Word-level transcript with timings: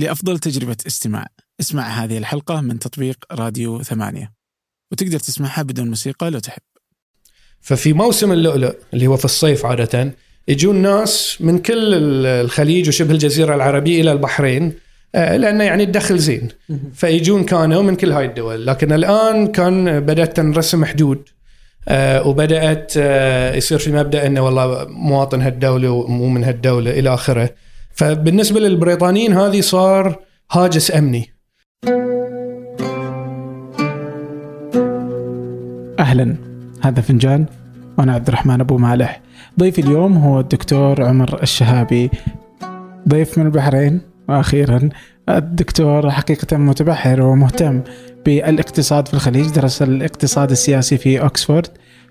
لأفضل 0.00 0.38
تجربة 0.38 0.76
استماع. 0.86 1.26
اسمع 1.60 1.88
هذه 1.88 2.18
الحلقة 2.18 2.60
من 2.60 2.78
تطبيق 2.78 3.16
راديو 3.32 3.82
ثمانية. 3.82 4.32
وتقدر 4.92 5.18
تسمعها 5.18 5.62
بدون 5.62 5.88
موسيقى 5.88 6.30
لو 6.30 6.38
تحب. 6.38 6.62
ففي 7.60 7.92
موسم 7.92 8.32
اللؤلؤ 8.32 8.74
اللي 8.94 9.06
هو 9.06 9.16
في 9.16 9.24
الصيف 9.24 9.66
عادة 9.66 10.14
يجون 10.48 10.76
ناس 10.76 11.36
من 11.40 11.58
كل 11.58 11.94
الخليج 12.26 12.88
وشبه 12.88 13.10
الجزيرة 13.10 13.54
العربية 13.54 14.00
إلى 14.00 14.12
البحرين 14.12 14.72
آه، 15.14 15.36
لأنه 15.36 15.64
يعني 15.64 15.82
الدخل 15.82 16.18
زين. 16.18 16.48
فيجون 16.94 17.44
كانوا 17.44 17.82
من 17.82 17.96
كل 17.96 18.12
هاي 18.12 18.24
الدول. 18.24 18.66
لكن 18.66 18.92
الآن 18.92 19.46
كان 19.46 20.00
بدأت 20.00 20.36
تنرسم 20.36 20.84
حدود 20.84 21.28
آه، 21.88 22.26
وبدأت 22.26 22.92
آه، 22.96 23.54
يصير 23.54 23.78
في 23.78 23.92
مبدأ 23.92 24.26
أنه 24.26 24.40
والله 24.40 24.86
مواطن 24.88 25.42
هالدولة 25.42 25.90
ومو 25.90 26.28
من 26.28 26.44
هالدولة 26.44 26.90
إلى 26.90 27.14
آخره. 27.14 27.50
فبالنسبة 28.00 28.60
للبريطانيين 28.60 29.32
هذه 29.32 29.60
صار 29.60 30.18
هاجس 30.52 30.96
أمني. 30.96 31.34
أهلا. 35.98 36.36
هذا 36.80 37.00
فنجان 37.00 37.46
وأنا 37.98 38.14
عبد 38.14 38.28
الرحمن 38.28 38.60
أبو 38.60 38.78
مالح. 38.78 39.20
ضيفي 39.58 39.80
اليوم 39.80 40.16
هو 40.16 40.40
الدكتور 40.40 41.02
عمر 41.02 41.42
الشهابي. 41.42 42.10
ضيف 43.08 43.38
من 43.38 43.46
البحرين 43.46 44.00
وأخيرا 44.28 44.88
الدكتور 45.28 46.10
حقيقة 46.10 46.56
متبحر 46.56 47.22
ومهتم 47.22 47.82
بالإقتصاد 48.26 49.08
في 49.08 49.14
الخليج. 49.14 49.50
درس 49.50 49.82
الاقتصاد 49.82 50.50
السياسي 50.50 50.98
في 50.98 51.26
أكسفورد 51.26 51.66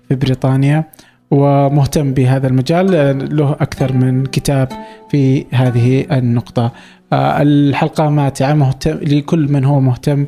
في 0.08 0.14
بريطانيا. 0.14 0.84
ومهتم 1.30 2.14
بهذا 2.14 2.46
المجال 2.46 2.90
له 3.36 3.52
أكثر 3.52 3.92
من 3.92 4.26
كتاب 4.26 4.68
في 5.10 5.46
هذه 5.50 6.06
النقطة. 6.12 6.72
آه، 7.12 7.42
الحلقة 7.42 8.10
ماتعة 8.10 8.54
مهتم 8.54 8.98
لكل 9.02 9.52
من 9.52 9.64
هو 9.64 9.80
مهتم 9.80 10.26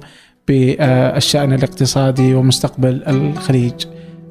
بالشأن 0.49 1.53
الاقتصادي 1.53 2.35
ومستقبل 2.35 3.03
الخليج 3.09 3.73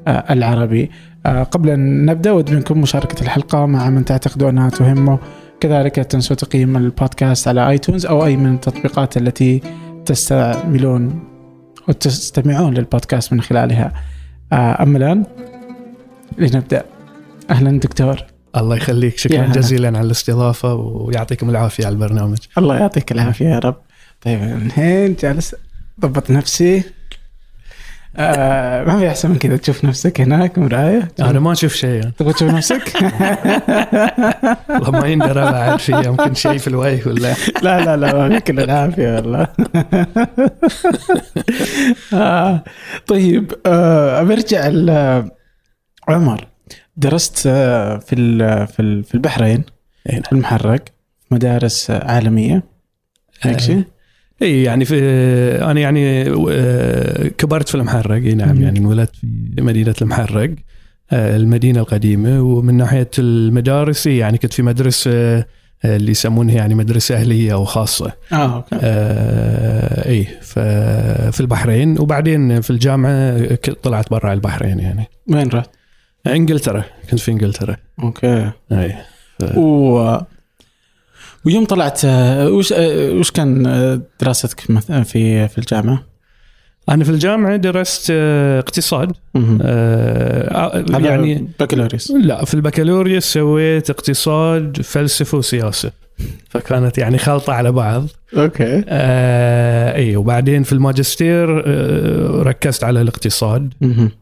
آه، 0.08 0.32
العربي. 0.32 0.90
آه، 1.26 1.42
قبل 1.42 1.70
أن 1.70 2.06
نبدأ 2.06 2.32
ود 2.32 2.50
منكم 2.50 2.80
مشاركة 2.80 3.22
الحلقة 3.22 3.66
مع 3.66 3.90
من 3.90 4.04
تعتقدوا 4.04 4.50
أنها 4.50 4.70
تهمه 4.70 5.18
كذلك 5.60 5.94
تنسوا 5.94 6.36
تقييم 6.36 6.76
البودكاست 6.76 7.48
على 7.48 7.68
آيتونز 7.68 8.06
أو 8.06 8.24
أي 8.24 8.36
من 8.36 8.54
التطبيقات 8.54 9.16
التي 9.16 9.62
تستعملون 10.06 11.24
وتستمعون 11.88 12.74
للبودكاست 12.74 13.32
من 13.32 13.40
خلالها. 13.40 13.92
أما 14.52 14.98
الآن 14.98 15.24
لنبدأ 16.38 16.84
أهلا 17.50 17.80
دكتور. 17.80 18.16
الله 18.56 18.76
يخليك. 18.76 19.18
شكرا 19.18 19.46
جزيلا 19.46 19.88
على 19.88 20.00
الاستضافة 20.06 20.74
ويعطيكم 20.74 21.50
العافية 21.50 21.86
على 21.86 21.92
البرنامج. 21.92 22.38
الله 22.58 22.76
يعطيك 22.76 23.12
العافية 23.12 23.48
يا 23.48 23.58
رب. 23.58 23.76
طيب 24.20 24.42
الحين 24.42 25.14
جالس 25.14 25.54
ضبط 26.00 26.30
نفسي. 26.30 26.82
آه 28.16 28.84
ما 28.84 28.98
في 28.98 29.08
أحسن 29.08 29.30
من 29.30 29.38
كذا 29.38 29.56
تشوف 29.56 29.84
نفسك 29.84 30.20
هناك 30.20 30.58
مراية. 30.58 31.08
أنا 31.20 31.40
ما 31.40 31.52
أشوف 31.52 31.74
شيء. 31.74 32.02
تبغى 32.02 32.32
تشوف 32.32 32.50
نفسك؟ 32.50 32.82
والله 34.70 34.90
ما 34.90 35.06
يندرى 35.06 35.44
بعد 35.44 35.78
في 35.78 35.92
يمكن 35.92 36.34
شيء 36.34 36.58
في 36.58 36.68
الوجه 36.68 37.08
ولا. 37.08 37.34
لا 37.62 37.84
لا 37.84 37.96
لا 37.96 38.28
ما 38.28 38.38
كل 38.38 38.60
العافية 38.60 39.14
والله. 39.14 39.48
آه 42.12 42.64
طيب 43.06 43.52
آه 43.66 44.22
برجع 44.22 44.66
عمر 46.08 46.46
درست 46.96 47.46
آه، 47.46 47.98
في 47.98 48.16
في 48.66 49.02
في 49.02 49.14
البحرين 49.14 49.64
نعم. 50.12 50.22
في 50.22 50.32
المحرق 50.32 50.84
مدارس 51.30 51.90
عالمية 51.90 52.62
هيك 53.40 53.60
شيء؟ 53.60 53.84
اي 54.42 54.62
يعني 54.62 54.84
في 54.84 54.98
أنا 55.64 55.80
يعني 55.80 56.30
آه، 56.50 57.28
كبرت 57.28 57.68
في 57.68 57.74
المحرق 57.74 58.14
اي 58.14 58.34
نعم 58.34 58.62
يعني 58.62 58.78
انولدت 58.78 59.16
في 59.16 59.26
مدينة 59.58 59.94
المحرق 60.02 60.50
آه، 61.10 61.36
المدينة 61.36 61.80
القديمة 61.80 62.42
ومن 62.42 62.76
ناحية 62.76 63.10
المدارس 63.18 64.06
يعني 64.06 64.38
كنت 64.38 64.52
في 64.52 64.62
مدرسة 64.62 65.44
اللي 65.84 66.10
يسمونها 66.10 66.54
يعني 66.54 66.74
مدرسة 66.74 67.14
أهلية 67.14 67.52
أو 67.52 67.64
خاصة. 67.64 68.12
آه 68.32 68.56
okay. 68.56 68.76
آه 68.82 70.08
اي 70.08 70.24
في 71.32 71.40
البحرين 71.40 71.98
وبعدين 72.00 72.60
في 72.60 72.70
الجامعة 72.70 73.54
طلعت 73.82 74.10
برا 74.10 74.32
البحرين 74.32 74.78
يعني. 74.78 75.06
وين 75.28 75.48
رحت؟ 75.48 75.70
إنجلترا 76.26 76.84
كنت 77.10 77.20
في 77.20 77.30
إنجلترا. 77.30 77.76
okay. 78.02 78.50
أي. 78.72 78.96
ف... 79.38 79.56
و... 79.58 80.16
ويوم 81.44 81.64
طلعت 81.64 82.04
وش 82.04 82.72
وش 83.12 83.30
كان 83.30 83.62
دراستك 84.20 84.60
في 85.04 85.48
في 85.48 85.58
الجامعة؟ 85.58 86.06
أنا 86.88 87.04
في 87.04 87.10
الجامعة 87.10 87.56
درست 87.56 88.10
اقتصاد 88.10 89.12
آه 89.62 90.84
يعني 90.98 91.48
بكالوريوس 91.60 92.10
لا 92.10 92.44
في 92.44 92.54
البكالوريوس 92.54 93.24
سويت 93.24 93.90
اقتصاد 93.90 94.82
فلسفة 94.82 95.38
وسياسة 95.38 95.92
فكانت 96.48 96.98
يعني 96.98 97.18
خلطة 97.18 97.52
على 97.52 97.72
بعض. 97.72 98.06
okay. 98.36 98.84
آه 98.88 99.94
اي 99.94 100.16
وبعدين 100.16 100.62
في 100.62 100.72
الماجستير 100.72 101.62
آه 101.66 102.42
ركزت 102.42 102.84
على 102.84 103.00
الاقتصاد. 103.00 103.74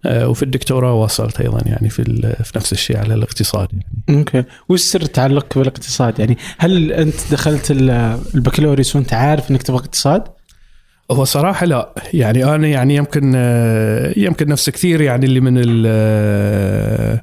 آه 0.06 0.28
وفي 0.28 0.43
الدكتوراه 0.43 0.95
واصلت 0.95 1.41
أيضا 1.41 1.61
يعني 1.67 1.91
في 1.91 2.05
في 2.45 2.53
نفس 2.56 2.73
الشيء 2.73 2.97
على 2.97 3.15
الاقتصاد 3.15 3.69
يعني. 3.73 4.19
okay. 4.21 4.45
وش 4.69 4.81
سر 4.81 5.01
تعلقك 5.01 5.59
بالاقتصاد 5.59 6.19
يعني؟ 6.19 6.39
هل 6.59 6.93
أنت 6.93 7.15
دخلت 7.31 7.71
البكالوريوس 7.71 8.97
وأنت 8.97 9.15
عارف 9.15 9.51
إنك 9.51 9.62
تبغى 9.62 9.81
اقتصاد؟ 9.81 10.22
هو 11.11 11.25
صراحة 11.25 11.67
لا. 11.67 11.95
يعني 12.15 12.45
أنا 12.45 12.69
يعني 12.69 12.95
يمكن 12.95 13.33
آه، 13.37 14.12
يمكن 14.17 14.49
نفس 14.49 14.71
كثير 14.71 15.01
يعني 15.01 15.27
اللي 15.27 15.41
من 15.41 15.83
آه، 15.87 17.22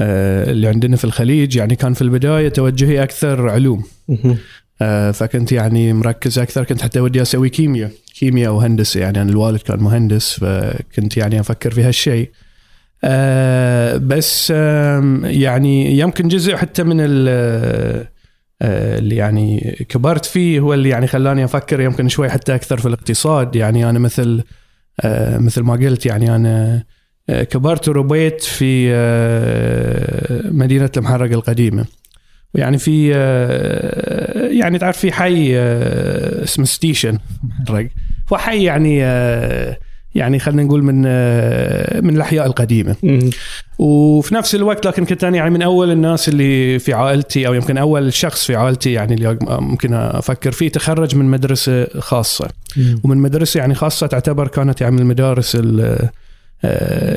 اللي 0.00 0.68
عندنا 0.68 0.96
في 0.96 1.04
الخليج 1.04 1.56
يعني 1.56 1.76
كان 1.76 1.94
في 1.94 2.02
البداية 2.02 2.48
توجهي 2.48 3.02
أكثر 3.02 3.48
علوم. 3.48 3.84
آه، 4.82 5.10
فكنت 5.10 5.52
يعني 5.52 5.92
مركز 5.92 6.38
أكثر 6.38 6.64
كنت 6.64 6.82
حتى 6.82 7.00
ودي 7.00 7.22
أسوي 7.22 7.48
كيمياء 7.48 7.90
كيمياء 8.18 8.50
أو 8.50 8.60
هندسة. 8.60 9.00
يعني 9.00 9.22
أنا 9.22 9.30
الوالد 9.30 9.60
كان 9.60 9.80
مهندس 9.80 10.32
فكنت 10.32 11.16
يعني 11.16 11.40
أفكر 11.40 11.70
في 11.70 11.82
هالشيء. 11.82 12.30
آه، 13.04 13.96
بس 13.96 14.50
يعني 14.50 15.98
يمكن 15.98 16.28
جزء 16.28 16.56
حتى 16.56 16.82
من 16.82 16.96
اللي 17.00 18.06
يعني 19.16 19.76
كبرت 19.88 20.24
فيه 20.24 20.60
هو 20.60 20.74
اللي 20.74 20.88
يعني 20.88 21.06
خلاني 21.06 21.44
أفكر 21.44 21.80
يمكن 21.80 22.08
شوي 22.08 22.28
حتى 22.28 22.54
أكثر 22.54 22.78
في 22.78 22.88
الاقتصاد. 22.88 23.56
يعني 23.56 23.90
أنا 23.90 23.98
مثل 23.98 24.42
مثل 25.38 25.62
ما 25.62 25.74
قلت 25.74 26.06
يعني 26.06 26.36
أنا 26.36 26.74
آه، 26.74 26.84
كبرت 27.28 27.88
وربيت 27.88 28.42
في 28.42 28.88
آه، 28.90 30.50
مدينة 30.50 30.90
المحرق 30.96 31.30
القديمة. 31.32 31.84
يعني 32.54 32.78
في 32.78 33.12
آه، 33.14 34.46
يعني 34.46 34.78
تعرف 34.78 34.98
في 34.98 35.12
حي 35.12 35.56
اسمه 36.42 36.64
ستيشن 36.64 37.18
محرق. 37.60 37.88
هو 38.32 38.36
حي 38.36 38.64
يعني 38.64 38.98
يعني 40.14 40.38
خلينا 40.38 40.62
نقول 40.62 40.82
من 40.82 41.02
من 42.04 42.16
الأحياء 42.16 42.46
القديمة. 42.46 42.96
وفي 43.78 44.34
نفس 44.34 44.54
الوقت 44.54 44.86
لكن 44.86 45.04
كنت 45.04 45.24
أنا 45.24 45.36
يعني 45.36 45.50
من 45.50 45.62
أول 45.62 45.90
الناس 45.90 46.28
اللي 46.28 46.78
في 46.78 46.92
عائلتي 46.92 47.46
أو 47.46 47.54
يمكن 47.54 47.78
أول 47.78 48.12
شخص 48.12 48.46
في 48.46 48.56
عائلتي 48.56 48.92
يعني 48.92 49.14
اللي 49.14 49.38
ممكن 49.46 49.94
أفكر 49.94 50.52
فيه 50.52 50.68
تخرج 50.68 51.16
من 51.16 51.24
مدرسة 51.24 51.86
خاصة. 52.00 52.48
ومن 53.04 53.18
مدرسة 53.18 53.58
يعني 53.58 53.74
خاصة 53.74 54.06
تعتبر 54.06 54.48
كانت 54.48 54.80
يعني 54.80 54.94
من 54.94 55.00
المدارس 55.02 55.56
آه، 55.56 56.10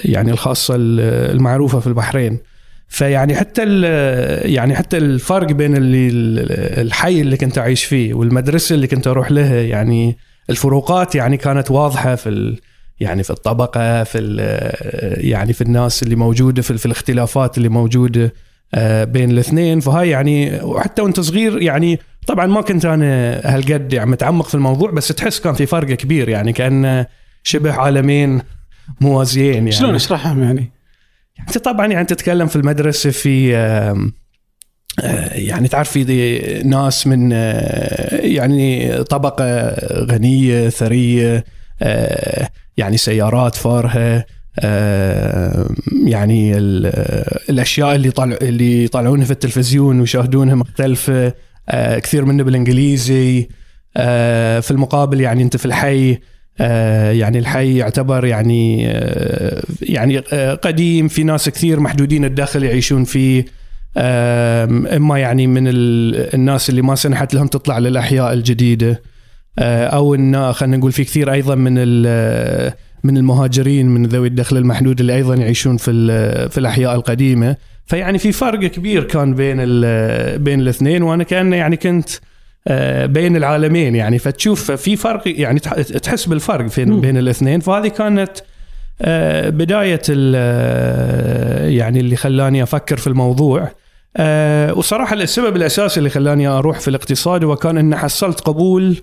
يعني 0.05 0.31
الخاصة 0.31 0.75
المعروفة 0.77 1.79
في 1.79 1.87
البحرين. 1.87 2.37
فيعني 2.87 3.35
حتى 3.35 3.81
يعني 4.45 4.75
حتى 4.75 4.97
الفرق 4.97 5.51
بين 5.51 5.77
اللي 5.77 6.09
الحي 6.81 7.21
اللي 7.21 7.37
كنت 7.37 7.57
أعيش 7.57 7.83
فيه 7.83 8.13
والمدرسة 8.13 8.75
اللي 8.75 8.87
كنت 8.87 9.07
أروح 9.07 9.31
لها 9.31 9.61
يعني 9.61 10.17
الفروقات 10.49 11.15
يعني 11.15 11.37
كانت 11.37 11.71
واضحة 11.71 12.15
في 12.15 12.55
يعني 12.99 13.23
في 13.23 13.29
الطبقة 13.29 14.03
في 14.03 14.17
يعني 15.17 15.53
في 15.53 15.61
الناس 15.61 16.03
اللي 16.03 16.15
موجودة 16.15 16.61
في, 16.61 16.77
في 16.77 16.85
الاختلافات 16.85 17.57
اللي 17.57 17.69
موجودة 17.69 18.33
آه، 18.73 19.03
بين 19.03 19.31
الاثنين. 19.31 19.79
فهاي 19.79 20.09
يعني 20.09 20.61
وحتى 20.61 21.01
وأنت 21.01 21.19
صغير 21.19 21.61
يعني 21.61 21.99
طبعا 22.27 22.45
ما 22.45 22.61
كنت 22.61 22.85
أنا 22.85 23.41
هالقد 23.43 23.93
يعني 23.93 24.09
متعمق 24.09 24.47
في 24.47 24.55
الموضوع 24.55 24.91
بس 24.91 25.07
تحس 25.07 25.39
كان 25.39 25.53
في 25.53 25.65
فرق 25.65 25.87
كبير 25.87 26.29
يعني 26.29 26.53
كأن 26.53 27.05
شبه 27.43 27.73
عالمين 27.73 28.41
موازيين 29.01 29.53
يعني 29.53 29.71
شلون 29.71 29.95
اشرحهم 29.95 30.43
يعني؟ 30.43 30.71
انت 31.39 31.57
طبعا 31.57 31.87
يعني 31.87 32.05
تتكلم 32.05 32.47
في 32.47 32.55
المدرسة 32.55 33.09
في 33.09 33.55
آه، 35.03 35.33
يعني 35.33 35.67
تعرف 35.67 35.89
في 35.91 36.63
ناس 36.65 37.07
من 37.07 37.29
آه، 37.33 38.15
يعني 38.15 38.93
طبقة 39.03 39.75
غنية 40.05 40.69
ثرية 40.69 41.45
آه، 41.81 42.49
يعني 42.77 42.97
سيارات 42.97 43.55
فارهة 43.55 44.25
يعني 46.05 46.57
الأشياء 47.49 47.95
اللي 47.95 48.11
طلع 48.11 48.37
اللي 48.41 48.83
يطلعونها 48.83 49.25
في 49.25 49.31
التلفزيون 49.31 49.99
ويشاهدونها 49.99 50.55
مختلفة 50.55 51.33
كثير 51.73 52.25
منه 52.25 52.43
بالإنجليزي 52.43 53.47
في 54.61 54.71
المقابل 54.71 55.21
يعني 55.21 55.43
أنت 55.43 55.57
في 55.57 55.65
الحي 55.65 56.17
يعني 57.11 57.39
الحي 57.39 57.77
يعتبر 57.77 58.25
يعني 58.25 58.87
آه، 58.91 59.63
يعني 59.81 60.21
آه، 60.33 60.53
قديم 60.53 61.07
في 61.07 61.23
ناس 61.23 61.49
كثير 61.49 61.79
محدودين 61.79 62.25
الدخل 62.25 62.63
يعيشون 62.63 63.03
فيه. 63.03 63.45
إما 63.97 65.19
يعني 65.19 65.47
من 65.47 65.67
ال- 65.67 66.33
الناس 66.35 66.69
اللي 66.69 66.81
ما 66.81 66.95
سنحت 66.95 67.33
لهم 67.33 67.47
تطلع 67.47 67.77
للأحياء 67.79 68.33
الجديدة. 68.33 69.01
آه، 69.59 69.85
أو 69.87 70.15
إن 70.15 70.53
خلينا 70.53 70.77
نقول 70.77 70.91
في 70.91 71.03
كثير 71.03 71.31
أيضا 71.33 71.55
من 71.55 71.73
من 73.03 73.17
المهاجرين 73.17 73.87
من 73.89 74.05
ذوي 74.05 74.27
الدخل 74.27 74.57
المحدود 74.57 74.99
اللي 74.99 75.15
أيضا 75.15 75.35
يعيشون 75.35 75.77
في 75.77 75.91
في 76.49 76.57
الأحياء 76.57 76.95
القديمة. 76.95 77.55
فيعني 77.85 78.17
في 78.17 78.31
فرق 78.31 78.59
كبير 78.59 79.03
كان 79.03 79.33
بين 79.33 79.57
بين 80.43 80.61
الاثنين. 80.61 81.03
وأنا 81.03 81.23
كان 81.23 81.53
يعني 81.53 81.77
كنت 81.77 82.09
آه، 82.09 82.19
بين 83.05 83.35
العالمين 83.35 83.95
يعني. 83.95 84.19
فتشوف 84.19 84.71
في 84.71 84.95
فرق 84.95 85.21
يعني 85.25 85.59
تح- 85.59 85.73
تحس 85.81 86.25
بالفرق. 86.25 86.75
بين 86.77 87.01
بين 87.01 87.17
الاثنين. 87.17 87.59
فهذه 87.59 87.87
كانت 87.87 88.31
آه، 89.01 89.49
بداية 89.49 90.01
آه، 90.11 91.67
يعني 91.67 91.99
اللي 91.99 92.15
خلاني 92.15 92.63
أفكر 92.63 92.97
في 92.97 93.07
الموضوع. 93.07 93.71
آه، 94.17 94.73
وصراحة 94.73 95.15
السبب 95.15 95.55
الأساسي 95.55 95.97
اللي 95.97 96.09
خلاني 96.09 96.47
أروح 96.47 96.79
في 96.79 96.87
الاقتصاد 96.87 97.43
هو 97.43 97.55
كان 97.55 97.77
ان 97.77 97.95
حصلت 97.95 98.39
قبول 98.39 98.97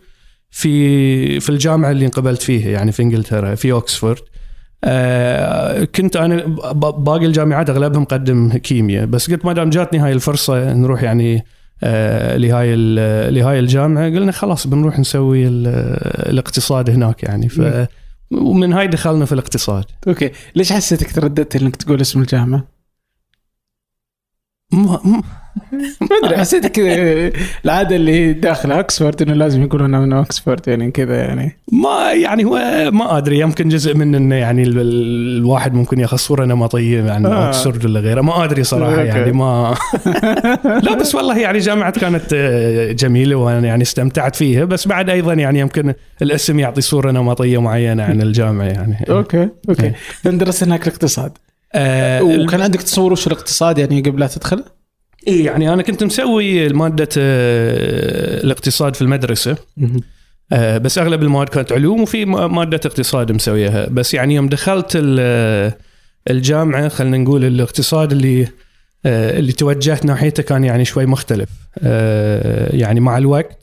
في 0.50 1.41
في 1.41 1.50
الجامعة 1.50 1.91
اللي 1.91 2.05
انقبلت 2.05 2.43
فيها 2.43 2.70
يعني 2.70 2.93
في 2.93 3.03
إنجلترا 3.03 3.55
في 3.55 3.73
اوكسفورد 3.73 4.20
آه، 4.85 5.85
كنت 5.85 6.17
أنا 6.17 6.37
باقي 6.99 7.26
الجامعات 7.26 7.70
اغلبها 7.70 8.00
مقدم 8.00 8.53
كيمياء. 8.53 9.06
بس 9.06 9.31
قلت 9.31 9.44
ما 9.44 9.53
دام 9.53 9.70
جاتني 9.70 9.99
هاي 9.99 10.12
الفرصة 10.12 10.73
نروح 10.73 11.03
يعني 11.03 11.37
آه، 11.37 11.43
لهاي 12.37 12.75
ال- 12.75 13.34
لهاي 13.34 13.58
الجامعة 13.58 14.05
قلنا 14.05 14.32
خلاص 14.32 14.67
بنروح 14.67 14.99
نسوي 14.99 15.46
ال- 15.49 15.67
الاقتصاد 16.32 16.90
هناك 16.90 17.23
يعني 17.23 17.49
ف 17.49 17.61
مم. 17.61 17.87
ومن 18.31 18.73
هاي 18.73 18.87
دخلنا 18.87 19.25
في 19.25 19.32
الاقتصاد 19.32 19.84
okay 20.08 20.31
ليش 20.55 20.73
حسيتك 20.73 21.12
ترددت 21.12 21.56
إنك 21.56 21.76
تقول 21.76 22.00
اسم 22.00 22.20
الجامعة؟ 22.20 22.64
ما 24.72 25.00
أدري 26.24 26.36
حسيتك 26.38 26.72
كذا 26.72 27.30
العادة 27.64 27.96
اللي 27.96 28.32
داخل 28.32 28.72
اوكسفورد 28.72 29.22
إنه 29.22 29.32
لازم 29.34 29.62
يقولون 29.62 29.94
أنا 29.94 30.06
من 30.06 30.12
اوكسفورد 30.12 30.68
يعني 30.68 30.90
كذا 30.90 31.16
يعني 31.16 31.58
ما 31.72 32.12
يعني 32.12 32.44
هو 32.44 32.58
ما 32.92 33.18
أدري 33.18 33.38
يمكن 33.40 33.68
جزء 33.68 33.94
من 33.94 34.14
إنه 34.14 34.34
يعني 34.34 34.62
ال- 34.62 34.78
ال- 34.78 35.36
الواحد 35.38 35.74
ممكن 35.74 36.00
ياخذ 36.00 36.16
صوره 36.16 36.44
نمطيه 36.44 37.10
عن 37.12 37.26
آه. 37.26 37.46
اوكسفورد 37.46 37.84
ولا 37.84 38.00
غيره 38.00 38.20
ما 38.20 38.44
أدري 38.44 38.64
صراحة. 38.64 39.00
يعني 39.02 39.32
ما 39.32 39.74
لا 40.82 40.94
بس 40.94 41.14
والله 41.14 41.38
يعني 41.38 41.58
جامعة 41.58 41.90
كانت 42.00 42.24
آه، 42.34 42.92
جميلة 42.92 43.36
وأنا 43.36 43.66
يعني 43.66 43.82
استمتعت 43.82 44.36
فيها 44.36 44.64
بس 44.64 44.88
بعد 44.88 45.10
أيضا 45.10 45.32
يعني 45.32 45.58
يمكن 45.60 45.94
الاسم 46.22 46.58
يعطي 46.58 46.80
صورة 46.80 47.10
نمطيه 47.10 47.60
معينة 47.60 48.02
عن 48.02 48.22
الجامعة 48.22 48.64
يعني 48.64 49.04
okay 49.10 49.48
okay 49.69 49.82
إيه. 49.82 49.94
لأن 50.24 50.38
درست 50.38 50.62
هناك 50.62 50.86
الاقتصاد 50.88 51.32
آه 51.74 52.22
وكان 52.22 52.60
عندك 52.60 52.82
تصور 52.82 53.12
وش 53.12 53.26
الاقتصاد 53.26 53.78
يعني 53.78 54.00
قبل 54.00 54.20
لا 54.20 54.26
تدخل؟ 54.26 54.64
إيه 55.26 55.46
يعني 55.46 55.72
أنا 55.72 55.82
كنت 55.82 56.04
مسوي 56.04 56.68
مادة 56.68 57.08
آه، 57.18 58.42
الاقتصاد 58.44 58.96
في 58.96 59.02
المدرسة. 59.02 59.56
آه، 60.52 60.78
بس 60.78 60.98
أغلب 60.98 61.22
المواد 61.22 61.48
كانت 61.48 61.72
علوم 61.72 62.02
وفي 62.02 62.24
مادة 62.24 62.80
اقتصاد 62.84 63.32
مسويها. 63.32 63.86
بس 63.90 64.14
يعني 64.14 64.34
يوم 64.34 64.48
دخلت 64.48 64.92
ال- 64.94 65.72
الجامعة 66.30 66.88
خلينا 66.88 67.16
نقول 67.18 67.44
الاقتصاد 67.44 68.12
اللي 68.12 68.48
آه، 69.06 69.38
اللي 69.38 69.52
توجهت 69.52 70.04
ناحيته 70.04 70.42
كان 70.42 70.64
يعني 70.64 70.84
شوي 70.84 71.06
مختلف. 71.06 71.48
آه، 71.78 72.76
يعني 72.76 73.00
مع 73.00 73.19
الوقت 73.19 73.62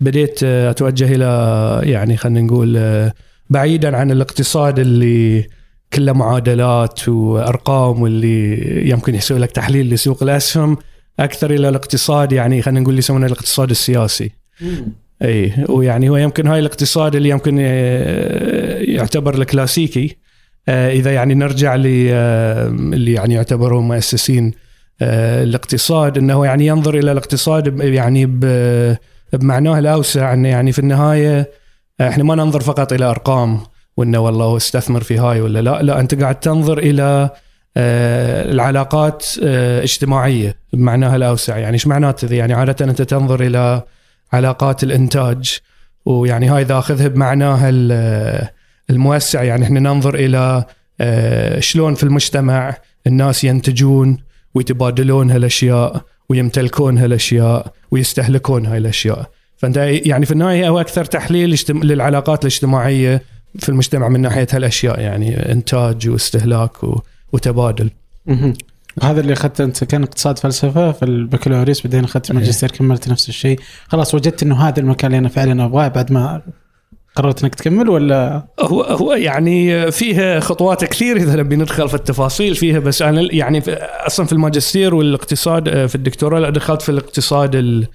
بديت 0.00 0.42
أتوجه 0.42 1.14
إلى 1.14 1.80
يعني 1.90 2.16
خلينا 2.16 2.40
نقول 2.40 3.10
بعيدا 3.50 3.96
عن 3.96 4.10
الاقتصاد 4.10 4.78
اللي 4.78 5.46
كله 5.92 6.12
معادلات 6.12 7.08
وأرقام 7.08 8.02
واللي 8.02 8.90
يمكن 8.90 9.14
يسوي 9.14 9.38
لك 9.38 9.50
تحليل 9.50 9.90
لسوق 9.90 10.22
الأسهم 10.22 10.76
أكثر 11.20 11.50
إلى 11.50 11.68
الاقتصاد 11.68 12.32
يعني 12.32 12.62
خلينا 12.62 12.80
نقول 12.80 12.98
يسمونه 12.98 13.26
الاقتصاد 13.26 13.70
السياسي. 13.70 14.30
اي 15.22 15.52
ويعني 15.68 16.08
هو 16.08 16.16
يمكن 16.16 16.46
هاي 16.46 16.58
الاقتصاد 16.58 17.16
اللي 17.16 17.28
يمكن 17.28 17.58
آه، 17.60 18.78
يعتبر 18.78 19.34
الكلاسيكي. 19.34 20.16
آه، 20.68 20.92
إذا 20.92 21.12
يعني 21.12 21.34
نرجع 21.34 21.74
ل 21.76 22.08
آه، 22.10 22.66
اللي 22.68 23.12
يعني 23.12 23.34
يعتبروا 23.34 23.82
مؤسسين 23.82 24.52
الاقتصاد 25.02 26.18
إنه 26.18 26.46
يعني 26.46 26.66
ينظر 26.66 26.98
إلى 26.98 27.12
الاقتصاد 27.12 27.80
يعني 27.80 28.26
بمعناه 29.32 29.78
الأوسع 29.78 30.32
إنه 30.32 30.48
يعني 30.48 30.72
في 30.72 30.78
النهاية 30.78 31.50
إحنا 32.00 32.24
ما 32.24 32.34
ننظر 32.34 32.60
فقط 32.60 32.92
إلى 32.92 33.04
أرقام. 33.04 33.60
وإنه 34.00 34.18
والله 34.18 34.56
استثمر 34.56 35.02
في 35.02 35.18
هاي 35.18 35.40
ولا 35.40 35.58
لا. 35.62 35.82
لا 35.82 36.00
أنت 36.00 36.14
قاعد 36.22 36.40
تنظر 36.40 36.78
إلى 36.78 37.30
آه، 37.76 38.50
العلاقات 38.52 39.26
آه، 39.44 39.82
اجتماعية 39.82 40.56
بمعناها 40.72 41.16
الأوسع. 41.16 41.58
يعني 41.58 41.74
إيش 41.74 41.86
معناته؟ 41.86 42.34
يعني 42.34 42.54
عادة 42.54 42.84
أنت 42.84 43.02
تنظر 43.02 43.42
إلى 43.42 43.82
علاقات 44.32 44.82
الإنتاج 44.84 45.58
ويعني 46.06 46.48
هاي 46.48 46.62
إذا 46.62 46.78
أخذها 46.78 47.08
بمعناها 47.08 47.68
ال- 47.68 48.48
الموسع. 48.90 49.42
يعني 49.42 49.64
إحنا 49.64 49.80
ننظر 49.80 50.14
إلى 50.14 50.64
آه، 51.00 51.60
شلون 51.60 51.94
في 51.94 52.02
المجتمع 52.04 52.76
الناس 53.06 53.44
ينتجون 53.44 54.18
ويتبادلون 54.54 55.30
هالأشياء 55.30 56.02
ويمتلكون 56.28 56.98
هالأشياء 56.98 57.66
ويستهلكون 57.90 58.66
هاي 58.66 58.78
الأشياء. 58.78 59.30
فأنت 59.56 59.76
يعني 59.76 60.26
في 60.26 60.32
النهاية 60.32 60.68
هو 60.68 60.80
أكثر 60.80 61.04
تحليل 61.04 61.56
للعلاقات 61.70 62.40
الاجتماعية 62.42 63.22
في 63.58 63.68
المجتمع 63.68 64.08
من 64.08 64.20
ناحية 64.20 64.46
هالأشياء 64.52 65.00
يعني 65.00 65.52
إنتاج 65.52 66.08
واستهلاك 66.08 66.84
و- 66.84 67.00
وتبادل. 67.32 67.90
هذا 69.02 69.20
اللي 69.20 69.32
أخذته 69.32 69.64
أنت 69.64 69.84
كان 69.84 70.02
اقتصاد 70.02 70.38
فلسفة 70.38 70.92
في 70.92 71.04
البكالوريوس 71.04 71.82
بعدين 71.82 72.04
أخذت 72.04 72.32
ماجستير 72.32 72.70
كملت 72.70 73.08
نفس 73.08 73.28
الشيء. 73.28 73.60
خلاص 73.88 74.14
وجدت 74.14 74.42
إنه 74.42 74.68
هذا 74.68 74.80
المكان 74.80 75.10
اللي 75.10 75.18
أنا 75.18 75.28
فعلا 75.28 75.64
أبغاه 75.64 75.88
بعد 75.88 76.12
ما 76.12 76.42
قررت 77.16 77.42
إنك 77.42 77.54
تكمل 77.54 77.88
ولا؟ 77.88 78.44
هو 78.60 78.82
هو 78.82 79.12
يعني 79.12 79.90
فيها 79.92 80.40
خطوات 80.40 80.84
كثير 80.84 81.16
إذا 81.16 81.36
نبي 81.36 81.56
ندخل 81.56 81.88
في 81.88 81.94
التفاصيل. 81.94 82.54
فيها 82.54 82.78
بس 82.78 83.02
أنا 83.02 83.28
يعني 83.34 83.60
في 83.60 83.72
أصلا 84.06 84.26
في 84.26 84.32
الماجستير 84.32 84.94
والاقتصاد 84.94 85.86
في 85.86 85.94
الدكتوراه 85.94 86.50
دخلت 86.50 86.82
في 86.82 86.88
الاقتصاد 86.88 87.54
ال 87.54 87.64
ال- 87.82 87.86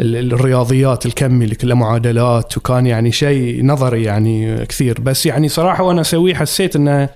الرياضيات 0.00 1.06
الكمي 1.06 1.44
اللي 1.44 1.54
كله 1.54 1.74
معادلات 1.74 2.56
وكان 2.56 2.86
يعني 2.86 3.12
شيء 3.12 3.64
نظري 3.66 4.02
يعني 4.04 4.66
كثير. 4.66 5.00
بس 5.00 5.26
يعني 5.26 5.48
صراحة 5.48 5.84
وأنا 5.84 6.00
أسويه 6.00 6.34
حسيت 6.34 6.76
إنه 6.76 7.08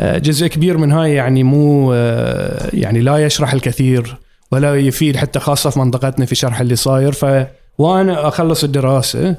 آه، 0.00 0.18
جزء 0.18 0.46
كبير 0.46 0.76
من 0.78 0.92
هاي 0.92 1.14
يعني 1.14 1.42
مو 1.42 1.92
آه، 1.94 2.70
يعني 2.72 3.00
لا 3.00 3.18
يشرح 3.18 3.52
الكثير 3.52 4.16
ولا 4.52 4.74
يفيد 4.76 5.16
حتى 5.16 5.38
خاصة 5.38 5.70
في 5.70 5.78
منطقتنا 5.78 6.26
في 6.26 6.34
شرح 6.34 6.60
اللي 6.60 6.76
صاير. 6.76 7.12
ف 7.12 7.46
وأنا 7.78 8.28
أخلص 8.28 8.64
الدراسة 8.64 9.36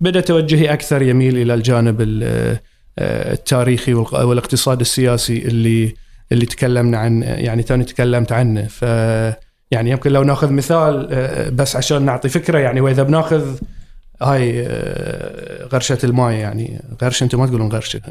بدا 0.00 0.20
توجهي 0.20 0.72
أكثر 0.72 1.02
يميل 1.02 1.36
إلى 1.38 1.54
الجانب 1.54 2.00
ال- 2.00 2.58
آه، 2.98 3.32
التاريخي 3.32 3.94
والاقتصاد 3.94 4.80
السياسي 4.80 5.38
اللي 5.38 5.94
اللي 6.32 6.46
تكلمنا 6.46 6.98
عن 6.98 7.22
يعني 7.22 7.62
توني 7.62 7.84
تكلمت 7.84 8.32
عنه. 8.32 8.66
ف 8.66 8.84
يعني 9.72 9.90
يمكن 9.90 10.10
لو 10.12 10.22
ناخذ 10.22 10.52
مثال 10.52 11.08
آه، 11.12 11.48
بس 11.50 11.76
عشان 11.76 12.02
نعطي 12.02 12.28
فكرة 12.28 12.58
يعني 12.58 12.80
وإذا 12.80 13.02
بناخذ 13.02 13.56
هاي 14.22 14.64
آه، 14.66 15.64
غرشة 15.72 15.98
الماي 16.04 16.38
يعني 16.38 16.82
غرشه 17.02 17.24
أنتم 17.24 17.38
ما 17.40 17.46
تقولون 17.46 17.68
غرشة. 17.72 18.00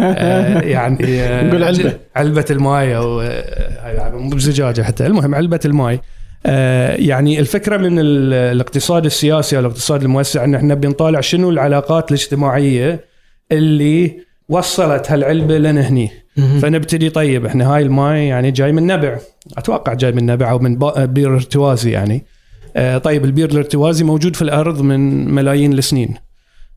آه، 0.00 0.60
يعني 0.60 1.22
آه، 1.22 1.42
نقول 1.46 1.64
علبة. 1.64 1.96
علبة. 2.16 2.44
الماي 2.50 2.96
أو 2.96 3.20
آه، 3.20 4.10
مو 4.14 4.30
بزجاجة 4.30 4.82
حتى. 4.82 5.06
المهم 5.06 5.34
علبة 5.34 5.60
الماي 5.64 6.00
آه، 6.46 6.96
يعني 6.96 7.40
الفكرة 7.40 7.76
من 7.76 7.98
ال- 7.98 8.34
الاقتصاد 8.34 9.04
السياسي 9.04 9.56
أو 9.56 9.60
الاقتصاد 9.60 10.02
الموسع 10.02 10.44
إن 10.44 10.54
إحنا 10.54 10.74
بنطالع 10.74 11.20
شنو 11.20 11.50
العلاقات 11.50 12.08
الاجتماعية 12.08 13.04
اللي 13.52 14.20
وصلت 14.48 15.10
هالعلبة 15.10 15.58
لنا 15.58 15.80
هني. 15.80 16.10
فنبتدي 16.62 17.10
طيب 17.10 17.46
إحنا 17.46 17.74
هاي 17.74 17.82
الماي 17.82 18.26
يعني 18.26 18.50
جاي 18.50 18.72
من 18.72 18.86
نبع. 18.86 19.18
أتوقع 19.58 19.94
جاي 19.94 20.12
من 20.12 20.26
نبع 20.26 20.50
أو 20.50 20.58
من 20.58 20.78
بير 20.96 21.34
ارتوازي 21.34 21.90
يعني. 21.90 22.24
آه، 22.76 22.98
طيب 22.98 23.24
البير 23.24 23.50
الارتوازي 23.50 24.04
موجود 24.04 24.36
في 24.36 24.42
الأرض 24.42 24.80
من 24.80 25.30
ملايين 25.34 25.72
السنين. 25.72 26.14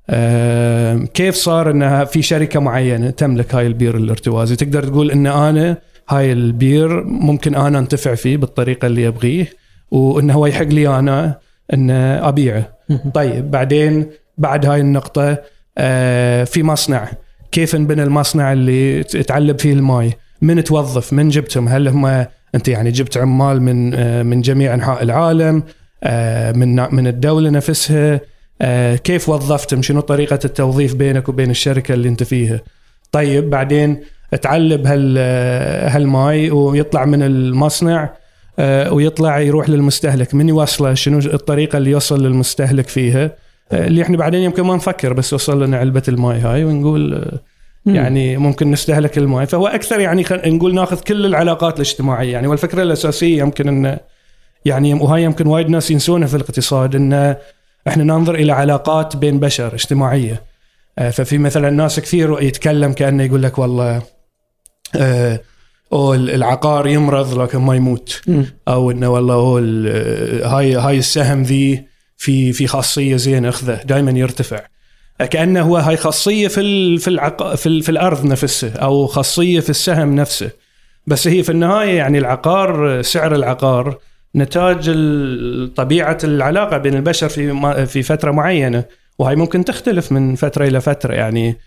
آه، 0.10 0.98
كيف 1.14 1.36
صار 1.36 1.72
إنها 1.72 2.04
في 2.04 2.22
شركة 2.22 2.60
معينة 2.60 3.10
تملك 3.10 3.56
هاي 3.56 3.68
البير 3.68 3.98
الارتوازي؟ 3.98 4.56
تقدر 4.56 4.84
تقول 4.84 5.12
إن 5.12 5.28
أنا 5.28 5.78
هاي 6.10 6.32
البير 6.32 7.04
ممكن 7.04 7.56
أنا 7.56 7.80
أنتفع 7.80 8.16
فيه 8.16 8.38
بالطريقة 8.38 8.86
اللي 8.86 9.08
أبغيه 9.08 9.50
وانه 9.92 10.34
هو 10.34 10.46
يحق 10.46 10.66
لي 10.66 11.00
أنا 11.00 11.40
إن 11.74 11.90
أبيعه. 11.92 12.70
طيب 13.14 13.52
بعدين 13.52 14.06
بعد 14.38 14.66
هاي 14.66 14.82
النقطة 14.82 15.38
آه، 15.78 16.44
في 16.44 16.64
مصنع. 16.64 17.08
كيف 17.54 17.76
انبنى 17.76 18.04
المصنع 18.04 18.54
اللي 18.54 19.04
تعلب 19.04 19.60
فيه 19.60 19.74
الماي؟ 19.74 20.14
من 20.42 20.64
توظف؟ 20.64 21.14
من 21.14 21.30
جبتهم؟ 21.30 21.68
هل 21.68 21.88
هم 21.88 22.26
انت 22.56 22.68
يعني 22.68 22.92
جبت 22.92 23.18
عمال 23.18 23.62
من 23.62 23.94
آه، 23.94 24.24
من 24.24 24.42
جميع 24.42 24.74
أنحاء 24.74 25.04
العالم 25.04 25.64
آه، 26.04 26.52
من 26.52 26.96
من 26.96 27.08
الدولة 27.08 27.50
نفسها 27.50 28.22
آه، 28.62 28.96
كيف 28.96 29.30
وظفتهم؟ 29.30 29.82
شنو 29.82 30.00
طريقة 30.00 30.40
التوظيف 30.46 30.96
بينك 30.96 31.30
وبين 31.30 31.50
الشركة 31.50 31.94
اللي 31.94 32.10
انت 32.10 32.24
فيها؟ 32.24 32.62
طيب 33.12 33.50
بعدين 33.50 34.00
تعلب 34.42 34.88
هال 34.88 35.18
هالماي 35.90 36.52
ويطلع 36.52 37.06
من 37.06 37.24
المصنع 37.24 38.14
ويطلع 38.90 39.40
يروح 39.40 39.70
للمستهلك. 39.70 40.34
من 40.34 40.50
يوصله؟ 40.50 40.94
شنو 40.94 41.18
الطريقة 41.18 41.78
اللي 41.78 41.92
يوصل 41.92 42.26
للمستهلك 42.26 42.88
فيها؟ 42.88 43.32
اللي 43.74 44.02
إحنا 44.02 44.18
بعدين 44.18 44.42
يمكن 44.42 44.64
ما 44.64 44.76
نفكر 44.76 45.14
بس 45.14 45.34
وصل 45.34 45.64
لنا 45.64 45.78
علبة 45.78 46.04
الماي 46.08 46.40
هاي 46.40 46.64
ونقول 46.64 47.32
يعني 47.86 48.38
ممكن 48.38 48.72
نستهلك 48.72 49.18
الماء. 49.18 49.46
فهو 49.46 49.68
أكثر 49.68 50.00
يعني 50.00 50.26
نقول 50.32 50.76
ناخذ 50.76 51.00
كل 51.00 51.26
العلاقات 51.26 51.76
الاجتماعية. 51.76 52.32
يعني 52.32 52.48
والفكرة 52.48 52.84
الأساسية 52.84 53.40
يمكن 53.40 53.68
إن 53.68 53.98
يعني 54.66 54.94
وهاي 54.94 55.24
يمكن 55.24 55.48
وايد 55.48 55.70
ناس 55.70 55.92
ينسونها 55.92 56.28
في 56.28 56.36
الاقتصاد 56.36 56.96
إن 56.96 57.36
إحنا 57.88 58.04
ننظر 58.04 58.36
إلى 58.36 58.52
علاقات 58.52 59.18
بين 59.18 59.40
بشر 59.40 59.74
اجتماعية. 59.74 60.42
آه، 61.00 61.10
ففي 61.10 61.38
مثلا 61.38 61.70
ناس 61.70 62.00
كثير 62.00 62.42
يتكلم 62.42 62.94
كأنه 62.94 63.24
يقول 63.24 63.44
لك 63.44 63.60
والله 63.60 64.02
آه، 64.96 65.40
أو 65.94 66.14
العقار 66.14 66.88
يمرض 66.88 67.42
لكن 67.42 67.60
ما 67.60 67.76
يموت. 67.76 68.22
أو 68.68 68.92
إنه 68.92 69.10
والله 69.10 69.36
هو 69.36 69.58
هاي 70.48 70.76
هاي 70.76 70.98
السهم 70.98 71.44
ذي 71.44 71.93
في 72.24 72.54
في 72.54 72.68
خاصية 72.68 73.16
زين 73.16 73.46
أخذه 73.46 73.80
دائما 73.86 74.12
يرتفع. 74.12 74.60
كأنه 75.30 75.62
هو 75.62 75.78
هاي 75.78 75.98
خاصية 75.98 76.48
في 76.48 76.98
في 76.98 77.08
العق... 77.08 77.56
في, 77.56 77.82
في 77.82 77.90
الأرض 77.90 78.26
نفسه 78.26 78.74
أو 78.74 79.08
خاصية 79.08 79.60
في 79.60 79.70
السهم 79.70 80.16
نفسه. 80.16 80.50
بس 81.08 81.28
هي 81.28 81.44
في 81.44 81.52
النهاية 81.52 81.98
يعني 81.98 82.18
العقار 82.18 83.02
سعر 83.02 83.36
العقار 83.36 83.98
نتاج 84.36 84.86
طبيعة 85.76 86.18
العلاقة 86.24 86.78
بين 86.78 86.96
البشر 86.96 87.30
في 87.30 87.86
في 87.86 88.04
فترة 88.04 88.32
معينة. 88.32 88.84
وهي 89.20 89.36
ممكن 89.36 89.66
تختلف 89.66 90.12
من 90.12 90.36
فترة 90.36 90.68
إلى 90.68 90.82
فترة. 90.82 91.14
يعني 91.14 91.58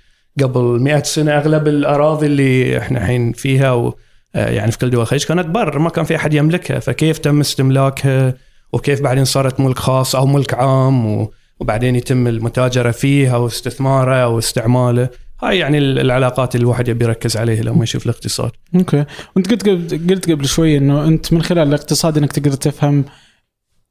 قبل 0.43 0.81
مئة 0.81 1.03
سنة 1.03 1.33
أغلب 1.33 1.69
الأراضي 1.69 2.27
اللي 2.27 2.79
إحنا 2.79 2.99
الحين 2.99 3.33
فيها 3.33 3.73
و 3.73 3.95
يعني 4.35 4.73
في 4.73 4.79
كل 4.79 4.91
دول 4.91 5.03
الخليج 5.03 5.25
كانت 5.25 5.47
بر 5.47 5.79
ما 5.79 5.91
كان 5.91 6.05
في 6.05 6.17
أحد 6.17 6.35
يملكها. 6.35 6.79
فكيف 6.79 7.19
تم 7.19 7.41
استملاكها؟ 7.41 8.46
وكيف 8.73 9.01
بعدين 9.01 9.25
صارت 9.25 9.61
ملك 9.61 9.79
خاص 9.79 10.17
أو 10.17 10.27
ملك 10.27 10.55
عام 10.55 11.29
وبعدين 11.61 11.97
يتم 11.97 12.27
المتاجرة 12.27 12.91
فيه 12.91 13.35
أو 13.35 13.47
استثماره 13.47 14.15
أو 14.15 14.39
استعماله 14.39 15.09
هاي 15.43 15.59
يعني 15.59 15.79
العلاقات 15.79 16.55
اللي 16.55 16.65
الواحد 16.65 16.89
يبي 16.89 17.05
يركز 17.05 17.37
عليها 17.37 17.63
لما 17.63 17.83
يشوف 17.83 18.05
الاقتصاد. 18.07 18.51
أوكي، 18.75 19.05
وأنت 19.37 19.51
قلت 19.51 19.95
قلت 20.11 20.31
قبل 20.31 20.47
شوي 20.47 20.77
إنه 20.77 21.05
أنت 21.05 21.33
من 21.33 21.43
خلال 21.43 21.69
الاقتصاد 21.69 22.19
إنك 22.19 22.33
تقدر 22.33 22.53
تفهم 22.53 23.05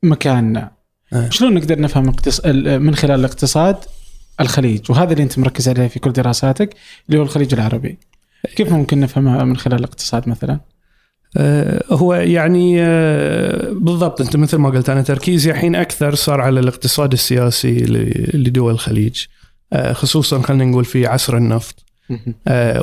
مكاننا. 0.03 0.71
أه. 1.13 1.29
شلون 1.29 1.53
نقدر 1.53 1.79
نفهم 1.79 2.15
من 2.65 2.95
خلال 2.95 3.19
الاقتصاد 3.19 3.75
الخليج 4.41 4.91
وهذا 4.91 5.11
اللي 5.11 5.23
أنت 5.23 5.39
مركز 5.39 5.69
عليه 5.69 5.87
في 5.87 5.99
كل 5.99 6.11
دراساتك 6.11 6.75
اللي 7.09 7.19
هو 7.19 7.23
الخليج 7.23 7.53
العربي. 7.53 7.97
كيف 8.55 8.71
ممكن 8.71 8.99
نفهمها 8.99 9.43
من 9.43 9.57
خلال 9.57 9.79
الاقتصاد 9.79 10.29
مثلا؟ 10.29 10.59
آه، 11.37 11.83
هو 11.89 12.13
يعني 12.13 12.81
آه، 12.81 13.71
بالضبط 13.71 14.21
انت 14.21 14.35
مثل 14.35 14.57
ما 14.57 14.69
قلت 14.69 14.89
أنا 14.89 15.01
تركيزي 15.01 15.51
الحين 15.51 15.75
أكثر 15.75 16.15
صار 16.15 16.41
على 16.41 16.59
الاقتصاد 16.59 17.13
السياسي 17.13 17.77
لدول 18.33 18.71
الخليج. 18.73 19.25
آه، 19.73 19.93
خصوصا 19.93 20.41
خلينا 20.41 20.65
نقول 20.65 20.85
في 20.85 21.07
عصر 21.07 21.37
النفط. 21.37 21.85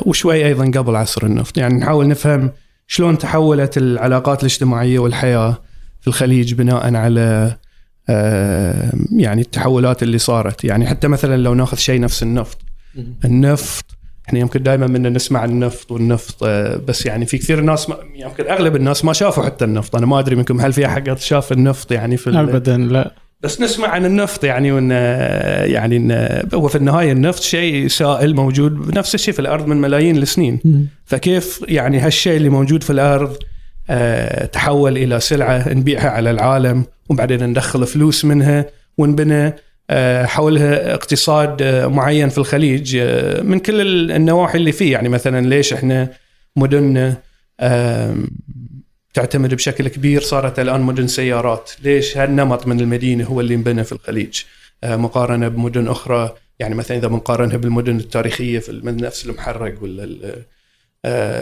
وشوي 0.05 0.45
أيضا 0.45 0.65
قبل 0.79 0.95
عصر 0.95 1.25
النفط. 1.25 1.57
يعني 1.57 1.73
نحاول 1.73 2.07
نفهم 2.07 2.51
شلون 2.87 3.17
تحولت 3.17 3.77
العلاقات 3.77 4.39
الاجتماعية 4.39 4.99
والحياة 4.99 5.61
في 6.01 6.07
الخليج 6.07 6.53
بناء 6.53 6.95
على 6.95 7.57
يعني 9.17 9.41
التحولات 9.41 10.03
اللي 10.03 10.17
صارت. 10.17 10.63
يعني 10.63 10.87
حتى 10.87 11.07
مثلا 11.07 11.37
لو 11.37 11.53
ناخذ 11.53 11.77
شيء 11.77 11.99
نفس 11.99 12.23
النفط. 12.23 12.57
النفط 13.25 13.85
إحنا 14.27 14.39
يمكن 14.39 14.63
دائما 14.63 14.87
منا 14.87 15.09
نسمع 15.09 15.45
النفط 15.45 15.91
والنفط 15.91 16.43
آه، 16.43 16.75
بس 16.87 17.05
يعني 17.05 17.25
في 17.25 17.37
كثير 17.37 17.61
ناس 17.61 17.87
يمكن 18.15 18.47
أغلب 18.47 18.75
الناس 18.75 19.05
ما 19.05 19.13
شافوا 19.13 19.43
حتى 19.43 19.65
النفط. 19.65 19.95
أنا 19.95 20.05
ما 20.05 20.19
أدري 20.19 20.35
منكم 20.35 20.61
هل 20.61 20.73
في 20.73 20.85
أحد 20.85 21.17
شاف 21.17 21.51
النفط 21.51 21.91
يعني 21.91 22.17
في 22.17 22.29
ابدا 22.29 22.77
لا. 22.77 23.15
بس 23.41 23.61
نسمع 23.61 23.87
عن 23.87 24.05
النفط 24.05 24.43
يعني 24.43 24.71
وإن 24.71 24.91
يعني 25.71 25.97
إن 25.97 26.41
هو 26.53 26.67
في 26.67 26.75
النهاية 26.75 27.11
النفط 27.11 27.41
شيء 27.41 27.87
سائل 27.87 28.35
موجود 28.35 28.97
نفس 28.97 29.15
الشيء 29.15 29.33
في 29.33 29.39
الأرض 29.39 29.67
من 29.67 29.81
ملايين 29.81 30.17
السنين. 30.17 30.59
فكيف 31.05 31.65
يعني 31.67 31.99
هالشيء 31.99 32.37
اللي 32.37 32.49
موجود 32.49 32.83
في 32.83 32.89
الأرض 32.89 33.37
آه، 33.89 34.45
تحول 34.45 34.97
إلى 34.97 35.19
سلعة 35.19 35.73
نبيعها 35.73 36.09
على 36.09 36.31
العالم 36.31 36.85
وبعدين 37.09 37.43
ندخل 37.43 37.87
فلوس 37.87 38.25
منها 38.25 38.65
ونبنى 38.97 39.47
آه، 39.47 39.55
حولها 40.25 40.93
اقتصاد 40.93 41.61
آه، 41.61 41.87
معين 41.87 42.29
في 42.29 42.37
الخليج 42.37 42.97
آه، 43.01 43.41
من 43.41 43.59
كل 43.59 44.11
النواحي 44.11 44.57
اللي 44.57 44.71
فيه. 44.71 44.91
يعني 44.91 45.09
مثلا 45.09 45.47
ليش 45.47 45.73
إحنا 45.73 46.09
مدننا 46.55 47.17
تعتمد 49.13 49.53
بشكل 49.53 49.87
كبير 49.87 50.21
صارت 50.21 50.59
الآن 50.59 50.81
مدن 50.81 51.07
سيارات. 51.07 51.71
ليش 51.83 52.17
هالنمط 52.17 52.67
من 52.67 52.79
المدينة 52.79 53.25
هو 53.25 53.41
اللي 53.41 53.55
انبنى 53.55 53.83
في 53.83 53.91
الخليج؟ 53.91 54.41
مقارنة 54.83 55.47
بمدن 55.47 55.87
أخرى. 55.87 56.35
يعني 56.59 56.75
مثلا 56.75 56.97
إذا 56.97 57.07
بنقارنها 57.07 57.57
بالمدن 57.57 57.97
التاريخية 57.97 58.59
في 58.59 58.81
نفس 58.83 59.25
المحرق 59.25 59.83
ولا 59.83 60.35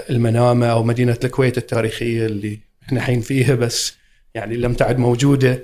المنامة 0.10 0.68
أو 0.68 0.84
مدينة 0.84 1.18
الكويت 1.24 1.58
التاريخية 1.58 2.26
اللي 2.26 2.60
إحنا 2.84 3.00
الحين 3.00 3.22
فيها 3.22 3.56
بس 3.56 3.94
يعني 4.36 4.58
لم 4.58 4.74
تعد 4.74 5.00
موجودة. 5.00 5.52
آه، 5.52 5.60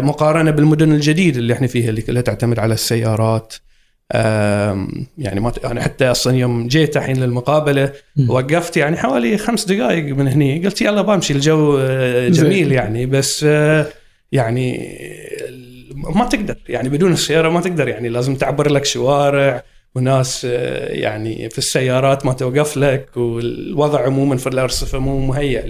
مقارنة 0.00 0.50
بالمدن 0.50 0.92
الجديده 0.92 1.38
اللي 1.38 1.52
إحنا 1.52 1.66
فيها 1.66 1.88
اللي 1.90 2.02
كلها 2.02 2.22
تعتمد 2.22 2.58
على 2.58 2.74
السيارات. 2.74 3.54
يعني 5.18 5.40
ما 5.40 5.52
أنا 5.64 5.82
حتى 5.82 6.10
أصلا 6.10 6.36
يوم 6.36 6.68
جيت 6.68 6.96
الحين 6.96 7.16
للمقابلة 7.16 7.92
وقفت 8.28 8.76
يعني 8.76 8.96
حوالي 8.96 9.38
خمس 9.38 9.64
دقائق 9.64 10.14
من 10.14 10.28
هني. 10.28 10.64
قلت 10.64 10.82
يلا 10.82 11.02
بمشي 11.02 11.32
الجو 11.32 11.78
آه، 11.78 12.28
جميل 12.28 12.72
يعني 12.72 13.06
بس 13.06 13.44
آه، 13.48 13.86
يعني 14.32 14.98
ما 15.92 16.24
تقدر. 16.24 16.56
يعني 16.68 16.88
بدون 16.88 17.12
السيارة 17.12 17.48
ما 17.48 17.60
تقدر 17.60 17.88
يعني 17.88 18.08
لازم 18.08 18.34
تعبر 18.34 18.70
لك 18.70 18.84
شوارع 18.84 19.62
وناس 19.94 20.44
يعني 20.88 21.50
في 21.50 21.58
السيارات 21.58 22.26
ما 22.26 22.32
توقف 22.32 22.76
لك 22.76 23.16
والوضع 23.16 24.04
عموما 24.04 24.36
في 24.36 24.46
الأرصفة 24.46 24.98
مو 24.98 25.26
مهيئ 25.26 25.62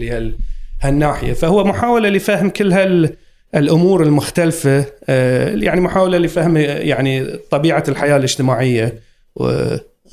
لهالناحيه 0.82 1.32
فهو 1.32 1.64
محاولة 1.64 2.08
لفهم 2.08 2.50
كل 2.50 2.73
هال 2.73 3.16
الأمور 3.54 4.02
المختلفة 4.02 4.84
آه، 5.08 5.48
يعني 5.48 5.80
محاولة 5.80 6.18
لفهم 6.18 6.56
يعني 6.56 7.26
طبيعة 7.50 7.84
الحياة 7.88 8.16
الاجتماعية 8.16 9.00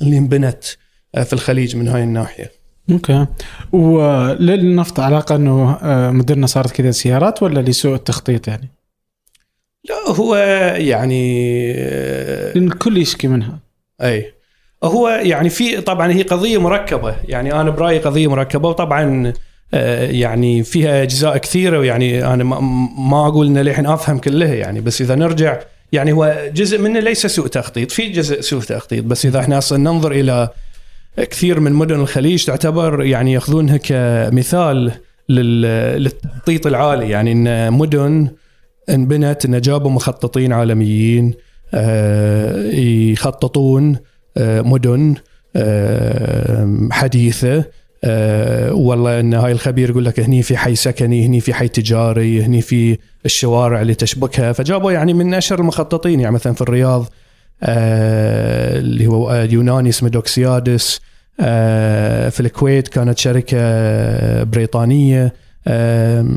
اللي 0.02 0.18
انبنت 0.18 0.64
آه، 1.14 1.22
في 1.22 1.32
الخليج 1.32 1.76
من 1.76 1.88
هاي 1.88 2.02
الناحية. 2.02 2.50
أوكي 2.90 3.26
وللنفط 3.72 5.00
علاقة 5.00 5.36
إنه 5.36 5.72
آه، 5.82 6.10
مدرنا 6.10 6.46
صارت 6.46 6.72
كذا 6.72 6.90
سيارات 6.90 7.42
ولا 7.42 7.60
لسوء 7.60 7.94
التخطيط 7.94 8.48
يعني؟ 8.48 8.68
لا 9.88 10.14
هو 10.14 10.36
يعني 10.76 11.72
لأن 12.54 12.66
الكل 12.66 12.96
يشكي 12.96 13.28
منها. 13.28 13.58
أي 14.02 14.34
هو 14.84 15.08
يعني 15.08 15.48
في 15.48 15.80
طبعا 15.80 16.12
هي 16.12 16.22
قضية 16.22 16.60
مركبة 16.60 17.16
يعني 17.24 17.52
أنا 17.60 17.70
برأيي 17.70 17.98
قضية 17.98 18.28
مركبة 18.30 18.68
وطبعا 18.68 19.32
يعني 19.72 20.62
فيها 20.62 21.02
أجزاء 21.02 21.38
كثيرة 21.38 21.78
ويعني 21.78 22.26
أنا 22.26 22.44
ما 22.98 23.26
أقول 23.26 23.46
ان 23.46 23.58
للحين 23.58 23.86
أفهم 23.86 24.18
كلها 24.18 24.54
يعني 24.54 24.80
بس 24.80 25.00
إذا 25.00 25.14
نرجع 25.14 25.58
يعني 25.92 26.12
هو 26.12 26.50
جزء 26.54 26.78
منه 26.78 27.00
ليس 27.00 27.26
سوء 27.26 27.46
تخطيط 27.46 27.90
في 27.90 28.08
جزء 28.08 28.40
سوء 28.40 28.60
تخطيط 28.60 29.04
بس 29.04 29.26
إذا 29.26 29.40
إحنا 29.40 29.58
أصلا 29.58 29.78
ننظر 29.78 30.12
إلى 30.12 30.48
كثير 31.16 31.60
من 31.60 31.72
مدن 31.72 32.00
الخليج 32.00 32.44
تعتبر 32.44 33.02
يعني 33.02 33.32
يأخذونها 33.32 33.76
كمثال 33.76 34.92
للتخطيط 35.28 36.66
العالي 36.66 37.10
يعني 37.10 37.32
إن 37.32 37.72
مدن 37.72 38.28
انبنت 38.88 39.44
إن 39.44 39.60
جابوا 39.60 39.90
مخططين 39.90 40.52
عالميين 40.52 41.34
آه، 41.74 42.70
يخططون 42.72 43.96
آه، 44.36 44.62
مدن 44.62 45.14
حديثة 46.90 47.64
أه 48.04 48.72
والله 48.72 49.20
إن 49.20 49.34
هاي 49.34 49.52
الخبير 49.52 49.90
يقول 49.90 50.04
لك 50.04 50.20
هني 50.20 50.42
في 50.42 50.56
حي 50.56 50.74
سكني 50.74 51.26
هني 51.26 51.40
في 51.40 51.54
حي 51.54 51.68
تجاري 51.68 52.42
هني 52.42 52.62
في 52.62 52.98
الشوارع 53.24 53.80
اللي 53.80 53.94
تشبكها. 53.94 54.52
فجابوا 54.52 54.92
يعني 54.92 55.14
من 55.14 55.34
أشهر 55.34 55.58
المخططين 55.60 56.20
يعني 56.20 56.34
مثلا 56.34 56.52
في 56.52 56.60
الرياض 56.60 57.06
أه 57.62 58.78
اللي 58.78 59.06
هو 59.06 59.34
يوناني 59.50 59.88
اسمه 59.88 60.08
دوكسيادس 60.08 61.00
أه 61.40 62.28
في 62.28 62.40
الكويت 62.40 62.88
كانت 62.88 63.18
شركة 63.18 63.58
بريطانية 64.42 65.32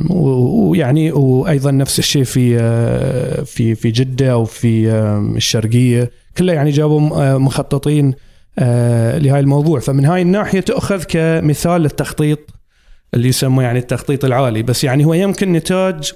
ويعني 0.10 1.12
وأيضا 1.12 1.72
نفس 1.72 2.00
الشيء 2.00 2.24
في 2.24 2.58
آه، 2.62 3.44
في 3.44 3.76
في 3.76 3.92
جدة 3.92 4.38
وفي 4.38 4.92
الشرقية. 5.36 6.12
كلها 6.38 6.56
يعني 6.56 6.70
جابوا 6.70 7.34
آه، 7.34 7.38
مخططين 7.38 8.14
آه، 8.60 9.18
لهذا 9.18 9.40
الموضوع. 9.40 9.80
فمن 9.80 10.06
هاي 10.06 10.22
الناحية 10.22 10.60
تؤخذ 10.60 11.04
كمثال 11.04 11.82
للتخطيط 11.82 12.40
اللي 13.14 13.28
يسمى 13.28 13.64
يعني 13.64 13.80
التخطيط 13.80 14.26
العالي. 14.26 14.64
بس 14.64 14.84
يعني 14.84 15.06
هو 15.06 15.14
يمكن 15.14 15.54
نتاج 15.54 16.14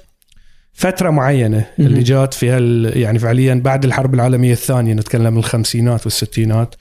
فترة 0.72 1.10
معينة. 1.10 1.66
اللي 1.78 2.02
جات 2.02 2.34
فيها 2.34 2.58
يعني 2.94 3.18
فعليا 3.18 3.54
بعد 3.54 3.84
الحرب 3.84 4.14
العالمية 4.14 4.52
الثانية 4.52 4.94
نتكلم 4.94 5.38
الخمسينات 5.38 6.04
والستينات. 6.04 6.74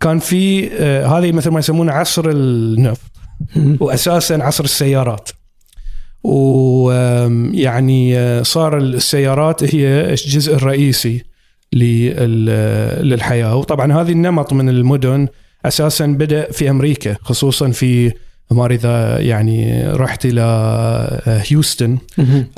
كان 0.00 0.18
في 0.18 0.70
آه، 0.72 1.06
هذه 1.06 1.32
مثل 1.32 1.50
ما 1.50 1.58
يسمونه 1.58 1.92
عصر 1.92 2.30
النفط. 2.30 3.10
واساسا 3.80 4.34
عصر 4.34 4.64
السيارات. 4.64 5.30
ويعني 6.24 8.14
صار 8.44 8.78
السيارات 8.78 9.74
هي 9.74 10.10
الجزء 10.10 10.54
الرئيسي 10.54 11.33
للحياة. 11.74 13.56
وطبعا 13.56 13.92
هذه 13.92 14.12
النمط 14.12 14.52
من 14.52 14.68
المدن 14.68 15.28
أساسا 15.66 16.06
بدأ 16.06 16.52
في 16.52 16.70
أمريكا 16.70 17.16
خصوصا 17.22 17.70
في 17.70 18.12
ما 18.50 18.66
إذا 18.66 19.20
يعني 19.20 19.86
رحت 19.86 20.26
إلى 20.26 20.42
هيوستن 21.24 21.98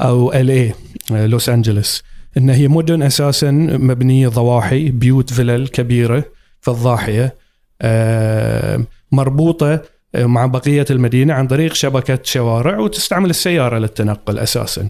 أو 0.00 0.32
ال 0.32 0.50
اي 0.50 0.74
لوس 1.10 1.48
أنجلوس. 1.48 2.02
إن 2.36 2.50
هي 2.50 2.68
مدن 2.68 3.02
أساسا 3.02 3.50
مبنية 3.50 4.28
ضواحي 4.28 4.90
بيوت 4.90 5.32
فلل 5.32 5.68
كبيرة 5.68 6.24
في 6.60 6.70
الضاحيه 6.70 7.34
آه، 7.82 8.84
مربوطة 9.12 9.82
مع 10.14 10.46
بقية 10.46 10.84
المدينة 10.90 11.34
عن 11.34 11.46
طريق 11.46 11.72
شبكة 11.72 12.18
شوارع 12.22 12.78
وتستعمل 12.78 13.30
السيارة 13.30 13.78
للتنقل 13.78 14.38
أساسا. 14.38 14.82
آه، 14.82 14.88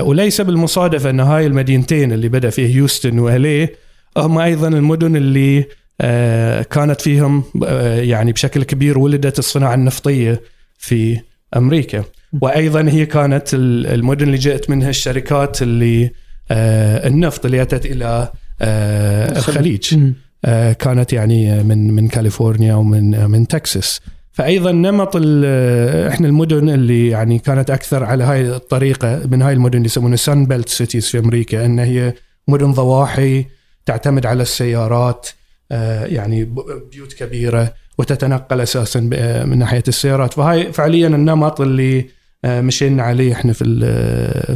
وليس 0.00 0.40
بالمصادفة 0.40 1.10
أن 1.10 1.20
هاي 1.20 1.46
المدينتين 1.46 2.12
اللي 2.12 2.28
بدأ 2.28 2.50
فيه 2.50 2.66
هيوستن 2.76 3.18
والي 3.18 3.68
هم 4.16 4.38
أيضا 4.38 4.68
المدن 4.68 5.16
اللي 5.16 5.64
آه، 6.00 6.62
كانت 6.62 7.00
فيهم 7.00 7.44
آه، 7.66 8.00
يعني 8.00 8.32
بشكل 8.32 8.62
كبير 8.64 8.98
ولدت 8.98 9.38
الصناعة 9.38 9.74
النفطية 9.74 10.40
في 10.78 11.20
أمريكا. 11.56 12.04
وأيضا 12.40 12.88
هي 12.90 13.06
كانت 13.06 13.54
ال- 13.54 13.86
المدن 13.86 14.26
اللي 14.26 14.36
جاءت 14.38 14.70
منها 14.70 14.90
الشركات 14.90 15.62
اللي 15.62 16.10
آه، 16.50 17.06
النفط 17.08 17.44
اللي 17.44 17.62
أتت 17.62 17.86
إلى 17.86 18.30
آه، 18.60 19.38
الخليج. 19.38 19.98
آه، 20.44 20.72
كانت 20.72 21.12
يعني 21.12 21.62
من 21.62 21.90
من 21.94 22.08
كاليفورنيا 22.08 22.74
ومن 22.74 23.30
من 23.30 23.46
تكساس. 23.46 24.00
فايضا 24.38 24.72
نمط 24.72 25.16
إحنا 25.16 26.26
المدن 26.26 26.68
اللي 26.68 27.08
يعني 27.08 27.38
كانت 27.38 27.70
أكثر 27.70 28.04
على 28.04 28.24
هاي 28.24 28.56
الطريقة 28.56 29.26
من 29.30 29.42
هاي 29.42 29.52
المدن 29.52 29.76
اللي 29.76 29.86
يسمونها 29.86 30.16
Sun 30.16 30.46
Belt 30.46 30.68
cities 30.68 31.06
في 31.06 31.18
أمريكا 31.18 31.64
إن 31.64 31.78
هي 31.78 32.14
مدن 32.48 32.72
ضواحي 32.72 33.44
تعتمد 33.86 34.26
على 34.26 34.42
السيارات 34.42 35.28
آه، 35.72 36.04
يعني 36.04 36.44
بيوت 36.92 37.12
كبيرة 37.12 37.74
وتتنقل 37.98 38.60
أساسا 38.60 39.10
آه، 39.12 39.44
من 39.44 39.58
ناحية 39.58 39.82
السيارات. 39.88 40.34
فهاي 40.34 40.72
فعليا 40.72 41.08
النمط 41.08 41.60
اللي 41.60 42.06
آه، 42.44 42.60
مشينا 42.60 43.02
عليه 43.02 43.32
إحنا 43.32 43.52
في 43.52 43.64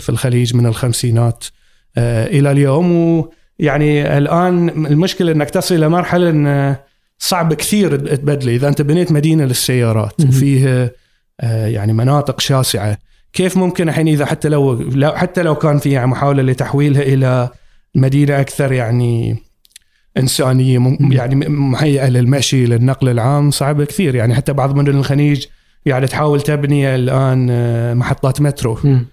في 0.00 0.08
الخليج 0.08 0.56
من 0.56 0.66
الخمسينات 0.66 1.44
إلى 1.98 2.50
اليوم. 2.50 2.92
ويعني 3.58 4.18
الآن 4.18 4.68
المشكلة 4.86 5.32
إنك 5.32 5.50
تصل 5.50 5.74
إلى 5.74 5.88
مرحلة 5.88 6.30
إن 6.30 6.76
صعب 7.24 7.54
كثير 7.54 7.96
تبدله 8.16 8.54
إذا 8.54 8.68
أنت 8.68 8.82
بنيت 8.82 9.12
مدينة 9.12 9.44
للسيارات. 9.44 10.20
وفيها 10.28 10.90
آه، 11.40 11.66
يعني 11.66 11.92
مناطق 11.92 12.40
شاسعة 12.40 12.98
كيف 13.32 13.56
ممكن 13.56 13.88
الحين 13.88 14.08
إذا 14.08 14.26
حتى 14.26 14.48
لو 14.48 14.72
لو- 14.72 15.12
حتى 15.12 15.42
لو 15.42 15.54
كان 15.54 15.78
في 15.78 15.90
يعني 15.90 16.06
محاولة 16.06 16.42
لتحويلها 16.42 17.02
إلى 17.02 17.48
مدينة 17.94 18.40
أكثر 18.40 18.72
يعني 18.72 19.36
إنسانية. 20.18 20.96
يعني 21.00 21.34
مهيئة 21.48 22.08
للمشي 22.08 22.66
للنقل 22.66 23.08
العام 23.08 23.50
صعبه 23.50 23.84
كثير 23.84 24.14
يعني 24.14 24.34
حتى 24.34 24.52
بعض 24.52 24.76
مدن 24.76 24.96
الخليج 24.96 25.46
يعني 25.86 26.06
تحاول 26.06 26.40
تبني 26.40 26.94
الآن 26.94 27.48
آه، 27.50 27.94
محطات 27.94 28.40
مترو 28.40 28.78
مم. 28.84 29.06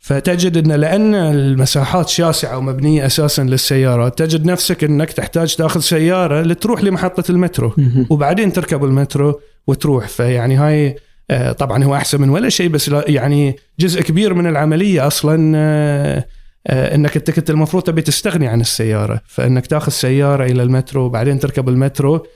فتجد 0.00 0.56
إن 0.56 0.72
لأن 0.72 1.14
المساحات 1.14 2.08
شاسعة 2.08 2.58
ومبنية 2.58 3.06
أساسا 3.06 3.42
للسيارات 3.42 4.18
تجد 4.18 4.46
نفسك 4.46 4.84
إنك 4.84 5.12
تحتاج 5.12 5.56
تأخذ 5.56 5.80
سيارة 5.80 6.42
لتروح 6.42 6.84
لمحطة 6.84 7.30
المترو. 7.30 7.74
وبعدين 8.10 8.52
تركب 8.52 8.84
المترو 8.84 9.40
وتروح. 9.66 10.08
فيعني 10.08 10.56
هاي 10.56 10.96
آه، 11.30 11.52
طبعا 11.52 11.84
هو 11.84 11.94
أحسن 11.94 12.20
من 12.20 12.30
ولا 12.30 12.48
شيء 12.48 12.68
بس 12.68 12.90
يعني 13.06 13.56
جزء 13.80 14.02
كبير 14.02 14.34
من 14.34 14.46
العملية 14.46 15.06
أصلا 15.06 15.52
آه، 15.56 16.24
آه، 16.66 16.94
إنك 16.94 17.16
انت 17.16 17.30
كنت 17.30 17.50
المفروض 17.50 17.82
تبي 17.82 18.02
تستغني 18.02 18.48
عن 18.48 18.60
السيارة. 18.60 19.20
فإنك 19.26 19.66
تأخذ 19.66 19.92
سيارة 19.92 20.44
إلى 20.44 20.62
المترو 20.62 21.02
وبعدين 21.02 21.38
تركب 21.38 21.68
المترو. 21.68 22.26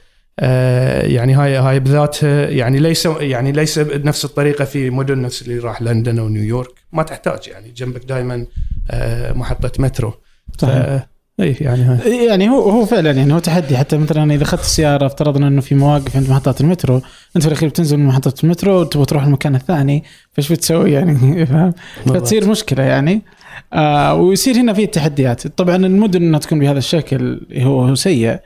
يعني 1.03 1.35
هاي 1.35 1.57
هاي 1.57 1.81
بذاتها 1.81 2.51
يعني 2.51 2.79
ليس 2.79 3.07
يعني 3.07 3.53
ليس 3.53 3.79
بنفس 3.79 4.25
الطريقة 4.25 4.65
في 4.65 4.91
مدن 4.91 5.23
نفس 5.23 5.43
اللي 5.43 5.59
راح 5.59 5.83
لندن 5.83 6.19
أو 6.19 6.29
نيويورك. 6.29 6.71
ما 6.93 7.03
تحتاج 7.03 7.49
يعني 7.49 7.71
جنبك 7.71 8.05
دائما 8.05 8.47
محطة 9.35 9.73
مترو. 9.79 10.15
صحيح. 10.59 11.07
اي 11.41 11.57
يعني 11.61 11.83
هاي. 11.83 12.27
يعني 12.27 12.49
هو 12.49 12.71
هو 12.71 12.85
فعلا 12.85 13.11
يعني 13.11 13.35
هو 13.35 13.39
تحدي. 13.39 13.77
حتى 13.77 13.97
مثلا 13.99 14.35
إذا 14.35 14.43
أخذت 14.43 14.61
السيارة 14.61 15.07
افترضنا 15.07 15.49
إنه 15.49 15.61
في 15.61 15.75
مواقف 15.75 16.17
عند 16.17 16.31
محطات 16.31 16.61
المترو 16.61 17.03
أنت 17.37 17.43
في 17.43 17.49
الأخير 17.49 17.69
بتنزل 17.69 17.97
من 17.97 18.07
محطة 18.07 18.35
المترو 18.45 18.81
وتبغى 18.81 19.07
تروح 19.07 19.25
المكان 19.25 19.55
الثاني 19.55 20.05
فايش 20.33 20.53
بتسوي؟ 20.53 20.93
يعني 20.93 21.47
فاهم؟ 21.47 21.73
فتصير 22.07 22.49
مشكلة 22.49 22.83
يعني. 22.83 23.23
آه 23.73 24.15
ويصير 24.15 24.55
هنا 24.55 24.73
في 24.73 24.87
تحديات. 24.87 25.47
طبعا 25.47 25.77
المدن 25.77 26.23
إنها 26.23 26.39
تكون 26.39 26.59
بهذا 26.59 26.79
الشكل 26.79 27.41
هو 27.57 27.95
سيء. 27.95 28.39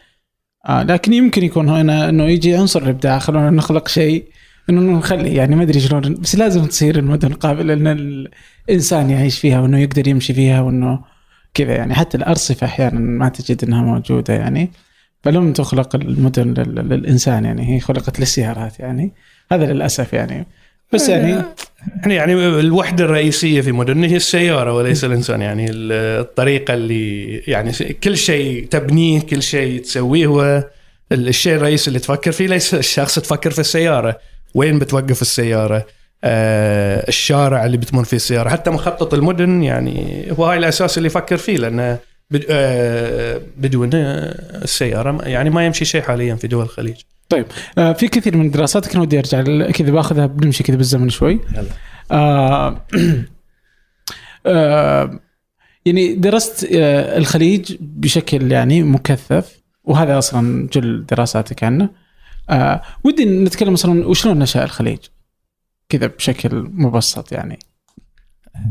آه 0.68 0.83
لكن 0.83 1.12
يمكن 1.12 1.42
يكون 1.44 1.68
هنا 1.68 2.09
إنه 2.09 2.24
يجي 2.24 2.57
عنصر 2.57 2.83
الإبداع 2.83 3.18
خلونا 3.18 3.50
نخلق 3.50 3.88
شيء 3.88 4.24
إنه 4.70 4.98
نخلي 4.98 5.35
يعني 5.35 5.57
ما 5.57 5.62
أدري 5.62 5.81
شلون 5.81 6.14
بس 6.14 6.37
لازم 6.37 6.64
تصير 6.64 6.98
المدن 6.98 7.33
قابله 7.33 7.72
إن 7.74 7.87
الإنسان 8.68 9.11
يعيش 9.11 9.38
فيها 9.38 9.61
وإنه 9.61 9.79
يقدر 9.79 10.09
يمشي 10.09 10.35
فيها 10.35 10.61
وإنه 10.61 11.00
كذا 11.55 11.76
يعني 11.76 11.94
حتى 11.94 12.16
الأرصفة 12.16 12.66
أحيانا 12.66 13.00
ما 13.00 13.29
تجد 13.29 13.64
إنها 13.64 13.83
موجودة 13.83 14.35
يعني 14.35 14.70
فلم 15.22 15.52
تخلق 15.52 15.96
المدن 15.96 16.55
لل- 16.55 16.88
للإنسان 16.88 17.44
يعني 17.44 17.74
هي 17.76 17.81
خلقت 17.81 18.20
للسيارات 18.20 18.81
يعني 18.81 19.12
هذا 19.52 19.72
للأسف 19.72 20.12
يعني. 20.12 20.46
بس 20.92 21.09
يعني 21.09 21.42
إحنا 22.01 22.14
يعني 22.14 22.35
الوحدة 22.35 23.05
الرئيسية 23.05 23.61
في 23.61 23.72
مدننا 23.72 24.07
هي 24.07 24.16
السيارة 24.16 24.72
وليس 24.72 25.05
الإنسان. 25.05 25.42
يعني 25.42 25.66
الطريقة 25.70 26.75
اللي 26.75 27.37
يعني 27.38 27.72
كل 28.05 28.16
شيء 28.16 28.66
تبنيه 28.66 29.20
كل 29.20 29.42
شيء 29.42 29.81
تسويه 29.83 30.27
هو 30.27 30.64
الشيء 31.12 31.55
الرئيسي 31.55 31.88
اللي 31.88 31.99
تفكر 31.99 32.33
فيه. 32.33 32.46
ليس 32.46 32.75
الشخص 32.75 33.18
تفكر 33.18 33.51
في 33.51 33.59
السيارة. 33.59 34.18
وين 34.55 34.79
بتوقف 34.79 35.22
السيارة؟ 35.22 35.87
آه 36.25 37.09
الشارع 37.09 37.66
اللي 37.66 37.77
بتمر 37.77 38.05
فيه 38.05 38.16
السيارة. 38.16 38.49
حتى 38.49 38.70
مخطط 38.70 39.14
المدن 39.14 39.62
يعني 39.62 40.27
هو 40.38 40.44
هاي 40.44 40.59
الأساس 40.59 40.99
اللي 40.99 41.07
يفكر 41.07 41.37
فيه 41.37 41.57
لأنه 41.57 41.99
آه 42.51 43.40
بدون 43.57 43.90
السيارة 43.94 45.29
يعني 45.29 45.51
ما 45.51 45.66
يمشي 45.66 45.85
شيء 45.85 46.03
حاليا 46.03 46.35
في 46.35 46.49
دول 46.49 46.62
الخليج. 46.64 46.96
آه 47.79 47.93
في 47.93 48.09
كثير 48.09 48.37
من 48.37 48.47
الدراسات 48.47 48.89
كان 48.89 49.01
ودي 49.01 49.19
أرجع 49.19 49.43
كذا 49.71 49.91
باخذها 49.91 50.27
بنمشي 50.27 50.62
كذا 50.62 50.77
بالزمن 50.77 51.09
شوي. 51.09 51.41
يلا. 51.55 51.69
آه 52.11 52.87
آه 54.47 55.21
يعني 55.87 56.15
درست 56.15 56.69
آه 56.75 57.19
الخليج 57.19 57.77
بشكل 57.81 58.53
يعني 58.53 58.83
مكثف 58.83 59.62
وهذا 59.85 60.19
أصلا 60.19 60.69
جل 60.73 61.07
دراساتك 61.07 61.65
عنه. 61.65 61.91
آه 62.51 62.83
ودي 63.05 63.25
نتكلم 63.25 63.73
مثلا 63.73 64.07
وشلون 64.07 64.39
نشأ 64.39 64.65
الخليج؟ 64.65 64.99
كذا 65.89 66.07
بشكل 66.07 66.71
مبسط 66.73 67.33
يعني. 67.33 67.59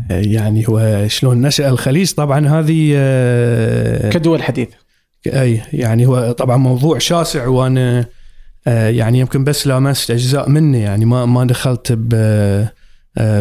يعني 0.10 0.68
هو 0.70 1.08
شلون 1.08 1.42
نشأ 1.42 1.70
الخليج؟ 1.70 2.12
طبعا 2.12 2.48
هذه 2.48 2.94
آه، 2.96 4.10
كدول 4.10 4.44
حديثة. 4.44 4.78
أي 5.28 5.62
يعني 5.74 6.06
هو 6.06 6.32
طبعا 6.32 6.58
موضوع 6.58 6.98
شاسع 6.98 7.48
وأنا 7.48 8.00
آه، 8.00 8.06
يعني 8.68 9.20
يمكن 9.20 9.44
بس 9.44 9.68
لامست 9.68 10.12
أجزاء 10.12 10.50
منه 10.50 10.78
يعني 10.78 11.06
ما 11.06 11.26
ما 11.26 11.46
دخلت 11.46 12.00
آه، 12.14 12.72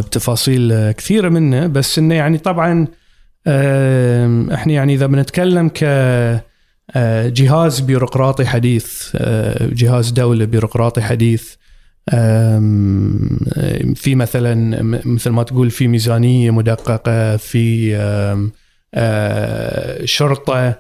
بتفاصيل 0.01 0.73
آه، 0.73 0.93
كثيرة 0.93 1.29
منه 1.29 1.67
بس 1.67 1.99
إنه 1.99 2.15
يعني 2.15 2.39
طبعا 2.39 2.87
آه، 3.47 4.47
إحنا 4.55 4.73
يعني 4.73 4.95
إذا 4.95 5.07
بنتكلم 5.07 5.69
ك 5.69 5.85
آه، 5.85 7.29
جهاز 7.29 7.81
بيروقراطي 7.81 8.47
حديث 8.47 9.09
آه، 9.17 9.67
جهاز 9.73 10.11
دولة 10.11 10.45
بيروقراطي 10.45 11.03
حديث 11.03 11.55
في 13.95 14.15
مثلا 14.15 14.83
مثل 15.05 15.31
ما 15.31 15.43
تقول 15.43 15.71
في 15.71 15.89
ميزانية 15.89 16.51
مدققة 16.51 17.37
في 17.37 17.97
آه، 18.95 20.05
شرطة 20.05 20.57
آه، 20.59 20.79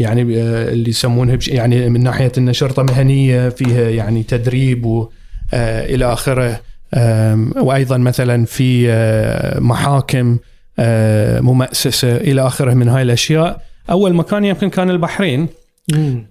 يعني 0.00 0.22
آه، 0.42 0.68
اللي 0.72 0.90
يسمونها 0.90 1.38
يعني 1.48 1.88
من 1.88 2.02
ناحية 2.02 2.32
أن 2.38 2.52
شرطة 2.52 2.82
مهنية 2.82 3.48
فيها 3.48 3.90
يعني 3.90 4.22
تدريب 4.22 4.84
و 4.86 5.08
آه، 5.54 6.58
آم، 6.94 7.52
وأيضا 7.56 7.96
مثلا 7.96 8.44
في 8.44 8.86
آه، 8.90 9.60
محاكم 9.60 10.38
آه، 10.78 11.40
ممأسسة 11.40 12.16
إلى 12.16 12.46
آخره 12.46 12.74
من 12.74 12.88
هاي 12.88 13.02
الأشياء. 13.02 13.60
أول 13.90 14.14
مكان 14.14 14.44
يمكن 14.44 14.70
كان 14.70 14.90
البحرين 14.90 15.48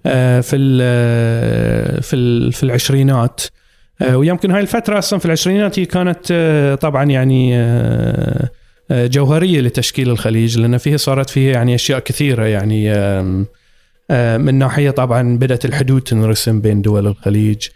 آه، 0.06 0.40
في 0.40 0.56
ال 0.56 2.02
في 2.02 2.16
ال 2.16 2.52
في 2.52 2.62
العشرينات. 2.62 3.40
آه، 4.02 4.16
ويمكن 4.16 4.50
هاي 4.50 4.60
الفترة 4.60 4.98
أصلا 4.98 5.18
في 5.18 5.26
العشرينات 5.26 5.78
هي 5.78 5.84
كانت 5.84 6.18
آه، 6.30 6.74
طبعا 6.74 7.04
يعني 7.04 7.56
آه، 7.58 7.60
آه، 7.60 8.50
جوهرية 8.90 9.60
لتشكيل 9.60 10.10
الخليج 10.10 10.58
لأن 10.58 10.78
فيها 10.78 10.96
صارت 10.96 11.30
فيها 11.30 11.52
يعني 11.52 11.74
أشياء 11.74 11.98
كثيرة 11.98 12.44
يعني 12.44 12.90
من 14.38 14.54
ناحية 14.54 14.90
طبعا 14.90 15.38
بدأت 15.38 15.64
الحدود 15.64 16.00
تنرسم 16.02 16.60
بين 16.60 16.82
دول 16.82 17.06
الخليج. 17.06 17.68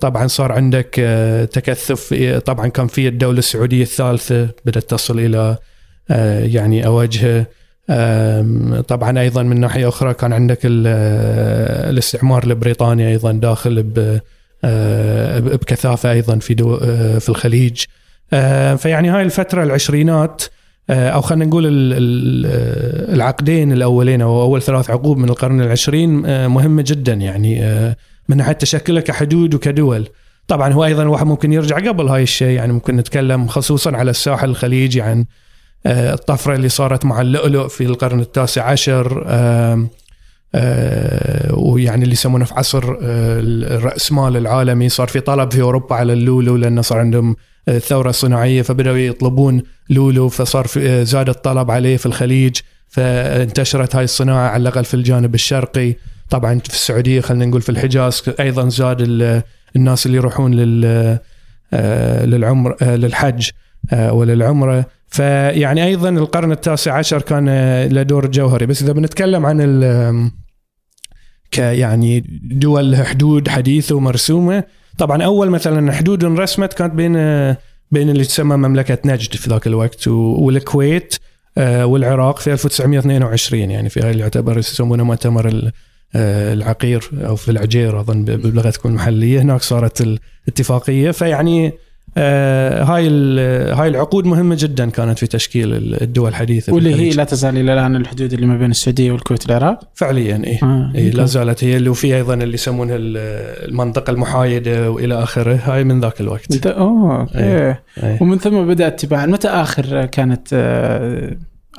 طبعا 0.00 0.26
صار 0.26 0.52
عندك 0.52 0.96
آه، 0.98 1.44
تكثف 1.44 2.12
آه، 2.14 2.38
طبعا 2.38 2.68
كان 2.68 2.86
في 2.86 3.08
الدولة 3.08 3.38
السعودية 3.38 3.82
الثالثة 3.82 4.48
بدأت 4.64 4.90
تصل 4.90 5.18
إلى 5.20 5.56
آه، 6.10 6.40
يعني 6.44 6.86
أواجهه. 6.86 7.46
طبعا 8.88 9.20
أيضا 9.20 9.42
من 9.42 9.60
ناحية 9.60 9.88
أخرى 9.88 10.14
كان 10.14 10.32
عندك 10.32 10.58
ال- 10.64 10.84
آه، 10.86 11.90
الاستعمار 11.90 12.44
البريطاني 12.44 13.08
أيضا 13.08 13.32
داخل 13.32 13.92
آه، 14.64 15.38
بكثافة 15.38 16.12
أيضا 16.12 16.38
في 16.38 16.78
آه، 16.82 17.18
في 17.18 17.28
الخليج. 17.28 17.82
آه، 17.82 18.05
فيعني 18.76 19.08
هاي 19.08 19.22
الفترة 19.22 19.62
العشرينات 19.62 20.42
آه، 20.90 21.08
أو 21.08 21.20
خلينا 21.20 21.44
نقول 21.44 21.66
آه، 21.66 23.14
العقدين 23.14 23.72
الأولين 23.72 24.22
أو 24.22 24.42
أول 24.42 24.62
ثلاث 24.62 24.90
عقود 24.90 25.16
من 25.16 25.28
القرن 25.28 25.60
العشرين 25.60 26.26
آه، 26.26 26.46
مهمة 26.48 26.84
جدا 26.86 27.12
يعني 27.12 27.64
آه، 27.64 27.96
من 28.28 28.36
ناحية 28.36 28.52
تشكلها 28.52 29.02
كحدود 29.02 29.54
وكدول. 29.54 30.08
طبعا 30.48 30.72
هو 30.72 30.84
أيضا 30.84 31.04
واحد 31.04 31.26
ممكن 31.26 31.52
يرجع 31.52 31.76
قبل 31.76 32.08
هاي 32.08 32.22
الشيء 32.22 32.56
يعني 32.56 32.72
ممكن 32.72 32.96
نتكلم 32.96 33.48
خصوصا 33.48 33.96
على 33.96 34.10
الساحل 34.10 34.48
الخليجي 34.50 35.00
عن 35.00 35.24
آه، 35.86 36.14
الطفرة 36.14 36.54
اللي 36.54 36.68
صارت 36.68 37.04
مع 37.04 37.20
اللؤلؤ 37.20 37.68
في 37.68 37.84
القرن 37.84 38.20
التاسع 38.20 38.64
عشر 38.64 39.24
آه، 40.54 41.54
ويعني 41.54 42.02
اللي 42.02 42.12
يسمونه 42.12 42.44
في 42.44 42.54
عصر 42.54 42.84
آه، 43.02 43.40
الرأسمال 43.40 44.36
العالمي. 44.36 44.88
صار 44.88 45.08
في 45.08 45.20
طلب 45.20 45.50
في 45.50 45.62
أوروبا 45.62 45.94
على 45.94 46.12
اللولو 46.12 46.56
لأنه 46.56 46.82
صار 46.82 46.98
عندهم 46.98 47.36
آه، 47.68 47.78
ثورة 47.78 48.10
صناعية 48.10 48.62
فبدأوا 48.62 48.96
يطلبون 48.96 49.62
لولو 49.90 50.28
فصار 50.28 50.66
في 50.66 50.88
آه، 50.88 51.02
زاد 51.02 51.28
الطلب 51.28 51.70
عليه 51.70 51.96
في 51.96 52.06
الخليج 52.06 52.56
فانتشرت 52.88 53.96
هاي 53.96 54.04
الصناعة 54.04 54.48
على 54.48 54.60
الأقل 54.62 54.84
في 54.84 54.94
الجانب 54.94 55.34
الشرقي. 55.34 55.94
طبعا 56.30 56.58
في 56.58 56.68
السعودية 56.74 57.20
خلينا 57.20 57.46
نقول 57.46 57.62
في 57.62 57.68
الحجاز 57.68 58.22
أيضا 58.40 58.68
زاد 58.68 58.96
ال- 59.00 59.42
الناس 59.76 60.06
اللي 60.06 60.16
يروحون 60.16 60.54
لل 60.54 61.18
آه، 61.72 62.24
للعمر 62.24 62.76
آه، 62.82 62.96
للحج 62.96 63.48
آه، 63.92 64.12
وللعمرة. 64.12 64.86
فيعني 65.08 65.84
أيضا 65.84 66.08
القرن 66.08 66.52
التاسع 66.52 66.92
عشر 66.98 67.22
كان 67.22 67.46
آه، 67.48 67.86
له 67.86 68.02
دور 68.02 68.26
جوهري. 68.26 68.66
بس 68.66 68.82
إذا 68.82 68.92
بنتكلم 68.92 69.46
عن 69.46 69.60
ال- 69.60 69.84
آم، 69.84 70.32
كيعني 71.50 72.24
دول 72.42 72.96
حدود 72.96 73.48
حديثة 73.48 73.94
ومرسومة 73.94 74.64
طبعا 74.98 75.22
أول 75.22 75.50
مثلا 75.50 75.92
حدود 75.92 76.24
انرسمت 76.24 76.72
كانت 76.72 76.94
بين 76.94 77.12
بين 77.90 78.10
اللي 78.10 78.24
تسمى 78.24 78.56
مملكة 78.56 78.98
نجد 79.04 79.34
في 79.34 79.50
ذاك 79.50 79.66
الوقت 79.66 80.08
والكويت 80.08 81.16
آه، 81.58 81.86
والعراق 81.86 82.38
في 82.38 82.52
1922 82.52 83.70
يعني 83.70 83.88
في 83.88 84.00
هاي 84.00 84.10
اللي 84.10 84.22
يعتبر 84.22 84.58
يسمونه 84.58 85.04
مؤتمر 85.04 85.70
آه، 86.14 86.52
العقير 86.52 87.10
أو 87.26 87.36
في 87.36 87.50
العجير 87.50 88.00
أظن 88.00 88.24
بلغتكم 88.24 88.88
المحلية. 88.88 89.40
هناك 89.40 89.62
صارت 89.62 90.00
الاتفاقيه 90.00 91.10
فيعني 91.10 91.66
آه، 91.66 91.72
هاي 92.18 93.06
ال- 93.06 93.74
هاي 93.74 93.88
العقود 93.88 94.24
مهمة 94.26 94.56
جدا 94.58 94.90
كانت 94.90 95.18
في 95.18 95.26
تشكيل 95.26 95.72
الدول 96.02 96.28
الحديثة 96.28 96.74
واللي 96.74 96.94
هي. 96.94 97.10
لا 97.10 97.24
تزال 97.24 97.56
إلى 97.58 97.72
الآن 97.74 97.96
الحدود 97.96 98.32
اللي 98.32 98.46
ما 98.46 98.56
بين 98.56 98.70
السعودية 98.70 99.12
والكويت 99.12 99.42
والعراق 99.46 99.80
فعليا 99.94 100.42
إيه 100.44 100.58
آه. 100.62 100.92
اي 100.94 101.10
لا 101.10 101.24
زالت 101.24 101.64
هي 101.64 101.76
اللي 101.76 101.88
وفي 101.88 102.16
أيضا 102.16 102.34
اللي 102.34 102.54
يسمونها 102.54 102.96
ال- 102.96 103.16
المنطقة 103.68 104.10
المحايدة 104.10 104.90
وإلى 104.90 105.22
آخره 105.22 105.60
هاي 105.64 105.84
من 105.84 106.00
ذاك 106.00 106.20
الوقت 106.20 106.66
اوه 106.66 107.20
أوكي 107.20 107.38
إيه. 107.38 107.82
إيه. 108.02 108.18
ومن 108.22 108.38
ثم 108.38 108.66
بدات 108.66 109.00
تباعا 109.00 109.26
متى 109.26 109.48
آخر 109.48 110.06
كانت 110.06 110.48
آه، 110.52 111.36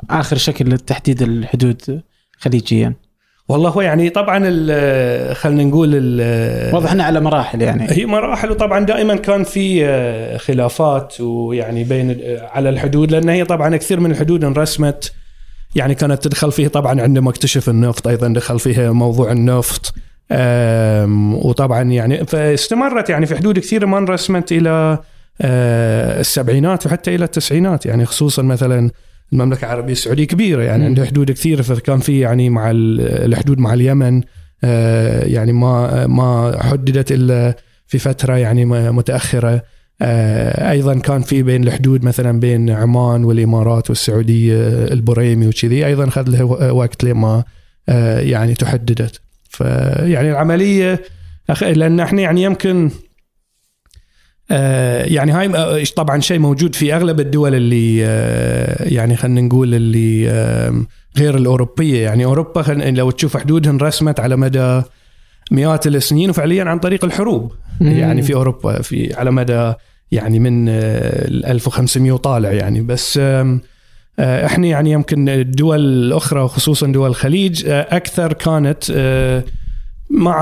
آخر 0.10 0.38
شكل 0.38 0.70
لتحديد 0.70 1.22
الحدود 1.22 2.02
خليجيا 2.40 2.94
والله 3.50 3.70
هو 3.70 3.82
يعني 3.82 4.10
طبعا 4.10 4.44
ال- 4.48 5.36
خلينا 5.36 5.64
نقول 5.64 5.96
واضح 6.74 6.92
انها 6.92 7.06
على 7.06 7.20
مراحل 7.20 7.62
يعني. 7.62 7.88
هي 7.92 8.06
مراحل 8.06 8.52
وطبعا 8.52 8.86
دائما 8.86 9.16
كان 9.16 9.44
في 9.44 9.86
آه، 9.86 10.38
خلافات 10.38 11.22
ويعني 11.22 11.84
بين 11.84 12.18
آه، 12.24 12.48
على 12.52 12.70
الحدود 12.70 13.12
لأن 13.12 13.30
هي 13.30 13.46
طبعا 13.46 13.78
كثير 13.78 14.00
من 14.00 14.12
الحدود 14.12 14.44
انرسمت. 14.44 15.14
يعني 15.76 15.96
كانت 15.96 16.24
تدخل 16.24 16.52
فيه 16.52 16.68
طبعا 16.68 17.02
عندما 17.02 17.30
اكتشف 17.30 17.70
النفط 17.70 18.08
أيضا 18.08 18.28
دخل 18.28 18.60
فيها 18.60 18.92
موضوع 18.92 19.32
النفط. 19.32 19.94
وطبعا 21.46 21.82
يعني 21.82 22.26
فاستمرت 22.26 23.10
يعني 23.10 23.26
في 23.26 23.36
حدود 23.36 23.60
كثيرة 23.60 23.86
ما 23.86 23.98
انرسمت 23.98 24.52
إلى 24.52 24.98
آه، 25.42 26.20
السبعينات 26.20 26.86
وحتى 26.86 27.16
إلى 27.16 27.26
التسعينات. 27.26 27.86
يعني 27.86 28.06
خصوصا 28.06 28.42
مثلا 28.42 28.90
المملكة 29.34 29.66
العربية 29.66 29.92
السعودية 29.94 30.24
كبيرة 30.24 30.64
يعني. 30.64 30.86
عندها 30.86 31.06
حدود 31.06 31.32
كثيرة 31.32 31.62
فكان 31.62 32.00
في 32.00 32.20
يعني 32.20 32.50
مع 32.50 32.72
ال- 32.72 33.02
الحدود 33.02 33.60
مع 33.60 33.74
اليمن 33.74 34.22
آه، 34.64 35.24
يعني 35.26 35.54
ما 35.54 36.08
ما 36.08 36.58
حددت 36.64 37.12
إلا 37.12 37.56
في 37.88 37.98
فترة 38.00 38.38
يعني 38.38 38.66
متأخرة 38.66 39.62
آه، 40.02 40.72
أيضا 40.72 41.00
كان 41.00 41.22
في 41.22 41.44
بين 41.44 41.64
الحدود 41.64 42.06
مثلا 42.06 42.40
بين 42.40 42.70
عمان 42.70 43.24
والإمارات 43.24 43.90
والسعودية 43.90 44.58
البريمي 44.68 45.48
وكذي 45.48 45.86
أيضا 45.86 46.08
اخذ 46.08 46.30
له 46.30 46.44
وقت 46.74 47.04
لما 47.04 47.44
آه، 47.90 48.20
يعني 48.20 48.54
تحددت 48.54 49.22
فيعني 49.50 50.32
العملية 50.32 51.02
لأن 51.62 52.00
إحنا 52.00 52.22
يعني 52.22 52.44
يمكن 52.44 52.86
آه، 52.86 52.92
يعني 54.50 55.32
هاي 55.32 55.56
آه، 55.56 55.84
طبعا 55.96 56.20
شيء 56.20 56.40
موجود 56.40 56.76
في 56.76 56.96
أغلب 56.96 57.20
الدول 57.20 57.56
اللي 57.56 58.06
آه، 58.06 58.90
يعني 58.90 59.16
خلينا 59.16 59.42
نقول 59.42 59.76
اللي 59.76 60.28
غير 61.18 61.38
الأوروبية. 61.38 62.04
يعني 62.04 62.26
أوروبا 62.26 62.62
لو 62.72 63.12
تشوف 63.12 63.38
حدودها 63.38 63.72
انرسمت 63.72 64.20
على 64.20 64.36
مدى 64.36 64.82
مئات 65.52 65.88
السنين 65.88 66.30
وفعليا 66.30 66.64
عن 66.64 66.80
طريق 66.80 67.06
الحروب. 67.06 67.52
يعني 67.82 68.22
في 68.22 68.34
أوروبا 68.34 68.82
في 68.82 69.14
على 69.14 69.32
مدى 69.32 69.74
يعني 70.12 70.40
من 70.40 70.70
آه، 70.70 71.28
ال 71.28 71.46
1500 71.46 72.12
وطالع 72.12 72.52
يعني. 72.52 72.82
بس 72.82 73.20
آه، 74.20 74.46
إحنا 74.46 74.68
يعني 74.68 74.92
يمكن 74.92 75.30
الدول 75.30 75.80
الأخرى 75.80 76.42
وخصوصا 76.42 76.88
دول 76.88 77.10
الخليج 77.10 77.66
آه، 77.68 77.88
أكثر 77.96 78.34
كانت 78.34 78.84
آه، 78.92 79.44
مع 80.10 80.42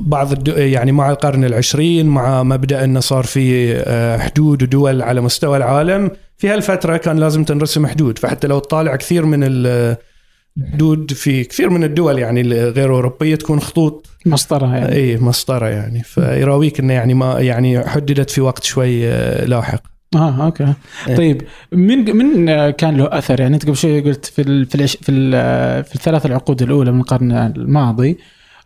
بعض 0.00 0.32
الدو 0.32 0.52
يعني 0.52 0.92
مع 0.92 1.10
القرن 1.10 1.44
العشرين 1.44 2.06
مع 2.06 2.42
مبدأ 2.42 2.84
إنه 2.84 3.00
صار 3.00 3.24
في 3.24 3.74
آه، 3.76 4.18
حدود 4.18 4.62
ودول 4.62 5.02
على 5.02 5.20
مستوى 5.20 5.56
العالم. 5.56 6.10
في 6.38 6.48
هالفترة 6.48 6.96
كان 6.96 7.16
لازم 7.18 7.44
تنرسم 7.44 7.86
حدود 7.86 8.18
فحتى 8.18 8.46
لو 8.46 8.58
تطالع 8.58 8.96
كثير 8.96 9.24
من 9.26 9.40
ال- 9.44 9.96
الحدود 10.58 11.12
في 11.12 11.44
كثير 11.44 11.70
من 11.70 11.84
الدول 11.84 12.18
يعني 12.18 12.40
الغير 12.40 12.94
أوروبية 12.94 13.34
تكون 13.34 13.60
خطوط. 13.60 14.06
مسطرة 14.26 14.66
يعني. 14.76 14.92
إي 14.92 15.16
مسطرة 15.16 15.66
يعني. 15.68 16.02
فيراويك 16.02 16.80
إنه 16.80 16.92
يعني 16.92 17.14
ما 17.14 17.40
يعني 17.40 17.84
حددت 17.88 18.30
في 18.30 18.40
وقت 18.40 18.64
شوي 18.64 19.08
آه، 19.08 19.44
لاحق. 19.44 19.82
آه 20.16 20.44
أوكي. 20.44 20.72
طيب 21.16 21.42
من 21.72 22.16
من 22.16 22.48
آه، 22.48 22.70
كان 22.70 22.96
له 22.96 23.18
أثر؟ 23.18 23.40
يعني 23.40 23.54
أنت 23.54 23.64
قبل 23.66 23.76
شوي 23.76 24.00
قلت 24.00 24.26
في 24.26 24.42
ال 24.42 24.66
في 24.66 24.74
العش 24.74 24.96
في, 25.02 25.08
ال 25.12 25.32
آه، 25.34 25.80
في 25.82 25.94
الثلاث 25.94 26.26
العقود 26.26 26.62
الأولى 26.62 26.92
من 26.92 27.00
القرن 27.00 27.32
الماضي 27.32 28.18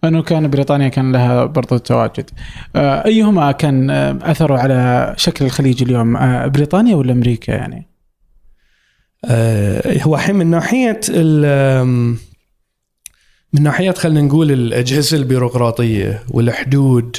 أنه 0.05 0.23
كان 0.23 0.51
بريطانيا 0.51 0.89
كان 0.89 1.13
لها 1.13 1.45
برضو 1.45 1.77
تواجد 1.77 2.31
آه، 2.77 3.05
أيهما 3.07 3.53
كان 3.53 3.91
آه، 3.91 4.19
اثره 4.23 4.59
على 4.59 5.15
شكل 5.17 5.45
الخليج 5.45 5.83
اليوم 5.83 6.17
آه، 6.17 6.47
بريطانيا 6.47 6.95
ولا 6.97 7.13
أمريكا 7.13 7.53
يعني؟ 7.53 7.87
هو 10.03 10.15
الحين 10.15 10.35
من 10.37 10.47
ناحية 10.47 11.01
من 13.53 13.63
ناحية 13.63 13.91
خلينا 13.91 14.21
نقول 14.21 14.53
الأجهزة 14.53 15.17
البيروقراطية 15.17 16.23
والحدود 16.31 17.17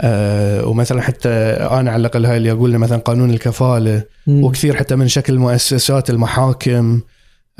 آه، 0.00 0.66
ومثلا 0.66 1.02
حتى 1.02 1.28
أنا 1.28 1.90
على 1.90 2.00
الأقل 2.00 2.26
هاي 2.26 2.36
اللي 2.36 2.50
أقول 2.52 2.78
مثلا 2.78 2.98
قانون 2.98 3.30
الكفالة 3.30 4.02
وكثير 4.44 4.76
حتى 4.76 4.96
من 4.96 5.08
شكل 5.08 5.38
مؤسسات 5.38 6.10
المحاكم 6.10 7.00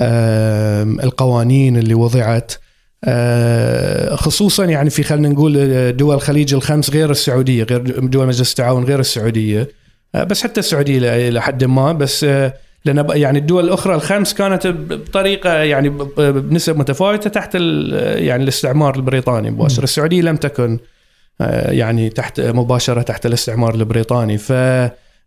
آم، 0.01 1.01
القوانين 1.01 1.77
اللي 1.77 1.95
وضعت. 1.95 2.53
خصوصا 4.17 4.65
يعني 4.65 4.91
في 4.91 5.03
خلينا 5.03 5.29
نقول 5.29 5.97
دول 5.97 6.15
الخليج 6.15 6.55
الخمس 6.55 6.91
غير 6.91 7.11
السعودية 7.11 7.65
غير 7.65 7.79
دول 7.99 8.27
مجلس 8.27 8.51
التعاون 8.51 8.85
غير 8.85 9.01
السعودية. 9.01 9.69
آه، 10.15 10.25
بس 10.25 10.43
حتى 10.43 10.61
السعودية 10.61 11.29
إلى 11.29 11.43
حد 11.43 11.65
ما. 11.65 11.93
بس 11.93 12.25
آه، 12.25 12.55
لأن 12.85 13.07
يعني 13.11 13.39
الدول 13.39 13.65
الأخرى 13.65 13.95
الخمس 13.95 14.35
كانت 14.35 14.67
بطريقة 14.67 15.53
يعني 15.53 15.89
بنسب 16.19 16.79
متفاوتة 16.79 17.31
تحت 17.31 17.55
يعني 17.55 18.43
الاستعمار 18.43 18.97
البريطاني 18.97 19.51
مباشر 19.51 19.83
السعودية 19.83 20.23
لم 20.23 20.37
تكن 20.37 20.79
آه، 21.41 21.71
يعني 21.71 22.11
تحت 22.11 22.41
مباشرة 22.41 23.03
تحت 23.03 23.27
الاستعمار 23.27 23.75
البريطاني. 23.75 24.39
ف 24.39 24.53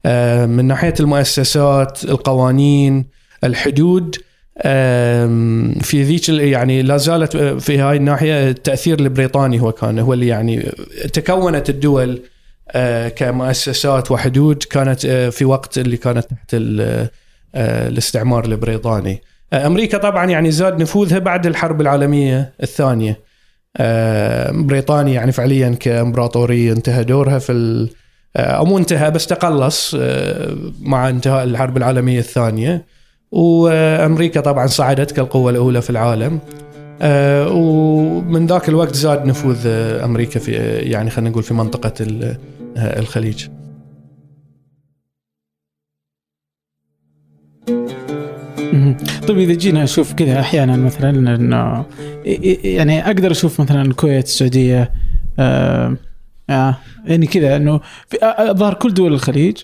آه، 0.06 0.46
من 0.46 0.66
ناحية 0.66 0.94
المؤسسات 1.00 2.04
القوانين 2.04 3.06
الحدود 3.44 4.16
في 5.82 6.04
ذيك 6.04 6.30
يعني 6.30 6.82
لا 6.82 6.98
زالت 6.98 7.38
في 7.38 7.78
هاي 7.80 7.98
الناحية 7.98 8.50
التأثير 8.50 9.00
البريطاني 9.00 9.62
هو 9.62 9.72
كان 9.72 10.00
هو 10.00 10.14
اللي 10.14 10.28
يعني 10.28 10.72
تكونت 11.14 11.70
الدول 11.70 12.22
آه، 12.72 13.10
كمؤسسات 13.10 14.12
وحدود 14.12 14.64
كانت 14.64 15.06
آه، 15.06 15.30
في 15.30 15.46
وقت 15.46 15.78
اللي 15.78 15.98
كانت 15.98 16.26
تحت 16.26 16.54
ال- 16.54 17.08
آه، 17.56 17.88
الاستعمار 17.88 18.46
البريطاني. 18.46 19.22
آه، 19.54 19.68
أمريكا 19.68 19.98
طبعا 19.98 20.26
يعني 20.26 20.52
زاد 20.52 20.82
نفوذها 20.82 21.20
بعد 21.20 21.46
الحرب 21.46 21.82
العالمية 21.82 22.54
الثانية. 22.64 23.20
آه، 23.78 24.52
بريطانيا 24.52 25.14
يعني 25.14 25.32
فعليا 25.32 25.70
كإمبراطورية 25.80 26.72
انتهى 26.72 27.04
دورها 27.04 27.40
في 27.40 27.88
آه، 28.36 28.40
أو 28.42 28.66
مو 28.66 28.78
انتهى 28.78 29.12
بس 29.12 29.28
تقلص 29.28 29.96
آه، 30.00 30.56
مع 30.82 31.10
انتهاء 31.10 31.44
الحرب 31.44 31.78
العالمية 31.78 32.20
الثانية. 32.20 32.86
وأمريكا 33.36 34.42
طبعا 34.42 34.68
صعدت 34.68 35.12
كالقوة 35.12 35.52
الأولى 35.52 35.82
في 35.82 35.90
العالم. 35.90 36.40
آه، 37.02 37.50
ومن 37.52 38.46
ذاك 38.46 38.70
الوقت 38.70 38.96
زاد 38.96 39.26
نفوذ 39.26 39.64
آه، 39.68 40.06
أمريكا 40.06 40.40
في 40.40 40.58
آه، 40.60 40.80
يعني 40.82 41.10
خلينا 41.10 41.30
نقول 41.30 41.44
في 41.44 41.54
منطقة 41.54 41.94
ال- 42.02 42.38
الخليج. 42.78 43.48
طيب 49.28 49.38
إذا 49.38 49.54
جينا 49.54 49.84
نشوف 49.84 50.14
كذا 50.14 50.40
أحيانا 50.40 50.76
مثلا 50.78 51.36
انه 51.36 51.86
يعني 52.64 53.06
أقدر 53.06 53.32
أشوف 53.32 53.62
مثلا 53.62 53.82
الكويت 53.82 54.26
السعودية 54.26 54.92
آه 55.40 55.98
يعني 57.06 57.28
كذا 57.28 57.56
إنه 57.56 57.80
ظهر 58.52 58.74
كل 58.74 58.94
دول 58.94 59.14
الخليج. 59.14 59.58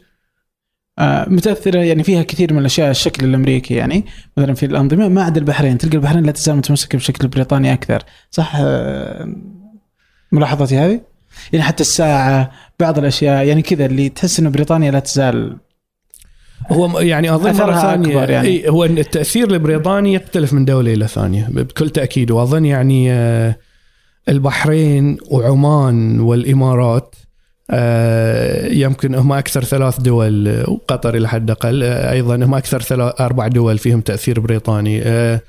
متأثرة 1.27 1.79
يعني 1.79 2.03
فيها 2.03 2.23
كثير 2.23 2.53
من 2.53 2.59
الأشياء 2.59 2.91
الشكل 2.91 3.25
الأمريكي 3.25 3.73
يعني 3.73 4.05
مثلا 4.37 4.53
في 4.53 4.65
الأنظمة 4.65 5.07
ما 5.07 5.23
عدا 5.23 5.39
البحرين 5.39 5.77
تلقى 5.77 5.97
البحرين 5.97 6.23
لا 6.23 6.31
تزال 6.31 6.55
متمسكة 6.55 6.97
بشكل 6.97 7.27
بريطاني 7.27 7.73
أكثر 7.73 8.03
صح 8.31 8.55
آه 8.55 9.35
ملاحظتي 10.31 10.77
هذه؟ 10.77 11.01
يعني 11.53 11.65
حتى 11.65 11.81
الساعة 11.81 12.51
بعض 12.79 12.97
الأشياء 12.97 13.45
يعني 13.45 13.61
كذا 13.61 13.85
اللي 13.85 14.09
تحس 14.09 14.39
إنه 14.39 14.49
بريطانيا 14.49 14.91
لا 14.91 14.99
تزال 14.99 15.57
هو 16.67 16.99
يعني 16.99 17.35
أظن 17.35 17.53
مرة 17.53 17.81
ثانية 17.81 18.19
يعني. 18.19 18.69
هو 18.69 18.85
التأثير 18.85 19.51
البريطاني 19.51 20.13
يختلف 20.13 20.53
من 20.53 20.65
دولة 20.65 20.93
إلى 20.93 21.07
ثانية 21.07 21.47
بكل 21.49 21.89
تأكيد 21.89 22.31
وأظن 22.31 22.65
يعني 22.65 23.11
آه، 23.11 23.55
البحرين 24.29 25.17
وعمان 25.31 26.19
والإمارات 26.19 27.15
آه، 27.15 27.20
يمكن 28.71 29.15
هم 29.15 29.33
أكثر 29.33 29.63
ثلاث 29.63 29.99
دول 29.99 30.47
آه، 30.47 30.69
وقطر 30.69 31.15
إلى 31.15 31.29
حد 31.29 31.51
أقل 31.51 31.83
آه، 31.83 32.11
أيضا 32.11 32.35
هم 32.35 32.53
أكثر 32.53 32.81
ثلاث 32.81 33.21
أربع 33.21 33.47
دول 33.47 33.77
فيهم 33.77 34.01
تأثير 34.01 34.39
بريطاني. 34.39 35.01
آه، 35.01 35.41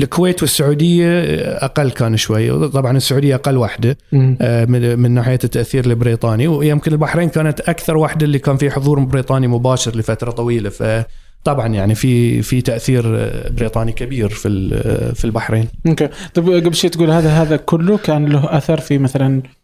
الكويت 0.00 0.42
والسعودية 0.42 1.08
آه، 1.08 1.64
أقل 1.64 1.90
كان 1.90 2.16
شوي. 2.16 2.68
طبعا 2.68 2.96
السعودية 2.96 3.34
أقل 3.34 3.56
واحدة 3.56 3.98
آه، 4.14 4.64
من 4.64 4.98
من 4.98 5.10
ناحية 5.10 5.38
التأثير 5.44 5.86
البريطاني. 5.86 6.48
ويمكن 6.48 6.92
البحرين 6.92 7.28
كانت 7.28 7.60
أكثر 7.60 7.96
واحدة 7.96 8.26
اللي 8.26 8.38
كان 8.38 8.56
في 8.56 8.70
حضور 8.70 9.00
بريطاني 9.00 9.46
مباشر 9.48 9.96
لفترة 9.96 10.30
طويلة. 10.30 10.70
فطبعا 10.70 11.66
يعني 11.66 11.94
في 11.94 12.42
في 12.42 12.60
تأثير 12.62 13.04
آه، 13.16 13.48
بريطاني 13.50 13.92
كبير 13.92 14.28
في 14.28 14.68
في 15.14 15.24
البحرين. 15.24 15.68
okay. 15.86 16.08
طيب 16.34 16.48
قبل 16.50 16.74
شيء 16.74 16.90
تقول 16.90 17.10
هذا 17.10 17.28
هذا 17.28 17.56
كله 17.56 17.98
كان 17.98 18.26
له 18.26 18.56
أثر 18.56 18.80
في 18.80 18.98
مثلا 18.98 19.42
آه، 19.46 19.59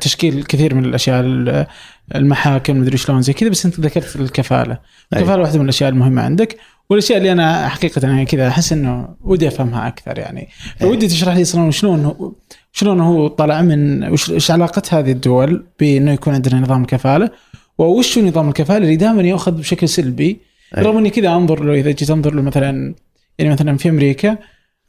تشكيل 0.00 0.44
كثير 0.44 0.74
من 0.74 0.84
الأشياء 0.84 1.20
ال- 1.20 1.66
المحاكم 2.14 2.76
مدري 2.80 2.96
شلون 2.96 3.22
زي 3.22 3.32
كذا 3.32 3.48
بس 3.48 3.66
أنت 3.66 3.80
ذكرت 3.80 4.16
الكفالة. 4.16 4.78
الكفالة 5.12 5.42
واحدة 5.42 5.58
من 5.58 5.64
الأشياء 5.64 5.90
المهمة 5.90 6.22
عندك. 6.22 6.56
والأشياء 6.90 7.18
اللي 7.18 7.32
أنا 7.32 7.68
حقيقة 7.68 8.08
يعني 8.08 8.24
كذا 8.24 8.48
أحس 8.48 8.72
إنه 8.72 9.08
ودي 9.20 9.48
أفهمها 9.48 9.88
أكثر 9.88 10.18
يعني. 10.18 10.48
فودي 10.80 11.08
تشرح 11.08 11.34
لي 11.36 11.42
أصلا 11.42 11.70
شلون 11.70 12.32
شلون 12.72 13.00
هو 13.00 13.28
طلع 13.28 13.62
من 13.62 14.04
وش 14.08 14.50
علاقة 14.50 14.82
هذه 14.98 15.12
الدول 15.12 15.66
بإنه 15.80 16.12
يكون 16.12 16.34
عندنا 16.34 16.60
نظام 16.60 16.84
كفالة؟ 16.84 17.30
وش 17.78 18.18
هو 18.18 18.24
نظام 18.24 18.48
الكفالة 18.48 18.84
اللي 18.84 18.96
دائما 18.96 19.22
يأخذ 19.22 19.52
بشكل 19.52 19.88
سلبي؟ 19.88 20.40
أي. 20.78 20.82
رغم 20.82 20.98
إني 20.98 21.10
كذا 21.10 21.28
أنظر 21.34 21.64
له 21.64 21.72
إذا 21.74 21.90
جيت 21.90 22.10
أنظر 22.10 22.34
له 22.34 22.42
مثلا 22.42 22.94
يعني 23.38 23.52
مثلا 23.52 23.76
في 23.76 23.88
أمريكا 23.88 24.38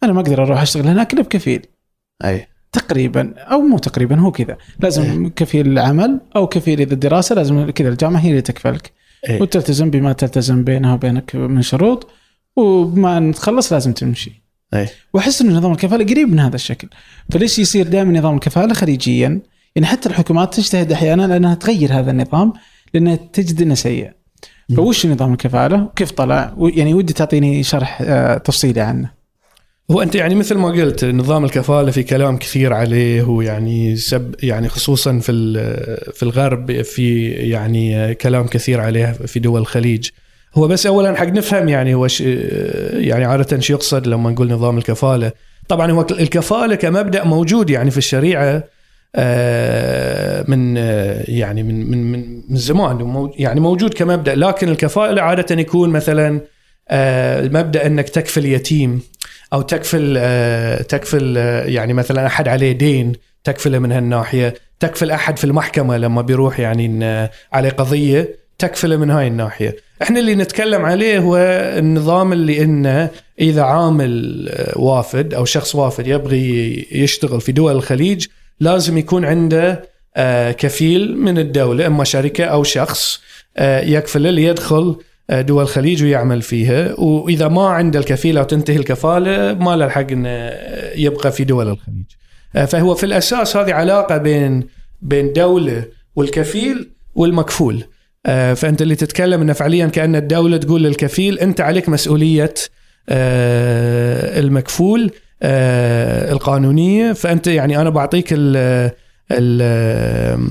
أنا 0.03 0.13
ما 0.13 0.19
أقدر 0.21 0.43
أروح 0.43 0.61
أشتغل 0.61 0.87
هناك 0.87 1.13
إلا 1.13 1.21
بكفيل. 1.21 1.65
أي. 2.25 2.47
تقريبا 2.71 3.33
أو 3.37 3.61
مو 3.61 3.77
تقريبا 3.77 4.19
هو 4.19 4.31
كذا. 4.31 4.57
لازم 4.79 5.29
كفيل 5.35 5.67
العمل 5.67 6.19
أو 6.35 6.47
كفيل 6.47 6.81
إذا 6.81 6.93
الدراسه 6.93 7.35
لازم 7.35 7.69
كذا 7.69 7.89
الجامعة 7.89 8.19
هي 8.19 8.29
اللي 8.29 8.41
تكفلك 8.41 8.91
إيه. 9.29 9.41
وتلتزم 9.41 9.89
بما 9.89 10.13
تلتزم 10.13 10.63
بينها 10.63 10.93
وبينك 10.93 11.35
من 11.35 11.61
شروط. 11.61 12.09
وبما 12.55 13.17
ان 13.17 13.33
تخلص 13.33 13.73
لازم 13.73 13.93
تمشي. 13.93 14.43
اي 14.73 14.87
وأحس 15.13 15.41
إنه 15.41 15.57
نظام 15.57 15.71
الكفالة 15.71 16.05
قريب 16.05 16.29
من 16.29 16.39
هذا 16.39 16.55
الشكل. 16.55 16.87
فليش 17.31 17.59
يصير 17.59 17.87
دائما 17.87 18.19
نظام 18.19 18.35
الكفالة 18.35 18.73
خليجيا؟ 18.73 19.41
يعني 19.75 19.87
حتى 19.87 20.09
الحكومات 20.09 20.53
تجتهد 20.53 20.91
أحيانا 20.91 21.27
لأنها 21.27 21.55
تغير 21.55 21.93
هذا 21.99 22.11
النظام 22.11 22.53
لأنها 22.93 23.15
تجد 23.15 23.61
إنه 23.61 23.73
سيء. 23.73 24.11
فوش 24.75 25.05
نظام 25.05 25.31
الكفالة؟ 25.31 25.83
وكيف 25.83 26.11
طلع؟ 26.11 26.55
يعني 26.59 26.93
ودي 26.93 27.13
تعطيني 27.13 27.63
شرح 27.63 28.01
آه، 28.01 28.37
تفصيلي 28.37 28.81
عنه. 28.81 29.20
هو 29.91 30.01
أنت 30.01 30.15
يعني 30.15 30.35
مثل 30.35 30.55
ما 30.55 30.67
قلت 30.67 31.05
نظام 31.05 31.45
الكفالة 31.45 31.91
في 31.91 32.03
كلام 32.03 32.37
كثير 32.37 32.73
عليه 32.73 33.23
ويعني 33.23 33.95
سب 33.95 34.35
يعني 34.43 34.69
خصوصا 34.69 35.19
في 35.19 35.31
في 36.13 36.23
الغرب 36.23 36.81
في 36.81 37.29
يعني 37.29 38.15
كلام 38.15 38.47
كثير 38.47 38.81
عليه 38.81 39.11
في 39.11 39.39
دول 39.39 39.61
الخليج. 39.61 40.09
هو 40.55 40.67
بس 40.67 40.85
اولا 40.85 41.15
حق 41.15 41.27
نفهم 41.27 41.69
يعني 41.69 41.95
هو 41.95 42.07
يعني 42.93 43.25
عادة 43.25 43.59
شو 43.59 43.73
يقصد 43.73 44.07
لما 44.07 44.31
نقول 44.31 44.51
نظام 44.51 44.77
الكفالة. 44.77 45.31
طبعا 45.67 45.91
هو 45.91 46.01
الكفالة 46.11 46.75
كمبدأ 46.75 47.23
موجود 47.23 47.69
يعني 47.69 47.91
في 47.91 47.97
الشريعة 47.97 48.63
آه، 49.15 50.45
من 50.47 50.77
يعني 51.27 51.63
من 51.63 51.91
من 51.91 52.21
من 52.49 52.57
زمان 52.57 53.29
يعني 53.37 53.59
موجود 53.59 53.93
كمبدأ. 53.93 54.35
لكن 54.35 54.69
الكفالة 54.69 55.21
عادة 55.21 55.61
يكون 55.61 55.89
مثلا 55.89 56.41
المبدا 56.91 57.85
إنك 57.85 58.09
تكفل 58.09 58.45
يتيم 58.45 59.01
أو 59.53 59.61
تكفل 59.61 60.15
آه، 60.17 60.81
تكفل 60.81 61.35
آه، 61.37 61.65
يعني 61.65 61.93
مثلا 61.93 62.27
أحد 62.27 62.47
عليه 62.47 62.71
دين 62.71 63.13
تكفله 63.43 63.79
من 63.79 63.91
هالناحية. 63.91 64.53
تكفل 64.79 65.11
أحد 65.11 65.37
في 65.37 65.43
المحكمة 65.43 65.97
لما 65.97 66.21
بيروح 66.21 66.59
يعني 66.59 67.29
عليه 67.53 67.69
قضية 67.69 68.35
تكفله 68.59 68.97
من 68.97 69.09
هاي 69.09 69.27
الناحية. 69.27 69.75
إحنا 70.01 70.19
اللي 70.19 70.35
نتكلم 70.35 70.85
عليه 70.85 71.19
هو 71.19 71.37
النظام 71.77 72.33
اللي 72.33 72.63
إنه 72.63 73.09
إذا 73.39 73.61
عامل 73.61 74.45
آه، 74.49 74.77
وافد 74.79 75.33
أو 75.33 75.45
شخص 75.45 75.75
وافد 75.75 76.07
يبغي 76.07 76.87
يشتغل 76.91 77.41
في 77.41 77.51
دول 77.51 77.75
الخليج 77.75 78.27
لازم 78.59 78.97
يكون 78.97 79.25
عنده 79.25 79.83
آه، 80.15 80.51
كفيل 80.51 81.17
من 81.17 81.37
الدولة 81.37 81.87
إما 81.87 82.03
شركة 82.03 82.45
أو 82.45 82.63
شخص 82.63 83.21
آه، 83.57 83.81
يكفله 83.81 84.29
ليدخل 84.29 84.85
آه، 84.85 84.97
دول 85.31 85.63
الخليج 85.63 86.03
ويعمل 86.03 86.41
فيها 86.41 86.93
وإذا 86.99 87.47
ما 87.47 87.67
عنده 87.67 87.99
الكفيل 87.99 88.37
أو 88.37 88.43
تنتهي 88.43 88.75
الكفالة 88.75 89.53
ما 89.53 89.75
له 89.75 89.85
الحق 89.85 90.11
إنه 90.11 90.29
يبقى 90.95 91.31
في 91.31 91.43
دول 91.43 91.67
الخليج. 91.69 92.05
آه، 92.55 92.65
فهو 92.65 92.95
في 92.95 93.05
الأساس 93.05 93.57
هذه 93.57 93.73
علاقة 93.73 94.17
بين 94.17 94.63
بين 95.01 95.33
دولة 95.33 95.83
والكفيل 96.15 96.91
والمكفول. 97.15 97.83
آه، 98.25 98.53
فأنت 98.53 98.81
اللي 98.81 98.95
تتكلم 98.95 99.41
إنه 99.41 99.53
فعليا 99.53 99.87
كأن 99.87 100.15
الدولة 100.15 100.57
تقول 100.57 100.83
للكفيل 100.83 101.39
أنت 101.39 101.61
عليك 101.61 101.89
مسؤولية 101.89 102.53
آه، 103.09 104.39
المكفول 104.39 105.11
آه، 105.43 106.31
القانونية 106.31 107.13
فأنت 107.13 107.47
يعني 107.47 107.81
أنا 107.81 107.89
بعطيك 107.89 108.27
ال 108.31 108.53
آه، 108.57 108.93
ال- 109.31 110.49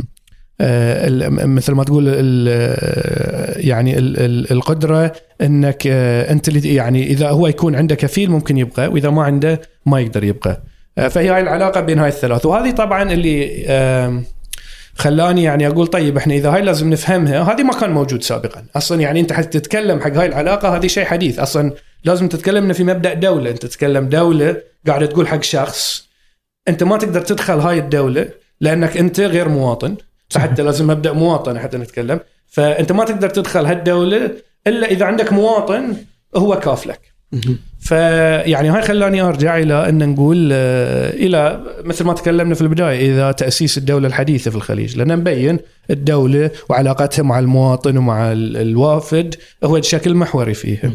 مثل 1.47 1.73
ما 1.73 1.85
تقول 1.85 2.05
ال- 2.09 3.67
يعني 3.67 3.99
ال- 3.99 4.21
ال- 4.21 4.51
القدرة 4.53 5.13
إنك 5.41 5.83
آه، 5.87 6.33
أنت 6.33 6.49
اللي 6.49 6.75
يعني 6.75 7.07
إذا 7.07 7.29
هو 7.31 7.47
يكون 7.47 7.75
عنده 7.77 7.95
كفيل 7.95 8.31
ممكن 8.31 8.59
يبقى 8.59 8.87
وإذا 8.89 9.11
ما 9.11 9.23
عنده 9.23 9.61
ما 9.87 10.01
يقدر 10.01 10.25
يبقى. 10.25 10.63
آه، 10.99 11.09
فهي 11.09 11.29
هاي 11.31 11.41
العلاقة 11.41 11.81
بين 11.81 11.99
هاي 11.99 12.09
الثلاث. 12.09 12.47
وهذه 12.47 12.71
طبعا 12.71 13.13
اللي 13.13 13.51
خلاني 14.95 15.43
يعني 15.43 15.67
أقول 15.67 15.87
طيب 15.87 16.17
إحنا 16.17 16.35
إذا 16.35 16.51
هاي 16.51 16.63
لازم 16.63 16.91
نفهمها 16.91 17.43
هذه 17.43 17.63
ما 17.63 17.73
كان 17.73 17.91
موجود 17.91 18.23
سابقا. 18.23 18.65
أصلا 18.77 19.01
يعني 19.01 19.21
أنت 19.21 19.33
حتتكلم 19.33 20.01
حق 20.01 20.13
هاي 20.13 20.27
العلاقة 20.27 20.77
هذه 20.77 20.87
شيء 20.87 21.05
حديث. 21.05 21.39
أصلا 21.39 21.73
لازم 22.05 22.29
تتكلم 22.29 22.73
في 22.73 22.85
مبدأ 22.85 23.15
دولة. 23.15 23.51
أنت 23.51 23.63
تتكلم 23.67 24.09
دولة 24.09 24.57
قاعدة 24.87 25.07
تقول 25.07 25.29
حق 25.29 25.43
شخص 25.43 26.09
أنت 26.69 26.83
ما 26.83 26.97
تقدر 26.99 27.21
تدخل 27.21 27.59
هاي 27.59 27.79
الدولة 27.79 28.29
لأنك 28.61 28.97
أنت 28.97 29.21
غير 29.21 29.49
مواطن. 29.49 29.97
فحتى 30.31 30.63
لازم 30.63 30.87
مبدا 30.87 31.13
مواطن 31.13 31.59
حتى 31.59 31.79
نتكلم. 31.79 32.21
فأنت 32.49 32.93
ما 32.93 33.05
تقدر 33.05 33.29
تدخل 33.31 33.67
هالدولة 33.67 34.31
إلا 34.67 34.87
إذا 34.91 35.05
عندك 35.05 35.33
مواطن 35.33 35.97
هو 36.37 36.59
كافلك 36.59 37.01
فيعني 37.81 38.69
هاي 38.69 38.83
خلاني 38.83 39.21
أرجع 39.23 39.59
إلى 39.59 39.89
أن 39.89 40.09
نقول 40.13 40.51
آه، 40.53 41.11
إلى 41.11 41.61
مثل 41.85 42.05
ما 42.05 42.13
تكلمنا 42.15 42.55
في 42.55 42.61
البداية 42.61 43.13
إذا 43.13 43.33
تأسيس 43.33 43.79
الدولة 43.79 44.07
الحديثة 44.09 44.51
في 44.51 44.57
الخليج. 44.57 44.97
لأن 44.99 45.09
نبين 45.09 45.59
الدولة 45.91 46.51
وعلاقتها 46.69 47.23
مع 47.23 47.39
المواطن 47.39 47.97
ومع 47.97 48.33
ال- 48.33 48.57
الوافد 48.57 49.35
هو 49.65 49.77
الشكل 49.77 50.11
المحوري 50.11 50.55
فيها. 50.55 50.93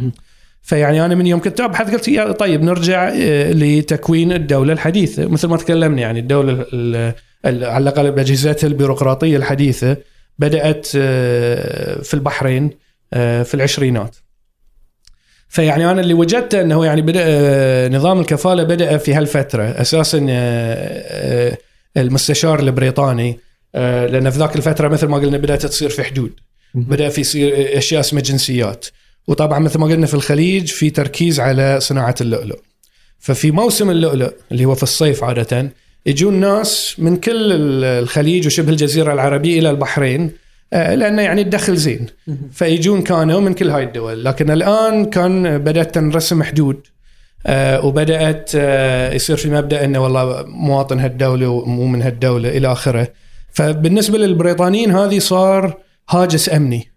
فيعني 0.62 1.06
أنا 1.06 1.16
من 1.16 1.28
يوم 1.28 1.40
كنت 1.42 1.62
أبحث 1.62 1.92
قلت 1.94 2.08
يا 2.08 2.32
طيب 2.32 2.64
نرجع 2.64 3.10
آه، 3.16 3.52
لتكوين 3.52 4.32
الدولة 4.32 4.74
الحديثة. 4.74 5.28
مثل 5.28 5.48
ما 5.48 5.58
تكلمنا 5.58 6.02
يعني 6.02 6.20
الدولة 6.20 6.52
ال- 6.54 6.66
ال- 6.74 7.14
على 7.46 7.78
الأقل 7.78 8.12
باجهزتها 8.12 8.68
البيروقراطية 8.68 9.38
الحديثة 9.38 9.98
بدأت 10.40 10.88
آه، 10.96 12.02
في 12.02 12.14
البحرين 12.14 12.70
آه، 13.14 13.44
في 13.44 13.54
العشرينات. 13.54 14.16
فيعني 15.50 15.92
أنا 15.92 16.02
اللي 16.02 16.14
وجدته 16.14 16.62
أنه 16.62 16.86
يعني 16.86 17.02
بدأ 17.02 17.24
آه، 17.26 17.90
نظام 17.90 18.20
الكفالة 18.20 18.64
بدأ 18.64 18.98
في 18.98 19.14
هالفترة 19.14 19.64
أساسا 19.64 20.18
المستشار 21.98 22.60
البريطاني 22.60 23.40
لأن 23.74 24.30
في 24.30 24.40
ذاك 24.40 24.56
الفترة 24.56 24.88
مثل 24.88 25.08
ما 25.08 25.18
قلنا 25.18 25.38
بدأت 25.38 25.66
تصير 25.66 25.90
في 25.90 26.04
حدود. 26.04 26.32
بدأ 26.74 27.10
في 27.10 27.22
يصير 27.22 27.78
أشياء 27.78 28.00
اسمها 28.00 28.22
جنسيات. 28.22 28.86
وطبعا 29.28 29.60
مثل 29.60 29.80
ما 29.80 29.86
قلنا 29.86 30.06
في 30.06 30.14
الخليج 30.14 30.68
في 30.68 30.90
تركيز 30.90 31.40
على 31.40 31.80
صناعة 31.80 32.16
اللؤلؤ. 32.22 32.60
ففي 33.20 33.52
موسم 33.52 33.90
اللؤلؤ 33.90 34.34
اللي 34.52 34.66
هو 34.66 34.76
في 34.76 34.84
الصيف 34.84 35.24
عادة 35.24 35.72
يجون 36.06 36.34
ناس 36.34 36.96
من 36.98 37.18
كل 37.18 37.52
الخليج 37.84 38.46
وشبه 38.48 38.70
الجزيرة 38.70 39.14
العربية 39.14 39.60
إلى 39.60 39.70
البحرين 39.70 40.32
آه، 40.74 40.96
لأنه 40.96 41.22
يعني 41.22 41.42
الدخل 41.42 41.76
زين. 41.76 42.06
فيجون 42.52 43.02
كانوا 43.02 43.40
من 43.40 43.54
كل 43.54 43.70
هاي 43.70 43.84
الدول. 43.84 44.26
لكن 44.26 44.52
الآن 44.52 45.06
كان 45.06 45.58
بدأت 45.58 45.96
تنرسم 45.96 46.44
حدود 46.44 46.88
آه، 47.48 47.86
وبدأت 47.86 48.52
آه، 48.56 49.14
يصير 49.14 49.38
في 49.38 49.50
مبدأ 49.50 49.86
إنه 49.86 50.00
والله 50.00 50.44
مواطن 50.48 51.00
هالدولة 51.00 51.48
ومو 51.48 51.86
من 51.86 52.02
هالدولة 52.02 52.50
إلى 52.50 52.72
آخره. 52.72 53.08
فبالنسبة 53.52 54.18
للبريطانيين 54.18 54.92
هذه 54.92 55.20
صار 55.20 55.78
هاجس 56.10 56.54
أمني 56.54 56.92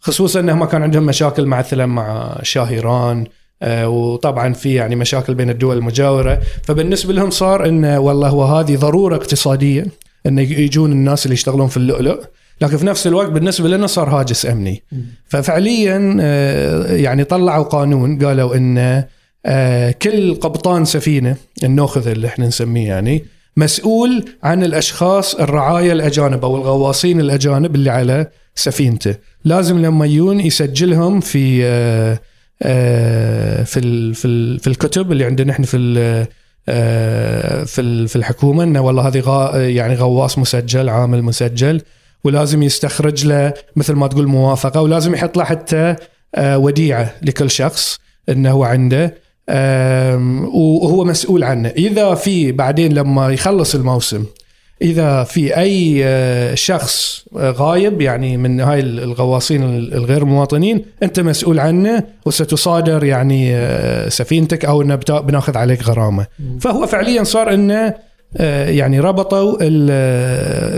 خصوصا 0.00 0.40
إنهم 0.40 0.64
كان 0.64 0.82
عندهم 0.82 1.06
مشاكل 1.06 1.46
مثلا 1.46 1.86
مع 1.86 2.38
شاه 2.42 2.68
إيران 2.68 3.26
وطبعا 3.66 4.52
في 4.52 4.74
يعني 4.74 4.96
مشاكل 4.96 5.34
بين 5.34 5.50
الدول 5.50 5.76
المجاورة. 5.76 6.40
فبالنسبة 6.62 7.12
لهم 7.12 7.30
صار 7.30 7.68
انه 7.68 7.98
والله 7.98 8.28
هو 8.28 8.44
هذه 8.44 8.76
ضرورة 8.76 9.16
اقتصادية 9.16 9.86
انه 10.26 10.42
يجون 10.42 10.92
الناس 10.92 11.26
اللي 11.26 11.34
يشتغلون 11.34 11.68
في 11.68 11.76
اللؤلؤ. 11.76 12.20
لكن 12.60 12.76
في 12.76 12.86
نفس 12.86 13.06
الوقت 13.06 13.28
بالنسبة 13.28 13.68
لنا 13.68 13.86
صار 13.86 14.08
هاجس 14.08 14.46
أمني. 14.46 14.82
ففعليا 15.28 16.16
آه، 16.20 16.92
يعني 16.92 17.24
طلعوا 17.24 17.64
قانون 17.64 18.24
قالوا 18.24 18.56
إن 18.56 19.04
آه، 19.46 19.90
كل 19.90 20.34
قبطان 20.34 20.84
سفينة 20.84 21.36
النوخذ 21.64 22.08
اللي 22.08 22.26
إحنا 22.26 22.46
نسميه 22.46 22.88
يعني 22.88 23.24
مسؤول 23.56 24.24
عن 24.42 24.64
الأشخاص 24.64 25.34
الرعايا 25.34 25.92
الأجانب 25.92 26.44
أو 26.44 26.56
الغواصين 26.56 27.20
الأجانب 27.20 27.74
اللي 27.74 27.90
على 27.90 28.26
سفينته. 28.54 29.14
لازم 29.44 29.78
لما 29.78 30.06
يجون 30.06 30.40
يسجلهم 30.40 31.20
في 31.20 31.64
آه، 31.64 32.12
آه، 32.12 32.18
في 33.64 33.76
ال- 33.80 34.14
في 34.14 34.24
ال- 34.28 34.58
في 34.58 34.66
الكتب 34.66 35.12
اللي 35.12 35.24
عندنا 35.24 35.52
إحنا 35.52 35.66
في 35.66 36.26
آه، 36.68 37.64
في 37.64 38.06
في 38.06 38.16
الحكومة 38.16 38.62
إنه 38.64 38.80
والله 38.80 39.08
هذه 39.08 39.50
يعني 39.56 39.94
غواص 39.94 40.38
مسجل 40.38 40.88
عامل 40.88 41.22
مسجل 41.22 41.82
ولازم 42.24 42.62
يستخرج 42.62 43.26
له 43.26 43.52
مثل 43.76 43.92
ما 43.92 44.06
تقول 44.06 44.26
موافقة 44.26 44.82
ولازم 44.82 45.14
يحط 45.14 45.36
له 45.36 45.44
حتى 45.44 45.94
آه، 46.34 46.58
وديعة 46.58 47.14
لكل 47.22 47.50
شخص 47.50 47.98
إنه 48.28 48.50
هو 48.50 48.64
عنده 48.64 49.14
وهو 50.54 51.04
مسؤول 51.04 51.44
عنه. 51.44 51.68
إذا 51.68 52.14
في 52.14 52.52
بعدين 52.52 52.92
لما 52.92 53.28
يخلص 53.28 53.74
الموسم 53.74 54.24
إذا 54.84 55.24
في 55.24 55.56
أي 55.56 56.00
آه، 56.04 56.54
شخص 56.54 57.24
آه، 57.36 57.50
غايب 57.50 58.00
يعني 58.00 58.36
من 58.36 58.60
هاي 58.60 58.80
الغواصين 58.80 59.62
الغير 59.76 60.24
مواطنين 60.24 60.84
أنت 61.02 61.20
مسؤول 61.20 61.58
عنه 61.58 62.02
وستصادر 62.26 63.04
يعني 63.04 63.54
آه، 63.54 64.08
سفينتك 64.08 64.64
أو 64.64 64.82
أنه 64.82 64.94
بناخذ 65.08 65.56
عليك 65.56 65.82
غرامة. 65.82 66.26
فهو 66.60 66.86
فعليا 66.86 67.24
صار 67.24 67.54
إنه 67.54 67.94
يعني 68.68 69.00
ربطوا 69.00 69.52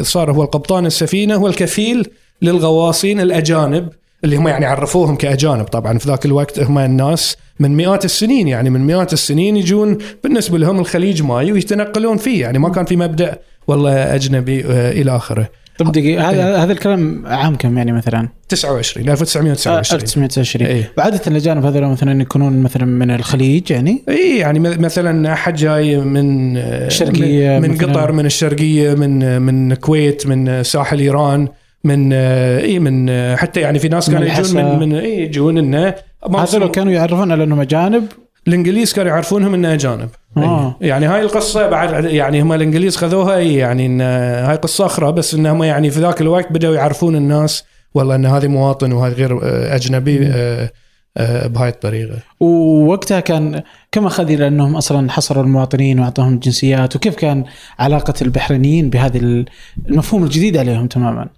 صار 0.02 0.30
هو 0.30 0.42
القبطان 0.42 0.86
السفينة 0.86 1.34
هو 1.34 1.46
الكفيل 1.46 2.06
للغواصين 2.42 3.20
الأجانب 3.20 3.88
اللي 4.24 4.36
هم 4.36 4.48
يعني 4.48 4.66
عرفوهم 4.66 5.16
كأجانب. 5.16 5.64
طبعا 5.64 5.98
في 5.98 6.08
ذاك 6.08 6.26
الوقت 6.26 6.60
هم 6.60 6.78
الناس 6.78 7.36
من 7.60 7.76
مئات 7.76 8.04
السنين 8.04 8.48
يعني 8.48 8.70
من 8.70 8.80
مئات 8.80 9.12
السنين 9.12 9.56
يجون 9.56 9.98
بالنسبة 10.24 10.58
لهم 10.58 10.78
الخليج 10.78 11.22
ماي 11.22 11.52
ويتنقلون 11.52 12.16
فيه. 12.16 12.40
يعني 12.40 12.58
ما 12.58 12.68
كان 12.68 12.84
في 12.84 12.96
مبدأ 12.96 13.38
والله 13.68 14.14
أجنبي 14.14 14.64
آه، 14.64 14.92
إلى 14.92 15.16
آخره 15.16 15.48
طب 15.78 15.92
دقيقة 15.92 16.30
هذا 16.30 16.56
هذا 16.56 16.72
الكلام 16.72 17.26
عام 17.26 17.56
كم 17.56 17.78
يعني 17.78 17.92
مثلا؟ 17.92 18.28
29 18.48 19.08
1929 19.08 19.96
1929 19.96 20.66
إيه. 20.66 20.92
وعاده 20.98 21.20
الأجانب 21.26 21.64
هذول 21.64 21.86
مثلا 21.86 22.22
يكونون 22.22 22.62
مثلا 22.62 22.84
من 22.84 23.10
الخليج 23.10 23.70
يعني 23.70 24.04
اي 24.08 24.38
يعني 24.38 24.58
مثلا 24.58 25.32
أحد 25.32 25.54
جاي 25.54 25.96
من 25.98 26.56
آه، 26.56 26.86
الشرقية 26.86 27.58
من, 27.58 27.62
من 27.68 27.74
مثلاً. 27.74 27.92
قطر 27.92 28.12
من 28.12 28.26
الشرقية 28.26 28.94
من 28.94 29.42
من 29.42 29.72
الكويت 29.72 30.26
من 30.26 30.62
ساحل 30.62 31.00
إيران 31.00 31.48
من 31.84 32.10
آه، 32.12 32.60
اي 32.60 32.78
من 32.78 33.08
آه، 33.08 33.36
حتى 33.36 33.60
يعني 33.60 33.78
في 33.78 33.88
ناس 33.88 34.08
من 34.08 34.18
كانوا 34.18 34.38
يجون. 34.38 34.64
من 34.64 34.78
من 34.78 34.94
اي 34.94 35.22
يجون 35.22 35.58
إنه 35.58 35.94
هذول 36.36 36.68
كانوا 36.68 36.92
يعرفون 36.92 37.32
على 37.32 37.44
إنهم 37.44 37.60
أجانب 37.60 38.04
الإنجليز 38.48 38.92
كانوا 38.92 39.10
يعرفونهم 39.10 39.54
إنه 39.54 39.74
أجانب 39.74 40.08
آه. 40.36 40.76
إيه. 40.82 40.88
يعني 40.88 41.06
هاي 41.06 41.20
القصة 41.20 41.68
بعد 41.68 42.04
يعني 42.04 42.42
هم 42.42 42.52
الإنجليز 42.52 42.96
خذوها 42.96 43.36
إيه 43.36 43.58
يعني 43.58 43.86
إن 43.86 44.00
هاي 44.46 44.56
قصة 44.56 44.86
أخرى 44.86 45.12
بس 45.12 45.34
انهم 45.34 45.62
يعني 45.62 45.90
في 45.90 46.00
ذاك 46.00 46.20
الوقت 46.20 46.52
بدأوا 46.52 46.74
يعرفون 46.74 47.16
الناس 47.16 47.64
والله 47.94 48.14
إن 48.14 48.26
هذه 48.26 48.46
مواطن 48.46 48.92
وهذا 48.92 49.14
غير 49.14 49.40
آه، 49.42 49.74
أجنبي 49.76 50.26
آه، 50.26 50.70
آه، 51.16 51.46
بهاي 51.46 51.68
الطريقة 51.68 52.18
ووقتها 52.40 53.20
كان 53.20 53.62
كم 53.92 54.06
أخذ 54.06 54.30
إلى 54.30 54.48
أنهم 54.48 54.76
أصلا 54.76 55.10
حصروا 55.10 55.42
المواطنين 55.42 56.00
وأعطوهم 56.00 56.34
الجنسيات 56.34 56.96
وكيف 56.96 57.14
كان 57.14 57.44
علاقة 57.78 58.14
البحرينيين 58.22 58.90
بهذه 58.90 59.44
المفهوم 59.88 60.24
الجديد 60.24 60.56
عليهم 60.56 60.86
تماما 60.86 61.28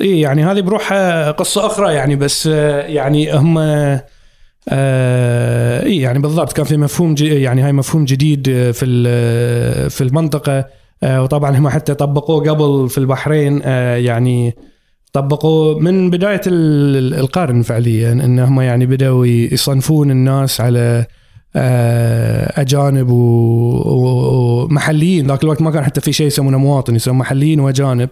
اي 0.00 0.20
يعني 0.20 0.44
هذه 0.44 0.60
بروحها 0.60 1.30
قصة 1.30 1.66
أخرى 1.66 1.94
يعني 1.94 2.16
بس 2.16 2.46
آه، 2.52 2.80
يعني 2.80 3.32
هم 3.32 3.58
آه، 4.68 5.84
إي 5.84 5.96
يعني 5.96 6.18
بالضبط 6.18 6.52
كان 6.52 6.64
في 6.64 6.76
مفهوم 6.76 7.14
يعني 7.20 7.62
هاي 7.62 7.72
مفهوم 7.72 8.04
جديد 8.04 8.48
آه، 8.48 8.70
في 8.70 8.84
ال- 8.86 9.90
في 9.90 10.04
المنطقة. 10.04 10.64
آه، 11.02 11.22
وطبعا 11.22 11.58
هم 11.58 11.68
حتى 11.68 11.94
طبقوه 11.94 12.50
قبل 12.50 12.88
في 12.88 12.98
البحرين. 12.98 13.60
آه، 13.64 13.96
يعني 13.96 14.56
طبقوا 15.12 15.80
من 15.80 16.10
بداية 16.10 16.40
ال- 16.46 17.14
القرن 17.14 17.62
فعليا 17.62 18.12
انهم 18.12 18.60
يعني 18.60 18.86
بدأوا 18.86 19.26
يصنفون 19.26 20.10
الناس 20.10 20.60
على 20.60 21.06
آه، 21.56 22.60
أجانب 22.60 23.10
ومحليين. 24.08 25.26
ذاك 25.26 25.44
الوقت 25.44 25.62
ما 25.62 25.70
كان 25.70 25.84
حتى 25.84 26.00
في 26.00 26.12
شيء 26.12 26.26
يسمونه 26.26 26.58
مواطن 26.58 26.94
يسمونه 26.96 27.18
محليين 27.20 27.60
وأجانب. 27.60 28.08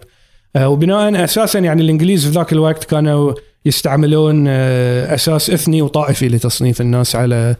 آه، 0.55 0.69
وبناء 0.69 1.23
أساسا 1.23 1.59
يعني 1.59 1.81
الإنجليز 1.81 2.25
في 2.25 2.31
ذاك 2.31 2.53
الوقت 2.53 2.83
كانوا 2.83 3.33
يستعملون 3.67 4.45
آه، 4.47 5.15
أساس 5.15 5.49
إثني 5.49 5.81
وطائفي 5.81 6.27
لتصنيف 6.27 6.81
الناس 6.81 7.15
على 7.15 7.55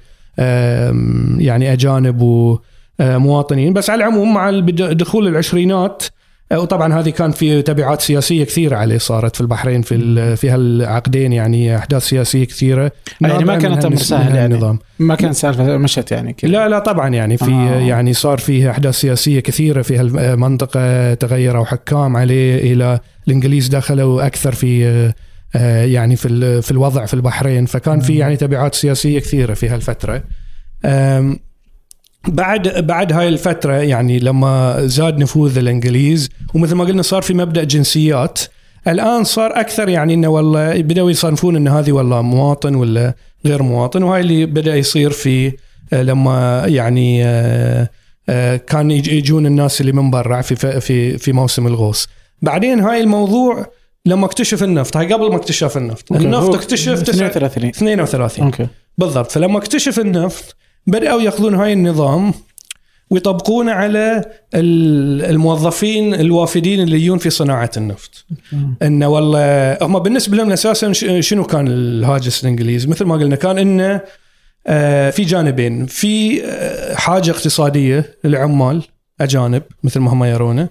يعني 1.38 1.74
أجانب 1.74 2.22
ومواطنين 3.00 3.74
بس 3.74 3.90
على 3.90 4.04
العموم 4.04 4.34
مع 4.34 4.50
دخول 4.92 5.28
العشرينات 5.28 6.04
آه، 6.52 6.60
وطبعا 6.60 6.94
هذه 6.94 7.10
كان 7.10 7.32
في 7.32 7.62
تبعات 7.62 8.02
سياسية 8.02 8.44
كثيرة 8.44 8.76
عليه 8.76 8.98
صارت 8.98 9.36
في 9.36 9.42
البحرين 9.42 9.82
في 9.82 10.36
في 10.36 10.50
هالعقدين 10.50 11.34
يعني 11.34 11.78
أحداث 11.78 12.04
سياسية 12.04 12.44
كثيرة 12.44 12.92
يعني 13.22 13.46
ما 13.46 13.58
كانت 13.58 13.86
أمر 13.86 13.96
سهل 13.96 14.36
يعني 14.36 14.54
هالنظام. 14.54 14.80
ما 15.00 15.16
كان 15.16 15.34
سالفه 15.34 15.78
مشت 15.78 16.12
يعني 16.12 16.34
كذا 16.34 16.52
لا 16.52 16.68
لا 16.70 16.80
طبعا 16.80 17.10
يعني 17.10 17.38
في 17.38 17.52
آه. 17.52 17.76
آه. 17.76 17.80
يعني 17.80 18.14
صار 18.14 18.38
فيه 18.38 18.72
أحداث 18.72 18.96
سياسية 18.96 19.40
كثيرة 19.40 19.82
في 19.82 19.98
هالمنطقه 19.98 21.14
تغيروا 21.14 21.66
حكام 21.66 22.18
عليه 22.18 22.74
إلى 22.74 23.00
الإنجليز 23.28 23.68
دخلوا 23.68 24.26
أكثر 24.26 24.52
في 24.52 24.86
آه، 24.86 25.08
آه، 25.08 25.14
يعني 25.84 26.16
في 26.16 26.62
في 26.62 26.72
الوضع 26.72 27.06
في 27.06 27.14
البحرين 27.14 27.66
فكان 27.66 28.00
في 28.00 28.16
يعني 28.18 28.38
تبعات 28.38 28.76
سياسية 28.76 29.20
كثيرة 29.20 29.54
في 29.54 29.70
هالفترة. 29.70 30.24
بعد 32.28 32.86
بعد 32.88 33.14
هاي 33.14 33.28
الفترة 33.28 33.74
يعني 33.74 34.20
لما 34.20 34.82
زاد 34.86 35.18
نفوذ 35.18 35.58
الإنجليز 35.58 36.30
ومثل 36.54 36.76
ما 36.76 36.84
قلنا 36.84 37.02
صار 37.02 37.22
في 37.22 37.34
مبدأ 37.34 37.64
جنسيات 37.64 38.40
الآن 38.88 39.24
صار 39.24 39.60
أكثر 39.60 39.90
يعني 39.90 40.14
إنه 40.14 40.28
والله 40.28 40.82
بدأوا 40.82 41.12
يصنفون 41.12 41.56
إن 41.56 41.68
هذه 41.68 41.92
والله 41.92 42.22
مواطن 42.22 42.76
ولا 42.76 43.16
غير 43.46 43.64
مواطن 43.64 44.04
وهاي 44.04 44.22
اللي 44.22 44.46
بدأ 44.46 44.76
يصير 44.76 45.10
في 45.12 45.52
آه، 45.94 46.02
لما 46.04 46.64
يعني 46.68 47.26
آه، 47.26 47.90
آه، 48.30 48.56
كان 48.56 48.92
يج- 48.92 49.08
يجون 49.08 49.46
الناس 49.46 49.82
اللي 49.82 49.92
من 49.92 50.12
برا 50.12 50.42
في 50.42 50.80
في 50.82 51.18
في 51.18 51.34
موسم 51.34 51.68
الغوص. 51.68 52.08
بعدين 52.42 52.80
هاي 52.80 53.02
الموضوع 53.02 53.66
لما 54.08 54.26
اكتشف 54.26 54.64
النفط 54.64 54.98
هاي 54.98 55.14
قبل 55.14 55.30
ما 55.30 55.36
اكتشف 55.36 55.78
النفط. 55.78 56.12
okay. 56.12 56.24
النفط 56.26 56.56
اكتشف 56.56 57.04
تسعة- 57.04 57.10
32 57.10 57.70
32 57.70 58.46
okay. 58.46 58.68
بالضبط. 58.98 59.32
فلما 59.32 59.58
اكتشف 59.58 60.00
النفط 60.00 60.56
بدأوا 60.88 61.22
ياخذون 61.22 61.56
هاي 61.56 61.74
النظام 61.74 62.34
ويطبقونه 63.10 63.72
على 63.72 64.26
ال- 64.56 65.26
الموظفين 65.30 66.14
الوافدين 66.14 66.80
اللي 66.82 67.02
يجون 67.02 67.18
في 67.18 67.30
صناعة 67.30 67.72
النفط. 67.78 68.26
إنه 68.82 69.08
والله 69.08 69.78
هم 69.82 70.00
بالنسبة 70.00 70.38
لهم 70.38 70.52
أساسا 70.52 70.94
شنو 71.22 71.44
كان 71.44 71.68
الهاجس 71.68 72.44
الإنجليزي؟ 72.44 72.88
مثل 72.88 73.06
ما 73.06 73.16
قلنا 73.16 73.36
كان 73.36 73.58
إنه 73.58 74.02
آه، 74.68 75.10
في 75.10 75.24
جانبين. 75.24 75.86
في 75.86 76.44
آه، 76.46 76.96
حاجة 76.96 77.32
اقتصادية 77.32 78.16
للعمال 78.24 78.84
أجانب 79.22 79.64
مثل 79.84 80.00
ما 80.00 80.14
هم 80.14 80.24
يرونه. 80.24 80.68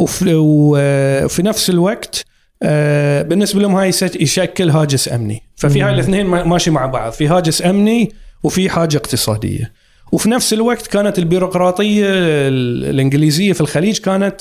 وفي 0.00 0.34
و- 0.34 1.24
وفي 1.24 1.42
نفس 1.42 1.70
الوقت 1.70 2.24
آه، 2.62 3.22
بالنسبة 3.22 3.60
لهم 3.60 3.74
هاي 3.74 3.88
يشكل 4.20 4.70
هاجس 4.70 5.12
أمني. 5.12 5.42
ففي 5.56 5.82
هاي 5.82 5.94
الاثنين 5.94 6.26
ما- 6.26 6.44
ماشي 6.44 6.70
مع 6.70 6.86
بعض. 6.86 7.12
في 7.12 7.28
هاجس 7.28 7.62
أمني 7.62 8.12
وفي 8.42 8.70
حاجة 8.70 8.96
اقتصادية. 8.96 9.72
وفي 10.12 10.28
نفس 10.30 10.52
الوقت 10.52 10.86
كانت 10.86 11.18
البيروقراطية 11.18 12.04
ال- 12.08 12.84
الإنجليزية 12.90 13.52
في 13.52 13.60
الخليج 13.60 13.98
كانت 13.98 14.40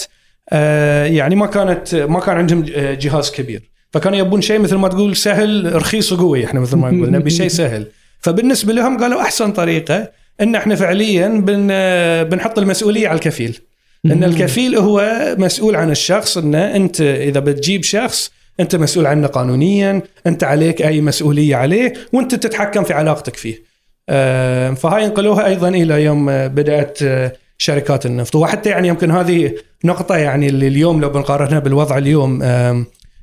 آه، 0.52 1.06
يعني 1.06 1.36
ما 1.36 1.46
كانت 1.46 1.96
ما 1.96 2.20
كان 2.20 2.38
عندهم 2.38 2.66
آه، 2.76 2.94
جهاز 2.94 3.32
كبير. 3.32 3.70
فكانوا 3.94 4.18
يبون 4.20 4.42
شيء 4.42 4.60
مثل 4.60 4.76
ما 4.76 4.88
تقول 4.88 5.16
سهل 5.16 5.76
رخيص 5.76 6.12
وقوي 6.12 6.46
إحنا 6.46 6.60
مثل 6.60 6.78
ما 6.78 6.92
نقول 6.92 7.12
نبي 7.12 7.30
شيء 7.30 7.48
سهل. 7.48 7.88
فبالنسبة 8.20 8.74
لهم 8.74 8.98
قالوا 9.00 9.22
أحسن 9.22 9.52
طريقة 9.52 10.12
إن 10.42 10.56
إحنا 10.56 10.76
فعليا 10.76 11.28
بن 11.28 11.68
آه، 11.72 12.24
بنحط 12.24 12.60
المسؤولية 12.60 13.08
على 13.08 13.16
الكفيل. 13.16 13.60
إن 14.06 14.24
الكفيل 14.24 14.78
هو 14.78 15.26
مسؤول 15.38 15.76
عن 15.76 15.92
الشخص 15.92 16.38
انه 16.38 16.76
أنت 16.76 17.02
إذا 17.02 17.40
بتجيب 17.40 17.84
شخص 17.84 18.32
أنت 18.60 18.76
مسؤول 18.76 19.08
عنه 19.08 19.28
قانونيا 19.28 20.02
أنت 20.28 20.44
عليك 20.44 20.82
أي 20.82 21.02
مسؤولية 21.02 21.56
عليه 21.56 21.94
وأنت 22.14 22.36
تتحكم 22.36 22.84
في 22.84 22.94
علاقتك 22.94 23.36
فيه. 23.36 23.64
آه، 24.10 24.72
فهاي 24.72 25.06
انقلوها 25.06 25.46
أيضا 25.46 25.70
إلى 25.70 26.04
يوم 26.04 26.26
بدأت 26.48 27.00
آه، 27.04 27.34
شركات 27.58 28.06
النفط. 28.06 28.36
وحتى 28.36 28.70
يعني 28.70 28.88
يمكن 28.88 29.12
هذه 29.12 29.54
نقطة 29.86 30.16
يعني 30.18 30.48
اللي 30.50 30.68
اليوم 30.68 31.02
لو 31.02 31.10
بنقارنها 31.10 31.60
بالوضع 31.60 31.98
اليوم 31.98 32.44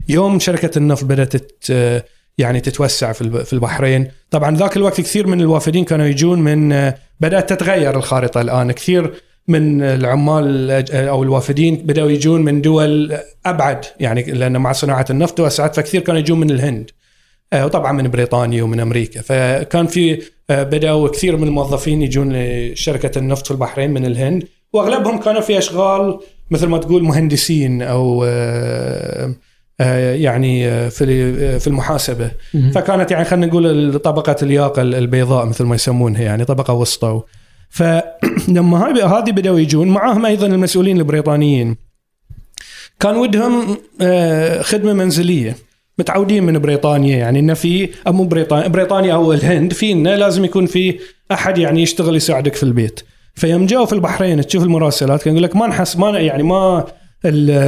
يوم 0.08 0.38
شركة 0.38 0.78
النفط 0.78 1.04
بدأت 1.04 1.34
آه، 1.70 2.04
يعني 2.38 2.60
تتوسع 2.60 3.12
في 3.12 3.22
الب- 3.22 3.42
في 3.42 3.52
البحرين. 3.52 4.08
طبعا 4.30 4.56
ذاك 4.56 4.76
الوقت 4.76 5.00
كثير 5.00 5.26
من 5.26 5.40
الوافدين 5.40 5.84
كانوا 5.84 6.06
يجون 6.06 6.38
من 6.42 6.92
بدأت 7.20 7.50
تتغير 7.52 7.96
الخارطة 7.96 8.40
الآن. 8.40 8.72
كثير 8.72 9.12
من 9.48 9.82
العمال 9.82 10.70
أو 10.92 11.22
الوافدين 11.22 11.76
بدأوا 11.76 12.10
يجون 12.10 12.42
من 12.42 12.60
دول 12.60 13.18
أبعد 13.46 13.84
يعني 14.00 14.22
لأن 14.22 14.56
مع 14.56 14.72
صناعة 14.72 15.06
النفط 15.10 15.36
توسعت 15.36 15.76
فكثير 15.76 16.00
كانوا 16.00 16.20
يجون 16.20 16.40
من 16.40 16.50
الهند 16.50 16.90
آه، 17.52 17.64
وطبعا 17.64 17.92
من 17.92 18.08
بريطانيا 18.08 18.62
ومن 18.62 18.80
أمريكا. 18.80 19.22
فكان 19.22 19.86
في 19.86 20.22
آه، 20.50 20.62
بدأوا 20.62 21.08
كثير 21.08 21.36
من 21.36 21.46
الموظفين 21.46 22.02
يجون 22.02 22.32
لشركة 22.32 23.18
النفط 23.18 23.46
في 23.46 23.50
البحرين 23.50 23.90
من 23.90 24.06
الهند 24.06 24.44
وأغلبهم 24.72 25.18
كانوا 25.18 25.40
في 25.40 25.58
أشغال 25.58 26.18
مثل 26.50 26.66
ما 26.66 26.78
تقول 26.78 27.02
مهندسين 27.02 27.82
أو 27.82 28.24
آه، 28.24 29.34
يعني 30.14 30.90
في 30.90 31.58
في 31.58 31.66
المحاسبة. 31.66 32.30
فكانت 32.74 33.10
يعني 33.10 33.24
خلينا 33.24 33.46
نقول 33.46 33.98
طبقة 33.98 34.36
الياقة 34.42 34.82
البيضاء 34.82 35.46
مثل 35.46 35.64
ما 35.64 35.74
يسمونها 35.74 36.22
يعني 36.22 36.44
طبقة 36.44 36.74
وسطى 36.74 37.22
فلما 37.76 38.86
هاي 38.86 39.02
هذه 39.02 39.30
بدأوا 39.30 39.58
يجون 39.58 39.88
معاهم 39.88 40.26
أيضا 40.26 40.46
المسؤولين 40.46 40.98
البريطانيين. 40.98 41.76
كان 43.00 43.16
ودهم 43.16 43.76
آه، 44.00 44.62
خدمة 44.62 44.92
منزلية 44.92 45.56
متعودين 45.98 46.44
من 46.44 46.58
بريطانيا 46.58 47.16
يعني 47.16 47.38
إنه 47.38 47.54
في 47.54 47.88
مو 48.06 48.24
بريطانيا 48.24 48.68
بريطانيا 48.68 49.14
أو 49.14 49.32
الهند 49.32 49.72
في 49.72 49.92
إنه 49.92 50.14
لازم 50.14 50.44
يكون 50.44 50.66
في 50.66 50.98
أحد 51.32 51.58
يعني 51.58 51.82
يشتغل 51.82 52.16
يساعدك 52.16 52.54
في 52.54 52.62
البيت. 52.62 53.00
فيوم 53.34 53.66
جاوا 53.66 53.86
في 53.86 53.92
البحرين 53.92 54.46
تشوف 54.46 54.62
المراسلات 54.62 55.22
كان 55.22 55.34
يقول 55.34 55.44
لك 55.44 55.56
ما 55.56 55.66
نحس 55.66 55.96
ما 55.96 56.18
يعني 56.18 56.42
ما 56.42 56.84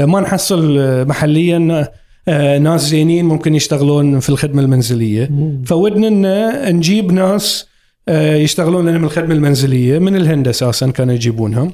ما 0.07 0.21
نحصل 0.21 0.79
محليا 1.07 1.89
آه، 2.29 2.59
ناس 2.59 2.81
زينين 2.81 3.25
ممكن 3.25 3.55
يشتغلون 3.55 4.21
في 4.21 4.29
الخدمة 4.29 4.63
المنزلية. 4.63 5.31
فودنا 5.67 6.09
ان 6.69 6.77
نجيب 6.77 7.13
ناس 7.13 7.69
يشتغلون 8.15 8.89
لنا 8.89 8.99
من 8.99 9.05
الخدمة 9.05 9.35
المنزلية 9.35 9.99
من 9.99 10.17
الهند 10.17 10.49
أساسا 10.49 10.91
كانوا 10.91 11.15
يجيبونهم 11.15 11.73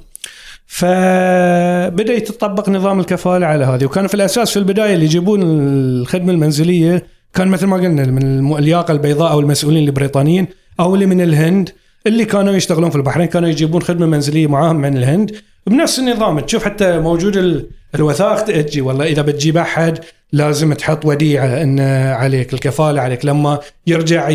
فبدأ 0.67 2.13
يتطبق 2.13 2.69
نظام 2.69 3.01
الكفالة 3.01 3.47
على 3.47 3.65
هذه. 3.65 3.85
وكان 3.85 4.07
في 4.07 4.15
الأساس 4.15 4.51
في 4.51 4.57
البداية 4.57 4.95
اللي 4.95 5.05
يجيبون 5.05 5.41
الخدمة 5.43 6.33
المنزلية 6.33 7.07
كان 7.35 7.49
مثل 7.49 7.67
ما 7.67 7.77
قلنا 7.77 8.07
من 8.07 8.57
الياقة 8.59 8.93
البيضاء 8.93 9.33
أو 9.33 9.41
المسؤولين 9.41 9.89
البريطانيين 9.89 10.47
أو 10.81 10.95
اللي 10.95 11.07
من 11.07 11.21
الهند. 11.21 11.71
اللي 12.07 12.25
كانوا 12.25 12.53
يشتغلون 12.55 12.91
في 12.91 12.97
البحرين 12.97 13.27
كانوا 13.27 13.49
يجيبون 13.49 13.83
خدمة 13.83 14.07
منزلية 14.07 14.47
معاهم 14.47 14.77
من 14.77 14.97
الهند. 14.97 15.35
بنفس 15.67 15.99
النظام 15.99 16.41
تشوف 16.41 16.65
حتى 16.65 16.99
موجود 16.99 17.37
ال- 17.37 17.67
الوثائق 17.95 18.45
تجي 18.63 18.81
والله 18.81 19.05
إذا 19.07 19.23
بتجيب 19.23 19.57
أحد 19.57 19.99
لازم 20.33 20.73
تحط 20.73 21.05
وديعة 21.07 21.63
إن 21.63 21.81
عليك 22.11 22.55
الكفالة 22.55 23.01
عليك. 23.03 23.25
لما 23.25 23.59
يرجع 23.87 24.31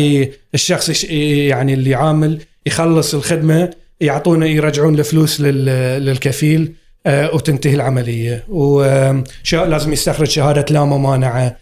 الشخص 0.54 1.04
يعني 1.04 1.74
اللي 1.74 1.94
عامل 1.94 2.38
يخلص 2.66 3.14
الخدمة 3.14 3.70
يعطونه 4.00 4.46
يرجعون 4.46 4.98
الفلوس 4.98 5.40
لل- 5.40 6.04
للكفيل 6.04 6.72
آه، 7.06 7.34
وتنتهي 7.34 7.74
العملية. 7.74 8.44
ولازم 8.48 9.92
يستخرج 9.92 10.28
شهادة 10.28 10.64
لا 10.70 10.84
ممانعة. 10.84 11.56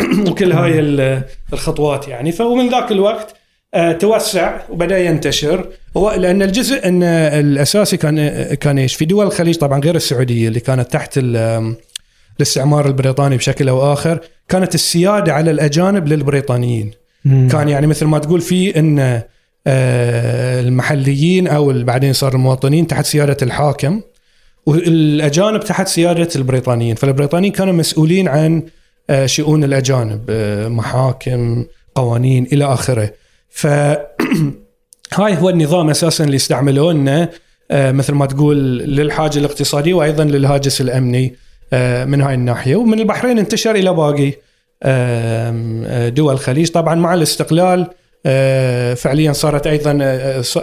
وكل 0.28 0.52
هاي 0.52 0.78
ال- 0.80 1.22
الخطوات 1.52 2.08
يعني. 2.08 2.32
فمن 2.32 2.70
ذاك 2.70 2.92
الوقت 2.92 3.34
توسع 4.00 4.60
وبدأ 4.70 4.98
ينتشر. 4.98 5.68
هو 5.96 6.10
لأن 6.12 6.42
الجزء 6.42 6.88
إن 6.88 7.02
الأساسي 7.02 7.96
كان 7.96 8.44
كان 8.54 8.78
إيش؟ 8.78 8.94
في 8.94 9.04
دول 9.04 9.26
الخليج 9.26 9.56
طبعا 9.56 9.80
غير 9.80 9.94
السعودية 9.96 10.48
اللي 10.48 10.60
كانت 10.60 10.92
تحت 10.92 11.18
ال- 11.18 11.74
الاستعمار 12.36 12.86
البريطاني 12.86 13.36
بشكل 13.36 13.68
أو 13.68 13.92
آخر 13.92 14.20
كانت 14.48 14.74
السيادة 14.74 15.32
على 15.32 15.50
الأجانب 15.50 16.08
للبريطانيين. 16.08 16.90
كان 17.24 17.68
يعني 17.68 17.86
مثل 17.86 18.06
ما 18.06 18.18
تقول 18.18 18.40
في 18.40 18.78
إن 18.78 19.22
آه، 19.66 20.60
المحليين 20.60 21.46
أو 21.48 21.72
بعدين 21.84 22.12
صار 22.12 22.32
المواطنين 22.34 22.86
تحت 22.86 23.04
سيادة 23.04 23.36
الحاكم 23.42 24.00
والأجانب 24.66 25.60
تحت 25.60 25.88
سيادة 25.88 26.28
البريطانيين. 26.36 26.94
فالبريطانيين 26.96 27.52
كانوا 27.52 27.72
مسؤولين 27.72 28.28
عن 28.28 28.62
آه، 29.10 29.26
شؤون 29.26 29.64
الأجانب 29.64 30.20
آه، 30.30 30.68
محاكم 30.68 31.64
قوانين 31.94 32.46
إلى 32.52 32.64
آخره. 32.64 33.10
ف 33.54 33.66
هاي 35.18 35.38
هو 35.38 35.48
النظام 35.48 35.90
أساسا 35.90 36.24
اللي 36.24 36.36
استعملوه 36.36 36.92
انه 36.92 37.28
مثل 37.72 38.12
ما 38.12 38.26
تقول 38.26 38.78
للحاجة 38.78 39.38
الاقتصادية 39.38 39.94
وأيضا 39.94 40.24
للهاجس 40.24 40.80
الأمني 40.80 41.34
آه، 41.72 42.04
من 42.04 42.22
هاي 42.22 42.34
الناحية. 42.34 42.76
ومن 42.76 43.00
البحرين 43.00 43.38
انتشر 43.38 43.74
إلى 43.74 43.94
باقي 43.94 44.32
آه، 44.82 46.08
دول 46.08 46.32
الخليج. 46.32 46.70
طبعا 46.70 46.94
مع 46.94 47.14
الاستقلال 47.14 47.86
آه، 48.26 48.94
فعليا 48.94 49.32
صارت 49.32 49.66
أيضا 49.66 49.98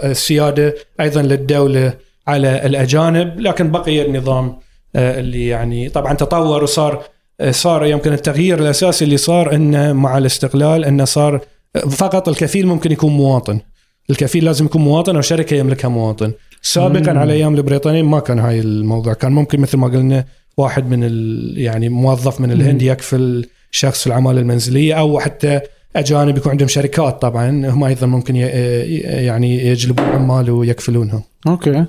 السيادة 0.03 0.75
أيضا 0.99 1.21
للدولة 1.21 1.93
على 2.27 2.65
الأجانب. 2.65 3.39
لكن 3.39 3.71
بقي 3.71 4.05
النظام 4.05 4.59
اللي 4.95 5.47
يعني 5.47 5.89
طبعا 5.89 6.13
تطور 6.13 6.63
وصار 6.63 7.03
صار 7.51 7.85
يمكن 7.85 8.13
التغيير 8.13 8.59
الأساسي 8.59 9.05
اللي 9.05 9.17
صار 9.17 9.55
إنه 9.55 9.93
مع 9.93 10.17
الاستقلال 10.17 10.85
إنه 10.85 11.05
صار 11.05 11.41
فقط 11.89 12.29
الكفيل 12.29 12.67
ممكن 12.67 12.91
يكون 12.91 13.11
مواطن. 13.13 13.59
الكفيل 14.09 14.45
لازم 14.45 14.65
يكون 14.65 14.81
مواطن 14.81 15.15
أو 15.15 15.21
شركة 15.21 15.55
يملكها 15.55 15.87
مواطن. 15.87 16.31
سابقا 16.61 17.13
مم. 17.13 17.19
على 17.19 17.33
أيام 17.33 17.55
البريطانيين 17.55 18.05
ما 18.05 18.19
كان 18.19 18.39
هاي 18.39 18.59
الموضوع. 18.59 19.13
كان 19.13 19.31
ممكن 19.31 19.59
مثل 19.59 19.77
ما 19.77 19.87
قلنا 19.87 20.25
واحد 20.57 20.89
من 20.89 21.03
ال 21.03 21.53
يعني 21.57 21.89
موظف 21.89 22.41
من 22.41 22.51
الهند 22.51 22.81
يكفل 22.81 23.45
شخص 23.71 24.01
في 24.01 24.07
العمالة 24.07 24.39
المنزلية 24.41 24.93
أو 24.93 25.19
حتى 25.19 25.59
أجانب 25.95 26.37
يكون 26.37 26.51
عندهم 26.51 26.67
شركات 26.67 27.21
طبعا. 27.21 27.49
هم 27.69 27.83
أيضا 27.83 28.07
ممكن 28.07 28.35
ي- 28.35 28.39
يعني 29.25 29.65
يجلبون 29.67 30.05
عمال 30.05 30.49
ويكفلونهم. 30.49 31.23
أوكي. 31.47 31.85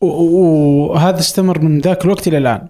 و- 0.00 0.06
وهذا 0.06 1.18
استمر 1.20 1.58
من 1.60 1.80
ذاك 1.80 2.04
الوقت 2.04 2.28
إلى 2.28 2.38
الآن. 2.38 2.68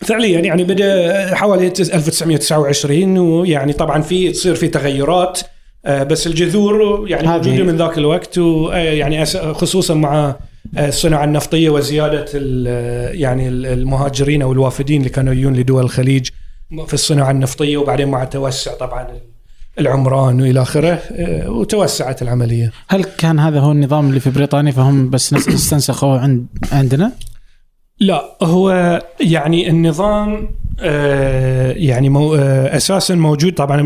فعليا 0.00 0.40
يعني 0.40 0.64
بدا 0.64 1.34
حوالي 1.34 1.66
1929 1.66 3.18
ويعني 3.18 3.72
طبعا 3.72 4.02
في 4.02 4.30
تصير 4.32 4.54
في 4.54 4.68
تغيرات 4.68 5.40
آه، 5.86 6.02
بس 6.02 6.26
الجذور 6.26 7.04
يعني 7.08 7.28
موجودة 7.28 7.64
من 7.64 7.76
ذاك 7.76 7.98
الوقت 7.98 8.38
ويعني 8.38 9.24
خصوصا 9.54 9.94
مع 9.94 10.36
آه، 10.78 10.88
الصناعة 10.88 11.24
النفطية 11.24 11.70
وزيادة 11.70 12.24
ال- 12.34 13.20
يعني 13.20 13.48
المهاجرين 13.48 14.42
أو 14.42 14.52
الوافدين 14.52 14.98
اللي 15.00 15.10
كانوا 15.10 15.32
يجون 15.34 15.56
لدول 15.56 15.82
الخليج 15.84 16.28
في 16.86 16.94
الصناعة 16.94 17.30
النفطية 17.30 17.76
وبعدين 17.76 18.08
مع 18.08 18.24
توسع 18.24 18.74
طبعا 18.74 19.06
العمران 19.80 20.40
وإلى 20.40 20.62
آخره 20.62 20.88
آه، 21.12 21.50
وتوسعت 21.50 22.22
العملية. 22.22 22.72
هل 22.88 23.04
كان 23.04 23.38
هذا 23.38 23.60
هو 23.60 23.72
النظام 23.72 24.08
اللي 24.08 24.20
في 24.20 24.30
بريطانيا 24.30 24.72
فهم 24.72 25.10
بس 25.10 25.34
نس- 25.34 25.48
استنسخوه 25.48 26.20
عند 26.20 26.46
عندنا؟ 26.72 27.12
لا 28.00 28.36
هو 28.42 29.00
يعني 29.20 29.68
النظام 29.70 30.48
آه، 30.82 31.72
يعني 31.72 32.08
مو 32.08 32.34
آه، 32.34 32.76
أساسا 32.76 33.14
موجود. 33.14 33.54
طبعا 33.54 33.82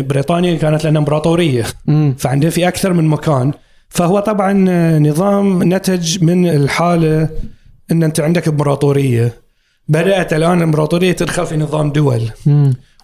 بريطانيا 0.00 0.56
كانت 0.56 0.86
لنا 0.86 0.98
إمبراطورية. 0.98 1.64
امم 1.88 2.14
فعنده 2.18 2.50
في 2.50 2.68
أكثر 2.68 2.92
من 2.92 3.08
مكان. 3.08 3.52
فهو 3.88 4.20
طبعا 4.20 4.66
آه، 4.68 4.98
نظام 4.98 5.62
نتج 5.74 6.24
من 6.24 6.48
الحالة 6.48 7.28
إن 7.92 8.02
أنت 8.02 8.20
عندك 8.20 8.48
إمبراطورية. 8.48 9.32
بدأت 9.88 10.32
الآن 10.32 10.58
الامبراطوريه 10.58 11.12
تدخل 11.12 11.46
في 11.46 11.56
نظام 11.56 11.92
دول. 11.92 12.22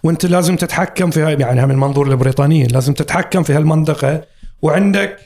وأنت 0.03 0.25
لازم 0.25 0.55
تتحكم 0.55 1.09
في 1.09 1.19
يعني 1.39 1.65
من 1.65 1.75
منظور 1.75 2.07
البريطانيين. 2.11 2.67
لازم 2.67 2.93
تتحكم 2.93 3.43
في 3.43 3.53
هالمنطقة. 3.53 4.21
وعندك 4.61 5.17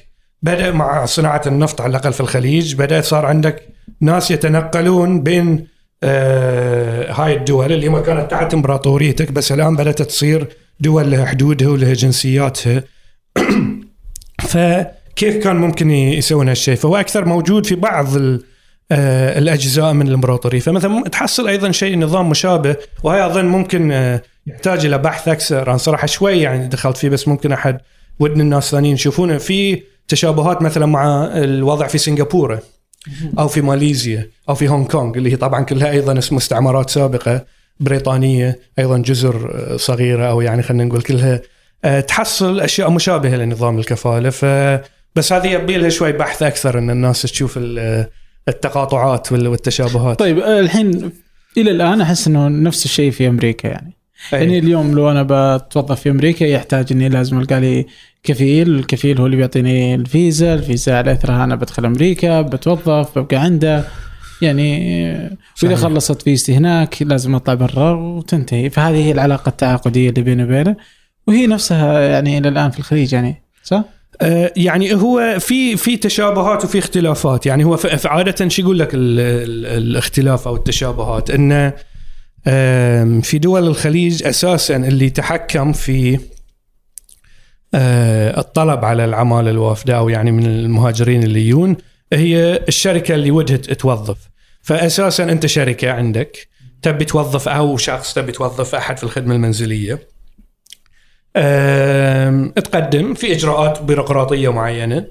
بدأ 0.41 0.71
مع 0.71 1.05
صناعة 1.05 1.41
النفط 1.47 1.82
على 1.82 1.89
الأقل 1.89 2.13
في 2.13 2.21
الخليج. 2.21 2.75
بدا 2.75 3.01
صار 3.01 3.25
عندك 3.25 3.76
ناس 4.01 4.31
يتنقلون 4.31 5.23
بين 5.23 5.67
آه 6.03 7.11
هاي 7.11 7.38
الدول 7.38 7.71
اللي 7.71 7.89
ما 7.89 8.01
كانت 8.01 8.31
تحت 8.31 8.53
إمبراطوريتك 8.53 9.31
بس 9.31 9.51
الآن 9.51 9.75
بدأت 9.75 10.01
تصير 10.01 10.47
دول 10.79 11.11
لها 11.11 11.25
حدودها 11.25 11.69
ولها 11.69 11.93
جنسياتها. 11.93 12.83
فكيف 14.49 15.38
كان 15.43 15.55
ممكن 15.55 15.91
يسوون 15.91 16.49
هالشيء؟ 16.49 16.75
فهو 16.75 16.95
أكثر 16.95 17.25
موجود 17.25 17.65
في 17.65 17.75
بعض 17.75 18.07
آه 18.91 19.39
الأجزاء 19.39 19.93
من 19.93 20.07
الإمبراطورية. 20.07 20.59
فمثلا 20.59 21.03
تحصل 21.03 21.47
أيضا 21.47 21.71
شيء 21.71 21.99
نظام 21.99 22.29
مشابه 22.29 22.75
وهي 23.03 23.25
أظن 23.25 23.45
ممكن 23.45 23.91
آه 23.91 24.21
يحتاج 24.47 24.85
إلى 24.85 24.97
بحث 24.97 25.27
أكثر. 25.27 25.69
أنا 25.69 25.77
صراحة 25.77 26.07
شوي 26.07 26.41
يعني 26.41 26.67
دخلت 26.67 26.97
فيه 26.97 27.09
بس 27.09 27.27
ممكن 27.27 27.51
أحد 27.51 27.77
ودن 28.19 28.41
الناس 28.41 28.65
الثانيين 28.65 28.95
يشوفونه. 28.95 29.38
في 29.38 29.83
تشابهات 30.07 30.61
مثلا 30.61 30.85
مع 30.85 31.25
الوضع 31.33 31.88
في 31.88 31.97
سنغافورة. 31.97 32.61
أو 33.39 33.48
في 33.48 33.62
ماليزيا 33.62 34.30
أو 34.50 34.56
في 34.56 34.70
هونغ 34.70 34.88
كونغ 34.88 35.18
اللي 35.18 35.32
هي 35.32 35.36
طبعا 35.36 35.64
كلها 35.64 35.91
أيضا 35.91 36.18
اسم 36.18 36.36
مستعمرات 36.36 36.89
سابقة 36.89 37.45
بريطانية 37.80 38.60
أيضا 38.80 38.98
جزر 38.98 39.54
صغيرة 39.78 40.26
أو 40.26 40.41
يعني 40.41 40.64
خلينا 40.64 40.84
نقول 40.84 41.02
كلها 41.02 41.41
آه، 41.86 42.00
تحصل 42.00 42.60
أشياء 42.60 42.91
مشابهة 42.91 43.36
لنظام 43.36 43.80
الكفالة. 43.80 44.30
ف 44.30 44.45
بس 45.16 45.34
هذه 45.34 45.48
يبي 45.48 45.78
لها 45.78 45.89
شوي 45.89 46.12
بحث 46.12 46.43
أكثر 46.43 46.78
إن 46.78 46.89
الناس 46.89 47.22
تشوف 47.22 47.60
التقاطعات 48.48 49.32
والتشابهات. 49.32 50.20
طيب 50.20 50.39
آه، 50.39 50.60
الحين 50.60 51.12
إلى 51.58 51.72
الآن 51.72 52.02
أحس 52.02 52.28
إنه 52.28 52.48
نفس 52.48 52.86
الشيء 52.86 53.12
في 53.12 53.28
أمريكا 53.28 53.68
يعني. 53.68 53.97
أي. 54.34 54.39
يعني 54.39 54.59
اليوم 54.59 54.95
لو 54.95 55.11
أنا 55.11 55.57
بتوظف 55.57 56.01
في 56.01 56.09
أمريكا 56.09 56.45
يحتاج 56.45 56.86
إني 56.91 57.09
لازم 57.09 57.39
ألقى 57.39 57.59
لي 57.59 57.86
كفيل، 58.24 58.76
الكفيل 58.76 59.20
هو 59.20 59.26
اللي 59.26 59.38
بيعطيني 59.38 59.95
الفيزا، 59.95 60.53
الفيزا 60.53 60.97
على 60.97 61.11
إثرها 61.11 61.43
أنا 61.43 61.55
بدخل 61.55 61.86
أمريكا 61.86 62.41
بتوظف 62.41 63.20
ببقى 63.20 63.38
عنده. 63.38 63.84
يعني 64.41 65.30
وإذا 65.63 65.76
خلصت 65.76 66.22
فيزتي 66.22 66.55
هناك 66.55 67.01
لازم 67.01 67.36
أطلع 67.36 67.53
برا 67.53 67.91
وتنتهي. 67.91 68.70
فهذه 68.70 69.05
هي 69.05 69.11
العلاقة 69.11 69.49
التعاقدية 69.49 70.09
اللي 70.09 70.22
بيني 70.22 70.43
وبينه. 70.43 70.76
وهي 71.28 71.47
نفسها 71.47 71.99
يعني 71.99 72.38
إلى 72.38 72.49
الآن 72.49 72.72
في 72.72 72.80
الخليج 72.80 73.13
يعني 73.13 73.43
صح؟ 73.63 73.84
آه، 74.22 74.53
يعني 74.55 74.93
هو 74.93 75.38
في 75.39 75.78
في 75.78 75.97
تشابهات 75.97 76.65
وفي 76.65 76.80
اختلافات. 76.80 77.45
يعني 77.45 77.63
هو 77.63 77.78
عادة 78.05 78.47
شو 78.47 78.61
يقول 78.61 78.80
لك 78.80 78.89
الاختلاف 78.93 80.47
أو 80.47 80.55
التشابهات؟ 80.55 81.32
إنه 81.32 81.74
في 83.22 83.38
دول 83.41 83.68
الخليج 83.68 84.24
أساسا 84.28 84.76
اللي 84.76 85.10
تحكم 85.10 85.74
في 85.74 86.20
آه، 87.74 88.39
الطلب 88.39 88.86
على 88.86 89.06
العماله 89.06 89.52
الوافدة 89.52 89.98
أو 89.98 90.10
يعني 90.10 90.32
من 90.32 90.45
المهاجرين 90.45 91.24
اللي 91.24 91.48
يجون 91.48 91.78
هي 92.14 92.60
الشركة 92.68 93.16
اللي 93.16 93.32
ودت 93.32 93.74
توظف. 93.74 94.18
فاساسا 94.62 95.24
أنت 95.24 95.45
شركة 95.45 95.91
عندك 95.91 96.48
تبي 96.82 97.06
توظف 97.06 97.48
أو 97.50 97.78
شخص 97.78 98.14
تبي 98.14 98.32
توظف 98.32 98.76
أحد 98.76 98.98
في 98.98 99.04
الخدمة 99.04 99.36
المنزلية. 99.36 100.08
تقدم 102.56 103.14
في 103.14 103.32
إجراءات 103.32 103.82
بيروقراطية 103.82 104.52
معينة. 104.52 105.06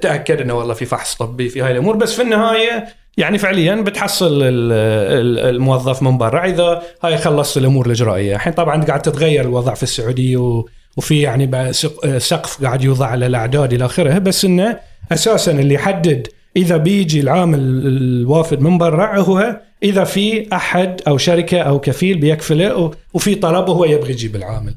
تاكد 0.00 0.40
إنه 0.40 0.54
والله 0.54 0.74
في 0.74 0.84
فحص 0.84 1.14
طبي 1.14 1.48
في 1.48 1.62
هاي 1.62 1.72
الأمور. 1.72 1.96
بس 1.96 2.14
في 2.14 2.22
النهاية 2.22 2.86
يعني 3.16 3.38
فعليا 3.38 3.74
بتحصل 3.74 4.40
الموظف 4.42 6.02
من 6.02 6.18
برا 6.18 6.44
إذا 6.44 6.82
هاي 7.02 7.16
خلصت 7.16 7.56
الأمور 7.56 7.86
الإجرائية، 7.86 8.34
الحين 8.34 8.52
طبعا 8.52 8.84
قاعد 8.84 9.02
تتغير 9.02 9.44
الوضع 9.44 9.74
في 9.74 9.82
السعودية 9.82 10.64
وفي 10.96 11.20
يعني 11.20 11.72
سقف 12.18 12.64
قاعد 12.64 12.84
يوضع 12.84 13.06
على 13.06 13.26
الأعداد 13.26 13.72
إلى 13.72 13.84
آخره 13.84 14.18
بس 14.18 14.44
إنه 14.44 14.78
أساسا 15.12 15.52
اللي 15.52 15.74
يحدد 15.74 16.26
إذا 16.56 16.76
بيجي 16.76 17.20
العامل 17.20 17.58
الوافد 17.58 18.60
من 18.60 18.78
برا 18.78 19.20
هو 19.20 19.60
إذا 19.82 20.04
في 20.04 20.48
أحد 20.52 21.00
أو 21.08 21.18
شركة 21.18 21.58
أو 21.58 21.80
كفيل 21.80 22.18
بيكفله 22.18 22.90
وفي 23.14 23.34
طلب 23.34 23.68
وهو 23.68 23.84
يبغى 23.84 24.10
يجيب 24.10 24.36
العامل. 24.36 24.74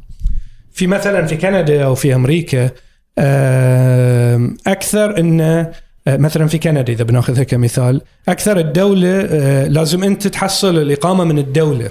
في 0.72 0.88
مثلا 0.88 1.26
في 1.26 1.38
كندا 1.38 1.84
أو 1.84 1.96
في 1.96 2.16
أمريكا 2.16 2.70
أكثر 4.68 5.20
إنه 5.20 5.72
مثلا 6.08 6.48
في 6.48 6.58
كندا 6.58 6.94
إذا 6.94 7.04
بناخذها 7.04 7.44
كمثال 7.44 8.02
أكثر 8.30 8.58
الدولة 8.58 9.22
آه، 9.22 9.68
لازم 9.68 10.04
أنت 10.04 10.28
تحصل 10.28 10.78
الإقامة 10.78 11.24
من 11.24 11.40
الدولة. 11.40 11.90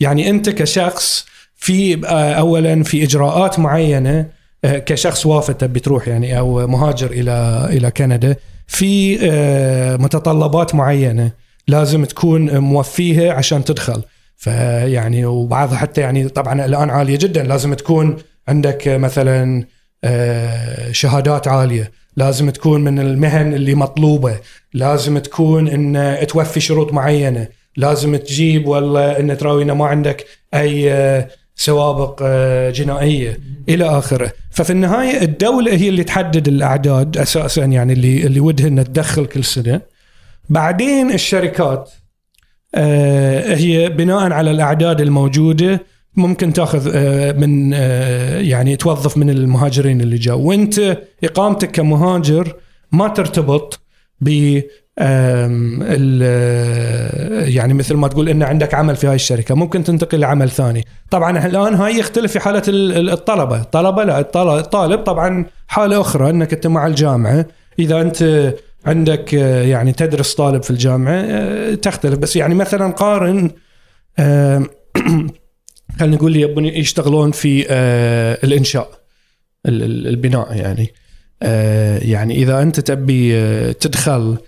يعني 0.00 0.30
أنت 0.30 0.50
كشخص 0.50 1.26
في 1.56 2.06
آه، 2.06 2.32
اولا 2.32 2.82
في 2.82 3.02
إجراءات 3.04 3.58
معينة 3.58 4.26
كشخص 4.64 5.26
وافد 5.26 5.54
تبي 5.54 5.80
تروح 5.80 6.08
يعني 6.08 6.38
أو 6.38 6.66
مهاجر 6.66 7.10
إلى 7.10 7.68
إلى 7.70 7.90
كندا 7.90 8.36
في 8.66 9.18
متطلبات 10.00 10.74
معينة 10.74 11.30
لازم 11.68 12.04
تكون 12.04 12.58
موفيها 12.58 13.32
عشان 13.32 13.64
تدخل. 13.64 14.02
فيعني 14.36 15.26
وبعضها 15.26 15.76
حتى 15.76 16.00
يعني 16.00 16.28
طبعا 16.28 16.64
الآن 16.64 16.90
عالية 16.90 17.18
جدا 17.18 17.42
لازم 17.42 17.74
تكون 17.74 18.16
عندك 18.48 18.88
مثلا 18.88 19.64
شهادات 20.92 21.48
عالية. 21.48 21.92
لازم 22.16 22.50
تكون 22.50 22.84
من 22.84 22.98
المهن 22.98 23.54
اللي 23.54 23.74
مطلوبة. 23.74 24.40
لازم 24.74 25.18
تكون 25.18 25.68
إن 25.68 26.26
توفي 26.26 26.60
شروط 26.60 26.92
معينة. 26.92 27.48
لازم 27.76 28.16
تجيب 28.16 28.66
والله 28.66 29.18
إن 29.18 29.38
تراوينا 29.38 29.74
ما 29.74 29.86
عندك 29.86 30.26
أي 30.54 30.92
آه، 30.92 31.28
سوابق 31.54 32.20
آه، 32.22 32.70
جنائية. 32.70 33.40
إلى 33.68 33.84
آخره. 33.84 34.32
ففي 34.50 34.70
النهاية 34.70 35.22
الدولة 35.22 35.72
هي 35.74 35.88
اللي 35.88 36.04
تحدد 36.04 36.48
الأعداد 36.48 37.18
أساسا 37.18 37.64
يعني 37.64 37.92
اللي 37.92 38.26
اللي 38.26 38.40
ودها 38.40 38.68
إنها 38.68 38.84
تدخل 38.84 39.26
كل 39.26 39.44
سنة. 39.44 39.80
بعدين 40.48 41.12
الشركات 41.12 41.90
آه، 42.74 43.54
هي 43.54 43.88
بناء 43.88 44.32
على 44.32 44.50
الأعداد 44.50 45.00
الموجودة 45.00 45.80
ممكن 46.16 46.52
تاخذ 46.52 46.90
آه، 46.94 47.32
من 47.32 47.74
آه، 47.74 48.40
يعني 48.40 48.76
توظف 48.76 49.16
من 49.16 49.30
المهاجرين 49.30 50.00
اللي 50.00 50.16
جاوا 50.16 50.48
وانت 50.48 50.98
إقامتك 51.24 51.70
كمهاجر 51.70 52.54
ما 52.92 53.08
ترتبط 53.08 53.80
ب 54.20 54.60
يعني 57.46 57.74
مثل 57.74 57.94
ما 57.94 58.08
تقول 58.08 58.28
إن 58.28 58.42
عندك 58.42 58.74
عمل 58.74 58.96
في 58.96 59.06
هاي 59.06 59.14
الشركة. 59.14 59.54
ممكن 59.54 59.84
تنتقل 59.84 60.20
لعمل 60.20 60.50
ثاني. 60.50 60.84
طبعا 61.10 61.46
الآن 61.46 61.74
هاي 61.74 61.98
يختلف 61.98 62.32
في 62.32 62.40
حالة 62.40 62.62
الطلبة. 62.68 63.60
الطلبه 63.60 64.04
لا 64.04 64.20
الطالب 64.20 64.98
طبعا 64.98 65.46
حالة 65.68 66.00
أخرى 66.00 66.30
إنك 66.30 66.52
أنت 66.52 66.66
مع 66.66 66.86
الجامعة. 66.86 67.46
إذا 67.78 68.00
أنت 68.00 68.52
عندك 68.86 69.34
آه، 69.34 69.62
يعني 69.62 69.92
تدرس 69.92 70.34
طالب 70.34 70.62
في 70.62 70.70
الجامعة 70.70 71.74
تختلف. 71.74 72.18
بس 72.18 72.36
يعني 72.36 72.54
مثلا 72.54 72.92
قارن 72.92 73.50
خلينا 75.98 76.16
نقول 76.16 76.36
يبون 76.36 76.64
يشتغلون 76.64 77.30
في 77.30 77.66
آه 77.70 78.38
الإنشاء 78.44 78.90
البناء 79.66 80.56
يعني. 80.56 80.94
آه 81.42 81.98
يعني 81.98 82.34
إذا 82.34 82.62
أنت 82.62 82.80
تبي 82.80 83.36
آه 83.36 83.72
تدخل 83.72 84.38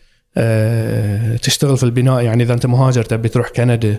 تشتغل 1.43 1.77
في 1.77 1.83
البناء 1.83 2.23
يعني 2.23 2.43
إذا 2.43 2.55
أنت 2.55 2.67
مهاجر 2.67 3.03
تبي 3.03 3.29
تروح 3.29 3.49
كندا 3.49 3.97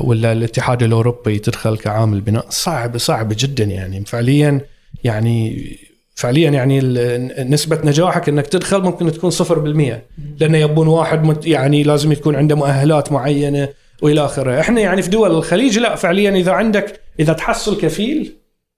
ولا 0.00 0.32
الاتحاد 0.32 0.82
الأوروبي 0.82 1.38
تدخل 1.38 1.76
كعامل 1.76 2.20
بناء 2.20 2.46
صعب 2.50 2.98
صعب 2.98 3.32
جدا 3.36 3.64
يعني. 3.64 4.04
فعليا 4.04 4.60
يعني 5.04 5.66
فعليا 6.14 6.50
يعني 6.50 6.80
نسبة 7.44 7.80
نجاحك 7.84 8.28
إنك 8.28 8.46
تدخل 8.46 8.82
ممكن 8.82 9.12
تكون 9.12 9.30
0% 9.30 9.94
لأنه 10.40 10.58
يبون 10.58 10.88
واحد 10.88 11.46
يعني 11.46 11.82
لازم 11.82 12.12
يكون 12.12 12.36
عنده 12.36 12.56
مؤهلات 12.56 13.12
معينة 13.12 13.68
وإلى 14.02 14.24
آخره. 14.24 14.60
إحنا 14.60 14.80
يعني 14.80 15.02
في 15.02 15.10
دول 15.10 15.30
الخليج 15.30 15.78
لا 15.78 15.94
فعليا 15.94 16.30
إذا 16.30 16.52
عندك 16.52 17.00
إذا 17.20 17.32
تحصل 17.32 17.80
كفيل 17.80 18.32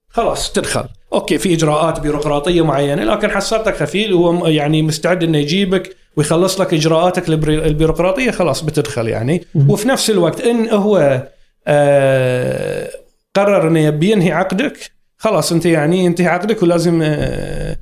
خلاص 0.08 0.52
تدخل. 0.52 0.84
أوكي 1.12 1.38
في 1.38 1.54
إجراءات 1.54 2.00
بيروقراطية 2.00 2.64
معينة 2.64 3.04
لكن 3.04 3.30
حصلتك 3.30 3.76
كفيل 3.76 4.14
وهو 4.14 4.46
يعني 4.46 4.82
مستعد 4.82 5.24
إنه 5.24 5.38
يجيبك 5.38 5.96
ويخلص 6.16 6.60
لك 6.60 6.74
إجراءاتك 6.74 7.28
البيروقراطية 7.28 8.30
خلاص 8.30 8.62
بتدخل 8.62 9.08
يعني. 9.08 9.44
وفي 9.68 9.88
نفس 9.88 10.10
الوقت 10.10 10.40
إن 10.40 10.68
هو 10.68 11.22
آه 11.66 12.90
قرر 13.34 13.68
إنه 13.68 13.80
يبي 13.80 14.10
ينهي 14.10 14.32
عقدك 14.32 14.90
خلاص 15.18 15.52
أنت 15.52 15.66
يعني 15.66 16.04
ينتهي 16.04 16.26
عقدك 16.26 16.62
ولازم 16.62 17.02
آه 17.02 17.06
آه، 17.10 17.76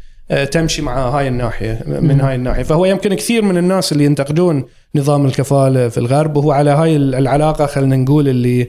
تمشي 0.51 0.83
مع 0.83 1.09
هاي 1.09 1.29
الناحية 1.29 1.83
من 1.87 2.21
هاي 2.21 2.35
الناحية. 2.35 2.63
فهو 2.63 2.85
يمكن 2.85 3.15
كثير 3.15 3.43
من 3.43 3.57
الناس 3.57 3.93
اللي 3.93 4.05
ينتقدون 4.05 4.65
نظام 4.95 5.27
الكفالة 5.27 5.89
في 5.89 5.99
الغرب 5.99 6.37
وهو 6.37 6.53
على 6.53 6.71
هاي 6.71 6.97
العلاقة 6.97 7.67
خلينا 7.67 7.97
نقول 7.97 8.29
اللي 8.29 8.69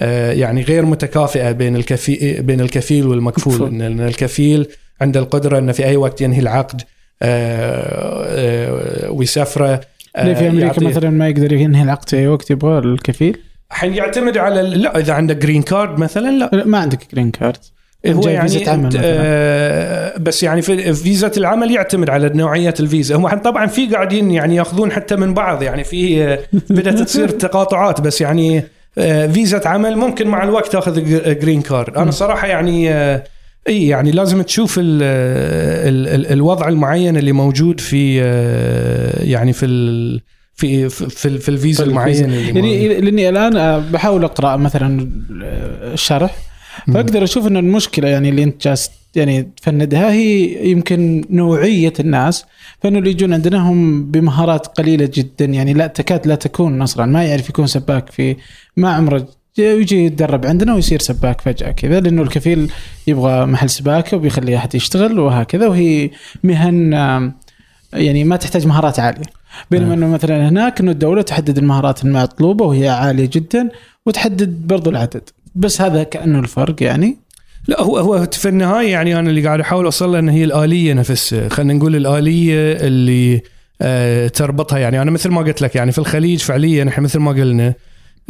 آه، 0.00 0.32
يعني 0.32 0.62
غير 0.62 0.84
متكافئة 0.86 1.52
بين 1.52 1.76
الكفي 1.76 2.42
بين 2.42 2.60
الكفيل 2.60 3.06
والمكفول. 3.06 3.68
إن 3.68 4.00
الكفيل 4.00 4.66
عنده 5.00 5.20
القدرة 5.20 5.58
إنه 5.58 5.72
في 5.72 5.84
أي 5.84 5.96
وقت 5.96 6.20
ينهي 6.20 6.40
العقد 6.40 6.82
آه، 7.22 9.10
ويسافره 9.10 9.80
ليه 10.18 10.34
في 10.34 10.48
أمريكا 10.48 10.84
مثلا 10.84 11.10
ما 11.10 11.28
يقدر 11.28 11.52
ينهي 11.52 11.82
العقد 11.82 12.08
في 12.08 12.16
أي 12.16 12.28
وقت 12.28 12.50
يبغى 12.50 12.78
الكفيل؟ 12.78 13.38
الحين 13.70 13.94
يعتمد 13.94 14.38
على 14.38 14.62
لا 14.62 14.98
إذا 14.98 15.12
عندك 15.12 15.36
green 15.36 15.62
card 15.62 15.98
مثلا 15.98 16.30
لا. 16.30 16.64
ما 16.64 16.78
عندك 16.78 17.14
green 17.14 17.30
card 17.30 17.58
هو 18.06 18.28
يعني 18.28 18.48
فيزا 18.48 18.70
عمل. 18.70 18.90
آه 19.02 20.18
بس 20.18 20.42
يعني 20.42 20.62
في 20.62 20.92
فيزا 20.94 21.30
العمل 21.36 21.70
يعتمد 21.70 22.10
على 22.10 22.28
نوعية 22.28 22.74
الفيزا 22.80 23.16
هم 23.16 23.28
طبعا 23.28 23.66
في 23.66 23.86
قاعدين 23.86 24.30
يعني 24.30 24.56
يأخذون 24.56 24.92
حتى 24.92 25.16
من 25.16 25.34
بعض 25.34 25.62
يعني 25.62 25.84
في 25.84 26.24
آه، 26.24 26.38
بدأت 26.70 26.98
تصير 26.98 27.28
تقاطعات 27.28 28.00
بس 28.00 28.20
يعني 28.20 28.64
آه، 28.98 29.26
فيزا 29.26 29.68
عمل 29.68 29.96
ممكن 29.96 30.28
مع 30.28 30.44
الوقت 30.44 30.72
تأخذ 30.72 31.04
green 31.40 31.62
card 31.62 31.96
أنا 31.96 32.10
صراحة 32.10 32.46
يعني 32.46 32.90
آه، 32.90 33.24
إي 33.68 33.88
يعني 33.88 34.10
لازم 34.10 34.42
تشوف 34.42 34.78
ال 34.78 35.02
ال 35.02 36.08
ال 36.08 36.32
الوضع 36.32 36.68
المعين 36.68 37.16
اللي 37.16 37.32
موجود 37.32 37.80
في 37.80 38.22
آه، 38.22 39.24
يعني 39.24 39.52
في 39.52 39.66
ال 39.66 40.20
في 40.54 40.88
في, 40.88 41.08
في, 41.08 41.38
في 41.38 41.48
الفيزا 41.48 41.84
في 41.84 41.90
المعين 41.90 42.08
الفيزا. 42.08 42.24
اللي 42.24 42.52
موجود. 42.52 42.64
يعني 42.64 43.00
لأني 43.00 43.28
الآن 43.28 43.56
آه، 43.56 43.78
بحاول 43.78 44.24
أقرأ 44.24 44.56
مثلا 44.56 45.10
آه، 45.44 45.92
الشرح 45.92 46.36
فأقدر 46.86 47.24
أشوف 47.24 47.46
ان 47.46 47.56
المشكلة 47.56 48.08
يعني 48.08 48.28
اللي 48.28 48.42
أنت 48.42 48.64
جالس 48.64 48.90
يعني 49.16 49.50
تفندها 49.56 50.12
هي 50.12 50.70
يمكن 50.70 51.24
نوعية 51.30 51.92
الناس 52.00 52.44
فإنه 52.82 52.98
اللي 52.98 53.10
يجون 53.10 53.32
عندنا 53.32 53.70
هم 53.70 54.04
بمهارات 54.10 54.66
قليلة 54.66 55.10
جدا. 55.14 55.44
يعني 55.44 55.72
لا 55.72 55.86
تكاد 55.86 56.26
لا 56.26 56.34
تكون 56.34 56.78
نصرا 56.78 57.06
ما 57.06 57.24
يعرف 57.24 57.48
يكون 57.48 57.66
سباك 57.66 58.10
في 58.10 58.36
ما 58.76 58.92
عمره 58.92 59.28
يجي 59.58 60.04
يتدرب 60.04 60.46
عندنا 60.46 60.74
ويصير 60.74 61.00
سباك 61.00 61.40
فجأة 61.40 61.70
كذا 61.70 62.00
لأنه 62.00 62.22
الكفيل 62.22 62.70
يبغى 63.06 63.46
محل 63.46 63.70
سباكة 63.70 64.16
وبيخلي 64.16 64.56
أحد 64.56 64.74
يشتغل 64.74 65.18
وهكذا 65.18 65.66
وهي 65.66 66.10
مهن 66.44 66.92
يعني 67.92 68.24
ما 68.24 68.36
تحتاج 68.36 68.66
مهارات 68.66 69.00
عالية. 69.00 69.22
بينما 69.70 69.94
إنه 69.94 70.08
مثلا 70.08 70.48
هناك 70.48 70.80
إنه 70.80 70.90
الدولة 70.90 71.22
تحدد 71.22 71.58
المهارات 71.58 72.04
المطلوبة 72.04 72.64
وهي 72.64 72.88
عالية 72.88 73.30
جدا 73.32 73.68
وتحدد 74.06 74.66
برضو 74.66 74.90
العدد. 74.90 75.28
بس 75.58 75.80
هذا 75.80 76.02
كأنه 76.02 76.38
الفرق 76.38 76.82
يعني؟ 76.82 77.16
لا 77.68 77.82
هو 77.82 77.98
هو 77.98 78.26
في 78.32 78.48
النهاية 78.48 78.92
يعني 78.92 79.18
أنا 79.18 79.30
اللي 79.30 79.46
قاعد 79.46 79.60
أحاول 79.60 79.84
أوصل 79.84 80.12
له 80.12 80.18
إن 80.18 80.28
هي 80.28 80.44
الآلية 80.44 80.94
نفسها 80.94 81.48
خلينا 81.48 81.72
نقول 81.74 81.96
الآلية 81.96 82.72
اللي 82.72 83.42
آه 83.82 84.28
تربطها. 84.28 84.78
يعني 84.78 85.02
أنا 85.02 85.10
مثل 85.10 85.28
ما 85.30 85.40
قلت 85.42 85.62
لك 85.62 85.74
يعني 85.76 85.92
في 85.92 85.98
الخليج 85.98 86.38
فعليا 86.40 86.88
إحنا 86.88 87.04
مثل 87.04 87.18
ما 87.18 87.30
قلنا 87.30 87.74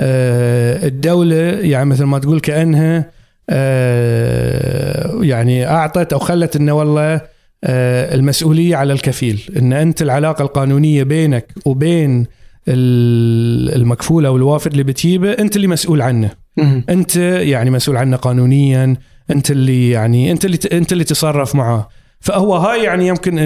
آه 0.00 0.86
الدولة 0.86 1.36
يعني 1.60 1.84
مثل 1.84 2.04
ما 2.04 2.18
تقول 2.18 2.40
كأنها 2.40 3.10
آه 3.50 5.18
يعني 5.22 5.66
أعطت 5.70 6.12
أو 6.12 6.18
خلت 6.18 6.56
إنه 6.56 6.72
والله 6.72 7.20
آه 7.64 8.14
المسؤولية 8.14 8.76
على 8.76 8.92
الكفيل. 8.92 9.42
إن 9.56 9.72
أنت 9.72 10.02
العلاقة 10.02 10.42
القانونية 10.42 11.02
بينك 11.02 11.52
وبين 11.64 12.26
ال- 12.68 13.74
المكفول 13.76 14.26
أو 14.26 14.36
الوافد 14.36 14.70
اللي 14.70 14.82
بتجيبه 14.82 15.32
أنت 15.32 15.56
اللي 15.56 15.66
مسؤول 15.66 16.02
عنه. 16.02 16.30
انت 16.90 17.16
يعني 17.16 17.70
مسؤول 17.70 17.96
عنه 17.96 18.16
قانونيا 18.16 18.96
انت 19.30 19.50
اللي 19.50 19.90
يعني 19.90 20.30
انت 20.32 20.44
اللي 20.44 20.58
انت 20.72 20.92
اللي 20.92 21.04
تصرف 21.04 21.54
معاه 21.54 21.88
فهو 22.20 22.56
هاي 22.56 22.82
يعني 22.82 23.06
يمكن 23.06 23.36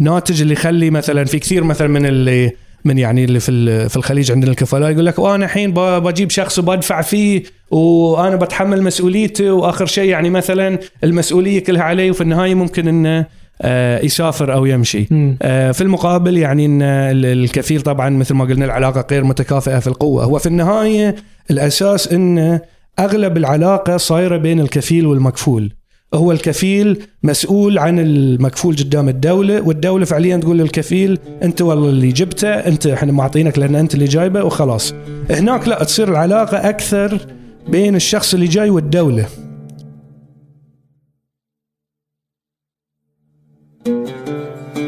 الناتج 0.00 0.42
اللي 0.42 0.52
يخلي 0.52 0.90
مثلا 0.90 1.24
في 1.24 1.38
كثير 1.38 1.64
مثلا 1.64 1.88
من 1.88 2.06
اللي 2.06 2.50
من 2.84 2.98
يعني 2.98 3.24
اللي 3.24 3.40
في 3.40 3.88
في 3.88 3.96
الخليج 3.96 4.32
عندنا 4.32 4.50
الكفلاء 4.50 4.90
يقول 4.90 5.06
لك 5.06 5.18
وأنا 5.18 5.44
الحين 5.44 5.72
بجيب 5.74 6.30
شخص 6.30 6.58
وبدفع 6.58 7.00
فيه 7.00 7.42
وأنا 7.70 8.36
بتحمل 8.36 8.82
مسؤوليته 8.82 9.52
وآخر 9.52 9.86
شيء 9.86 10.08
يعني 10.10 10.30
مثلا 10.30 10.78
المسؤولية 11.04 11.64
كلها 11.64 11.82
علي 11.82 12.10
وفي 12.10 12.20
النهاية 12.20 12.54
ممكن 12.54 12.88
إنه 12.88 13.26
آه، 13.64 14.04
يسافر 14.04 14.52
أو 14.54 14.66
يمشي. 14.66 15.06
آه، 15.42 15.72
في 15.72 15.80
المقابل 15.80 16.38
يعني 16.38 16.66
إن 16.66 16.82
ال- 16.82 17.26
الكفيل 17.26 17.80
طبعا 17.82 18.10
مثل 18.10 18.34
ما 18.34 18.44
قلنا 18.44 18.64
العلاقة 18.64 19.06
غير 19.10 19.24
متكافئة 19.24 19.78
في 19.78 19.86
القوة. 19.86 20.24
هو 20.24 20.38
في 20.38 20.46
النهاية 20.46 21.14
الأساس 21.50 22.12
إن 22.12 22.60
أغلب 22.98 23.36
العلاقة 23.36 23.96
صايرة 23.96 24.36
بين 24.36 24.60
الكفيل 24.60 25.06
والمكفول. 25.06 25.72
هو 26.14 26.32
الكفيل 26.32 27.02
مسؤول 27.22 27.78
عن 27.78 27.98
المكفول 27.98 28.76
قدام 28.76 29.08
الدولة 29.08 29.60
والدولة 29.60 30.04
فعليا 30.04 30.36
تقول 30.36 30.58
للكفيل 30.58 31.18
أنت 31.42 31.62
والله 31.62 31.88
اللي 31.88 32.12
جبته 32.12 32.48
أنت 32.48 32.86
إحنا 32.86 33.12
معطينك 33.12 33.58
لأن 33.58 33.74
أنت 33.74 33.94
اللي 33.94 34.04
جايبه 34.04 34.44
وخلاص. 34.44 34.94
هناك 35.30 35.68
لا 35.68 35.84
تصير 35.84 36.08
العلاقة 36.08 36.68
أكثر 36.68 37.18
بين 37.68 37.96
الشخص 37.96 38.34
اللي 38.34 38.46
جاي 38.46 38.70
والدولة. 38.70 39.26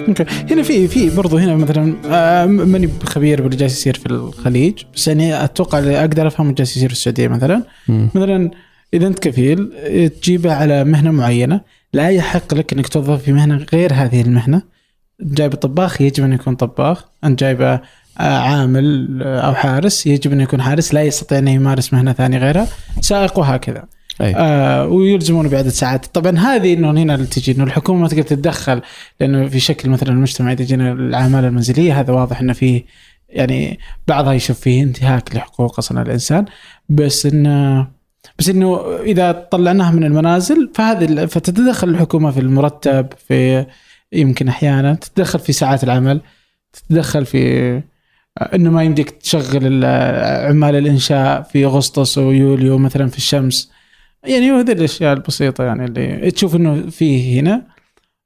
أوكي 0.09 0.24
هنا 0.50 0.62
في 0.62 0.88
في 0.88 1.11
برضو 1.16 1.36
هنا 1.36 1.57
مثلا 1.57 1.94
آه، 2.07 2.46
ماني 2.46 2.88
خبير 3.05 3.42
باللي 3.42 3.57
جالس 3.57 3.72
يصير 3.78 3.94
في 3.94 4.07
الخليج 4.07 4.82
بس 4.94 5.09
يعني 5.09 5.44
أتوقع 5.44 5.78
اللي 5.78 6.00
أقدر 6.00 6.26
أفهم 6.26 6.46
اللي 6.46 6.55
جالس 6.55 6.76
يصير 6.76 6.88
في 6.88 6.94
السعودية 6.94 7.28
مثلا. 7.28 7.62
مثلا 7.88 8.50
إذا 8.94 9.07
أنت 9.07 9.18
كفيل 9.18 9.72
آه، 9.76 10.07
تجيبه 10.07 10.55
على 10.55 10.84
مهنة 10.84 11.11
معينة 11.11 11.61
لا 11.92 12.09
يحق 12.11 12.55
لك 12.55 12.72
إنك 12.72 12.88
توظف 12.88 13.22
في 13.22 13.32
مهنة 13.32 13.66
غير 13.72 13.92
هذه 13.94 14.20
المهنة. 14.20 14.62
جايب 15.20 15.55
طباخ 15.55 16.00
يجب 16.00 16.24
أن 16.24 16.32
يكون 16.32 16.55
طباخ. 16.55 17.05
أنت 17.24 17.40
جايبه 17.40 17.72
آه، 17.74 17.80
عامل 18.38 19.22
أو 19.22 19.55
حارس 19.55 20.07
يجب 20.07 20.32
أن 20.32 20.40
يكون 20.40 20.62
حارس 20.62 20.94
لا 20.94 21.02
يستطيع 21.02 21.38
أن 21.38 21.48
يمارس 21.48 21.92
مهنة 21.92 22.12
ثانية 22.12 22.38
غيرها. 22.38 22.66
سائق 23.00 23.38
وهكذا 23.38 23.84
آه 24.20 24.86
ويلزمون 24.86 25.48
بعدد 25.48 25.68
ساعات. 25.68 26.06
طبعا 26.06 26.38
هذه 26.38 26.72
إنه 26.74 26.90
هنا 26.90 27.14
اللي 27.14 27.26
تجي 27.26 27.52
إنه 27.52 27.64
الحكومة 27.64 28.00
ما 28.00 28.08
تقدر 28.08 28.22
تتدخل 28.22 28.82
لأنه 29.20 29.48
في 29.48 29.60
شكل 29.60 29.90
مثلا 29.90 30.08
المجتمع 30.08 30.52
اذا 30.52 30.64
جينا 30.64 30.92
العماله 30.92 31.48
المنزلية 31.48 32.00
هذا 32.00 32.12
واضح 32.12 32.40
إنه 32.40 32.52
فيه 32.52 32.84
يعني 33.28 33.78
بعضها 34.08 34.32
يشوف 34.32 34.60
فيه 34.60 34.82
انتهاك 34.82 35.36
لحقوق 35.36 35.78
أصلا 35.78 36.02
الإنسان. 36.02 36.44
بس 36.88 37.26
إنه 37.26 37.86
بس 38.38 38.48
إنه 38.48 38.80
إذا 39.02 39.32
طلعناها 39.32 39.90
من 39.90 40.04
المنازل 40.04 40.70
فهذه 40.74 41.26
فتتدخل 41.26 41.88
الحكومة 41.88 42.30
في 42.30 42.40
المرتب 42.40 43.06
في 43.28 43.66
يمكن 44.12 44.48
أحيانا 44.48 44.94
تتدخل 44.94 45.38
في 45.38 45.52
ساعات 45.52 45.84
العمل 45.84 46.20
تتدخل 46.72 47.26
في 47.26 47.82
إنه 48.54 48.70
ما 48.70 48.82
يمديك 48.82 49.10
تشغل 49.10 49.60
ال- 49.66 50.46
عمال 50.50 50.74
الإنشاء 50.76 51.42
في 51.42 51.64
أغسطس 51.64 52.18
ويوليو 52.18 52.78
مثلا 52.78 53.08
في 53.08 53.16
الشمس. 53.16 53.70
يعني 54.24 54.50
هذه 54.52 54.72
الأشياء 54.72 55.12
البسيطة 55.12 55.64
يعني 55.64 55.84
اللي 55.84 56.30
تشوف 56.30 56.56
إنه 56.56 56.90
فيه 56.90 57.40
هنا. 57.40 57.62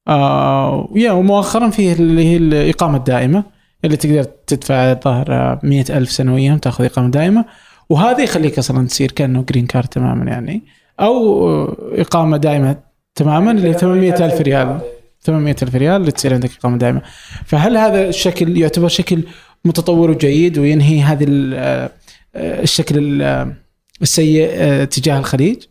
آه 0.08 0.88
يا 0.96 1.12
ومؤخرا 1.12 1.70
فيه 1.70 1.92
اللي 1.92 2.24
هي 2.24 2.36
الإقامة 2.36 2.96
الدائمة 2.96 3.44
اللي 3.84 3.96
تقدر 3.96 4.22
تدفع 4.22 4.74
الظاهر 4.92 5.58
مئة 5.62 5.98
ألف 5.98 6.10
سنويا 6.10 6.58
تاخذ 6.62 6.84
إقامة 6.84 7.10
دائمة. 7.10 7.44
وهذا 7.88 8.20
يخليك 8.22 8.58
أصلا 8.58 8.86
تصير 8.86 9.10
كأنه 9.12 9.42
green 9.42 9.66
card 9.66 9.88
تماما 9.88 10.24
يعني 10.30 10.62
أو 11.00 11.64
إقامة 11.92 12.36
دائمة 12.36 12.76
تماما 13.14 13.50
اللي 13.50 13.72
800 13.72 14.24
ألف 14.24 14.40
ريال. 14.40 14.80
800 15.20 15.56
ألف 15.62 15.74
ريال 15.74 16.00
اللي 16.00 16.10
تصير 16.12 16.34
عندك 16.34 16.50
إقامة 16.58 16.78
دائمة. 16.78 17.02
فهل 17.46 17.76
هذا 17.76 18.08
الشكل 18.08 18.58
يعتبر 18.58 18.88
شكل 18.88 19.22
متطور 19.64 20.10
وجيد 20.10 20.58
وينهي 20.58 21.00
هذه 21.02 21.26
آه، 21.54 21.90
الشكل 22.34 22.98
ال- 22.98 23.22
آه، 23.22 23.52
السيء 24.02 24.48
آه، 24.52 24.84
تجاه 24.84 25.18
الخليج؟ 25.18 25.62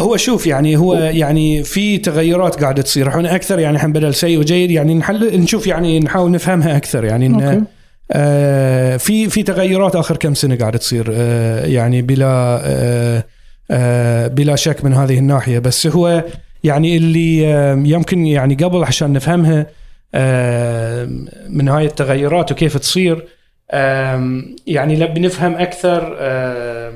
هو 0.00 0.16
شوف 0.16 0.46
يعني 0.46 0.76
هو 0.76 0.94
يعني 0.94 1.62
في 1.62 1.98
تغيرات 1.98 2.60
قاعدة 2.62 2.82
تصير. 2.82 3.08
إحنا 3.08 3.34
أكثر 3.34 3.58
يعني 3.58 3.76
إحنا 3.76 3.92
بدل 3.92 4.14
سيء 4.14 4.38
وجيد 4.38 4.70
يعني 4.70 4.94
نحل 4.94 5.40
نشوف 5.40 5.66
يعني 5.66 6.00
نحاول 6.00 6.30
نفهمها 6.30 6.76
أكثر. 6.76 7.04
يعني. 7.04 7.26
إن 7.26 7.64
آه 8.12 8.96
في 8.96 9.28
في 9.28 9.42
تغيرات 9.42 9.96
آخر 9.96 10.16
كم 10.16 10.34
سنة 10.34 10.56
قاعدة 10.56 10.78
تصير. 10.78 11.06
آه 11.12 11.66
يعني 11.66 12.02
بلا 12.02 12.60
آه 12.64 13.24
آه 13.70 14.26
بلا 14.26 14.56
شك 14.56 14.84
من 14.84 14.94
هذه 14.94 15.18
الناحية. 15.18 15.58
بس 15.58 15.86
هو 15.86 16.24
يعني 16.64 16.96
اللي 16.96 17.54
آه 17.54 17.82
يمكن 17.84 18.26
يعني 18.26 18.54
قبل 18.54 18.84
عشان 18.84 19.12
نفهمها 19.12 19.66
آه 20.14 21.08
من 21.48 21.68
هاي 21.68 21.86
التغيرات 21.86 22.52
وكيف 22.52 22.76
تصير 22.76 23.26
آه 23.70 24.42
يعني 24.66 24.96
نبي 24.96 25.20
نفهم 25.20 25.54
أكثر 25.54 26.16
آه 26.18 26.92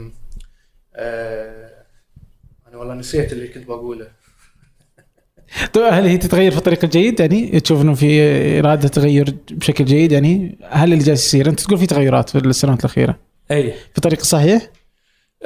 آه 0.96 1.62
أنا 2.68 2.76
والله 2.80 2.91
نسيت 3.02 3.32
اللي 3.32 3.48
كنت 3.48 3.66
بقوله. 3.66 4.06
طيب 5.72 5.84
هل 5.92 6.06
هي 6.06 6.16
تتغير 6.16 6.50
في 6.50 6.58
الطريق 6.58 6.84
الجيد؟ 6.84 7.20
يعني 7.20 7.60
تشوف 7.60 7.82
انه 7.82 7.94
في 7.94 8.20
إرادة 8.58 8.88
تغير 8.88 9.34
بشكل 9.50 9.84
جيد؟ 9.84 10.12
يعني 10.12 10.58
هل 10.70 10.92
اللي 10.92 11.04
جالس 11.04 11.26
يصير؟ 11.26 11.48
أنت 11.48 11.60
تقول 11.60 11.78
في 11.78 11.86
تغيرات 11.86 12.30
في 12.30 12.38
السنوات 12.38 12.80
الأخيرة. 12.80 13.18
أي. 13.50 13.72
في 13.72 13.98
الطريق 13.98 14.20
الصحيح؟ 14.20 14.70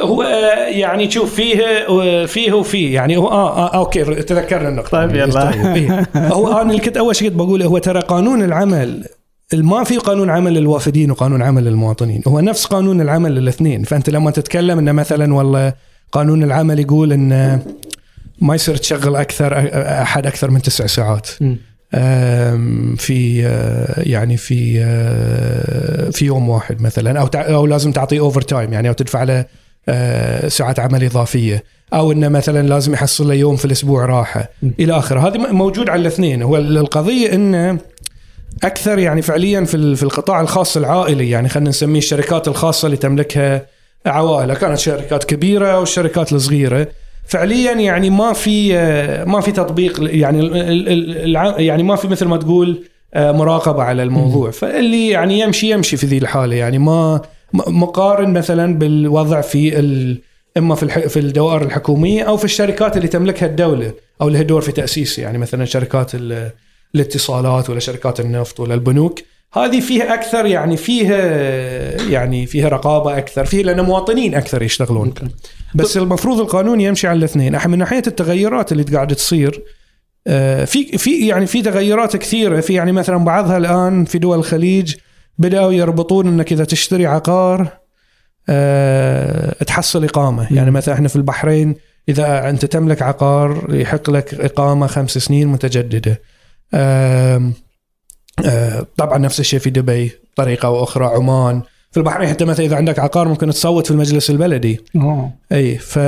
هو 0.01 0.23
آه، 0.23 0.69
يعني 0.69 1.11
شوف 1.11 1.35
فيه 1.35 1.63
آه، 1.89 2.27
فيه 2.27 2.53
وفيه. 2.53 2.95
يعني 2.95 3.17
هو 3.17 3.29
آه, 3.29 3.59
آه 3.59 3.77
أوكي 3.77 4.05
تذكرنا 4.05 4.69
النقطة. 4.69 4.89
طيب 4.91 5.15
يلا. 5.15 5.51
طيب،. 5.51 6.07
هو 6.33 6.61
أنا 6.61 6.71
اللي 6.71 6.83
كنت 6.83 6.97
أول 6.97 7.17
شيء 7.17 7.29
كنت 7.29 7.39
بقوله 7.39 7.67
هو 7.67 7.79
ترى 7.79 8.01
قانون 8.01 8.43
العمل 8.43 9.05
ما 9.55 9.85
في 9.85 9.97
قانون 9.97 10.31
عمل 10.31 10.55
للوافدين 10.55 11.11
وقانون 11.11 11.43
عمل 11.43 11.65
للمواطنين. 11.65 12.23
هو 12.29 12.41
نفس 12.41 12.67
قانون 12.67 13.01
العمل 13.01 13.35
للاثنين. 13.35 13.83
فأنت 13.83 14.11
لما 14.11 14.31
تتكلم 14.31 14.79
إنه 14.79 14.93
مثلا 14.93 15.35
والله 15.35 15.73
قانون 16.13 16.43
العمل 16.43 16.79
يقول 16.81 17.13
إن 17.13 17.61
ما 18.41 18.55
يصير 18.55 18.77
تشغل 18.77 19.17
أكثر 19.17 19.71
أحد 20.03 20.27
أكثر 20.27 20.51
من 20.51 20.63
تسع 20.63 20.87
ساعات. 20.87 21.29
في 22.97 23.43
آه، 23.47 24.03
يعني 24.07 24.37
في 24.37 24.81
آه، 24.81 26.11
في 26.11 26.25
يوم 26.25 26.49
واحد 26.49 26.83
مثلا 26.83 27.21
أو 27.21 27.27
أو 27.35 27.67
لازم 27.67 27.93
تعطيه 27.93 28.21
overtime 28.21 28.73
يعني 28.73 28.89
أو 28.89 28.93
تدفع 28.93 29.23
له 29.23 29.45
آه، 29.89 30.49
ساعات 30.49 30.81
عمل 30.81 31.05
إضافية. 31.05 31.65
أو 31.95 32.13
إنه 32.13 32.29
مثلا 32.29 32.69
لازم 32.69 32.93
يحصل 32.93 33.29
له 33.29 33.35
يوم 33.35 33.57
في 33.57 33.65
الأسبوع 33.65 34.07
راحة. 34.07 34.51
إلى 34.81 34.99
آخره. 34.99 35.29
هذه 35.29 35.39
موجود 35.39 35.91
على 35.91 36.01
الاثنين. 36.01 36.43
هو 36.43 36.57
القضية 36.57 37.35
انه 37.35 37.79
أكثر 38.65 38.99
يعني 38.99 39.23
فعليا 39.23 39.65
في 39.65 39.97
في 39.97 40.03
القطاع 40.03 40.41
الخاص 40.41 40.77
العائلي 40.77 41.31
يعني 41.31 41.49
خلينا 41.49 41.71
نسميه 41.71 41.99
الشركات 41.99 42.49
الخاصة 42.49 42.87
اللي 42.87 42.97
تملكها 42.97 43.67
عوائل 44.07 44.55
كانت 44.55 44.79
شركات 44.79 45.25
كبيرة 45.25 45.67
أو 45.67 45.83
الشركات 45.83 46.33
الصغيرة. 46.33 46.89
فعليا 47.27 47.73
يعني 47.73 48.11
ما 48.11 48.33
في 48.33 48.73
ما 49.27 49.41
في 49.41 49.53
تطبيق 49.53 50.01
يعني 50.03 50.47
يعني 51.59 51.83
ما 51.83 51.97
في 51.97 52.09
مثل 52.09 52.27
ما 52.27 52.37
تقول 52.37 52.83
آه، 53.15 53.33
مراقبة 53.33 53.83
على 53.83 54.03
الموضوع. 54.03 54.51
فاللي 54.51 55.09
يعني 55.09 55.41
يمشي 55.41 55.71
يمشي 55.71 55.97
في 55.97 56.07
ذي 56.07 56.19
الحالة. 56.19 56.57
يعني 56.57 56.79
ما 56.79 57.21
مقارن 57.53 58.33
مثلا 58.33 58.79
بالوضع 58.79 59.41
في 59.41 59.79
ال 59.79 60.19
إما 60.57 60.75
في 60.75 61.09
في 61.09 61.19
الدوائر 61.21 61.63
الحكومية 61.63 62.23
أو 62.23 62.37
في 62.37 62.45
الشركات 62.45 62.97
اللي 62.97 63.09
تملكها 63.09 63.47
الدولة 63.47 63.93
أو 64.23 64.29
لها 64.29 64.43
دور 64.43 64.61
في 64.61 64.73
تاسيسها 64.73 65.23
يعني 65.23 65.39
مثلا 65.39 65.65
شركات 65.65 66.15
ال- 66.15 66.51
الاتصالات 66.95 67.71
ولا 67.71 67.81
شركات 67.81 68.21
النفط 68.21 68.61
ولا 68.61 68.75
البنوك. 68.75 69.21
هذه 69.53 69.81
فيها 69.81 70.15
أكثر 70.15 70.47
يعني 70.47 70.77
فيها 70.77 71.17
يعني 72.11 72.47
فيها 72.47 72.69
رقابة 72.69 73.19
أكثر 73.19 73.45
فيها 73.45 73.63
لأن 73.63 73.81
مواطنين 73.81 74.35
أكثر 74.35 74.63
يشتغلون. 74.63 75.15
بس 75.75 75.97
المفروض 75.97 76.41
القانون 76.41 76.81
يمشي 76.81 77.09
على 77.09 77.19
الاثنين. 77.19 77.59
من 77.67 77.79
ناحية 77.79 78.03
التغيرات 78.07 78.73
اللي 78.73 78.83
قاعدة 78.83 79.15
تصير 79.15 79.63
آه، 80.27 80.65
في 80.65 80.99
في 80.99 81.27
يعني 81.27 81.47
في 81.47 81.63
تغيرات 81.63 82.17
كثيرة. 82.17 82.61
في 82.61 82.75
يعني 82.75 82.93
مثلا 82.93 83.17
بعضها 83.17 83.57
الآن 83.57 84.05
في 84.05 84.19
دول 84.19 84.39
الخليج 84.39 84.95
بدأوا 85.39 85.73
يربطون 85.73 86.27
إنك 86.27 86.53
إذا 86.53 86.65
تشتري 86.65 87.07
عقار 87.07 87.69
آه، 88.49 89.65
تحصل 89.65 90.05
إقامة. 90.05 90.47
يعني 90.51 90.71
مثلا 90.71 90.95
إحنا 90.95 91.09
في 91.09 91.17
البحرين 91.17 91.75
إذا 92.09 92.51
أنت 92.51 92.65
تملك 92.65 93.03
عقار 93.03 93.67
يحق 93.71 94.11
لك 94.11 94.35
إقامة 94.35 94.87
خمس 94.87 95.19
سنين 95.19 95.49
متجددة. 95.49 96.21
طبعا 98.97 99.19
نفس 99.19 99.41
الشيء 99.41 99.59
في 99.61 99.71
دبي 99.71 100.13
بطريقه 100.35 100.83
أخرى 100.83 101.05
عمان 101.05 101.63
في 101.91 101.97
البحرين 102.01 102.29
حتى 102.29 102.45
مثلا 102.45 102.67
إذا 102.67 102.77
عندك 102.77 102.99
عقار 102.99 103.29
ممكن 103.29 103.51
تصوت 103.51 103.85
في 103.87 103.91
المجلس 103.91 104.31
البلدي 104.31 104.81
أوه. 104.97 105.31
أي 105.53 105.79
ف 105.79 105.99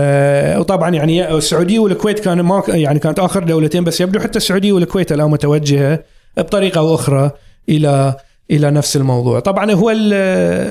وطبعا 0.61 0.91
يعني 0.95 1.35
السعودية 1.37 1.79
والكويت 1.79 2.19
كان 2.21 2.41
ما 2.41 2.63
يعني 2.69 2.99
كانت 2.99 3.19
آخر 3.19 3.45
دولتين 3.45 3.85
بس 3.85 4.01
يبدو 4.01 4.21
حتى 4.21 4.37
السعودية 4.37 4.73
والكويت 4.73 5.13
الآن 5.13 5.31
متوجهة 5.31 6.03
بطريقة 6.37 6.95
أخرى 6.95 7.31
إلى 7.69 8.15
إلى 8.51 8.71
نفس 8.71 8.97
الموضوع 8.97 9.41
طبعا 9.41 9.73
هو 9.73 9.91
ال- 9.91 10.13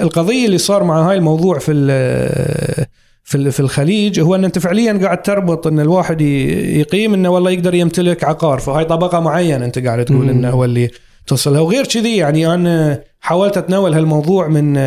القضية 0.02 0.46
اللي 0.46 0.58
صار 0.58 0.84
مع 0.84 1.10
هاي 1.10 1.16
الموضوع 1.18 1.60
في 1.60 1.72
ال- 1.72 2.86
في 3.24 3.52
في 3.52 3.60
الخليج 3.60 4.20
هو 4.20 4.36
إن 4.36 4.46
أنت 4.46 4.60
فعليا 4.60 5.00
قاعد 5.04 5.22
تربط 5.22 5.68
إن 5.68 5.80
الواحد 5.80 6.22
يقيم 6.22 7.14
إنه 7.14 7.30
والله 7.30 7.52
يقدر 7.52 7.74
يمتلك 7.76 8.24
عقار 8.24 8.60
فهاي 8.60 8.86
طبقة 8.86 9.20
معينة 9.20 9.66
أنت 9.66 9.80
قاعد 9.80 10.06
تقول. 10.06 10.30
إنه 10.30 10.50
هو 10.50 10.66
اللي 10.66 10.90
توصلها 11.28 11.62
وغير 11.62 11.86
كذي 11.86 12.18
يعني 12.18 12.54
أنا 12.54 13.04
حاولت 13.22 13.58
أتناول 13.58 13.94
هالموضوع 13.94 14.48
من 14.48 14.78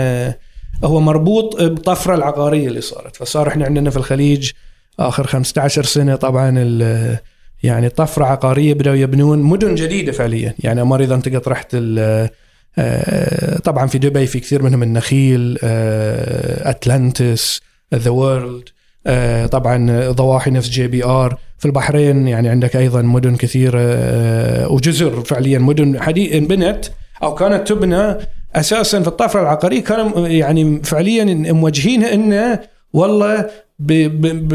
هو 0.85 1.01
مربوط 1.01 1.63
بطفرة 1.63 2.15
العقارية 2.15 2.69
اللي 2.69 2.81
صارت. 2.81 3.17
فصار 3.17 3.49
إحنا 3.49 3.65
عندنا 3.65 3.91
في 3.91 3.97
الخليج 3.97 4.51
آخر 4.99 5.27
15 5.27 5.83
سنة 5.85 6.17
طبعا 6.17 6.51
يعني 7.63 7.89
طفرة 7.89 8.25
عقارية 8.25 8.75
بدأوا 8.75 8.97
يبنون 8.97 9.39
مدن 9.39 9.75
جديدة 9.75 10.13
فعليا. 10.13 10.55
يعني 10.59 10.83
أمر 10.83 11.01
إذا 11.03 11.15
أنت 11.15 11.29
قد 11.29 11.49
رحت 11.49 11.69
ال- 11.75 12.29
آه، 12.79 13.59
طبعا 13.59 13.87
في 13.87 13.99
دبي 13.99 14.27
في 14.27 14.41
كثير 14.41 14.63
منهم 14.63 14.83
النخيل 14.83 15.59
آه، 15.63 16.71
أتلانتس 16.71 17.61
The 17.95 18.11
World 18.11 18.69
طبعا 19.47 20.11
ضواحي 20.11 20.51
نفس 20.51 20.69
JBR. 20.69 21.39
في 21.61 21.67
البحرين 21.67 22.29
يعني 22.29 22.49
عندك 22.49 22.77
أيضا 22.77 23.03
مدن 23.03 23.37
كثيرة 23.37 23.81
آه، 23.83 24.73
وجزر 24.73 25.21
فعليا 25.25 25.59
مدن 25.59 26.01
حديث 26.01 26.33
انبنت 26.33 26.85
أو 27.23 27.35
كانت 27.35 27.69
تبنى 27.69 28.17
أساسا 28.55 29.03
في 29.03 29.09
الطفرة 29.09 29.41
العقارية 29.41 29.81
كانوا 29.81 30.29
يعني 30.29 30.83
فعليا 30.83 31.53
موجهينها 31.53 32.15
انه 32.15 32.61
والله 32.93 33.47
ب 33.79 33.93
ب 33.93 34.49
ب 34.49 34.55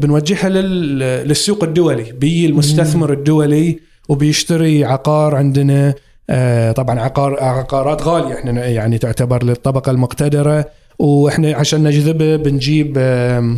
بنوجهها 0.00 0.48
لل 0.48 0.98
للسوق 1.28 1.64
الدولي 1.64 2.12
بيجي 2.12 2.46
المستثمر 2.46 3.12
الدولي 3.12 3.78
وبيشتري 4.08 4.84
عقار 4.84 5.34
عندنا. 5.34 5.94
آه، 6.30 6.72
طبعا 6.72 7.00
عقار 7.00 7.42
عقارات 7.42 8.02
غالية 8.02 8.34
إحنا 8.34 8.66
يعني 8.66 8.98
تعتبر 8.98 9.44
للطبقة 9.44 9.90
المقتدرة. 9.90 10.64
وإحنا 10.98 11.56
عشان 11.56 11.82
نجذبه 11.82 12.36
بنجيب 12.36 12.94
آه، 12.98 13.56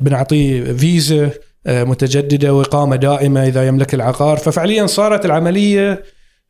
بنعطيه 0.00 0.72
فيزا 0.72 1.30
آه، 1.66 1.84
متجددة 1.84 2.54
وإقامة 2.54 2.96
دائمة 2.96 3.46
إذا 3.46 3.66
يملك 3.66 3.94
العقار. 3.94 4.36
ففعليا 4.36 4.86
صارت 4.86 5.24
العملية 5.24 6.02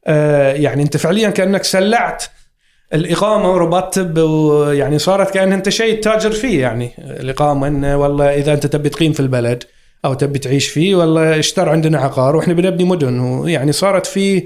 آه، 0.06 0.52
يعني 0.52 0.82
أنت 0.82 0.96
فعليا 0.96 1.30
كأنك 1.30 1.64
سلعت 1.64 2.24
الإقامة 2.94 3.50
وربطت 3.52 3.98
ب- 3.98 4.72
يعني 4.72 4.98
صارت 4.98 5.30
كأن 5.34 5.52
أنت 5.52 5.68
شيء 5.68 6.00
تاجر 6.00 6.30
فيه. 6.30 6.60
يعني 6.60 6.90
الإقامة 6.98 7.68
انه 7.68 7.96
والله 7.96 8.34
إذا 8.34 8.52
أنت 8.52 8.66
تبي 8.66 8.88
تقيم 8.88 9.12
في 9.12 9.20
البلد 9.20 9.64
أو 10.04 10.14
تبي 10.14 10.38
تعيش 10.38 10.68
فيه 10.68 10.94
والله 10.94 11.38
اشتر 11.38 11.68
عندنا 11.68 11.98
عقار 11.98 12.36
وإحنا 12.36 12.54
بنبني 12.54 12.84
مدن. 12.84 13.20
ويعني 13.20 13.72
صارت 13.72 14.06
في 14.06 14.44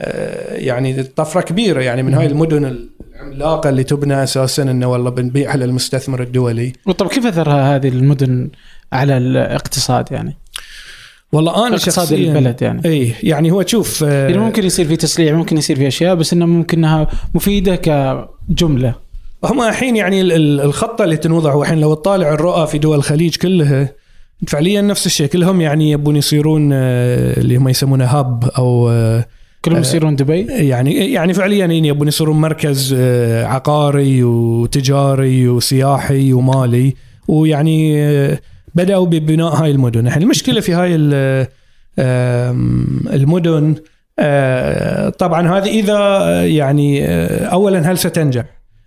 آه، 0.00 0.54
يعني 0.54 1.02
طفرة 1.02 1.40
كبيرة. 1.40 1.80
يعني 1.82 2.02
من 2.02 2.14
هاي 2.14 2.26
المدن 2.26 2.88
العملاقة 3.14 3.70
اللي 3.70 3.84
تبنى 3.84 4.22
أساسا 4.22 4.62
إنه 4.62 4.86
والله 4.86 5.10
بنبيعها 5.10 5.56
للمستثمر 5.56 6.22
الدولي. 6.22 6.72
طب 6.98 7.08
كيف 7.08 7.26
اثرها 7.26 7.76
هذه 7.76 7.88
المدن 7.88 8.50
على 8.92 9.16
الاقتصاد 9.16 10.12
يعني؟ 10.12 10.36
والله 11.32 11.66
أنا 11.66 11.76
اقتصاد 11.76 12.12
البلد 12.12 12.62
يعني. 12.62 12.82
اي 12.84 13.12
يعني 13.22 13.50
هو 13.50 13.62
تشوف 13.62 14.04
آه، 14.04 14.28
يعني 14.28 14.38
ممكن 14.38 14.64
يصير 14.64 14.86
في 14.86 14.96
تسليع 14.96 15.34
ممكن 15.36 15.56
يصير 15.58 15.76
في 15.76 15.86
أشياء 15.88 16.14
بس 16.14 16.32
انها 16.32 16.46
ممكن 16.46 16.78
إنها 16.78 17.08
مفيدة 17.34 17.76
كجملة. 17.76 18.94
هم 19.44 19.62
الحين 19.62 19.96
يعني 19.96 20.20
ال- 20.20 20.32
ال- 20.32 20.60
الخطة 20.60 21.04
اللي 21.04 21.16
تنوضع 21.16 21.60
الحين 21.62 21.80
لو 21.80 21.94
تطالع 21.94 22.32
الرؤى 22.34 22.66
في 22.66 22.78
دول 22.78 22.98
الخليج 22.98 23.36
كلها 23.36 23.92
فعليا 24.48 24.80
نفس 24.82 25.06
الشيء 25.06 25.26
كلهم 25.26 25.60
يعني 25.60 25.90
يبون 25.90 26.16
يصيرون 26.16 26.70
آه، 26.72 27.40
اللي 27.40 27.56
هم 27.56 27.68
يسمونه 27.68 28.04
هاب 28.04 28.44
أو 28.58 28.90
آه، 28.90 29.26
كلهم 29.64 29.76
آه، 29.76 29.80
يصيرون 29.80 30.16
دبي 30.16 30.46
يعني 30.46 31.12
يعني 31.12 31.34
فعليا 31.34 31.66
يبون 31.66 32.08
يصيرون 32.08 32.40
مركز 32.40 32.94
آه، 32.98 33.44
عقاري 33.44 34.22
وتجاري 34.22 35.48
وسياحي 35.48 36.32
ومالي 36.32 36.94
ويعني 37.28 38.04
آه، 38.04 38.38
بدأوا 38.74 39.06
ببناء 39.06 39.54
هاي 39.54 39.70
المدن 39.70 40.06
الحين 40.06 40.22
المشكلة 40.22 40.60
في 40.60 40.72
هاي 40.72 40.94
المدن 43.14 43.74
طبعا 45.18 45.58
هذه 45.58 45.68
إذا 45.80 46.18
يعني 46.46 47.06
اولا 47.46 47.90
هل 47.90 47.98
ستنجح؟ 47.98 48.44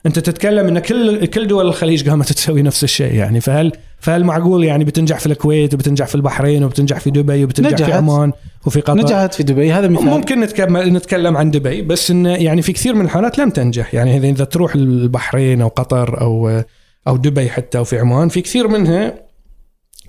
انت 0.08 0.20
تتكلم 0.20 0.68
ان 0.68 0.80
كل 0.80 1.26
كل 1.26 1.48
دول 1.48 1.68
الخليج 1.68 2.10
قامت 2.10 2.34
تسوي 2.34 2.62
نفس 2.62 2.84
الشيء 2.84 3.14
يعني 3.14 3.42
فهل 3.42 3.72
فهل 4.00 4.24
معقول 4.24 4.64
يعني 4.64 4.84
بتنجح 4.84 5.20
في 5.20 5.26
الكويت 5.26 5.74
وبتنجح 5.74 6.08
في 6.08 6.16
البحرين 6.16 6.64
وبتنجح 6.64 7.00
في 7.00 7.12
دبي 7.12 7.44
وبتنجح 7.44 7.72
نجحت. 7.72 7.90
في 7.90 7.98
عمان 7.98 8.32
وفي 8.66 8.82
قطر؟ 8.82 8.98
نجحت 8.98 9.34
في 9.34 9.44
دبي 9.44 9.72
هذا 9.72 9.88
مثال. 9.88 10.06
ممكن 10.06 10.40
نتكلم 10.40 10.98
نتكلم 10.98 11.38
عن 11.38 11.52
دبي 11.52 11.82
بس 11.82 12.12
انه 12.12 12.30
يعني 12.30 12.62
في 12.62 12.74
كثير 12.74 12.96
من 12.96 13.06
الحالات 13.06 13.38
لم 13.40 13.50
تنجح 13.50 13.94
يعني 13.94 14.18
اذا 14.18 14.28
إذا 14.28 14.44
تروح 14.44 14.76
البحرين 14.76 15.62
أو 15.62 15.68
قطر 15.68 16.22
أو 16.22 16.62
أو 17.08 17.18
دبي 17.18 17.50
حتى 17.50 17.80
وفي 17.80 18.00
عمان 18.00 18.30
في 18.30 18.42
كثير 18.42 18.68
منها 18.68 19.14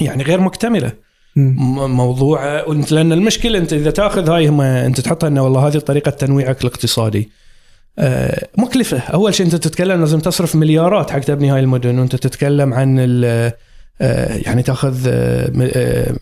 يعني 0.00 0.22
غير 0.22 0.40
مكتملة. 0.40 0.92
موضوع 1.36 2.64
لأن 2.90 3.12
المشكلة 3.12 3.58
أنت 3.58 3.72
إذا 3.72 3.90
تأخذ 3.90 4.30
هاي 4.30 4.48
هم 4.48 4.60
أنت 4.60 5.00
تحطها 5.00 5.26
إنه 5.26 5.44
والله 5.44 5.66
هذه 5.68 5.78
طريقة 5.78 6.10
تنويعك 6.10 6.60
الاقتصادي. 6.60 7.28
مكلفة. 8.58 8.98
أول 8.98 9.34
شيء 9.34 9.46
أنت 9.46 9.54
تتكلم 9.54 10.00
لازم 10.00 10.20
تصرف 10.20 10.56
مليارات 10.56 11.10
حق 11.10 11.18
تبني 11.18 11.50
هاي 11.50 11.60
المدن 11.60 11.98
وأنت 11.98 12.16
تتكلم 12.16 12.74
عن 12.74 12.98
آه، 14.00 14.36
يعني 14.46 14.62
تأخذ 14.62 15.08
آه، 15.08 15.52
آه، 15.76 16.16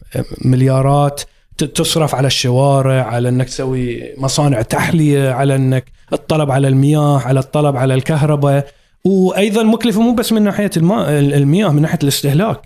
مليارات 0.45 1.23
تصرف 1.59 2.15
على 2.15 2.27
الشوارع 2.27 3.03
على 3.03 3.29
إنك 3.29 3.47
تسوي 3.47 4.15
مصانع 4.19 4.63
تحلية 4.63 5.31
على 5.31 5.57
إنك 5.57 5.85
الطلب 6.13 6.51
على 6.51 6.69
المياه 6.69 7.19
على 7.19 7.41
الطلب 7.41 7.77
على 7.77 7.95
الكهرباء. 7.95 8.67
وأيضا 9.05 9.63
مكلفة 9.63 10.01
مو 10.01 10.15
بس 10.15 10.33
من 10.33 10.43
ناحية 10.43 10.71
الماء 10.77 11.11
المياه 11.19 11.69
من 11.69 11.83
ناحية 11.83 11.99
الاستهلاك. 12.03 12.61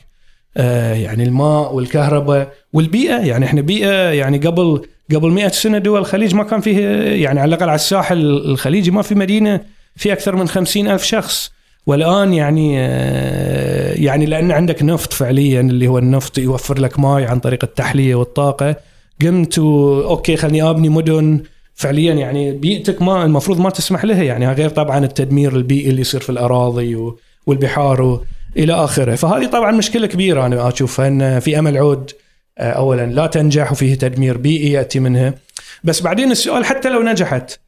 آه، 0.57 0.95
يعني 0.95 1.23
الماء 1.23 1.75
والكهرباء 1.75 2.53
والبيئة. 2.73 3.17
يعني 3.17 3.45
إحنا 3.45 3.61
بيئة 3.61 4.11
يعني 4.11 4.39
قبل 4.39 4.83
قبل 5.15 5.31
100 5.31 5.49
سنة 5.49 5.79
دول 5.79 6.01
الخليج 6.01 6.35
ما 6.35 6.45
كان 6.45 6.61
فيه 6.61 6.79
يعني 7.25 7.41
على 7.41 7.49
الأقل 7.49 7.69
على 7.69 7.75
الساحل 7.75 8.19
الخليجي 8.21 8.91
ما 8.91 9.03
في 9.03 9.15
مدينة 9.15 9.61
في 9.97 10.13
أكثر 10.13 10.37
من 10.37 10.49
خمسين 10.49 10.89
ألف 10.91 11.03
شخص. 11.05 11.53
والآن 11.87 12.35
يعني 12.35 12.75
آه، 12.79 13.93
يعني 13.95 14.27
لأن 14.27 14.51
عندك 14.53 14.83
نفط 14.83 15.13
فعليا 15.13 15.61
اللي 15.61 15.89
هو 15.89 15.99
النفط 15.99 16.39
يوفر 16.39 16.79
لك 16.79 16.99
ماي 17.01 17.25
عن 17.25 17.39
طريق 17.41 17.65
التحلية 17.65 18.15
والطاقة. 18.15 18.77
قمت 19.23 19.59
و- 19.59 20.01
أوكي 20.09 20.37
خلني 20.37 20.63
أبني 20.63 20.89
مدن. 20.89 21.41
فعليا 21.75 22.15
يعني 22.15 22.53
بيئتك 22.53 23.03
ما 23.03 23.25
المفروض 23.25 23.61
ما 23.61 23.71
تسمح 23.71 24.05
لها 24.05 24.23
يعني 24.23 24.53
غير 24.53 24.69
طبعا 24.71 25.05
التدمير 25.05 25.57
البيئي 25.57 25.91
اللي 25.91 26.01
يصير 26.01 26.21
في 26.21 26.31
الأراضي 26.31 26.95
و- 26.97 27.19
والبحار 27.47 28.03
و- 28.03 28.25
إلى 28.57 28.73
آخره. 28.73 29.15
فهذه 29.15 29.47
طبعا 29.47 29.71
مشكلة 29.73 30.07
كبيرة 30.07 30.47
أنا 30.47 30.69
أشوفها 30.69 31.09
إن 31.09 31.41
في 31.41 31.59
أمل 31.59 31.77
عود. 31.79 32.11
اولا 32.61 33.07
لا 33.07 33.27
تنجح 33.27 33.73
وفيه 33.73 33.95
تدمير 33.95 34.37
بيئي 34.37 34.73
يأتي 34.73 35.01
منها 35.01 35.35
بس 35.85 36.01
بعدين 36.01 36.31
السؤال 36.31 36.65
حتى 36.65 36.89
لو 36.89 37.03
نجحت 37.03 37.61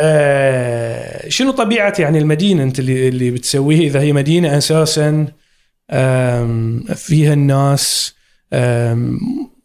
آه، 0.00 1.28
شنو 1.28 1.50
طبيعة 1.50 1.94
يعني 1.98 2.18
المدينة 2.18 2.62
أنت 2.62 2.78
اللي 2.78 3.08
اللي 3.08 3.30
بتسويه؟ 3.30 3.80
إذا 3.86 4.00
هي 4.00 4.12
مدينة 4.12 4.58
أساسا 4.58 5.26
فيها 6.94 7.32
الناس 7.32 8.14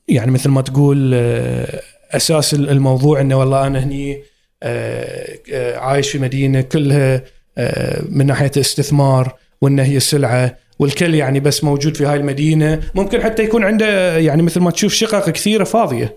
يعني 0.08 0.32
مثل 0.32 0.50
ما 0.50 0.62
تقول 0.62 1.12
آه، 1.14 1.82
أساس 2.12 2.54
الموضوع 2.54 3.22
إنه 3.22 3.36
والله 3.36 3.68
أنا 3.68 3.84
هني 3.84 4.24
آه، 4.64 5.40
آه، 5.54 5.78
عايش 5.78 6.12
في 6.12 6.20
مدينة 6.20 6.62
كلها 6.62 7.24
آه، 7.58 8.04
من 8.10 8.26
ناحية 8.26 8.52
استثمار 8.58 9.36
وإنه 9.62 9.84
هي 9.84 10.00
سلعة. 10.00 10.58
والكل 10.80 11.16
يعني 11.16 11.40
بس 11.40 11.64
موجود 11.64 11.98
في 11.98 12.06
هاي 12.06 12.16
المدينة. 12.18 12.80
ممكن 12.96 13.22
حتى 13.22 13.44
يكون 13.44 13.64
عنده 13.64 14.18
يعني 14.18 14.42
مثل 14.42 14.60
ما 14.60 14.72
تشوف 14.72 14.94
شقق 14.94 15.30
كثيرة 15.30 15.64
فاضية. 15.64 16.14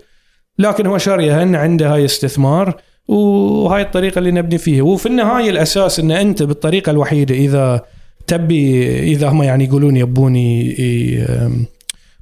لكن 0.59 0.85
هو 0.85 0.97
شاريها 0.97 1.43
ان 1.43 1.55
عنده 1.55 1.93
هاي 1.93 2.05
استثمار 2.05 2.81
وهاي 3.07 3.81
الطريقة 3.81 4.19
اللي 4.19 4.31
نبني 4.31 4.57
فيها. 4.57 4.83
وفي 4.83 5.05
النهاية 5.05 5.49
الأساس 5.49 5.99
إن 5.99 6.11
أنت 6.11 6.43
بالطريقة 6.43 6.89
الوحيدة 6.89 7.35
إذا 7.35 7.81
تبي 8.27 8.99
إذا 8.99 9.27
هم 9.29 9.43
يعني 9.43 9.63
يقولون 9.65 9.97
يبوني 9.97 10.65
ي- 10.81 11.23
أم، 11.23 11.65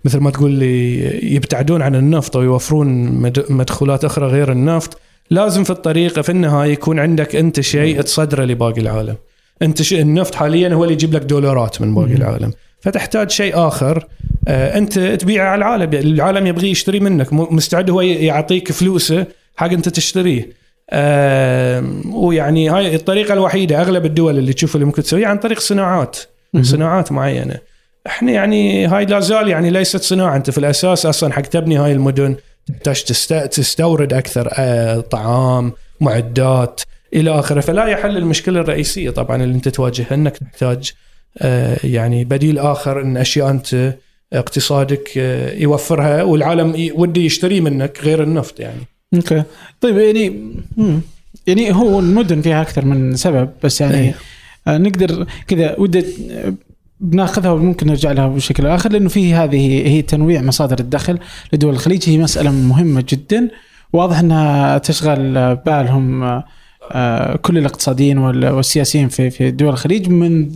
مثل 0.05 0.19
ما 0.19 0.31
تقول 0.31 0.51
لي 0.51 0.99
يبتعدون 1.35 1.81
عن 1.81 1.95
النفط 1.95 2.35
ويوفرون 2.35 2.87
مد- 3.11 3.45
مدخولات 3.49 4.05
أخرى 4.05 4.27
غير 4.27 4.51
النفط 4.51 4.97
لازم 5.29 5.63
في 5.63 5.69
الطريقة 5.69 6.21
في 6.21 6.29
النهاية 6.31 6.71
يكون 6.71 6.99
عندك 6.99 7.35
أنت 7.35 7.59
شيء 7.59 8.01
تصدره 8.01 8.43
لباقي 8.45 8.81
العالم. 8.81 9.15
انت 9.61 9.91
النفط 9.91 10.35
حاليا 10.35 10.73
هو 10.73 10.83
اللي 10.83 10.93
يجيب 10.93 11.13
لك 11.13 11.21
دولارات 11.21 11.81
من 11.81 11.95
باقي 11.95 12.13
العالم. 12.13 12.53
فتحتاج 12.81 13.29
شيء 13.29 13.67
آخر. 13.67 14.07
آه، 14.47 14.77
انت 14.77 14.99
تبيعه 14.99 15.49
على 15.49 15.57
العالم. 15.57 15.93
العالم 15.93 16.47
يبغي 16.47 16.69
يشتري 16.71 16.99
منك. 16.99 17.33
مستعد 17.33 17.89
هو 17.89 18.01
يعطيك 18.01 18.71
فلوسه 18.71 19.25
حق 19.55 19.71
انت 19.71 19.89
تشتريه. 19.89 20.49
آه، 20.89 21.83
ويعني 22.13 22.69
هاي 22.69 22.95
الطريقة 22.95 23.33
الوحيدة 23.33 23.81
أغلب 23.81 24.05
الدول 24.05 24.37
اللي 24.37 24.53
تشوف 24.53 24.75
اللي 24.75 24.85
ممكن 24.85 25.03
تسويها 25.03 25.27
عن 25.27 25.37
طريق 25.37 25.59
صناعات. 25.59 26.17
صناعات 26.61 27.11
معينة. 27.11 27.57
إحنا 28.07 28.31
يعني 28.31 28.87
هاي 28.87 29.05
لا 29.05 29.19
زال 29.19 29.47
يعني 29.49 29.69
ليست 29.69 30.01
صناعة. 30.01 30.35
أنت 30.35 30.49
في 30.49 30.57
الأساس 30.57 31.05
أصلا 31.05 31.33
حق 31.33 31.41
تبني 31.41 31.77
هاي 31.77 31.91
المدن 31.91 32.35
تحتاج 32.67 33.03
تست- 33.03 33.33
تستورد 33.51 34.13
أكثر 34.13 34.49
آه، 34.53 34.99
طعام 34.99 35.71
معدات 36.01 36.81
إلى 37.13 37.39
آخره 37.39 37.61
فلا 37.61 37.85
يحل 37.85 38.17
المشكلة 38.17 38.59
الرئيسية 38.59 39.09
طبعا 39.09 39.43
اللي 39.43 39.55
أنت 39.55 39.69
تواجهها 39.69 40.13
إنك 40.13 40.37
تحتاج 40.37 40.91
آه، 41.37 41.77
يعني 41.83 42.25
بديل 42.25 42.59
آخر 42.59 43.01
إن 43.01 43.17
أشياء 43.17 43.49
أنت 43.49 43.95
اقتصادك 44.33 45.09
آه، 45.17 45.53
يوفرها 45.55 46.23
والعالم 46.23 46.91
ودي 46.95 47.25
يشتري 47.25 47.61
منك 47.61 47.99
غير 48.03 48.23
النفط 48.23 48.59
يعني 48.59 48.81
أوكي 49.13 49.43
طيب 49.81 49.97
يعني. 49.97 50.53
يعني 51.47 51.73
هو 51.73 51.99
المدن 51.99 52.41
فيها 52.41 52.61
أكثر 52.61 52.85
من 52.85 53.15
سبب 53.15 53.49
بس 53.63 53.81
يعني. 53.81 54.13
آه، 54.67 54.77
نقدر 54.77 55.25
كذا 55.47 55.75
ودي 55.79 56.05
آه، 56.31 56.53
بناخذها 56.99 57.51
وممكن 57.51 57.87
نرجع 57.87 58.11
لها 58.11 58.27
بشكل 58.27 58.65
آخر 58.65 58.91
لأنه 58.91 59.09
في 59.09 59.33
هذه 59.33 59.87
هي 59.87 60.01
تنويع 60.01 60.41
مصادر 60.41 60.79
الدخل 60.79 61.19
لدول 61.53 61.73
الخليج 61.73 62.09
هي 62.09 62.17
مسألة 62.17 62.51
مهمة 62.51 63.03
جدا 63.09 63.49
واضح 63.93 64.19
إنها 64.19 64.77
تشغل 64.77 65.37
آه، 65.37 65.53
بالهم 65.53 66.23
آه، 66.23 66.27
آه، 66.27 66.45
كل 67.41 67.57
الاقتصاديين 67.57 68.17
وال- 68.17 68.49
والسياسيين 68.49 69.07
في 69.07 69.29
في 69.29 69.51
دول 69.51 69.69
الخليج 69.69 70.09
منذ 70.09 70.55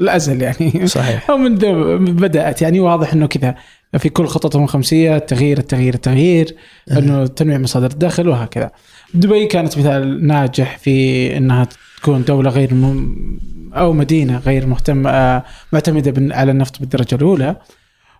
الأزل 0.00 0.42
يعني. 0.42 0.86
صحيح. 0.86 1.26
أو 1.30 1.36
منذ 1.36 1.66
بدأت 2.12 2.62
يعني 2.62 2.80
واضح 2.80 3.12
إنه 3.12 3.26
كذا. 3.26 3.54
في 3.98 4.08
كل 4.08 4.26
خططهم 4.26 4.64
الخمسية 4.64 5.16
التغيير 5.16 5.58
التغيير 5.58 5.94
التغيير 5.94 6.54
إنه 6.92 7.26
تنويع 7.26 7.58
مصادر 7.58 7.90
الدخل 7.90 8.28
وهكذا. 8.28 8.70
دبي 9.14 9.46
كانت 9.46 9.78
مثال 9.78 10.26
ناجح 10.26 10.78
في 10.78 11.36
إنها 11.36 11.68
تكون 12.02 12.24
دولة 12.24 12.50
غير 12.50 12.74
م... 12.74 13.16
أو 13.74 13.92
مدينة 13.92 14.38
غير 14.38 14.66
مهتمه 14.66 15.10
آه، 15.10 15.44
معتمدة 15.72 16.34
على 16.36 16.50
النفط 16.52 16.80
بالدرجة 16.80 17.14
الأولى. 17.14 17.56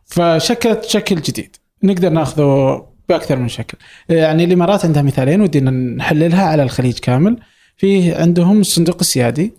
فشكلت 0.04 0.84
شكل 0.84 1.16
جديد. 1.16 1.56
نقدر 1.82 2.08
نأخذه 2.08 2.82
بأكثر 3.12 3.36
من 3.36 3.48
شكل. 3.48 3.78
يعني 4.08 4.44
الإمارات 4.44 4.84
عندها 4.84 5.02
مثالين 5.02 5.40
ودينا 5.40 5.70
نحللها 5.70 6.44
على 6.44 6.62
الخليج 6.62 6.98
كامل. 6.98 7.36
في 7.76 8.14
عندهم 8.14 8.60
الصندوق 8.60 8.96
السيادي 9.00 9.52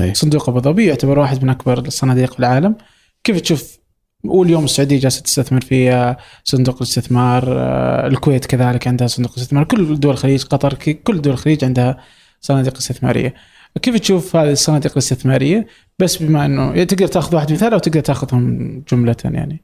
أي. 0.00 0.14
صندوق 0.14 0.48
أبو 0.48 0.60
ظبي 0.60 0.86
يعتبر 0.86 1.18
واحد 1.18 1.44
من 1.44 1.50
أكبر 1.50 1.78
الصناديق 1.78 2.32
في 2.32 2.40
العالم 2.40 2.76
كيف 3.24 3.40
تشوف 3.40 3.78
واليوم 4.24 4.64
السعودية 4.64 5.00
جالسة 5.00 5.22
تستثمر 5.22 5.60
في 5.60 6.16
صندوق 6.44 6.76
الاستثمار 6.76 7.44
آه، 7.48 8.06
الكويت 8.06 8.46
كذلك 8.46 8.88
عندها 8.88 9.06
صندوق 9.06 9.32
استثمار 9.38 9.64
كل 9.64 10.00
دول 10.00 10.12
الخليج 10.12 10.42
قطر 10.42 10.74
كل 10.74 11.20
دول 11.22 11.32
الخليج 11.32 11.64
عندها 11.64 11.98
صناديق 12.40 12.76
استثمارية 12.76 13.34
كيف 13.82 13.98
تشوف 13.98 14.36
هذه 14.36 14.52
الصناديق 14.52 14.92
الاستثمارية 14.92 15.66
بس 15.98 16.16
بما 16.16 16.46
إنه 16.46 16.84
تقدر 16.84 17.06
تأخذ 17.06 17.34
واحد 17.34 17.52
مثال 17.52 17.72
أو 17.72 17.78
تقدر 17.78 18.00
تأخذهم 18.00 18.84
جملة 18.92 19.16
يعني 19.24 19.62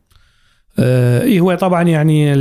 اي 0.78 1.40
هو 1.40 1.54
طبعا 1.54 1.82
يعني 1.82 2.32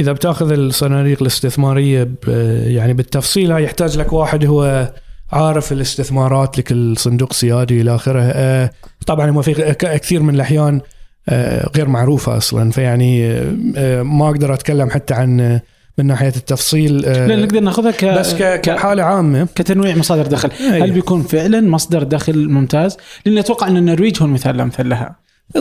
إذا 0.00 0.12
بتأخذ 0.12 0.52
الصناديق 0.52 1.18
الاستثمارية 1.20 2.02
ب- 2.04 2.28
يعني 2.66 2.92
بالتفصيل 2.94 3.52
هاي 3.52 3.64
يحتاج 3.64 3.98
لك 3.98 4.12
واحد 4.12 4.44
هو 4.46 4.92
عارف 5.32 5.72
الاستثمارات 5.72 6.58
لكل 6.58 6.96
صندوق 6.96 7.32
سيادي 7.32 7.80
إلى 7.80 7.94
آخره. 7.94 8.20
آه، 8.22 8.70
طبعا 9.06 9.30
هو 9.30 9.42
في 9.42 9.74
كثير 9.78 10.22
من 10.22 10.34
الأحيان 10.34 10.80
آه، 11.28 11.70
غير 11.76 11.88
معروفة 11.88 12.36
أصلا. 12.36 12.70
فيعني 12.70 13.26
آه، 13.26 13.52
آه، 13.76 14.02
ما 14.02 14.26
أقدر 14.28 14.54
أتكلم 14.54 14.90
حتى 14.90 15.14
عن 15.14 15.40
آه، 15.40 15.62
من 15.98 16.06
ناحية 16.06 16.32
التفصيل. 16.36 17.04
آه، 17.06 17.26
لا 17.26 17.36
نقدر 17.36 17.60
ناخذها 17.60 17.90
ك... 17.90 18.04
بس 18.04 18.34
ك- 18.34 18.60
كحالة 18.60 19.02
عامة. 19.02 19.48
كتنويع 19.54 19.96
مصادر 19.96 20.26
دخل. 20.26 20.50
هل 20.70 20.90
بيكون 20.90 21.22
فعلا 21.22 21.60
مصدر 21.60 22.02
دخل 22.02 22.48
ممتاز؟ 22.48 22.96
لأن 23.26 23.38
أتوقع 23.38 23.68
أن 23.68 23.76
النرويج 23.76 24.20
هو 24.22 24.26
المثال 24.26 24.54
الأمثل 24.54 24.88
لها. 24.88 25.16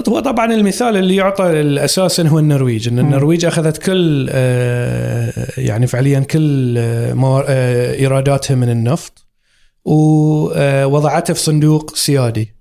هو 0.10 0.20
طبعا 0.20 0.54
المثال 0.54 0.98
اللي 0.98 1.16
يعطى 1.16 1.62
أساسا 1.86 2.28
هو 2.28 2.40
النرويج 2.40 2.88
إن 2.88 3.00
النرويج 3.00 3.46
أخذت 3.46 3.78
كل 3.78 4.28
آه، 4.32 5.48
يعني 5.58 5.88
فعليا 5.88 6.20
كل 6.20 6.76
آه، 6.78 7.44
آه، 7.48 7.94
إيراداتها 7.94 8.56
من 8.56 8.70
النفط 8.70 9.26
ووضعتها 9.86 11.34
في 11.34 11.40
صندوق 11.40 11.96
سيادي 11.96 12.56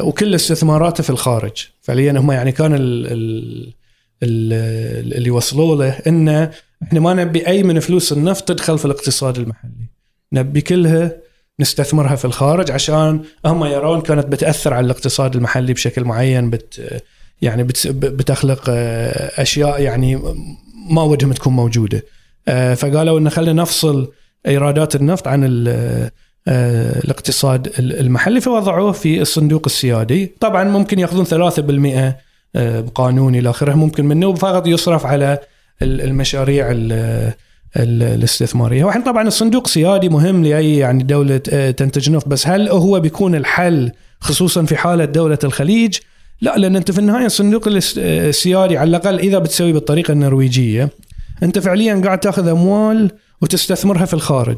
وكل 0.00 0.34
استثماراتها 0.34 1.02
في 1.02 1.10
الخارج. 1.10 1.66
فعليا 1.80 2.12
هم 2.12 2.32
يعني 2.32 2.52
كان 2.52 2.74
ال 2.74 3.06
ال 3.06 3.74
ال 4.22 5.14
اللي 5.14 5.30
وصلوا 5.30 5.76
له 5.76 5.90
إنه 6.06 6.50
إحنا 6.82 7.00
ما 7.00 7.14
نبي 7.14 7.46
أي 7.46 7.62
من 7.62 7.80
فلوس 7.80 8.12
النفط 8.12 8.48
تدخل 8.48 8.78
في 8.78 8.84
الاقتصاد 8.84 9.38
المحلي. 9.38 9.88
نبي 10.32 10.60
كلها 10.60 11.27
نستثمرها 11.60 12.16
في 12.16 12.24
الخارج 12.24 12.70
عشان 12.70 13.20
هم 13.46 13.64
يرون 13.64 14.00
كانت 14.00 14.26
بتأثر 14.26 14.74
على 14.74 14.84
الاقتصاد 14.86 15.36
المحلي 15.36 15.72
بشكل 15.72 16.04
معين 16.04 16.50
بت 16.50 17.02
يعني 17.42 17.62
بت 17.62 17.86
بتخلق 17.86 18.64
آه، 18.68 19.42
أشياء 19.42 19.82
يعني 19.82 20.16
ما 20.90 21.02
ودهم 21.02 21.32
تكون 21.32 21.52
موجودة. 21.52 22.02
آه، 22.48 22.74
فقالوا 22.74 23.18
إن 23.18 23.30
خلينا 23.30 23.62
نفصل 23.62 24.12
إيرادات 24.46 24.96
النفط 24.96 25.28
عن 25.28 25.64
آه، 25.68 26.10
الاقتصاد 27.04 27.66
ال- 27.66 28.00
المحلي 28.00 28.40
فوضعوه 28.40 28.92
في 28.92 29.20
الصندوق 29.20 29.62
السيادي. 29.66 30.26
طبعا 30.40 30.64
ممكن 30.64 30.98
يأخذون 30.98 31.24
3% 31.24 32.16
آه، 32.56 32.80
بقانون 32.80 33.34
إلى 33.34 33.50
آخره 33.50 33.74
ممكن 33.74 34.04
منه 34.04 34.34
فقط 34.34 34.66
يصرف 34.66 35.06
على 35.06 35.38
ال- 35.82 36.00
المشاريع 36.00 36.70
ال- 36.70 36.92
ال- 36.92 37.32
الاستثمارية. 37.76 38.84
وإحنا 38.84 39.04
طبعا 39.04 39.28
الصندوق 39.28 39.66
سيادي 39.66 40.08
مهم 40.08 40.44
لأي 40.44 40.76
يعني 40.76 41.02
دولة 41.02 41.40
آه، 41.52 41.70
تنتج 41.70 42.10
نفط. 42.10 42.28
بس 42.28 42.46
هل 42.46 42.68
هو 42.68 43.00
بيكون 43.00 43.34
الحل 43.34 43.90
خصوصا 44.20 44.64
في 44.64 44.76
حالة 44.76 45.04
دولة 45.04 45.38
الخليج؟ 45.44 45.96
لا 46.40 46.56
لأن 46.58 46.76
أنت 46.76 46.90
في 46.90 46.98
النهاية 46.98 47.26
الصندوق 47.26 47.68
آه، 47.68 48.28
السيادي 48.28 48.78
على 48.78 48.88
الأقل 48.90 49.18
إذا 49.18 49.38
بتسوي 49.38 49.72
بالطريقة 49.72 50.12
النرويجية 50.12 50.88
أنت 51.42 51.58
فعليا 51.58 52.02
قاعد 52.04 52.18
تأخذ 52.20 52.48
أموال 52.48 53.10
وتستثمرها 53.42 54.04
في 54.04 54.14
الخارج. 54.14 54.56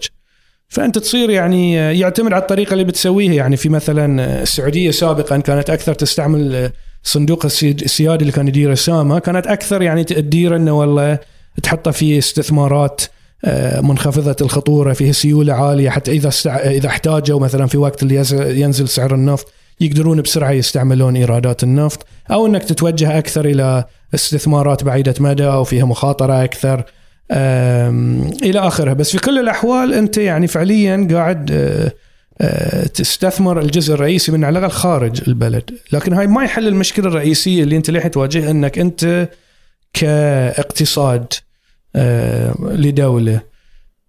فأنت 0.68 0.98
تصير 0.98 1.30
يعني 1.30 1.80
آه، 1.80 1.90
يعتمد 1.92 2.32
على 2.32 2.42
الطريقة 2.42 2.72
اللي 2.72 2.84
بتسويها. 2.84 3.32
يعني 3.34 3.56
في 3.56 3.68
مثلا 3.68 4.42
السعودية 4.42 4.90
سابقا 4.90 5.38
كانت 5.38 5.70
أكثر 5.70 5.94
تستعمل 5.94 6.70
صندوق 7.02 7.44
السياد- 7.44 7.82
السيادي 7.82 8.20
اللي 8.22 8.32
كان 8.32 8.48
يديره 8.48 8.72
أسامة 8.72 9.18
كانت 9.18 9.46
أكثر 9.46 9.82
يعني 9.82 10.04
تدير 10.04 10.56
إنه 10.56 10.78
والله 10.78 11.18
تحطه 11.62 11.90
في 11.90 12.18
استثمارات 12.18 13.02
آه، 13.44 13.80
منخفضة 13.80 14.36
الخطورة 14.40 14.92
فيه 14.92 15.12
سيولة 15.12 15.52
عالية 15.52 15.90
حتى 15.90 16.10
إذا 16.12 16.28
استع... 16.28 16.56
إذا 16.56 16.86
احتاجوا 16.88 17.40
مثلا 17.40 17.66
في 17.66 17.78
وقت 17.78 18.02
اللي 18.02 18.14
ينزل 18.60 18.88
سعر 18.88 19.14
النفط 19.14 19.52
يقدرون 19.80 20.22
بسرعة 20.22 20.50
يستعملون 20.50 21.16
إيرادات 21.16 21.62
النفط 21.62 22.06
أو 22.30 22.46
إنك 22.46 22.64
تتوجه 22.64 23.18
أكثر 23.18 23.44
إلى 23.44 23.84
استثمارات 24.14 24.84
بعيدة 24.84 25.14
مدى 25.20 25.46
وفيها 25.46 25.84
مخاطرة 25.84 26.44
أكثر 26.44 26.84
آم، 27.32 28.30
إلى 28.42 28.58
آخره. 28.58 28.92
بس 28.92 29.10
في 29.10 29.18
كل 29.18 29.38
الأحوال 29.38 29.94
أنت 29.94 30.18
يعني 30.18 30.46
فعليا 30.46 31.08
قاعد 31.10 31.50
آه، 31.52 31.92
آه، 32.40 32.86
تستثمر 32.86 33.60
الجزء 33.60 33.94
الرئيسي 33.94 34.32
من 34.32 34.44
على 34.44 34.58
الأقل 34.58 34.72
خارج 34.72 35.22
البلد. 35.28 35.70
لكن 35.92 36.12
هاي 36.12 36.26
ما 36.26 36.44
يحل 36.44 36.68
المشكلة 36.68 37.08
الرئيسية 37.08 37.62
اللي 37.62 37.76
أنت 37.76 37.90
ليه 37.90 38.00
تواجهها 38.00 38.50
إنك 38.50 38.78
أنت 38.78 39.28
كاقتصاد 39.92 41.32
آه، 41.96 42.54
لدولة. 42.60 43.40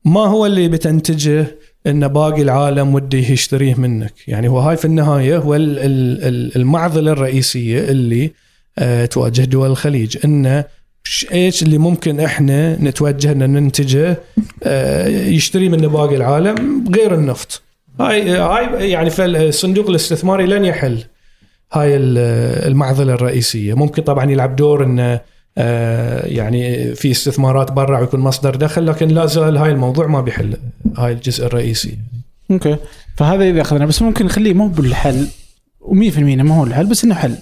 ما 0.05 0.21
هو 0.21 0.45
اللي 0.45 0.67
بتنتجه 0.67 1.45
إن 1.87 2.07
باقي 2.07 2.41
العالم 2.41 2.95
وده 2.95 3.17
يشتريه 3.17 3.75
منك؟ 3.75 4.13
يعني 4.27 4.47
هو 4.47 4.59
هاي 4.59 4.77
في 4.77 4.85
النهاية 4.85 5.37
هو 5.37 5.55
المعضلة 5.55 7.11
الرئيسية 7.11 7.79
اللي 7.79 8.31
آه، 8.79 9.05
تواجه 9.05 9.41
دول 9.41 9.69
الخليج. 9.69 10.17
انه 10.25 10.65
إيش 11.31 11.63
اللي 11.63 11.77
ممكن 11.77 12.19
إحنا 12.19 12.83
نتوجه 12.83 13.31
إن 13.31 13.53
ننتجه 13.53 14.17
يشتري 15.07 15.69
منه 15.69 15.87
باقي 15.87 16.15
العالم؟ 16.15 16.85
غير 16.95 17.13
النفط. 17.13 17.61
هاي 17.99 18.29
هاي 18.29 18.89
يعني 18.89 19.09
فالصندوق 19.09 19.89
الاستثماري 19.89 20.45
لن 20.45 20.65
يحل. 20.65 21.03
هاي 21.73 21.97
المعضلة 21.97 23.13
الرئيسية. 23.13 23.73
ممكن 23.73 24.03
طبعا 24.03 24.31
يلعب 24.31 24.55
دور 24.55 24.83
انه 24.83 25.03
آه، 25.13 25.21
يعني 26.25 26.95
في 26.95 27.11
استثمارات 27.11 27.71
برا 27.71 27.99
ويكون 27.99 28.19
مصدر 28.19 28.55
دخل 28.55 28.87
لكن 28.87 29.07
لا 29.07 29.25
زال 29.25 29.57
هاي 29.57 29.71
الموضوع 29.71 30.07
ما 30.07 30.21
بيحل 30.21 30.57
هاي 30.97 31.11
الجزء 31.11 31.45
الرئيسي. 31.45 31.97
أوكي. 32.51 32.77
فهذا 33.17 33.43
إذا 33.49 33.61
اخذنا 33.61 33.85
بس 33.85 34.01
ممكن 34.01 34.25
نخليه 34.25 34.53
مو 34.53 34.67
بالحل 34.67 35.27
و100% 35.81 36.19
ما 36.19 36.55
هو 36.55 36.63
الحل 36.63 36.85
بس 36.85 37.03
إنه 37.03 37.15
حل. 37.15 37.35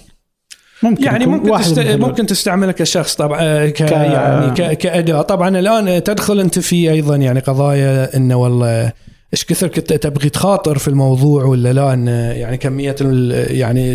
ممكن 0.82 1.04
يعني 1.04 1.26
ممكن 1.26 1.50
تست... 1.58 1.78
ممكن 1.78 2.26
تستعمله 2.26 2.72
كشخص 2.72 3.14
طبعا 3.14 3.38
آه، 3.42 3.68
ك... 3.68 3.72
ك... 3.72 3.90
يعني 3.90 4.50
ك... 4.50 4.78
كأداة. 4.78 5.22
طبعا 5.22 5.58
الآن 5.58 6.02
تدخل 6.02 6.40
أنت 6.40 6.58
في 6.58 6.90
أيضا 6.90 7.16
يعني 7.16 7.40
قضايا 7.40 8.16
إنه 8.16 8.36
والله 8.36 8.92
إيش 9.32 9.44
كثر 9.44 9.68
كنت 9.68 9.92
تبغي 9.92 10.28
تخاطر 10.28 10.78
في 10.78 10.88
الموضوع 10.88 11.44
ولا 11.44 11.72
لا 11.72 11.94
يعني 12.32 12.56
كمية 12.56 12.96
يعني 13.50 13.94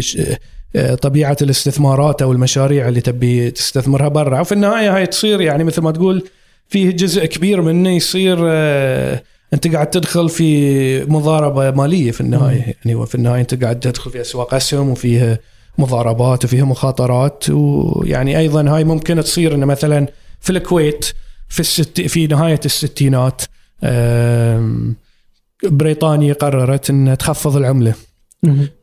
طبيعة 1.02 1.38
الاستثمارات 1.42 2.22
أو 2.22 2.32
المشاريع 2.32 2.88
اللي 2.88 3.02
تبي 3.02 3.52
تستثمرها 3.52 4.08
برا. 4.08 4.40
وفي 4.40 4.52
النهاية 4.52 4.96
هاي 4.96 5.06
تصير 5.06 5.42
يعني 5.42 5.64
مثل 5.64 5.82
ما 5.82 5.92
تقول 5.92 6.24
فيه 6.70 6.92
جزء 6.92 7.26
كبير 7.26 7.62
منه 7.62 7.90
يصير 7.90 8.38
آه، 8.42 9.24
أنت 9.54 9.68
قاعد 9.68 9.90
تدخل 9.90 10.30
في 10.30 11.06
مضاربة 11.06 11.72
مالية 11.72 12.12
في 12.12 12.22
النهاية. 12.22 12.76
يعني 12.86 12.96
وفي 12.96 13.16
النهاية 13.16 13.42
أنت 13.42 13.64
قاعد 13.64 13.80
تدخل 13.80 14.12
في 14.12 14.22
أسواق 14.22 14.54
أسهم 14.54 14.90
وفيها 14.90 15.40
مضاربات 15.78 16.46
وفيها 16.46 16.66
مخاطرات. 16.66 17.44
ويعني 17.50 18.40
أيضا 18.40 18.70
هاي 18.70 18.84
ممكن 18.84 19.22
تصير 19.22 19.56
إنه 19.56 19.66
مثلا 19.66 20.08
في 20.42 20.50
الكويت 20.50 21.06
في 21.50 21.60
الست 21.60 22.02
في 22.02 22.28
نهاية 22.28 22.60
الستينات 22.66 23.42
بريطانيا 25.64 26.34
قررت 26.34 26.90
ان 26.90 27.18
تخفض 27.18 27.58
العملة. 27.58 27.94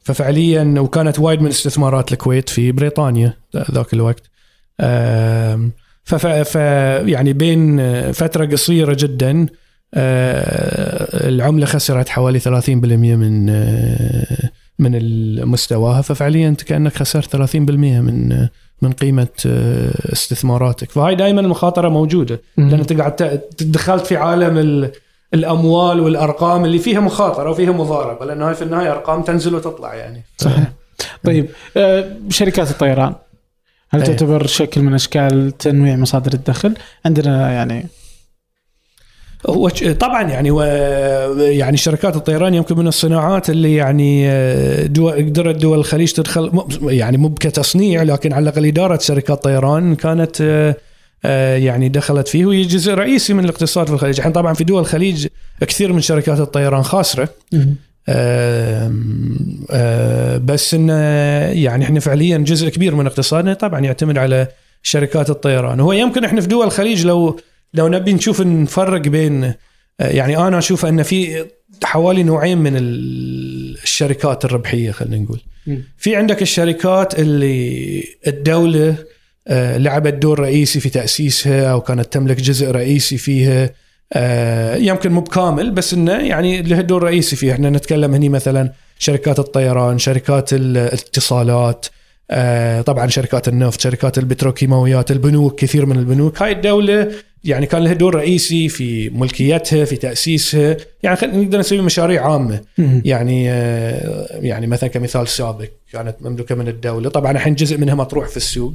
ففعليا 0.03 0.75
وكانت 0.81 1.19
وايد 1.19 1.43
من 1.43 1.49
استثمارات 1.49 2.13
الكويت 2.13 2.49
في 2.49 2.73
بريطانيا 2.73 3.37
ذاك 3.73 3.95
الوقت. 3.95 4.31
ف 6.05 6.55
يعني 7.07 7.33
بين 7.33 7.81
فترة 8.13 8.47
قصيرة 8.47 8.97
جدا 8.99 9.47
آه، 9.95 11.29
العملة 11.29 11.67
خسرت 11.67 12.09
حوالي 12.09 12.41
30% 12.41 12.47
من 13.17 13.51
آه، 13.51 14.51
من 14.79 15.47
مستواها 15.47 16.03
ففعليا 16.03 16.49
انت 16.49 16.63
كأنك 16.63 16.97
خسرت 16.97 17.37
30% 17.37 17.57
من 18.01 18.49
من 18.83 18.93
قيمة 18.93 19.29
آه، 19.47 20.13
استثماراتك. 20.13 20.91
فهاي 20.91 21.15
دائما 21.15 21.41
المخاطرة 21.41 21.89
موجودة. 21.89 22.41
لأن 22.57 22.73
انت 22.75 22.93
قاعد 22.93 23.41
دخلت 23.61 24.07
في 24.07 24.17
عالم 24.17 24.91
الأموال 25.35 26.01
والأرقام 26.01 26.65
اللي 26.65 26.79
فيها 26.79 27.01
مخاطرة 27.01 27.51
وفيها 27.51 27.73
مضاربه 27.73 28.27
لأنه 28.27 28.49
هاي 28.49 28.55
في 28.55 28.63
النهاية 28.63 28.93
أرقام 28.93 29.23
تنزل 29.23 29.55
وتطلع 29.55 29.95
يعني 29.95 30.25
صحيح 30.37 30.73
طيب 31.25 31.49
آه، 31.77 32.17
شركات 32.29 32.71
الطيران 32.71 33.15
هل 33.91 34.01
أيه. 34.01 34.07
تعتبر 34.07 34.47
شكل 34.47 34.83
من 34.83 34.95
أشكال 34.95 35.59
تنويع 35.59 35.97
مصادر 35.97 36.33
الدخل؟ 36.33 36.75
عندنا 37.07 37.53
يعني 37.53 37.87
هو 39.47 39.69
طبعا 40.01 40.23
يعني 40.23 40.51
و 40.51 40.63
يعني 41.39 41.77
شركات 41.77 42.17
الطيران 42.17 42.55
يمكن 42.55 42.79
من 42.79 42.87
الصناعات 42.87 43.51
اللي 43.51 43.75
يعني 43.75 44.31
آه، 44.31 44.87
دول 44.87 45.13
قدرت 45.13 45.57
دول 45.57 45.79
الخليج 45.79 46.13
تدخل 46.13 46.67
يعني 46.83 47.17
مو 47.17 47.35
كتصنيع 47.35 48.03
لكن 48.03 48.33
على 48.33 48.43
الأقل 48.43 48.67
إدارة 48.67 48.99
شركات 48.99 49.45
طيران 49.45 49.95
كانت 49.95 50.41
آه، 50.41 50.77
يعني 51.57 51.89
دخلت 51.89 52.29
فيه 52.29 52.47
وهي 52.47 52.63
جزء 52.63 52.95
رئيسي 52.95 53.35
من 53.35 53.45
الاقتصاد 53.45 53.87
في 53.87 53.93
الخليج. 53.93 54.17
الحين 54.17 54.33
طبعا 54.33 54.55
في 54.55 54.65
دول 54.65 54.81
الخليج 54.81 55.27
كثير 55.61 55.93
من 55.93 56.01
شركات 56.01 56.41
الطيران 56.41 56.83
خاسرة. 56.83 57.29
آه 58.09 58.93
آه 59.71 60.37
بس 60.37 60.75
انه 60.75 60.93
يعني 61.49 61.85
إحنا 61.85 62.01
فعليا 62.01 62.39
جزء 62.39 62.69
كبير 62.69 62.95
من 62.95 63.07
اقتصادنا 63.07 63.55
طبعا 63.55 63.81
يعتمد 63.81 64.19
على 64.19 64.47
شركات 64.83 65.31
الطيران. 65.31 65.81
هو 65.81 65.93
يمكن 65.93 66.25
إحنا 66.25 66.41
في 66.41 66.47
دول 66.47 66.67
الخليج 66.67 67.07
لو 67.07 67.41
لو 67.75 67.89
نبي 67.89 68.13
نشوف 68.13 68.41
نفرق 68.41 69.01
بين 69.01 69.45
آه، 69.45 69.55
يعني 70.01 70.37
أنا 70.37 70.59
أشوف 70.59 70.87
إن 70.87 71.03
في 71.03 71.45
حوالي 71.85 72.23
نوعين 72.23 72.59
من 72.59 72.73
الشركات 72.77 74.45
الربحية 74.45 74.91
خلينا 74.91 75.17
نقول. 75.17 75.41
في 75.97 76.17
عندك 76.17 76.43
الشركات 76.43 77.19
اللي 77.19 78.05
الدولة 78.27 78.89
آه، 78.89 78.97
لعبت 79.51 80.15
دور 80.15 80.41
رئيسي 80.41 80.81
في 80.81 80.89
تأسيسها 80.89 81.73
أو 81.73 81.81
كانت 81.81 82.13
تملك 82.13 82.41
جزء 82.41 82.71
رئيسي 82.71 83.19
فيها. 83.19 83.71
آه، 84.13 84.77
يمكن 84.77 85.13
مو 85.13 85.21
بكامل 85.21 85.71
بس 85.71 85.95
إنه 85.95 86.13
يعني 86.13 86.63
له 86.63 86.81
دور 86.81 87.03
رئيسي 87.03 87.37
فيها. 87.37 87.53
إحنا 87.53 87.71
نتكلم 87.71 88.15
هني 88.15 88.29
مثلا 88.29 88.73
شركات 88.99 89.39
الطيران 89.39 89.99
شركات 89.99 90.53
الاتصالات 90.53 91.87
آه، 92.31 92.81
طبعا 92.81 93.07
شركات 93.07 93.49
النفط 93.49 93.81
شركات 93.81 94.19
البتروكيماويات 94.19 95.11
البنوك 95.11 95.61
كثير 95.61 95.87
من 95.87 95.97
البنوك. 95.97 96.43
هاي 96.43 96.53
الدولة 96.53 97.13
يعني 97.45 97.67
كان 97.67 97.85
لها 97.85 97.93
دور 97.93 98.15
رئيسي 98.15 98.69
في 98.69 99.11
ملكيتها 99.11 99.85
في 99.85 99.97
تأسيسها. 99.97 100.77
يعني 101.03 101.19
نقدر 101.23 101.59
نسوي 101.59 101.81
مشاريع 101.81 102.33
عامة. 102.33 102.61
يعني 103.05 103.45
يعني 103.45 104.67
مثلا 104.67 104.91
كمثال 104.91 105.29
سابق 105.29 105.69
كانت 105.93 106.17
مملوكه 106.21 106.55
من 106.55 106.69
الدولة. 106.69 107.11
طبعا 107.11 107.33
الحين 107.33 107.55
جزء 107.55 107.79
منها 107.79 107.95
مطروح 107.95 108.29
في 108.29 108.37
السوق. 108.37 108.75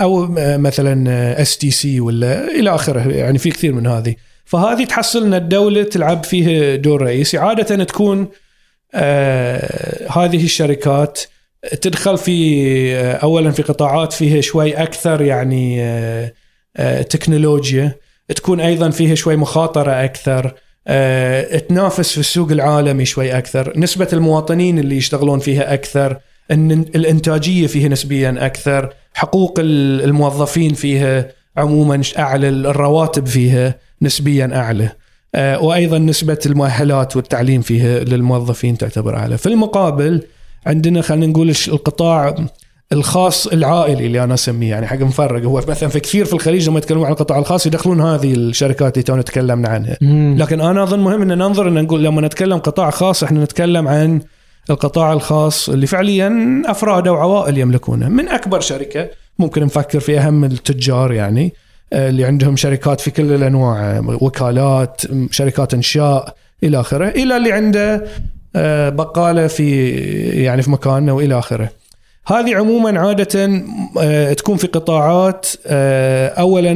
أو 0.00 0.26
مثلا 0.38 1.42
STC 1.42 2.00
ولا 2.00 2.48
إلى 2.48 2.74
آخره 2.74 3.12
يعني 3.12 3.38
في 3.38 3.50
كثير 3.50 3.72
من 3.72 3.86
هذه. 3.86 4.14
فهذه 4.44 4.84
تحصل 4.84 5.24
إن 5.24 5.34
الدولة 5.34 5.82
تلعب 5.82 6.24
فيها 6.24 6.76
دور 6.76 7.02
رئيسي. 7.02 7.38
عادة 7.38 7.84
تكون 7.84 8.28
آه، 8.94 10.08
هذه 10.10 10.44
الشركات 10.44 11.20
تدخل 11.80 12.18
في 12.18 12.96
آه، 12.96 13.12
اولا 13.12 13.50
في 13.50 13.62
قطاعات 13.62 14.12
فيها 14.12 14.40
شوي 14.40 14.72
أكثر 14.72 15.22
يعني 15.22 15.82
آه، 15.82 17.02
تكنولوجيا. 17.02 17.96
تكون 18.36 18.60
أيضا 18.60 18.90
فيها 18.90 19.14
شوي 19.14 19.36
مخاطرة 19.36 20.04
أكثر 20.04 20.54
تنافس 21.68 22.12
في 22.12 22.18
السوق 22.18 22.50
العالمي 22.50 23.04
شوي 23.04 23.38
أكثر. 23.38 23.72
نسبة 23.76 24.08
المواطنين 24.12 24.78
اللي 24.78 24.96
يشتغلون 24.96 25.38
فيها 25.38 25.74
أكثر. 25.74 26.18
إن 26.50 26.70
الإنتاجية 26.72 27.66
فيها 27.66 27.88
نسبيا 27.88 28.36
أكثر 28.38 28.94
حقوق 29.14 29.54
الموظفين 29.60 30.74
فيها 30.74 31.28
عموما 31.56 32.02
أعلى 32.18 32.48
الرواتب 32.48 33.26
فيها 33.26 33.74
نسبيا 34.02 34.50
أعلى. 34.56 34.88
آه، 35.34 35.62
وأيضا 35.62 35.98
نسبة 35.98 36.38
المؤهلات 36.46 37.16
والتعليم 37.16 37.60
فيها 37.60 37.98
للموظفين 37.98 38.78
تعتبر 38.78 39.16
أعلى. 39.16 39.38
في 39.38 39.46
المقابل 39.46 40.22
عندنا 40.66 41.02
خلينا 41.02 41.26
نقول 41.26 41.52
القطاع 41.68 42.34
الخاص 42.92 43.46
العائلي 43.46 44.06
اللي 44.06 44.24
أنا 44.24 44.34
أسميه 44.34 44.70
يعني 44.70 44.86
حق 44.86 44.98
مفرق. 44.98 45.44
هو 45.44 45.62
مثلا 45.68 45.88
في 45.88 46.00
كثير 46.00 46.24
في 46.24 46.32
الخليج 46.32 46.68
لما 46.68 46.78
يتكلمون 46.78 47.06
عن 47.06 47.12
القطاع 47.12 47.38
الخاص 47.38 47.66
يدخلون 47.66 48.00
هذه 48.00 48.34
الشركات 48.34 48.94
اللي 48.94 49.02
تونا 49.02 49.22
تكلمنا 49.22 49.68
عنها. 49.68 49.96
لكن 50.36 50.60
أنا 50.60 50.82
أظن 50.82 51.00
مهم 51.00 51.22
إن 51.22 51.38
ننظر 51.38 51.68
إن 51.68 51.82
نقول 51.82 52.04
لما 52.04 52.20
نتكلم 52.20 52.58
قطاع 52.58 52.90
خاص 52.90 53.22
إحنا 53.22 53.44
نتكلم 53.44 53.88
عن 53.88 54.20
القطاع 54.70 55.12
الخاص 55.12 55.68
اللي 55.68 55.86
فعليا 55.86 56.62
أفراد 56.66 57.08
أو 57.08 57.16
عوائل 57.16 57.58
يملكونه. 57.58 58.08
من 58.08 58.28
أكبر 58.28 58.60
شركة 58.60 59.08
ممكن 59.38 59.62
نفكر 59.62 60.00
في 60.00 60.18
أهم 60.18 60.44
التجار 60.44 61.12
يعني 61.12 61.52
آه، 61.92 62.08
اللي 62.08 62.24
عندهم 62.24 62.56
شركات 62.56 63.00
في 63.00 63.10
كل 63.10 63.32
الأنواع 63.32 64.02
وكالات 64.20 65.02
شركات 65.30 65.74
إنشاء 65.74 66.34
إلى 66.62 66.80
آخره 66.80 67.08
إلى 67.08 67.36
اللي 67.36 67.52
عنده 67.52 68.06
آه، 68.56 68.88
بقالة 68.88 69.46
في 69.46 69.90
يعني 70.44 70.62
في 70.62 70.70
مكانه 70.70 71.12
وإلى 71.12 71.38
آخره. 71.38 71.70
هذه 72.26 72.56
عموما 72.56 73.00
عادة 73.00 73.62
آه، 74.00 74.32
تكون 74.32 74.56
في 74.56 74.66
قطاعات 74.66 75.46
اولا 76.38 76.74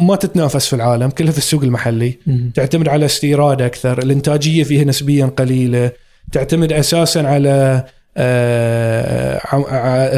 ما 0.00 0.16
تتنافس 0.16 0.66
في 0.66 0.76
العالم 0.76 1.10
كلها 1.10 1.32
في 1.32 1.38
السوق 1.38 1.62
المحلي. 1.62 2.18
تعتمد 2.54 2.88
على 2.88 3.04
استيراد 3.04 3.62
أكثر 3.62 3.98
الإنتاجية 3.98 4.64
فيها 4.64 4.84
نسبيا 4.84 5.26
قليلة. 5.26 5.90
تعتمد 6.32 6.72
أساسا 6.72 7.18
على 7.18 7.84
آه، 8.16 9.40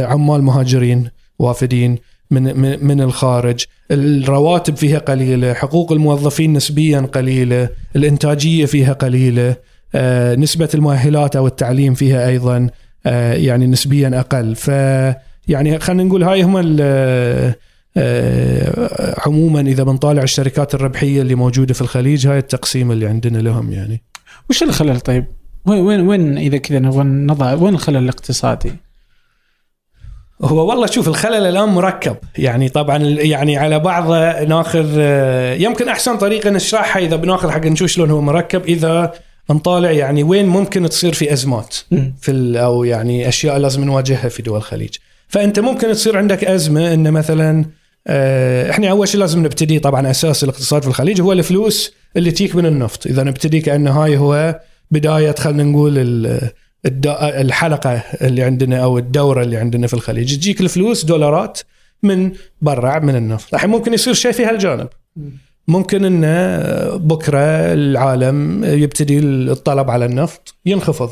عمال 0.06 0.42
مهاجرين 0.42 1.10
وافدين 1.38 1.98
من 2.30 2.86
من 2.86 3.00
الخارج. 3.00 3.64
الرواتب 3.90 4.76
فيها 4.76 4.98
قليلة 4.98 5.54
حقوق 5.54 5.92
الموظفين 5.92 6.52
نسبيا 6.52 7.00
قليلة 7.00 7.68
الإنتاجية 7.96 8.66
فيها 8.66 8.92
قليلة 8.92 9.56
آه، 9.94 10.34
نسبة 10.34 10.68
المؤهلات 10.74 11.36
أو 11.36 11.46
التعليم 11.46 11.94
فيها 11.94 12.28
أيضا 12.28 12.70
آه، 13.06 13.32
يعني 13.32 13.66
نسبيا 13.66 14.20
أقل. 14.20 14.54
ف 14.54 14.68
يعني 15.48 15.78
خلينا 15.78 16.04
نقول 16.04 16.22
هاي 16.22 16.42
هم 16.42 16.56
عموما 19.26 19.60
إذا 19.60 19.82
بنطالع 19.82 20.22
الشركات 20.22 20.74
الربحية 20.74 21.22
اللي 21.22 21.34
موجودة 21.34 21.74
في 21.74 21.80
الخليج 21.80 22.26
هاي 22.26 22.38
التقسيم 22.38 22.92
اللي 22.92 23.06
عندنا 23.06 23.38
لهم 23.38 23.72
يعني. 23.72 24.02
وش 24.50 24.62
الخلل 24.62 25.00
طيب؟ 25.00 25.24
وين 25.66 25.80
وين 25.80 26.00
وين 26.00 26.38
إذا 26.38 26.58
كذا 26.58 26.78
نبغى 26.78 27.02
نضع 27.02 27.54
وين 27.54 27.74
الخلل 27.74 27.96
الاقتصادي؟ 27.96 28.72
هو 30.42 30.68
والله 30.68 30.86
شوف 30.86 31.08
الخلل 31.08 31.46
الآن 31.46 31.68
مركب. 31.68 32.16
يعني 32.38 32.68
طبعا 32.68 32.98
يعني 33.02 33.56
على 33.56 33.78
بعض 33.78 34.12
ناخذ 34.48 34.98
يمكن 35.60 35.88
أحسن 35.88 36.16
طريقة 36.16 36.50
نشرحها 36.50 37.02
إذا 37.02 37.16
بناخذ 37.16 37.50
حق 37.50 37.66
نشوف 37.66 37.90
شلون 37.90 38.10
هو 38.10 38.20
مركب 38.20 38.64
إذا 38.64 39.12
نطالع 39.50 39.90
يعني 39.90 40.22
وين 40.22 40.46
ممكن 40.46 40.88
تصير 40.88 41.12
في 41.12 41.32
أزمات 41.32 41.76
في 42.20 42.60
أو 42.60 42.84
يعني 42.84 43.28
أشياء 43.28 43.58
لازم 43.58 43.84
نواجهها 43.84 44.28
في 44.28 44.42
دول 44.42 44.56
الخليج. 44.56 44.94
فأنت 45.28 45.60
ممكن 45.60 45.92
تصير 45.92 46.18
عندك 46.18 46.44
أزمة 46.44 46.94
ان 46.94 47.10
مثلا 47.10 47.64
آه، 48.06 48.70
إحنا 48.70 48.90
أول 48.90 49.08
شيء 49.08 49.20
لازم 49.20 49.44
نبتدي 49.44 49.78
طبعا 49.78 50.10
أساس 50.10 50.44
الاقتصاد 50.44 50.82
في 50.82 50.88
الخليج 50.88 51.20
هو 51.20 51.32
الفلوس 51.32 51.94
اللي 52.16 52.30
تيك 52.30 52.56
من 52.56 52.66
النفط. 52.66 53.06
إذا 53.06 53.22
نبتدي 53.22 53.60
كأنه 53.60 53.90
هاي 53.90 54.16
هو 54.16 54.60
بداية 54.90 55.34
خلينا 55.38 55.62
نقول 55.62 55.94
الحلقة 57.16 58.02
اللي 58.22 58.42
عندنا 58.42 58.84
أو 58.84 58.98
الدورة 58.98 59.42
اللي 59.42 59.56
عندنا 59.56 59.86
في 59.86 59.94
الخليج. 59.94 60.36
تجيك 60.36 60.60
الفلوس 60.60 61.04
دولارات 61.04 61.60
من 62.02 62.32
برا 62.62 62.98
من 62.98 63.16
النفط. 63.16 63.54
الحين 63.54 63.70
ممكن 63.70 63.92
يصير 63.92 64.14
شيء 64.14 64.32
في 64.32 64.44
هالجانب. 64.44 64.88
ممكن 65.68 66.04
انه 66.04 66.96
بكرة 66.96 67.72
العالم 67.72 68.64
يبتدي 68.64 69.18
الطلب 69.18 69.90
على 69.90 70.04
النفط 70.04 70.54
ينخفض. 70.66 71.10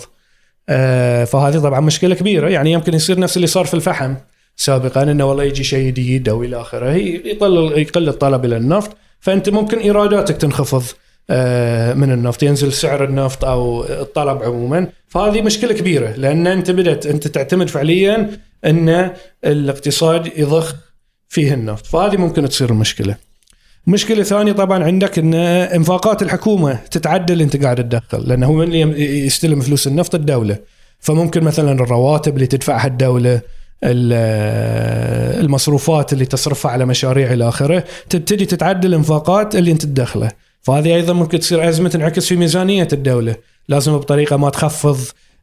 آه، 0.68 1.24
فهذه 1.24 1.58
طبعا 1.58 1.80
مشكلة 1.80 2.14
كبيرة. 2.14 2.48
يعني 2.48 2.72
يمكن 2.72 2.94
يصير 2.94 3.20
نفس 3.20 3.36
اللي 3.36 3.46
صار 3.46 3.64
في 3.64 3.74
الفحم 3.74 4.14
سابقا 4.56 5.02
إنه 5.02 5.24
والله 5.24 5.44
يجي 5.44 5.64
شيء 5.64 5.86
جديد 5.86 6.28
أو 6.28 6.44
إلى 6.44 6.60
آخره. 6.60 6.90
يقل 6.90 7.72
يقل 7.76 8.08
الطلب 8.08 8.44
إلى 8.44 8.56
النفط. 8.56 8.96
فأنت 9.20 9.48
ممكن 9.48 9.78
إيراداتك 9.78 10.36
تنخفض. 10.36 10.84
من 11.94 12.12
النفط 12.12 12.42
ينزل 12.42 12.72
سعر 12.72 13.04
النفط 13.04 13.44
أو 13.44 13.84
الطلب 13.84 14.42
عموما. 14.42 14.88
فهذه 15.08 15.42
مشكلة 15.42 15.72
كبيرة 15.72 16.10
لأن 16.16 16.46
أنت 16.46 16.70
بدأت 16.70 17.06
أنت 17.06 17.28
تعتمد 17.28 17.68
فعليا 17.68 18.30
أن 18.64 19.10
الاقتصاد 19.44 20.30
يضخ 20.36 20.74
فيه 21.28 21.54
النفط. 21.54 21.86
فهذه 21.86 22.16
ممكن 22.16 22.48
تصير 22.48 22.70
المشكلة. 22.70 23.16
مشكلة 23.86 24.22
ثانية 24.22 24.52
طبعا 24.52 24.84
عندك 24.84 25.18
إن 25.18 25.34
إنفاقات 25.34 26.22
الحكومة 26.22 26.78
تتعدل 26.90 27.40
انت 27.40 27.62
قاعد 27.62 27.76
تدخل 27.76 28.28
لأنه 28.28 28.46
هو 28.46 28.52
من 28.52 28.62
اللي 28.62 28.80
يستلم 29.26 29.60
فلوس 29.60 29.86
النفط 29.86 30.14
الدولة. 30.14 30.58
فممكن 31.00 31.44
مثلا 31.44 31.72
الرواتب 31.72 32.34
اللي 32.34 32.46
تدفعها 32.46 32.86
الدولة 32.86 33.40
المصروفات 35.44 36.12
اللي 36.12 36.26
تصرفها 36.26 36.70
على 36.70 36.86
مشاريع 36.86 37.32
إلى 37.32 37.48
آخره 37.48 37.84
تبتدي 38.10 38.46
تتعدل 38.46 38.88
الانفاقات 38.88 39.56
اللي 39.56 39.72
أنت 39.72 39.82
تدخله. 39.82 40.30
فهذه 40.62 40.94
أيضا 40.94 41.12
ممكن 41.12 41.40
تصير 41.40 41.68
ازمه 41.68 41.88
تنعكس 41.88 42.26
في 42.26 42.36
ميزانية 42.36 42.88
الدولة. 42.92 43.36
لازم 43.68 43.98
بطريقة 43.98 44.36
ما 44.36 44.50
تخفض 44.50 44.98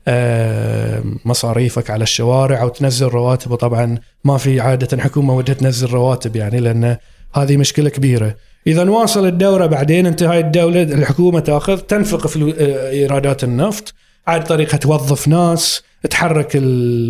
آه، 0.07 1.03
مصاريفك 1.26 1.89
على 1.89 2.03
الشوارع 2.03 2.61
أو 2.61 2.70
تنزل 2.70 3.07
رواتب. 3.07 3.51
وطبعا 3.51 3.97
ما 4.24 4.38
في 4.38 4.59
عادة 4.59 5.01
حكومة 5.01 5.36
ودها 5.36 5.55
تنزل 5.55 5.89
رواتب 5.89 6.36
يعني 6.36 6.59
لأن 6.59 6.97
هذه 7.34 7.57
مشكلة 7.57 7.89
كبيرة. 7.89 8.36
اذا 8.67 8.84
نواصل 8.84 9.28
الدورة 9.28 9.65
بعدين 9.65 10.05
انت 10.05 10.24
هاي 10.24 10.39
الدولة 10.39 10.82
الحكومة 10.84 11.39
تأخذ 11.39 11.78
تنفق 11.78 12.28
في 12.28 12.53
آه، 12.59 12.89
إيرادات 12.89 13.43
النفط. 13.43 13.93
عاد 14.28 14.43
طريقة 14.43 14.78
توظف 14.78 15.28
ناس 15.28 15.84
تحرك 16.09 16.57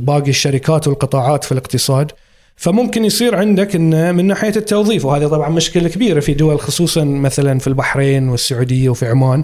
باقي 0.01 0.29
الشركات 0.29 0.87
والقطاعات 0.87 1.43
في 1.43 1.51
الاقتصاد. 1.51 2.11
فممكن 2.59 3.05
يصير 3.05 3.35
عندك 3.35 3.75
إن 3.75 4.15
من 4.15 4.25
ناحية 4.27 4.53
التوظيف 4.55 5.05
وهذه 5.05 5.27
طبعا 5.27 5.49
مشكلة 5.49 5.89
كبيرة 5.89 6.19
في 6.19 6.33
دول 6.33 6.59
خصوصا 6.59 7.03
مثلا 7.03 7.59
في 7.59 7.67
البحرين 7.67 8.29
والسعودية 8.29 8.89
وفي 8.89 9.07
عمان 9.07 9.43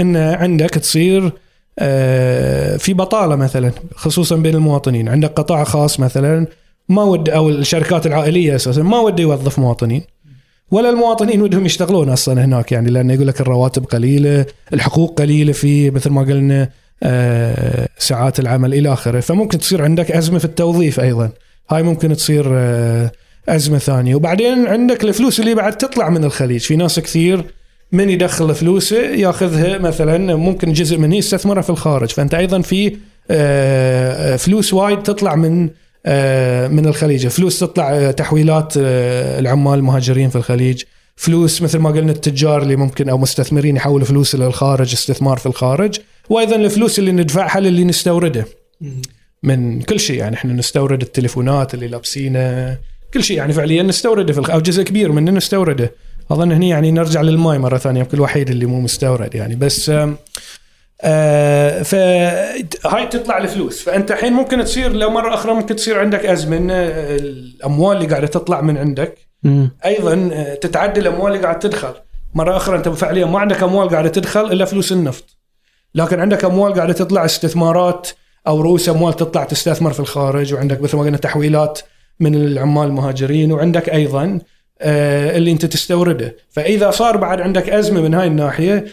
إن 0.00 0.16
عندك 0.16 0.70
تصير 0.70 1.32
آه 1.78 2.76
في 2.76 2.94
بطالة 2.94 3.36
مثلا 3.36 3.72
خصوصا 3.94 4.36
بين 4.36 4.54
المواطنين. 4.54 5.08
عندك 5.08 5.32
قطاع 5.32 5.64
خاص 5.64 6.00
مثلا 6.00 6.46
ما 6.88 7.02
ود 7.02 7.28
أو 7.28 7.48
الشركات 7.48 8.06
العائلية 8.06 8.56
أساسا 8.56 8.82
ما 8.82 9.00
ود 9.00 9.20
يوظف 9.20 9.58
مواطنين. 9.58 10.02
ولا 10.70 10.90
المواطنين 10.90 11.42
ودهم 11.42 11.66
يشتغلون 11.66 12.08
أصلا 12.08 12.44
هناك 12.44 12.72
يعني 12.72 12.90
لأنه 12.90 13.12
يقول 13.12 13.26
لك 13.26 13.40
الرواتب 13.40 13.84
قليلة، 13.84 14.46
الحقوق 14.72 15.18
قليلة 15.18 15.52
في 15.52 15.90
مثل 15.90 16.10
ما 16.10 16.20
قلنا 16.20 16.68
ساعات 17.98 18.40
العمل 18.40 18.74
إلى 18.74 18.92
آخره. 18.92 19.20
فممكن 19.20 19.58
تصير 19.58 19.82
عندك 19.82 20.10
أزمة 20.10 20.38
في 20.38 20.44
التوظيف 20.44 21.00
أيضا. 21.00 21.30
هاي 21.70 21.82
ممكن 21.82 22.16
تصير 22.16 22.44
آه، 22.52 23.12
أزمة 23.48 23.78
ثانية. 23.78 24.14
وبعدين 24.14 24.66
عندك 24.66 25.04
الفلوس 25.04 25.40
اللي 25.40 25.54
بعد 25.54 25.78
تطلع 25.78 26.08
من 26.08 26.24
الخليج. 26.24 26.60
في 26.60 26.76
ناس 26.76 27.00
كثير 27.00 27.44
من 27.92 28.10
يدخل 28.10 28.54
فلوسه 28.54 28.96
ياخذها 28.96 29.78
مثلا 29.78 30.36
ممكن 30.36 30.72
جزء 30.72 30.98
منه 30.98 31.16
يستثمرها 31.16 31.62
في 31.62 31.70
الخارج. 31.70 32.08
فأنت 32.08 32.34
أيضا 32.34 32.60
في 32.60 32.96
آه، 33.30 34.36
فلوس 34.36 34.74
وايد 34.74 35.02
تطلع 35.02 35.34
من 35.34 35.68
من 36.70 36.86
الخليج. 36.86 37.26
فلوس 37.26 37.58
تطلع 37.58 38.10
تحويلات 38.10 38.72
العمال 38.76 39.78
المهاجرين 39.78 40.28
في 40.28 40.36
الخليج. 40.36 40.82
فلوس 41.16 41.62
مثل 41.62 41.78
ما 41.78 41.90
قلنا 41.90 42.12
التجار 42.12 42.62
اللي 42.62 42.76
ممكن 42.76 43.08
أو 43.08 43.18
مستثمرين 43.18 43.76
يحولوا 43.76 44.06
فلوس 44.06 44.34
للخارج 44.34 44.92
استثمار 44.92 45.36
في 45.38 45.46
الخارج. 45.46 45.98
وأيضا 46.30 46.56
الفلوس 46.56 46.98
اللي 46.98 47.12
ندفعها 47.12 47.60
للي 47.60 47.84
نستورده 47.84 48.44
من 49.42 49.82
كل 49.82 50.00
شيء 50.00 50.18
يعني 50.18 50.36
إحنا 50.36 50.52
نستورد 50.52 51.02
التليفونات 51.02 51.74
اللي 51.74 51.88
لابسينه 51.88 52.78
كل 53.14 53.24
شيء. 53.24 53.36
يعني 53.36 53.52
فعليا 53.52 53.82
نستورده 53.82 54.32
في 54.32 54.52
أو 54.52 54.60
جزء 54.60 54.82
كبير 54.82 55.12
منه 55.12 55.30
نستورده 55.30 55.92
أظن 56.30 56.52
هني 56.52 56.68
يعني 56.68 56.90
نرجع 56.90 57.20
للماي 57.20 57.58
مرة 57.58 57.78
ثانية 57.78 58.00
يمكن 58.00 58.16
الوحيد 58.16 58.50
اللي 58.50 58.66
مو 58.66 58.80
مستورد 58.80 59.34
يعني. 59.34 59.56
بس 59.56 59.90
آه 61.02 61.82
فهاي 61.82 63.06
تطلع 63.10 63.38
الفلوس. 63.38 63.82
فأنت 63.82 64.10
الحين 64.10 64.32
ممكن 64.32 64.64
تصير 64.64 64.92
لو 64.92 65.10
مرة 65.10 65.34
أخرى 65.34 65.54
ممكن 65.54 65.76
تصير 65.76 65.98
عندك 65.98 66.26
أزمة 66.26 66.56
إن 66.56 66.70
الأموال 66.70 67.96
اللي 67.96 68.08
قاعدة 68.08 68.26
تطلع 68.26 68.60
من 68.60 68.78
عندك 68.78 69.18
أيضا 69.84 70.30
آه، 70.32 70.54
تتعدى 70.54 71.00
الأموال 71.00 71.32
اللي 71.32 71.42
قاعدة 71.42 71.58
تدخل. 71.58 71.94
مرة 72.34 72.56
أخرى 72.56 72.76
أنت 72.76 72.88
فعليا 72.88 73.26
ما 73.26 73.38
عندك 73.38 73.62
أموال 73.62 73.88
قاعدة 73.88 74.08
تدخل 74.08 74.52
إلا 74.52 74.64
فلوس 74.64 74.92
النفط. 74.92 75.39
لكن 75.94 76.20
عندك 76.20 76.44
أموال 76.44 76.74
قاعدة 76.74 76.92
تطلع 76.92 77.24
استثمارات 77.24 78.08
أو 78.46 78.60
رؤوس 78.60 78.88
أموال 78.88 79.16
تطلع 79.16 79.44
تستثمر 79.44 79.92
في 79.92 80.00
الخارج 80.00 80.54
وعندك 80.54 80.80
مثل 80.80 80.96
ما 80.96 81.02
قلنا 81.02 81.16
تحويلات 81.16 81.80
من 82.20 82.34
العمال 82.34 82.86
المهاجرين 82.86 83.52
وعندك 83.52 83.88
أيضا 83.88 84.38
آه، 84.82 85.36
اللي 85.36 85.52
أنت 85.52 85.66
تستورده. 85.66 86.36
فإذا 86.50 86.90
صار 86.90 87.16
بعد 87.16 87.40
عندك 87.40 87.70
أزمة 87.70 88.00
من 88.00 88.14
هاي 88.14 88.26
الناحية 88.26 88.84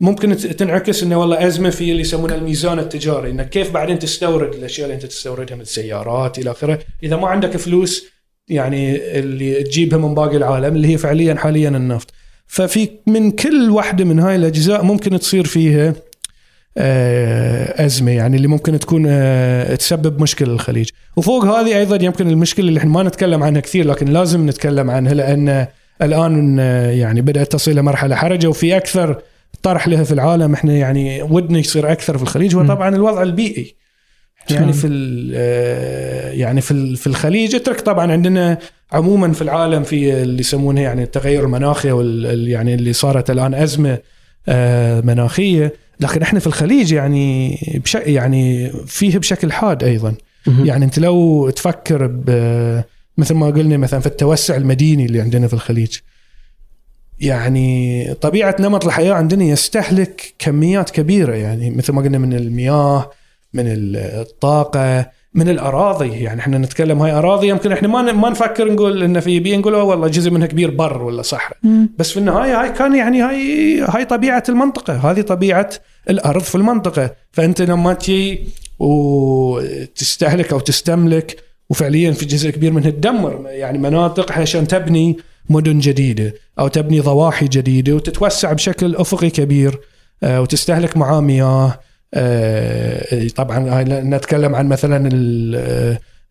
ممكن 0.00 0.36
تنعكس 0.36 1.02
إنه 1.02 1.20
والله 1.20 1.46
أزمة 1.46 1.70
في 1.70 1.90
اللي 1.90 2.00
يسمونه 2.00 2.34
الميزان 2.34 2.78
التجاري 2.78 3.30
إنك 3.30 3.48
كيف 3.48 3.70
بعدين 3.70 3.98
تستورد 3.98 4.54
الأشياء 4.54 4.86
اللي 4.86 4.94
أنت 4.94 5.06
تستوردها 5.06 5.54
من 5.54 5.60
السيارات 5.60 6.38
إلى 6.38 6.50
آخره. 6.50 6.78
إذا 7.02 7.16
ما 7.16 7.28
عندك 7.28 7.56
فلوس 7.56 8.06
يعني 8.48 8.96
اللي 9.18 9.62
تجيبها 9.62 9.98
من 9.98 10.14
باقي 10.14 10.36
العالم 10.36 10.76
اللي 10.76 10.88
هي 10.88 10.98
فعليا 10.98 11.34
حاليا 11.34 11.68
النفط. 11.68 12.10
ففي 12.46 12.88
من 13.06 13.30
كل 13.30 13.70
واحدة 13.70 14.04
من 14.04 14.20
هاي 14.20 14.36
الأجزاء 14.36 14.82
ممكن 14.82 15.18
تصير 15.18 15.44
فيها 15.44 15.94
أزمة 16.78 18.10
يعني 18.12 18.36
اللي 18.36 18.48
ممكن 18.48 18.78
تكون 18.78 19.04
آه، 19.08 19.74
تسبب 19.74 20.22
مشكلة 20.22 20.48
للخليج. 20.48 20.88
وفوق 21.16 21.44
هذه 21.44 21.78
أيضا 21.78 22.04
يمكن 22.04 22.30
المشكلة 22.30 22.68
اللي 22.68 22.80
إحنا 22.80 22.90
ما 22.90 23.02
نتكلم 23.02 23.42
عنها 23.42 23.60
كثير 23.60 23.86
لكن 23.86 24.06
لازم 24.06 24.48
نتكلم 24.48 24.90
عنها 24.90 25.14
لأن 25.14 25.66
الآن 26.02 26.56
آه، 26.60 26.90
يعني 26.90 27.20
بدأت 27.20 27.52
تصل 27.52 27.70
إلى 27.70 27.82
مرحلة 27.82 28.16
حرجة 28.16 28.46
وفي 28.46 28.76
أكثر 28.76 29.22
طرح 29.62 29.88
لها 29.88 30.04
في 30.04 30.12
العالم. 30.12 30.54
إحنا 30.54 30.72
يعني 30.72 31.22
ودنا 31.22 31.58
يصير 31.58 31.92
أكثر 31.92 32.16
في 32.16 32.22
الخليج 32.22 32.56
هو 32.56 32.66
طبعا 32.66 32.96
الوضع 32.96 33.22
البيئي. 33.22 33.74
يعني 34.50 34.72
في 34.72 34.88
يعني 36.34 36.60
في 36.60 36.96
في 36.96 37.06
الخليج. 37.06 37.54
اترك 37.54 37.80
طبعا 37.80 38.12
عندنا 38.12 38.58
عموما 38.92 39.32
في 39.32 39.42
العالم 39.42 39.82
في 39.82 40.22
اللي 40.22 40.40
يسمونه 40.40 40.80
يعني 40.80 41.02
التغير 41.02 41.44
المناخي 41.44 41.90
وال 41.92 42.48
يعني 42.48 42.74
اللي 42.74 42.92
صارت 42.92 43.30
الآن 43.30 43.54
أزمة 43.54 43.98
مناخية. 45.04 45.72
لكن 46.00 46.22
إحنا 46.22 46.40
في 46.40 46.46
الخليج 46.46 46.92
يعني 46.92 47.58
بشكل 47.84 48.10
يعني 48.10 48.70
فيه 48.86 49.18
بشكل 49.18 49.52
حاد 49.52 49.84
أيضا. 49.84 50.14
يعني 50.46 50.84
أنت 50.84 50.98
لو 50.98 51.50
تفكر 51.50 52.02
مثل 53.18 53.34
ما 53.34 53.46
قلنا 53.46 53.76
مثلا 53.76 54.00
في 54.00 54.06
التوسع 54.06 54.56
المديني 54.56 55.06
اللي 55.06 55.20
عندنا 55.20 55.46
في 55.46 55.54
الخليج. 55.54 55.96
يعني 57.20 58.14
طبيعة 58.14 58.56
نمط 58.60 58.84
الحياة 58.84 59.14
عندنا 59.14 59.44
يستهلك 59.44 60.34
كميات 60.38 60.90
كبيرة. 60.90 61.34
يعني 61.34 61.70
مثل 61.70 61.92
ما 61.92 62.02
قلنا 62.02 62.18
من 62.18 62.32
المياه 62.32 63.10
من 63.52 63.64
الطاقة 63.66 65.10
من 65.34 65.48
الأراضي. 65.48 66.08
يعني 66.08 66.40
إحنا 66.40 66.58
نتكلم 66.58 67.02
هاي 67.02 67.12
أراضي 67.12 67.48
يمكن 67.48 67.72
إحنا 67.72 67.88
ما 67.88 68.12
ما 68.12 68.30
نفكر 68.30 68.72
نقول 68.72 69.02
إن 69.02 69.20
في 69.20 69.40
بيئه 69.40 69.56
نقول 69.56 69.74
والله 69.74 70.08
جزء 70.08 70.30
منها 70.30 70.46
كبير 70.46 70.70
بر 70.70 71.02
ولا 71.02 71.22
صحراء. 71.22 71.58
بس 71.98 72.10
في 72.10 72.16
النهاية 72.16 72.60
هاي 72.60 72.72
كان 72.72 72.94
يعني 72.94 73.22
هاي 73.22 73.80
هاي 73.80 74.04
طبيعة 74.04 74.42
المنطقة. 74.48 75.10
هذه 75.10 75.20
طبيعة 75.20 75.70
الأرض 76.10 76.42
في 76.42 76.54
المنطقة. 76.54 77.10
فأنت 77.32 77.62
لما 77.62 77.92
تجي 77.92 78.48
وتستهلك 78.78 80.52
أو 80.52 80.58
تستملك 80.60 81.42
وفعليا 81.70 82.12
في 82.12 82.24
جزء 82.26 82.50
كبير 82.50 82.72
منها 82.72 82.90
تدمر 82.90 83.44
يعني 83.46 83.78
مناطق 83.78 84.32
عشان 84.32 84.66
تبني 84.66 85.16
مدن 85.50 85.78
جديدة 85.78 86.34
أو 86.58 86.68
تبني 86.68 87.00
ضواحي 87.00 87.46
جديدة 87.46 87.92
وتتوسع 87.92 88.52
بشكل 88.52 88.96
أفقي 88.96 89.30
كبير 89.30 89.80
آه، 90.22 90.40
وتستهلك 90.40 90.96
معاه 90.96 91.20
مياه 91.20 91.78
طبعا 93.36 93.82
نتكلم 93.84 94.54
عن 94.54 94.68
مثلا 94.68 95.08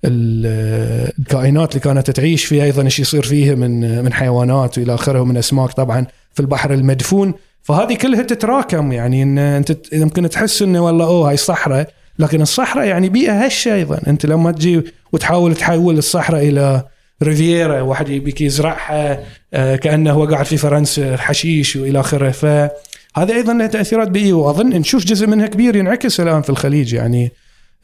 الكائنات 0.05 1.69
اللي 1.71 1.79
كانت 1.83 2.11
تعيش 2.11 2.45
فيها 2.45 2.63
أيضا 2.63 2.83
إيش 2.83 2.99
يصير 2.99 3.23
فيها 3.23 3.55
من 3.55 4.03
من 4.03 4.13
حيوانات 4.13 4.77
والى 4.77 4.93
آخره 4.93 5.21
ومن 5.21 5.37
أسماك 5.37 5.71
طبعا 5.71 6.05
في 6.33 6.39
البحر 6.39 6.73
المدفون. 6.73 7.33
فهذه 7.63 7.95
كلها 7.95 8.21
تتراكم 8.21 8.91
يعني 8.91 9.23
إن 9.23 9.37
أنت 9.37 9.93
يمكن 9.93 10.29
تحس 10.29 10.61
إنه 10.61 10.85
والله 10.85 11.05
أوه 11.05 11.29
هاي 11.29 11.37
صحراء 11.37 11.89
لكن 12.19 12.41
الصحراء 12.41 12.85
يعني 12.85 13.09
بيئة 13.09 13.45
هشة 13.45 13.75
أيضا. 13.75 14.01
أنت 14.07 14.25
لما 14.25 14.51
تجي 14.51 14.81
وتحاول 15.13 15.55
تحول 15.55 15.97
الصحراء 15.97 16.47
إلى 16.47 16.83
ريفيرا 17.23 17.81
واحد 17.81 18.09
يبيك 18.09 18.41
يزرعها 18.41 19.19
آه، 19.53 19.75
كأنه 19.75 20.11
هو 20.11 20.25
قاعد 20.25 20.45
في 20.45 20.57
فرنسا 20.57 21.17
حشيش 21.17 21.75
وإلى 21.75 21.99
آخره. 21.99 22.71
فهذا 23.15 23.33
أيضا 23.33 23.53
له 23.53 23.67
تأثيرات 23.67 24.07
بيئية 24.07 24.33
وأظن 24.33 24.69
نشوف 24.69 25.05
جزء 25.05 25.27
منها 25.27 25.47
كبير 25.47 25.75
ينعكس 25.75 26.19
الآن 26.19 26.41
في 26.41 26.49
الخليج. 26.49 26.93
يعني 26.93 27.31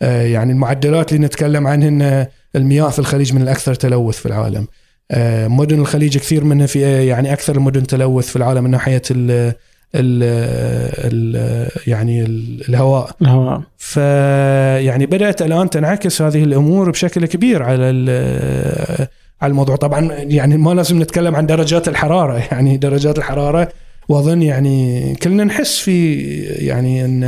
آه، 0.02 0.24
يعني 0.24 0.52
المعدلات 0.52 1.14
اللي 1.14 1.26
نتكلم 1.26 1.68
عنها 1.68 1.88
ان 1.88 2.28
المياه 2.56 2.90
في 2.90 3.00
الخليج 3.00 3.34
من 3.34 3.42
الأكثر 3.42 3.74
تلوث 3.74 4.18
في 4.18 4.26
العالم. 4.26 4.68
آه، 5.12 5.48
مدن 5.48 5.80
الخليج 5.80 6.18
كثير 6.18 6.44
منها 6.44 6.66
في 6.66 7.08
يعني 7.08 7.34
أكثر 7.34 7.56
المدن 7.56 7.84
تلوث 7.84 8.28
في 8.28 8.36
العالم 8.36 8.64
من 8.64 8.72
ناحية 8.72 9.02
ال 9.12 9.32
ال 9.96 10.24
ال 11.14 11.70
يعني 11.88 12.24
الهواء. 12.70 13.12
الهواء. 13.22 13.62
فيعني 13.78 15.06
بدأت 15.06 15.42
الآن 15.42 15.70
تنعكس 15.70 16.22
هذه 16.22 16.44
الأمور 16.44 16.92
بشكل 16.92 17.26
كبير 17.26 17.64
على 17.64 17.84
على 19.42 19.52
الموضوع. 19.52 19.76
طبعا 19.76 20.14
يعني 20.14 20.58
ما 20.58 20.74
لازم 20.74 21.02
نتكلم 21.02 21.36
عن 21.36 21.46
درجات 21.46 21.88
الحرارة. 21.88 22.44
يعني 22.52 22.78
درجات 22.78 23.18
الحرارة 23.18 23.70
واظن 24.12 24.42
يعني 24.42 25.16
كلنا 25.16 25.44
نحس 25.44 25.80
في 25.80 26.18
يعني 26.44 27.06
أن 27.06 27.24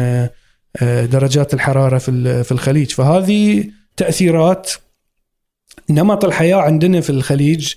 آه، 0.82 1.06
درجات 1.06 1.54
الحرارة 1.54 1.98
في 1.98 2.44
في 2.44 2.52
الخليج. 2.52 2.92
فهذه 2.92 3.64
تأثيرات 3.98 4.72
نمط 5.90 6.26
الحياة 6.26 6.56
عندنا 6.56 7.02
في 7.02 7.10
الخليج 7.10 7.74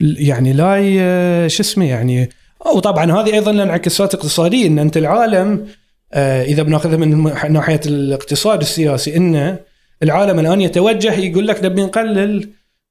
يعني 0.00 0.52
لا 0.52 1.48
شو 1.48 1.62
اسمه 1.62 1.84
يعني. 1.84 2.30
وطبعا 2.74 3.12
هذه 3.12 3.34
أيضا 3.34 3.50
انعكاسات 3.50 4.14
اقتصادية 4.14 4.66
إن 4.66 4.78
أنت 4.78 4.96
العالم 4.96 5.66
آه، 6.12 6.44
إذا 6.44 6.62
بناخذها 6.62 6.96
من 6.96 7.22
ناحية 7.50 7.80
الاقتصاد 7.86 8.60
السياسي 8.60 9.16
إن 9.16 9.58
العالم 10.02 10.38
الآن 10.38 10.60
يتوجه 10.60 11.14
يقول 11.14 11.46
لك 11.46 11.64
نبي 11.64 11.82
نقلل 11.82 12.42
آه، 12.42 12.48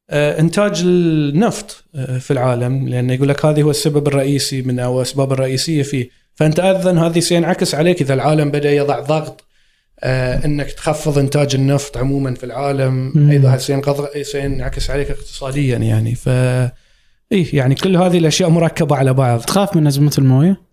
إنتاج 0.10 0.82
النفط 0.82 1.84
آه، 1.96 2.18
في 2.18 2.32
العالم 2.32 2.88
لأنه 2.88 3.14
يقول 3.14 3.30
لك 3.30 3.46
هذا 3.46 3.62
هو 3.62 3.70
السبب 3.70 4.08
الرئيسي 4.08 4.62
من 4.62 4.80
أو 4.80 4.98
الأسباب 4.98 5.34
الرئيسية 5.34 5.84
فيه. 5.84 6.10
فأنت 6.36 6.60
أذن 6.60 6.98
هذه 6.98 7.20
سينعكس 7.20 7.76
عليك 7.76 8.02
إذا 8.02 8.14
العالم 8.14 8.52
بدأ 8.52 8.72
يضع 8.72 9.00
ضغط 9.00 9.46
إنك 10.04 10.72
تخفض 10.72 11.18
إنتاج 11.18 11.56
النفط 11.56 11.98
عموما 11.98 12.36
في 12.36 12.44
العالم. 12.44 13.30
أيضا 13.32 13.58
سينعكس 14.24 14.90
عليك 14.90 15.12
اقتصاديا 15.12 15.78
يعني. 15.78 16.16
ف 16.16 16.30
إيه 17.32 17.56
يعني 17.56 17.76
كل 17.76 17.98
هذه 17.98 18.18
الأشياء 18.18 18.50
مركبة 18.50 18.96
على 18.96 19.14
بعض. 19.14 19.40
تخاف 19.40 19.76
من 19.76 19.88
أزمة 19.88 20.12
الموية؟ 20.18 20.65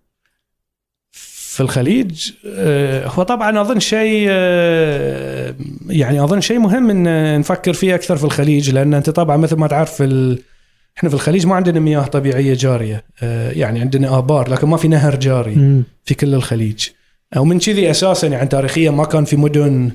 في 1.53 1.61
الخليج 1.61 2.31
آه، 2.45 3.07
هو 3.07 3.23
طبعا 3.23 3.61
أظن 3.61 3.79
شيء 3.79 4.27
آه، 4.29 5.55
يعني 5.89 6.23
أظن 6.23 6.41
شيء 6.41 6.59
مهم 6.59 6.89
إن 6.89 7.39
نفكر 7.39 7.73
فيه 7.73 7.95
أكثر 7.95 8.17
في 8.17 8.23
الخليج 8.23 8.69
لأن 8.69 8.93
أنت 8.93 9.09
طبعا 9.09 9.37
مثل 9.37 9.55
ما 9.55 9.67
تعرف 9.67 9.93
في 9.93 10.03
ال... 10.03 10.39
إحنا 10.97 11.09
في 11.09 11.15
الخليج 11.15 11.45
ما 11.45 11.55
عندنا 11.55 11.79
مياه 11.79 12.01
طبيعية 12.01 12.53
جارية 12.53 13.03
آه، 13.23 13.51
يعني 13.51 13.81
عندنا 13.81 14.17
آبار 14.17 14.49
لكن 14.49 14.67
ما 14.67 14.77
في 14.77 14.87
نهر 14.87 15.15
جاري 15.15 15.83
في 16.05 16.13
كل 16.15 16.33
الخليج. 16.33 16.87
ومن 17.37 17.59
كذي 17.59 17.91
أساسا 17.91 18.27
يعني 18.27 18.49
تاريخيا 18.49 18.91
ما 18.91 19.05
كان 19.05 19.25
في 19.25 19.35
مدن 19.35 19.91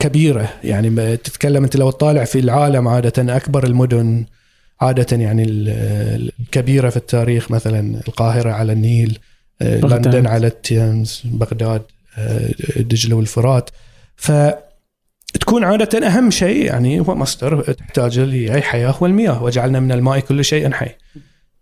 كبيرة 0.00 0.48
يعني 0.64 1.16
تتكلم 1.16 1.64
أنت 1.64 1.76
لو 1.76 1.90
تطالع 1.90 2.24
في 2.24 2.38
العالم 2.38 2.88
عادة 2.88 3.36
أكبر 3.36 3.64
المدن 3.64 4.24
عادة 4.80 5.16
يعني 5.16 5.44
الكبيرة 5.48 6.90
في 6.90 6.96
التاريخ 6.96 7.50
مثلا 7.50 8.00
القاهرة 8.08 8.50
على 8.50 8.72
النيل 8.72 9.18
لندن 9.60 10.26
على 10.26 10.46
التيمز 10.46 11.22
بغداد 11.24 11.82
آه، 12.18 12.50
دجلة 12.76 13.16
والفرات. 13.16 13.70
ف 14.16 14.32
تكون 15.40 15.64
عادة 15.64 16.06
أهم 16.06 16.30
شيء 16.30 16.64
يعني 16.66 17.00
هو 17.00 17.14
مصدر 17.14 17.72
تحتاجه 17.72 18.24
لأي 18.24 18.62
حياة 18.62 18.90
هو 18.90 19.06
المياه 19.06 19.42
وجعلنا 19.42 19.80
من 19.80 19.92
الماء 19.92 20.20
كل 20.20 20.44
شيء 20.44 20.70
حي. 20.70 20.90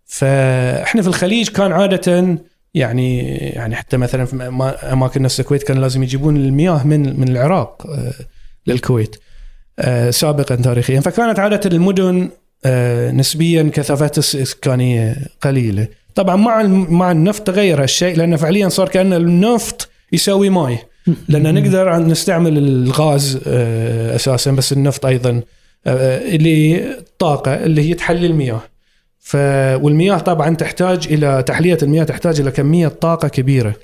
فإحنا 0.05 1.01
في 1.01 1.07
الخليج 1.07 1.49
كان 1.49 1.71
عادة 1.71 2.37
يعني 2.73 3.37
يعني 3.37 3.75
حتى 3.75 3.97
مثلا 3.97 4.25
في 4.25 4.35
أماكن 4.91 5.21
نفس 5.21 5.39
الكويت 5.39 5.63
كان 5.63 5.81
لازم 5.81 6.03
يجيبون 6.03 6.37
المياه 6.37 6.87
من 6.87 7.19
من 7.19 7.29
العراق 7.29 7.87
آه، 7.87 8.13
للكويت 8.67 9.15
سابقا 10.09 10.55
تاريخيا. 10.55 10.99
فكانت 10.99 11.39
عادة 11.39 11.69
المدن 11.69 12.29
آه، 12.65 13.11
نسبيا 13.11 13.71
كثافات 13.73 14.17
السكانيه 14.17 15.15
قليلة. 15.41 15.87
طبعا 16.15 16.35
مع 16.35 16.63
مع 16.89 17.11
النفط 17.11 17.47
تغير 17.47 17.83
هالشيء 17.83 18.17
لأنه 18.17 18.35
فعليا 18.35 18.69
صار 18.69 18.89
كأن 18.89 19.13
النفط 19.13 19.89
يساوي 20.11 20.49
ماي. 20.49 20.77
لأن 21.29 21.53
نقدر 21.53 21.97
نستعمل 21.97 22.57
الغاز 22.57 23.41
آه، 23.47 24.15
أساسا 24.15 24.51
بس 24.51 24.73
النفط 24.73 25.05
أيضا 25.05 25.41
آه، 25.87 26.17
اللي 26.17 26.85
طاقة 27.19 27.53
اللي 27.53 27.89
هي 27.89 27.93
تحلي 27.93 28.27
المياه. 28.27 28.61
ف 29.19 29.35
والمياه 29.81 30.17
طبعا 30.17 30.55
تحتاج 30.55 31.07
إلى 31.07 31.43
تحلية 31.43 31.77
المياه 31.83 32.03
تحتاج 32.03 32.39
إلى 32.39 32.51
كمية 32.51 32.87
طاقة 32.87 33.27
كبيرة 33.27 33.75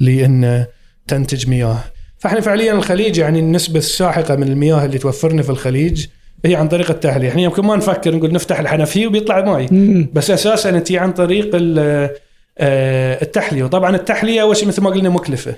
لأن 0.00 0.66
تنتج 1.06 1.48
مياه. 1.48 1.78
فإحنا 2.18 2.40
فعليا 2.40 2.72
الخليج 2.72 3.18
يعني 3.18 3.38
النسبة 3.38 3.78
الساحقة 3.78 4.36
من 4.36 4.48
المياه 4.48 4.84
اللي 4.84 4.98
توفرنا 4.98 5.42
في 5.42 5.50
الخليج 5.50 6.06
هي 6.44 6.54
عن 6.54 6.68
طريق 6.68 6.90
التحليه 6.90 7.28
إحنا 7.28 7.42
يمكن 7.42 7.64
ما 7.64 7.76
نفكر 7.76 8.16
نقول 8.16 8.32
نفتح 8.32 8.60
الحنفية 8.60 9.06
وبيطلع 9.06 9.44
ماي. 9.44 9.66
بس 10.12 10.30
أساسا 10.30 10.70
أنت 10.70 10.92
عن 10.92 11.12
طريق 11.12 11.50
آه، 12.58 13.22
التحلية. 13.22 13.64
وطبعا 13.64 13.96
التحلية 13.96 14.42
أول 14.42 14.56
شيء 14.56 14.68
مثل 14.68 14.82
ما 14.82 14.90
قلنا 14.90 15.08
مكلفة. 15.08 15.54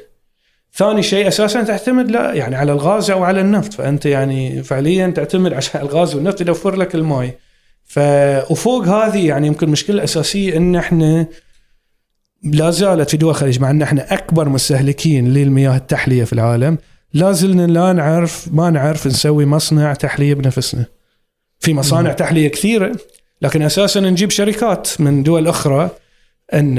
ثاني 0.75 1.03
شيء 1.03 1.29
أساسا 1.29 1.63
تعتمد 1.63 2.11
لا 2.11 2.33
يعني 2.33 2.57
على 2.57 2.73
الغاز 2.73 3.11
أو 3.11 3.25
على 3.25 3.41
النفط. 3.41 3.73
فأنت 3.73 4.07
يعني 4.07 4.63
فعليا 4.63 5.07
تعتمد 5.07 5.53
على 5.53 5.63
الغاز 5.83 6.15
والنفط 6.15 6.41
يوفر 6.41 6.77
لك 6.77 6.95
الماي. 6.95 7.35
ف 7.85 7.99
وفوق 8.51 8.89
هذه 8.89 9.27
يعني 9.27 9.47
يمكن 9.47 9.67
المشكلة 9.67 9.97
الاساسيه 9.97 10.57
إن 10.57 10.77
إحنا 10.77 11.27
لا 12.45 12.71
زالت 12.71 13.11
في 13.11 13.17
دول 13.17 13.31
الخليج 13.31 13.61
مع 13.61 13.71
إن 13.71 13.83
إحنا 13.83 14.15
أكبر 14.15 14.49
مستهلكين 14.49 15.35
للمياه 15.35 15.77
التحلية 15.77 16.25
في 16.25 16.33
العالم. 16.33 16.79
لازلنا 17.15 17.67
لا 17.67 17.93
نعرف 17.93 18.49
ما 18.53 18.71
نعرف 18.71 19.07
نسوي 19.07 19.47
مصنع 19.47 19.95
تحليه 19.95 20.35
بنفسنا 20.35 20.85
في 21.61 21.75
مصانع 21.75 22.13
تحليه 22.13 22.49
كثيرة 22.49 22.93
لكن 23.43 23.63
أساسا 23.63 24.01
نجيب 24.01 24.31
شركات 24.31 24.89
من 25.01 25.23
دول 25.23 25.49
أخرى 25.49 25.91
إن 26.55 26.79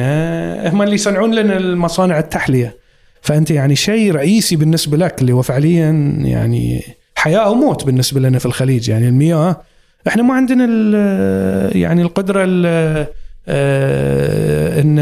هم 0.68 0.82
اللي 0.82 0.96
يصنعون 0.96 1.36
لنا 1.36 1.58
المصانع 1.58 2.20
التحلية. 2.20 2.78
فأنت 3.22 3.52
يعني 3.52 3.76
شيء 3.76 4.12
رئيسي 4.12 4.56
بالنسبة 4.56 4.98
لك 4.98 5.22
اللي 5.22 5.34
هو 5.34 5.42
فعليا 5.42 6.16
يعني 6.22 6.84
حياة 7.16 7.40
أو 7.40 7.54
موت 7.54 7.86
بالنسبة 7.86 8.20
لنا 8.20 8.40
في 8.40 8.46
الخليج. 8.46 8.90
يعني 8.90 9.10
المياه 9.10 9.62
إحنا 10.08 10.24
ما 10.24 10.34
عندنا 10.34 10.66
يعني 11.78 12.02
القدرة 12.02 12.46
آه، 13.48 14.82
إن 14.82 14.98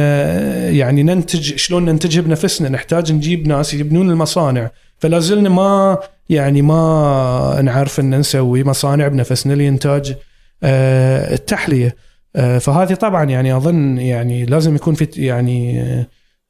يعني 0.76 1.04
ننتج 1.04 1.56
شلون 1.56 1.86
ننتجها 1.86 2.22
بنفسنا. 2.22 2.70
نحتاج 2.70 3.14
نجيب 3.14 3.48
ناس 3.48 3.74
يبنون 3.74 4.10
المصانع. 4.10 4.72
فلا 5.02 5.20
زلنا 5.20 5.50
ما 5.50 5.98
يعني 6.30 6.62
ما 6.62 7.62
نعرف 7.64 8.00
إن 8.00 8.20
نسوي 8.20 8.64
مصانع 8.64 9.08
بنفسنا 9.08 9.54
لإنتاج 9.54 10.16
آه، 10.64 11.34
التحلية. 11.34 11.96
آه، 12.36 12.58
فهذه 12.58 12.94
طبعا 12.94 13.24
يعني 13.24 13.58
أظن 13.58 13.98
يعني 13.98 14.46
لازم 14.46 14.76
يكون 14.76 14.94
في 14.94 15.08
يعني 15.16 15.82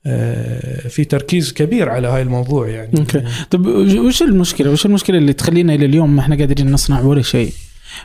آه، 0.05 0.87
في 0.87 1.03
تركيز 1.03 1.53
كبير 1.53 1.89
على 1.89 2.07
هاي 2.07 2.21
الموضوع 2.21 2.67
يعني. 2.67 2.99
أوكي. 2.99 3.23
طيب 3.49 3.65
وش 3.65 4.21
المشكلة؟ 4.21 4.71
وش 4.71 4.85
المشكلة 4.85 5.17
اللي 5.17 5.33
تخلينا 5.33 5.73
إلى 5.73 5.85
اليوم 5.85 6.15
ما 6.15 6.21
إحنا 6.21 6.35
قادرين 6.35 6.71
نصنع 6.71 7.01
ولا 7.01 7.21
شيء؟ 7.21 7.53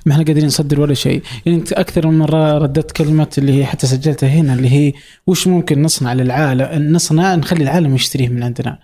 ما 0.06 0.12
إحنا 0.12 0.24
قادرين 0.24 0.46
نصدر 0.46 0.80
ولا 0.80 0.94
شيء؟ 0.94 1.22
يعني 1.46 1.58
أنت 1.58 1.72
أكثر 1.72 2.06
من 2.06 2.18
مرة 2.18 2.58
رددت 2.58 2.92
كلمة 2.92 3.28
اللي 3.38 3.60
هي 3.60 3.66
حتى 3.66 3.86
سجلتها 3.86 4.28
هنا 4.28 4.54
اللي 4.54 4.70
هي 4.72 4.92
وش 5.26 5.46
ممكن 5.46 5.82
نصنع 5.82 6.12
للعالم؟ 6.12 6.92
نصنع 6.92 7.34
نخلي 7.34 7.62
العالم 7.62 7.94
يشتريه 7.94 8.28
من 8.28 8.42
عندنا. 8.42 8.78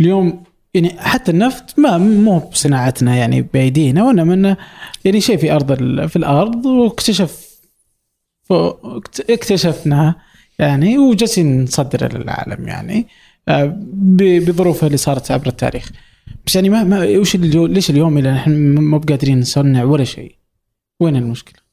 اليوم 0.00 0.44
يعني 0.74 0.98
حتى 1.00 1.30
النفط 1.30 1.78
ما 1.78 1.98
مو 1.98 2.38
بصناعتنا 2.38 3.16
يعني 3.16 3.42
بأيدينا 3.42 4.04
وإنما 4.04 4.34
إنه 4.34 4.56
يعني 5.04 5.20
شيء 5.20 5.36
في 5.36 5.52
أرض 5.52 5.72
في 6.06 6.16
الأرض 6.16 6.66
واكتشف 6.66 7.54
اكت- 8.50 9.30
اكتشفناه 9.30 10.14
يعني 10.58 10.98
وجالسين 10.98 11.62
نصدره 11.62 12.18
للعالم 12.18 12.68
يعني 12.68 13.06
آه، 13.48 13.76
بظروفها 13.92 14.86
اللي 14.86 14.96
صارت 14.96 15.30
عبر 15.30 15.46
التاريخ 15.46 15.90
بس 16.46 16.56
يعني 16.56 16.68
ما, 16.68 16.84
ما 16.84 17.18
وش 17.18 17.34
اليوم 17.34 17.66
ليش 17.66 17.90
اليوم 17.90 18.18
إلى 18.18 18.30
الحين 18.32 18.74
ما 18.74 18.98
بقادرين 18.98 19.40
نصنع 19.40 19.84
ولا 19.84 20.04
شيء 20.04 20.34
وين 21.00 21.16
المشكلة؟ 21.16 21.63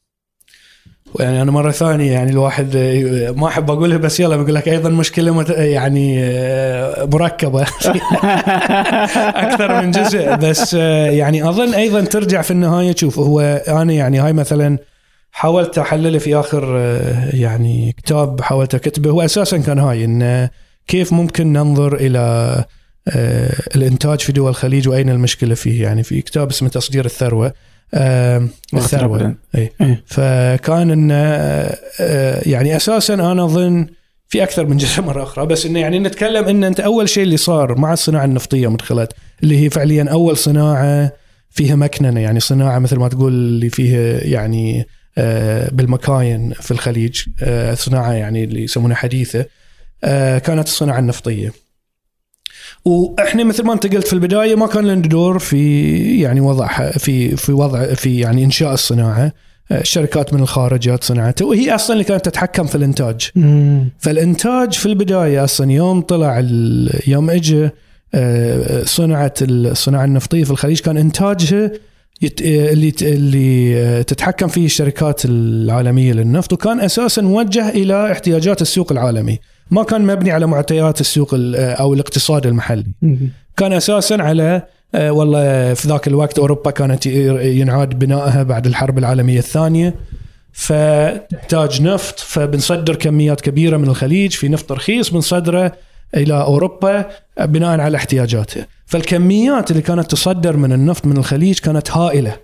يعني 1.20 1.42
أنا 1.42 1.50
مرة 1.50 1.70
ثانية 1.70 2.12
يعني 2.12 2.30
الواحد 2.30 2.76
ما 3.36 3.46
أحب 3.48 3.70
أقولها 3.70 3.96
بس 3.96 4.20
يلا 4.20 4.36
بقول 4.36 4.54
لك 4.54 4.68
أيضا 4.68 4.88
مشكلة 4.90 5.34
مت- 5.34 5.50
يعني 5.50 6.16
مركبة. 7.12 7.62
أكثر 9.44 9.82
من 9.82 9.90
جزء. 9.90 10.34
بس 10.36 10.74
يعني 10.74 11.48
أظن 11.48 11.74
أيضا 11.74 12.00
ترجع 12.04 12.42
في 12.42 12.50
النهاية. 12.50 12.94
شوف 12.96 13.18
هو 13.18 13.40
أنا 13.68 13.92
يعني 13.92 14.18
هاي 14.20 14.32
مثلا 14.32 14.78
حاولت 15.32 15.78
احلله 15.78 16.18
في 16.18 16.36
آخر 16.36 16.76
يعني 17.34 17.94
كتاب 18.04 18.40
حاولت 18.40 18.74
أكتبه. 18.74 19.10
هو 19.10 19.22
أساسا 19.22 19.58
كان 19.58 19.78
هاي 19.78 20.04
إن 20.04 20.48
كيف 20.86 21.12
ممكن 21.12 21.52
ننظر 21.52 21.94
إلى 21.94 22.18
آه، 23.08 23.52
الإنتاج 23.76 24.20
في 24.20 24.32
دول 24.32 24.50
الخليج 24.50 24.88
وأين 24.88 25.08
المشكلة 25.10 25.54
فيه. 25.54 25.82
يعني 25.82 26.02
في 26.02 26.22
كتاب 26.22 26.48
اسمه 26.50 26.68
تصدير 26.68 27.04
الثروة. 27.04 27.52
الثروة. 27.94 29.34
اي 29.54 29.72
إيه. 29.80 30.02
فكان 30.06 30.90
انه 30.90 31.14
آه، 31.14 32.42
يعني 32.48 32.76
أساسا 32.76 33.14
أنا 33.14 33.44
أظن 33.44 33.86
في 34.28 34.42
أكثر 34.42 34.66
من 34.66 34.76
جزء 34.76 35.02
مرة 35.02 35.22
أخرى 35.22 35.46
بس 35.46 35.66
انه 35.66 35.80
يعني 35.80 35.98
نتكلم 35.98 36.44
إن 36.44 36.64
أنت 36.64 36.80
أول 36.80 37.08
شيء 37.08 37.22
اللي 37.22 37.36
صار 37.36 37.78
مع 37.78 37.92
الصناعة 37.92 38.24
النفطية 38.24 38.68
من 38.70 38.80
خلال 38.80 39.08
اللي 39.42 39.64
هي 39.64 39.70
فعليا 39.70 40.08
أول 40.10 40.36
صناعة 40.36 41.12
فيها 41.50 41.76
مكننة 41.76 42.20
يعني 42.20 42.40
صناعة 42.40 42.78
مثل 42.78 42.96
ما 42.96 43.08
تقول 43.08 43.32
اللي 43.32 43.70
فيها 43.70 44.24
يعني 44.24 44.86
آه، 45.18 45.70
بالمكاين 45.72 46.52
في 46.52 46.70
الخليج 46.70 47.22
آه، 47.42 47.74
صناعة 47.74 48.12
يعني 48.12 48.44
اللي 48.44 48.62
يسمونها 48.62 48.96
حديثة 48.96 49.46
آه، 50.04 50.38
كانت 50.38 50.66
الصناعة 50.66 50.98
النفطية. 50.98 51.52
وإحنا 52.84 53.44
مثل 53.44 53.64
ما 53.64 53.72
أنت 53.72 53.94
قلت 53.94 54.06
في 54.06 54.12
البداية 54.12 54.54
ما 54.54 54.66
كان 54.66 54.84
لنا 54.84 55.02
دور 55.02 55.38
في 55.38 56.20
يعني 56.20 56.40
وضع 56.40 56.90
في 56.90 57.36
في 57.36 57.52
وضع 57.52 57.84
في 57.94 58.18
يعني 58.18 58.44
إنشاء 58.44 58.72
الصناعة 58.74 59.32
آه، 59.72 59.82
شركات 59.82 60.34
من 60.34 60.40
الخارج 60.40 60.80
جات 60.80 61.04
صنعته 61.04 61.46
وهي 61.46 61.74
أصلا 61.74 61.92
اللي 61.94 62.04
كانت 62.04 62.24
تتحكم 62.24 62.66
في 62.66 62.74
الإنتاج. 62.74 63.30
مم. 63.34 63.88
فالإنتاج 63.98 64.72
في 64.72 64.86
البداية 64.86 65.44
أصلا 65.44 65.72
يوم 65.72 66.00
طلع 66.00 66.38
يوم 67.06 67.30
اجى 67.30 67.68
آه، 68.14 68.82
صنعت 68.84 69.38
الصناعه 69.42 70.04
النفطية 70.04 70.44
في 70.44 70.50
الخليج 70.50 70.80
كان 70.80 70.96
إنتاجها 70.96 71.70
يت- 72.22 72.42
اللي 72.42 72.92
اللي 73.02 73.76
آه، 73.76 74.02
تتحكم 74.02 74.48
فيه 74.48 74.64
الشركات 74.66 75.22
العالمية 75.24 76.12
للنفط 76.12 76.52
وكان 76.52 76.80
أساسا 76.80 77.22
موجه 77.22 77.68
إلى 77.68 78.12
احتياجات 78.12 78.62
السوق 78.62 78.92
العالمي. 78.92 79.38
ما 79.72 79.82
كان 79.82 80.06
مبني 80.06 80.30
على 80.30 80.46
معطيات 80.46 81.00
السوق 81.00 81.34
ال- 81.34 81.56
آه، 81.56 81.72
أو 81.72 81.94
الاقتصاد 81.94 82.46
المحلي. 82.46 82.86
كان 83.56 83.72
أساسا 83.72 84.14
على 84.14 84.62
آه، 84.94 85.12
والله 85.12 85.74
في 85.74 85.88
ذاك 85.88 86.08
الوقت 86.08 86.38
أوروبا 86.38 86.70
كانت 86.70 87.06
ينعاد 87.06 87.98
بنائها 87.98 88.42
بعد 88.42 88.66
الحرب 88.66 88.98
العالمية 88.98 89.38
الثانية 89.38 89.94
فتحتاج 90.52 91.82
نفط 91.82 92.18
فبنصدر 92.18 92.96
كميات 92.96 93.40
كبيرة 93.40 93.76
من 93.76 93.88
الخليج 93.88 94.30
في 94.32 94.48
نفط 94.48 94.72
رخيص 94.72 95.10
بنصدره 95.10 95.72
إلى 96.16 96.34
أوروبا 96.34 97.04
بناء 97.40 97.80
على 97.80 97.96
احتياجاتها 97.96 98.66
فالكميات 98.86 99.70
اللي 99.70 99.82
كانت 99.82 100.10
تصدر 100.10 100.56
من 100.56 100.72
النفط 100.72 101.06
من 101.06 101.16
الخليج 101.16 101.58
كانت 101.58 101.90
هائلة. 101.90 102.36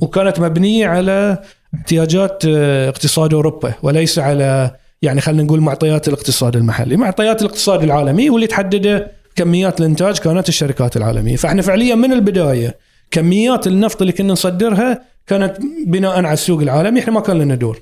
وكانت 0.00 0.40
مبنية 0.40 0.86
على 0.86 1.38
احتياجات 1.74 2.42
آه، 2.48 2.88
اقتصاد 2.88 3.34
أوروبا 3.34 3.74
وليس 3.82 4.18
على 4.18 4.70
يعني 5.02 5.20
خلينا 5.20 5.42
نقول 5.42 5.60
معطيات 5.60 6.08
الاقتصاد 6.08 6.56
المحلي، 6.56 6.96
معطيات 6.96 7.42
الاقتصاد 7.42 7.82
العالمي 7.82 8.30
واللي 8.30 8.46
تحدده 8.46 9.12
كميات 9.36 9.80
الإنتاج 9.80 10.18
كانت 10.18 10.48
الشركات 10.48 10.96
العالمية، 10.96 11.36
فإحنا 11.36 11.62
فعليا 11.62 11.94
من 11.94 12.12
البداية 12.12 12.78
كميات 13.10 13.66
النفط 13.66 14.00
اللي 14.00 14.12
كنا 14.12 14.32
نصدرها 14.32 15.02
كانت 15.26 15.56
بناء 15.86 16.16
على 16.16 16.32
السوق 16.32 16.60
العالمي، 16.60 17.00
إحنا 17.00 17.12
ما 17.12 17.20
كان 17.20 17.38
لنا 17.38 17.54
دور. 17.54 17.80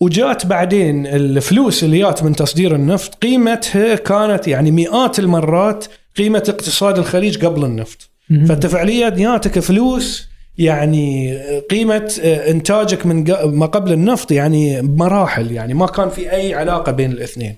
وجات 0.00 0.46
بعدين 0.46 1.06
الفلوس 1.06 1.84
اللي 1.84 1.98
جات 1.98 2.22
من 2.22 2.36
تصدير 2.36 2.74
النفط 2.74 3.14
قيمتها 3.14 3.94
كانت 3.94 4.48
يعني 4.48 4.70
مئات 4.70 5.18
المرات 5.18 5.84
قيمة 6.16 6.42
اقتصاد 6.48 6.98
الخليج 6.98 7.44
قبل 7.44 7.64
النفط. 7.64 8.10
فأنت 8.48 8.66
فعليا 8.66 9.08
جاتك 9.08 9.58
فلوس 9.58 10.28
يعني 10.58 11.38
قيمة 11.70 12.12
إنتاجك 12.24 13.06
من 13.06 13.24
ما 13.44 13.66
قبل 13.66 13.92
النفط 13.92 14.32
يعني 14.32 14.82
مراحل 14.82 15.52
يعني 15.52 15.74
ما 15.74 15.86
كان 15.86 16.08
في 16.08 16.32
أي 16.32 16.54
علاقة 16.54 16.92
بين 16.92 17.12
الاثنين. 17.12 17.56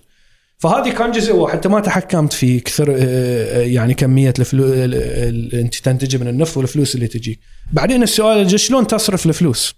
فهذه 0.58 0.90
كان 0.90 1.12
جزء 1.12 1.34
واحد 1.36 1.54
أنت 1.54 1.66
ما 1.66 1.80
تحكمت 1.80 2.32
في 2.32 2.60
كثر 2.60 2.96
آه، 2.98 3.60
يعني 3.60 3.94
كمية 3.94 4.34
الفلوس 4.38 4.70
اللي 4.74 5.60
أنت 5.60 5.74
تنتجه 5.74 6.16
من 6.18 6.28
النفط 6.28 6.56
والفلوس 6.56 6.94
اللي 6.94 7.06
تجي. 7.06 7.40
بعدين 7.72 8.02
السؤال 8.02 8.60
شلون 8.60 8.86
تصرف 8.86 9.26
الفلوس؟ 9.26 9.74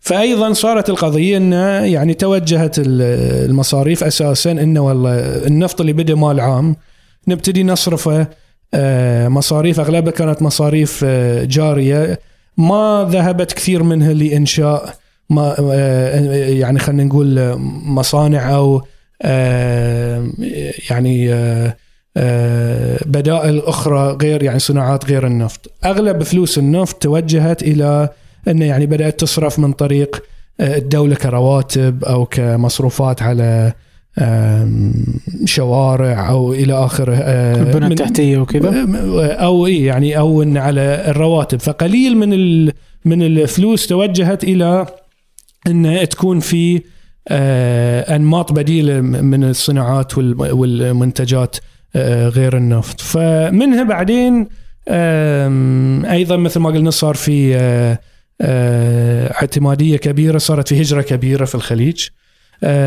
فايضا 0.00 0.52
صارت 0.52 0.90
القضية 0.90 1.36
انه 1.36 1.84
يعني 1.84 2.14
توجهت 2.14 2.78
ال- 2.78 3.02
المصاريف 3.50 4.04
أساسا 4.04 4.50
انه 4.52 4.80
والله 4.80 5.18
النفط 5.46 5.80
اللي 5.80 5.92
بدا 5.92 6.14
مال 6.14 6.40
عام 6.40 6.76
نبتدي 7.28 7.62
نصرفه 7.64 8.20
آه، 8.20 8.28
مصاريف 9.28 9.80
أغلبها 9.80 10.12
كانت 10.12 10.42
مصاريف 10.42 11.00
آه، 11.04 11.44
جارية. 11.44 12.18
ما 12.56 13.08
ذهبت 13.10 13.52
كثير 13.52 13.82
منها 13.82 14.12
لإنشاء 14.12 14.94
ما 15.30 15.56
آه، 15.72 16.20
يعني 16.48 16.78
خلينا 16.78 17.04
نقول 17.04 17.38
آه، 17.38 17.54
مصانع 17.84 18.54
أو 18.54 18.82
آه، 19.22 20.28
يعني 20.90 21.32
آه، 21.34 21.76
آه، 22.16 22.98
بدائل 23.06 23.58
أخرى 23.64 24.16
غير 24.22 24.42
يعني 24.42 24.58
صناعات 24.58 25.04
غير 25.06 25.26
النفط. 25.26 25.70
أغلب 25.84 26.22
فلوس 26.22 26.58
النفط 26.58 27.02
توجهت 27.02 27.62
إلى 27.62 28.08
إنه 28.48 28.64
يعني 28.64 28.86
بدأت 28.86 29.20
تصرف 29.20 29.58
من 29.58 29.72
طريق 29.72 30.22
آه، 30.60 30.76
الدولة 30.76 31.14
كرواتب 31.14 32.04
أو 32.04 32.24
كمصروفات 32.26 33.22
على 33.22 33.72
شوارع 35.44 36.28
أو 36.30 36.52
إلى 36.52 36.72
آخره 36.74 37.14
آه، 37.14 37.56
البنى 37.62 37.86
التحتية 37.86 38.38
وكذا؟ 38.38 38.86
أو 39.32 39.66
إيه 39.66 39.86
يعني 39.86 40.18
أو 40.18 40.42
إن 40.42 40.56
على 40.56 41.04
الرواتب. 41.08 41.60
فقليل 41.60 42.16
من 42.16 42.64
من 43.04 43.22
الفلوس 43.22 43.86
توجهت 43.86 44.44
إلى 44.44 44.86
إن 45.66 46.06
تكون 46.10 46.40
في 46.40 46.82
آه، 47.28 48.16
أنماط 48.16 48.52
بديلة 48.52 49.00
من 49.00 49.44
الصناعات 49.44 50.18
وال- 50.18 50.52
والمنتجات 50.52 51.56
آه، 51.96 52.28
غير 52.28 52.56
النفط. 52.56 53.00
فمنها 53.00 53.82
بعدين 53.82 54.46
أيضا 56.10 56.36
مثل 56.36 56.60
ما 56.60 56.70
قلنا 56.70 56.90
صار 56.90 57.14
في 57.14 57.56
آه، 57.56 57.98
آه، 58.40 59.32
اعتمادية 59.32 59.96
كبيرة 59.96 60.38
صارت 60.38 60.68
في 60.68 60.80
هجرة 60.82 61.02
كبيرة 61.02 61.44
في 61.44 61.54
الخليج. 61.54 62.06
آه، 62.06 62.17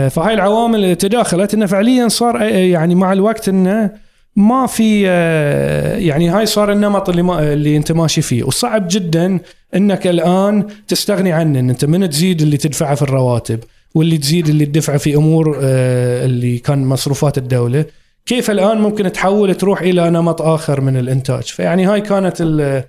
فهاي 0.09 0.33
العوامل 0.33 0.95
تداخلت 0.95 1.53
إنه 1.53 1.65
فعليا 1.65 2.07
صار 2.07 2.37
آه، 2.41 2.43
يعني 2.45 2.95
مع 2.95 3.13
الوقت 3.13 3.49
إنه 3.49 3.89
ما 4.35 4.65
في 4.67 5.03
آه، 5.07 5.97
يعني 5.97 6.29
هاي 6.29 6.45
صار 6.45 6.71
النمط 6.71 7.09
اللي 7.09 7.21
ما 7.21 7.53
اللي 7.53 7.77
أنت 7.77 7.91
ماشي 7.91 8.21
فيه. 8.21 8.43
وصعب 8.43 8.87
جدا 8.89 9.39
إنك 9.75 10.07
الآن 10.07 10.67
تستغني 10.87 11.31
عنه 11.31 11.59
إن 11.59 11.69
أنت 11.69 11.85
من 11.85 12.09
تزيد 12.09 12.41
اللي 12.41 12.57
تدفعه 12.57 12.95
في 12.95 13.01
الرواتب 13.01 13.59
واللي 13.95 14.17
تزيد 14.17 14.49
اللي 14.49 14.65
تدفعه 14.65 14.97
في 14.97 15.15
أمور 15.15 15.59
آه، 15.63 16.25
اللي 16.25 16.57
كان 16.57 16.85
مصروفات 16.85 17.37
الدولة. 17.37 17.85
كيف 18.25 18.51
الآن 18.51 18.77
ممكن 18.77 19.11
تحول 19.11 19.55
تروح 19.55 19.81
إلى 19.81 20.09
نمط 20.09 20.41
آخر 20.41 20.81
من 20.81 20.97
الإنتاج؟ 20.97 21.43
فيعني 21.43 21.85
هاي 21.85 22.01
كانت 22.01 22.41
ال 22.41 22.61
ال- 22.61 22.83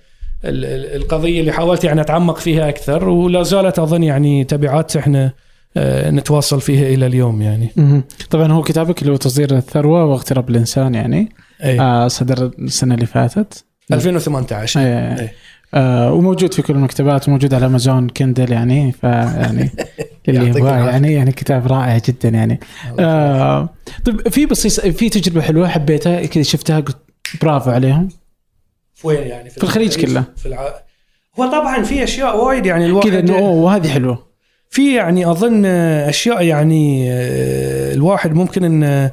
ال- 0.44 0.96
القضية 1.02 1.40
اللي 1.40 1.52
حاولت 1.52 1.84
يعني 1.84 2.00
أتعمق 2.00 2.38
فيها 2.38 2.68
أكثر 2.68 3.08
ولا 3.08 3.42
زالت 3.42 3.78
أظن 3.78 4.02
يعني 4.02 4.44
تبعات 4.44 4.96
إحنا 4.96 5.24
آه، 5.24 5.32
نتواصل 6.10 6.60
فيها 6.60 6.94
إلى 6.94 7.06
اليوم 7.06 7.42
يعني. 7.42 7.70
طبعا 8.30 8.52
هو 8.52 8.62
كتابك 8.62 9.02
اللي 9.02 9.12
هو 9.12 9.16
تصدير 9.16 9.56
الثروة 9.56 10.04
واغتراب 10.04 10.50
الإنسان 10.50 10.94
يعني 10.94 11.28
أي. 11.64 11.80
آه 11.80 12.08
صدر 12.08 12.50
السنة 12.58 12.94
اللي 12.94 13.06
فاتت 13.06 13.64
2018 13.92 14.80
أي. 14.80 15.20
أي. 15.20 15.30
آه 15.74 16.12
وموجود 16.12 16.54
في 16.54 16.62
كل 16.62 16.74
المكتبات 16.74 17.28
وموجود 17.28 17.54
على 17.54 17.66
أمازون 17.66 18.08
كندل 18.08 18.52
يعني 18.52 18.92
فيعني 18.92 19.70
اللي 20.28 20.48
يبغاه. 20.48 20.90
يعني 20.90 21.12
يعني 21.12 21.32
كتاب 21.32 21.66
رائع 21.66 21.98
جدا 21.98 22.28
يعني 22.28 22.60
آه 22.98 23.68
طيب 24.04 24.28
في 24.28 24.46
بصيص 24.46 24.80
في 24.80 25.08
تجربة 25.08 25.40
حلوة 25.40 25.68
حبيتها 25.68 26.26
كذا 26.26 26.42
شفتها 26.42 26.80
قلت 26.80 26.98
برافو 27.42 27.70
عليهم 27.70 28.08
في 28.94 29.06
وين 29.06 29.26
يعني 29.26 29.50
في 29.50 29.62
الخليج 29.62 30.06
كله. 30.06 30.24
في 30.36 30.46
الع... 30.46 30.74
هو 31.40 31.46
طبعا 31.46 31.82
في 31.82 32.04
أشياء 32.04 32.44
وايد 32.44 32.66
يعني 32.66 32.86
الواحد 32.86 33.08
كذا 33.08 33.20
إنه 33.20 33.38
وهذه 33.38 33.88
حلوة 33.88 34.31
في 34.72 34.94
يعني 34.94 35.30
أظن 35.30 35.64
أشياء 35.64 36.42
يعني 36.42 37.12
آه، 37.12 37.94
الواحد 37.94 38.34
ممكن 38.34 38.64
إن 38.64 39.10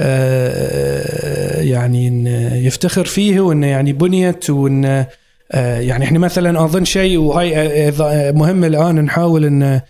آه، 0.00 1.60
يعني 1.60 2.08
إنه 2.08 2.54
يفتخر 2.54 3.04
فيه 3.04 3.40
وانه 3.40 3.66
يعني 3.66 3.92
بنيت 3.92 4.50
وانه 4.50 5.06
آه، 5.52 5.80
يعني 5.80 6.04
إحنا 6.04 6.18
مثلا 6.18 6.64
أظن 6.64 6.84
شيء 6.84 7.18
وهاي 7.18 7.56
آه، 7.58 8.30
مهم 8.32 8.64
الآن 8.64 8.94
نحاول 8.94 9.44
إن 9.44 9.80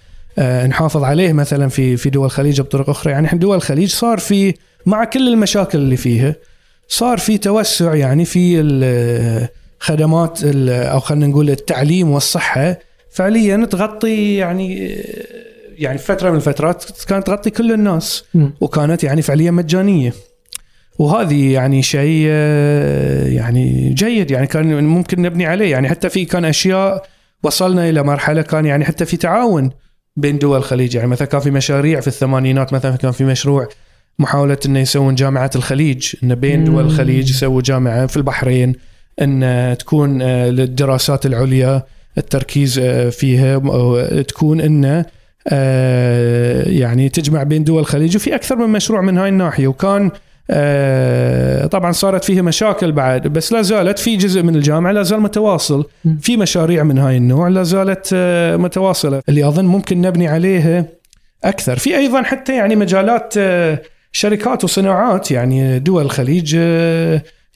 نحافظ 0.68 1.04
عليه 1.04 1.32
مثلا 1.32 1.68
في 1.68 1.96
في 1.96 2.10
دول 2.10 2.26
الخليج 2.26 2.60
بطرق 2.60 2.90
أخرى. 2.90 3.12
يعني 3.12 3.26
إحنا 3.26 3.38
دول 3.38 3.56
الخليج 3.56 3.90
صار 3.90 4.18
في 4.18 4.54
مع 4.86 5.04
كل 5.04 5.28
المشاكل 5.28 5.78
اللي 5.78 5.96
فيها 5.96 6.34
صار 6.88 7.18
في 7.18 7.38
توسع 7.38 7.94
يعني 7.94 8.24
في 8.24 8.60
الخدمات 8.60 10.44
أو 10.68 11.00
خلينا 11.00 11.26
نقول 11.26 11.50
التعليم 11.50 12.10
والصحة 12.10 12.78
فعليا 13.12 13.64
تغطي 13.64 14.36
يعني 14.36 14.96
يعني 15.78 15.98
فترة 15.98 16.30
من 16.30 16.36
الفترات 16.36 16.84
كانت 17.08 17.26
تغطي 17.26 17.50
كل 17.50 17.72
الناس 17.72 18.24
وكانت 18.60 19.04
يعني 19.04 19.22
فعليا 19.22 19.50
مجانية. 19.50 20.12
وهذه 20.98 21.52
يعني 21.52 21.82
شيء 21.82 22.26
يعني 23.32 23.94
جيد 23.94 24.30
يعني 24.30 24.46
كان 24.46 24.84
ممكن 24.84 25.22
نبني 25.22 25.46
عليه. 25.46 25.70
يعني 25.70 25.88
حتى 25.88 26.08
في 26.08 26.24
كان 26.24 26.44
أشياء 26.44 27.06
وصلنا 27.42 27.88
إلى 27.88 28.02
مرحلة 28.02 28.42
كان 28.42 28.66
يعني 28.66 28.84
حتى 28.84 29.04
في 29.04 29.16
تعاون 29.16 29.70
بين 30.16 30.38
دول 30.38 30.58
الخليج. 30.58 30.94
يعني 30.94 31.08
مثلا 31.08 31.28
كان 31.28 31.40
في 31.40 31.50
مشاريع 31.50 32.00
في 32.00 32.08
الثمانينات 32.08 32.72
مثلا 32.72 32.96
كان 32.96 33.12
في 33.12 33.24
مشروع 33.24 33.68
محاولة 34.18 34.58
إنه 34.66 34.78
يسوون 34.78 35.14
جامعه 35.14 35.50
الخليج 35.56 36.14
انه 36.22 36.34
بين 36.34 36.64
دول 36.64 36.84
الخليج 36.84 37.30
يسووا 37.30 37.62
جامعة 37.62 38.06
في 38.06 38.16
البحرين 38.16 38.74
إن 39.22 39.76
تكون 39.78 40.22
للدراسات 40.22 41.26
العليا. 41.26 41.82
التركيز 42.18 42.80
فيها 43.10 43.58
تكون 44.22 44.60
انه 44.60 45.04
آه، 45.48 46.68
يعني 46.68 47.08
تجمع 47.08 47.42
بين 47.42 47.64
دول 47.64 47.80
الخليج 47.80 48.16
وفي 48.16 48.34
أكثر 48.34 48.56
من 48.56 48.68
مشروع 48.68 49.00
من 49.00 49.18
هاي 49.18 49.28
الناحية. 49.28 49.66
وكان 49.66 50.10
آه، 50.50 51.66
طبعا 51.66 51.92
صارت 51.92 52.24
فيها 52.24 52.42
مشاكل 52.42 52.92
بعد 52.92 53.26
بس 53.26 53.52
لا 53.52 53.62
زالت 53.62 53.98
في 53.98 54.16
جزء 54.16 54.42
من 54.42 54.56
الجامعة 54.56 54.92
لا 54.92 55.02
زال 55.02 55.20
متواصل. 55.20 55.84
في 56.20 56.36
مشاريع 56.36 56.82
من 56.82 56.98
هاي 56.98 57.16
النوع 57.16 57.48
لا 57.48 57.62
زالت 57.62 58.10
آه، 58.14 58.56
متواصلة. 58.56 59.22
اللي 59.28 59.48
أظن 59.48 59.64
ممكن 59.64 60.00
نبني 60.00 60.28
عليها 60.28 60.84
أكثر. 61.44 61.78
في 61.78 61.96
أيضا 61.96 62.22
حتى 62.22 62.56
يعني 62.56 62.76
مجالات 62.76 63.34
شركات 64.12 64.64
وصناعات 64.64 65.30
يعني 65.30 65.78
دول 65.78 66.02
الخليج 66.02 66.54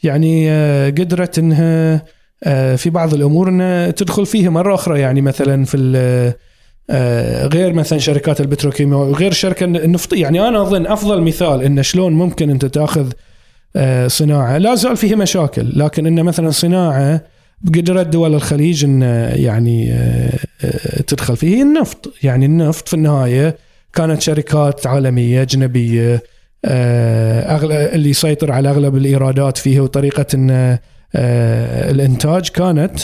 يعني 0.02 0.50
قدرت 0.90 1.38
إنها 1.38 2.02
في 2.76 2.90
بعض 2.90 3.14
الأمور 3.14 3.48
إنها 3.48 3.90
تدخل 3.90 4.26
فيها 4.26 4.50
مرة 4.50 4.74
أخرى. 4.74 5.00
يعني 5.00 5.20
مثلا 5.20 5.64
في 5.64 5.76
آه، 6.90 7.46
غير 7.46 7.72
مثلا 7.72 7.98
شركات 7.98 8.40
البتروكيماء 8.40 8.98
وغير 8.98 9.30
الشركة 9.30 9.64
النفطيه 9.64 10.22
يعني 10.22 10.48
أنا 10.48 10.62
أظن 10.62 10.86
أفضل 10.86 11.22
مثال 11.22 11.62
انه 11.62 11.82
شلون 11.82 12.12
ممكن 12.12 12.50
أنت 12.50 12.64
تأخذ 12.64 13.12
آه، 13.76 14.06
صناعة. 14.08 14.58
لا 14.58 14.74
زال 14.74 14.96
فيها 14.96 15.16
مشاكل 15.16 15.78
لكن 15.78 16.06
انه 16.06 16.22
مثلا 16.22 16.50
صناعة 16.50 17.20
بقدرت 17.60 18.06
دول 18.06 18.34
الخليج 18.34 18.84
إن 18.84 19.02
يعني 19.36 19.92
آه، 19.92 20.30
تدخل 21.06 21.36
فيه. 21.36 21.62
النفط. 21.62 22.12
يعني 22.22 22.46
النفط 22.46 22.88
في 22.88 22.94
النهاية 22.94 23.56
كانت 23.92 24.22
شركات 24.22 24.86
عالمية 24.86 25.42
أجنبية 25.42 26.22
اللي 26.64 28.10
يسيطر 28.10 28.52
على 28.52 28.70
أغلب 28.70 28.96
الإيرادات 28.96 29.58
فيها 29.58 29.82
وطريقة 29.82 30.26
إن 30.34 30.78
الإنتاج 31.90 32.48
كانت 32.48 33.00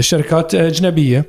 شركات 0.00 0.54
أجنبية. 0.54 1.24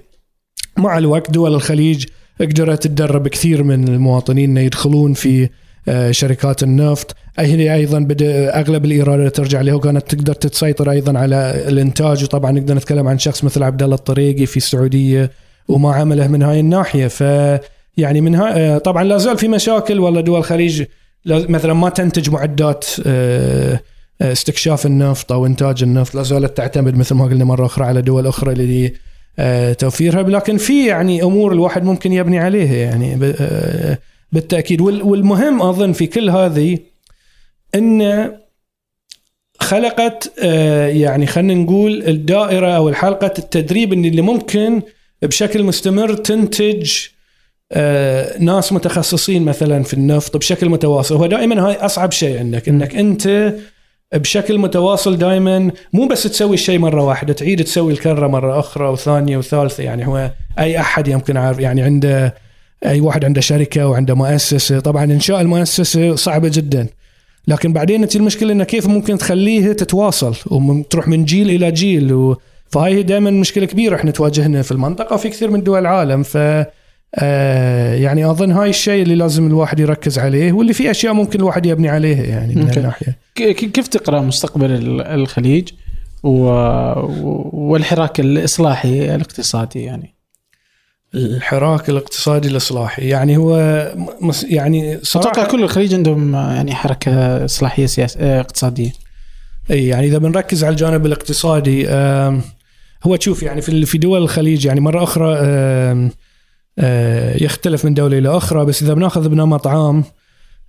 مع 0.77 0.97
الوقت 0.97 1.31
دول 1.31 1.55
الخليج 1.55 2.05
قدرت 2.41 2.83
تدرب 2.87 3.27
كثير 3.27 3.63
من 3.63 3.87
المواطنين 3.87 4.49
إنه 4.49 4.61
يدخلون 4.61 5.13
في 5.13 5.49
آه، 5.87 6.11
شركات 6.11 6.63
النفط. 6.63 7.15
هي 7.39 7.75
أيضا 7.75 7.99
بدا 7.99 8.59
أغلب 8.59 8.85
الإيرادات 8.85 9.35
ترجع 9.35 9.61
له 9.61 9.73
وكانت 9.73 10.15
تقدر 10.15 10.33
تسيطر 10.33 10.91
أيضا 10.91 11.19
على 11.19 11.63
الإنتاج. 11.67 12.23
وطبعا 12.23 12.51
نقدر 12.51 12.75
نتكلم 12.75 13.07
عن 13.07 13.19
شخص 13.19 13.43
مثل 13.43 13.63
عبد 13.63 13.83
الله 13.83 13.95
الطريقي 13.95 14.45
في 14.45 14.57
السعودية 14.57 15.31
وما 15.67 15.93
عمله 15.93 16.27
من 16.27 16.43
هاي 16.43 16.59
الناحية. 16.59 17.07
ف 17.07 17.21
يعني 17.97 18.21
من 18.21 18.35
هاي 18.35 18.79
طبعا 18.79 19.03
لا 19.03 19.17
زال 19.17 19.37
في 19.37 19.47
مشاكل 19.47 19.99
والله 19.99 20.21
دول 20.21 20.39
الخليج 20.39 20.83
مثلا 21.25 21.73
ما 21.73 21.89
تنتج 21.89 22.29
معدات 22.29 22.85
آه، 23.05 23.73
آه، 23.73 23.79
استكشاف 24.21 24.85
النفط 24.85 25.31
أو 25.31 25.45
إنتاج 25.45 25.83
النفط. 25.83 26.15
لا 26.15 26.23
زالت 26.23 26.57
تعتمد 26.57 26.97
مثل 26.97 27.15
ما 27.15 27.25
قلنا 27.25 27.45
مرة 27.45 27.65
أخرى 27.65 27.85
على 27.85 28.01
دول 28.01 28.27
أخرى 28.27 28.51
اللي 28.51 28.93
آه، 29.39 29.77
لكن 30.11 30.57
في 30.57 30.87
يعني 30.87 31.23
أمور 31.23 31.51
الواحد 31.53 31.83
ممكن 31.83 32.13
يبني 32.13 32.39
عليها 32.39 32.75
يعني 32.75 33.33
آه، 33.39 33.97
بالتأكيد. 34.31 34.81
والمهم 34.81 35.61
أظن 35.61 35.93
في 35.93 36.07
كل 36.07 36.29
هذه 36.29 36.77
إن 37.75 38.31
خلقت 39.59 40.33
آه، 40.43 40.87
يعني 40.87 41.27
خلينا 41.27 41.53
نقول 41.53 42.03
الدائرة 42.03 42.71
أو 42.71 42.89
الحلقة 42.89 43.33
التدريب 43.39 43.93
اللي 43.93 44.21
ممكن 44.21 44.81
بشكل 45.21 45.63
مستمر 45.63 46.13
تنتج 46.13 46.91
ناس 48.39 48.73
متخصصين 48.73 49.43
مثلا 49.43 49.83
في 49.83 49.93
النفط 49.93 50.37
بشكل 50.37 50.69
متواصل. 50.69 51.15
هو 51.15 51.25
دائما 51.25 51.67
هاي 51.67 51.75
أصعب 51.75 52.11
شيء 52.11 52.39
عندك 52.39 52.69
إنك 52.69 52.95
أنت 52.95 53.53
بشكل 54.13 54.57
متواصل 54.57 55.17
دائما 55.17 55.71
مو 55.93 56.07
بس 56.07 56.23
تسوي 56.23 56.53
الشيء 56.53 56.79
مرة 56.79 57.03
واحدة 57.03 57.33
تعيد 57.33 57.63
تسوي 57.63 57.93
الكرة 57.93 58.27
مرة 58.27 58.59
أخرى 58.59 58.87
وثانيه 58.87 59.37
وثالثه 59.37 59.83
يعني 59.83 60.07
هو 60.07 60.31
أي 60.59 60.79
أحد 60.79 61.07
يمكن 61.07 61.37
عارف 61.37 61.59
يعني 61.59 61.81
عنده 61.81 62.35
أي 62.85 62.99
واحد 62.99 63.25
عنده 63.25 63.41
شركة 63.41 63.87
وعنده 63.87 64.15
مؤسسة. 64.15 64.79
طبعا 64.79 65.03
انشاء 65.03 65.41
المؤسسة 65.41 66.15
صعبة 66.15 66.51
جدا 66.53 66.87
لكن 67.47 67.73
بعدين 67.73 68.03
انت 68.03 68.15
المشكلة 68.15 68.51
إنه 68.51 68.63
كيف 68.63 68.87
ممكن 68.87 69.17
تخليها 69.17 69.73
تتواصل؟ 69.73 70.35
وتروح 70.51 71.07
من 71.07 71.25
جيل 71.25 71.49
إلى 71.49 71.71
جيل 71.71 72.13
و... 72.13 72.37
فهاي 72.69 73.03
دائما 73.03 73.31
مشكلة 73.31 73.65
كبيرة 73.65 73.95
إحنا 73.95 74.11
تواجهنا 74.11 74.61
في 74.61 74.71
المنطقة 74.71 75.13
وفي 75.13 75.29
كثير 75.29 75.51
من 75.51 75.63
دول 75.63 75.79
العالم. 75.79 76.23
ف 76.23 76.37
آه 77.15 77.93
يعني 77.93 78.29
أظن 78.29 78.51
هاي 78.51 78.69
الشيء 78.69 79.03
اللي 79.03 79.15
لازم 79.15 79.47
الواحد 79.47 79.79
يركز 79.79 80.19
عليه 80.19 80.51
واللي 80.51 80.73
في 80.73 80.91
أشياء 80.91 81.13
ممكن 81.13 81.39
الواحد 81.39 81.65
يبني 81.65 81.89
عليها 81.89 82.23
يعني 82.23 82.55
من 82.55 82.69
الناحيه 82.77 83.17
كيف 83.35 83.87
تقرأ 83.87 84.21
مستقبل 84.21 85.01
الخليج 85.01 85.69
والحراك 86.23 88.19
الإصلاحي 88.19 89.15
الاقتصادي 89.15 89.83
يعني؟ 89.83 90.13
الحراك 91.15 91.89
الاقتصادي 91.89 92.47
الإصلاحي 92.47 93.07
يعني 93.07 93.37
هو 93.37 93.57
يعني 94.43 94.99
صراحة 95.03 95.31
أتوقع 95.31 95.47
كل 95.47 95.63
الخليج 95.63 95.93
عندهم 95.93 96.33
يعني 96.33 96.75
حركة 96.75 97.45
إصلاحية 97.45 97.85
سياسيه 97.85 98.39
اقتصادية. 98.39 98.91
إي 99.71 99.87
يعني 99.87 100.07
إذا 100.07 100.17
بنركز 100.17 100.63
على 100.63 100.71
الجانب 100.71 101.05
الاقتصادي 101.05 101.87
هو 103.03 103.15
تشوف 103.15 103.43
يعني 103.43 103.61
في 103.61 103.85
في 103.85 103.97
دول 103.97 104.21
الخليج 104.21 104.65
يعني 104.65 104.79
مرة 104.79 105.03
أخرى 105.03 105.35
آه، 105.37 106.09
يختلف 107.41 107.85
من 107.85 107.93
دولة 107.93 108.17
إلى 108.17 108.37
أخرى 108.37 108.65
بس 108.65 108.83
إذا 108.83 108.93
بناخذ 108.93 109.29
بنمط 109.29 109.67
عام 109.67 110.03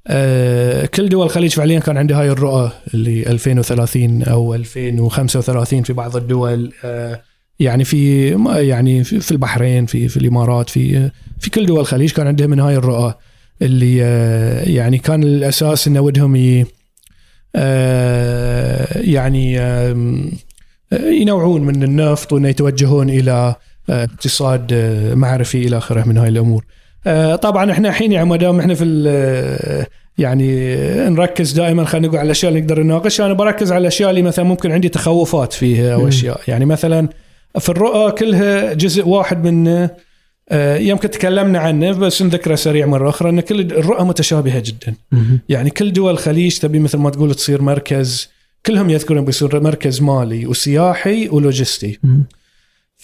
آه، 0.06 0.86
كل 0.86 1.08
دول 1.08 1.26
الخليج 1.26 1.52
فعليا 1.52 1.80
كان 1.80 1.96
عندها 1.96 2.20
هاي 2.20 2.30
الرؤى 2.30 2.70
اللي 2.94 3.26
2030 3.26 4.22
أو 4.22 4.54
2035 4.54 5.82
في 5.82 5.92
بعض 5.92 6.16
الدول 6.16 6.72
آه، 6.84 7.20
يعني 7.60 7.84
في 7.84 8.28
يعني 8.68 9.04
في 9.04 9.32
البحرين 9.32 9.86
في 9.86 10.08
في 10.08 10.16
الإمارات 10.16 10.70
في 10.70 11.10
في 11.38 11.50
كل 11.50 11.66
دول 11.66 11.80
الخليج 11.80 12.12
كان 12.12 12.26
عندها 12.26 12.46
من 12.46 12.60
هاي 12.60 12.76
الرؤى 12.76 13.14
اللي 13.62 13.96
يعني 14.74 14.98
كان 14.98 15.22
الأساس 15.22 15.88
إنه 15.88 16.00
ودهم 16.00 16.36
يعني 18.94 19.54
ينوعون 20.92 21.60
من 21.60 21.82
النفط 21.82 22.32
وإنه 22.32 22.48
يتوجهون 22.48 23.10
إلى 23.10 23.54
اقتصاد 23.90 24.72
آه، 24.72 25.14
معرفي 25.14 25.66
إلى 25.66 25.78
آخره 25.78 26.08
من 26.08 26.18
هاي 26.18 26.28
الأمور. 26.28 26.64
آه، 27.06 27.36
طبعا 27.36 27.72
إحنا 27.72 27.88
الحين 27.88 28.12
يعني 28.12 28.28
ما 28.28 28.36
دام 28.36 28.60
إحنا 28.60 28.74
في 28.74 29.04
آه، 29.06 29.86
يعني 30.18 30.76
نركز 31.08 31.52
دائما 31.52 31.84
خلينا 31.84 32.06
نقول 32.06 32.18
على 32.18 32.26
الأشياء 32.26 32.52
اللي 32.52 32.60
نقدر 32.62 32.82
نناقش 32.82 33.20
أنا 33.20 33.32
بركز 33.32 33.72
على 33.72 33.80
الأشياء 33.80 34.10
اللي 34.10 34.22
مثلا 34.22 34.44
ممكن 34.44 34.72
عندي 34.72 34.88
تخوفات 34.88 35.52
فيها 35.52 35.94
أو 35.94 36.08
أشياء. 36.08 36.40
يعني 36.48 36.64
مثلا 36.64 37.08
في 37.58 37.68
الرؤى 37.68 38.12
كلها 38.12 38.72
جزء 38.72 39.08
واحد 39.08 39.44
منه 39.44 39.90
يمكن 40.80 41.10
تكلمنا 41.10 41.58
عنه 41.58 41.92
بس 41.92 42.22
نذكره 42.22 42.54
سريع 42.54 42.86
مرة 42.86 43.08
أخرى 43.08 43.30
إن 43.30 43.40
كل 43.40 43.60
الرؤى 43.60 44.04
متشابهة 44.04 44.62
جدا. 44.66 44.94
يعني 45.48 45.70
كل 45.70 45.92
دول 45.92 46.12
الخليج 46.12 46.58
تبي 46.58 46.78
مثل 46.78 46.98
ما 46.98 47.10
تقول 47.10 47.34
تصير 47.34 47.62
مركز 47.62 48.30
كلهم 48.66 48.90
يذكرون 48.90 49.24
بيصير 49.24 49.60
مركز 49.60 50.02
مالي 50.02 50.46
وسياحي 50.46 51.28
ولوجستي. 51.28 51.98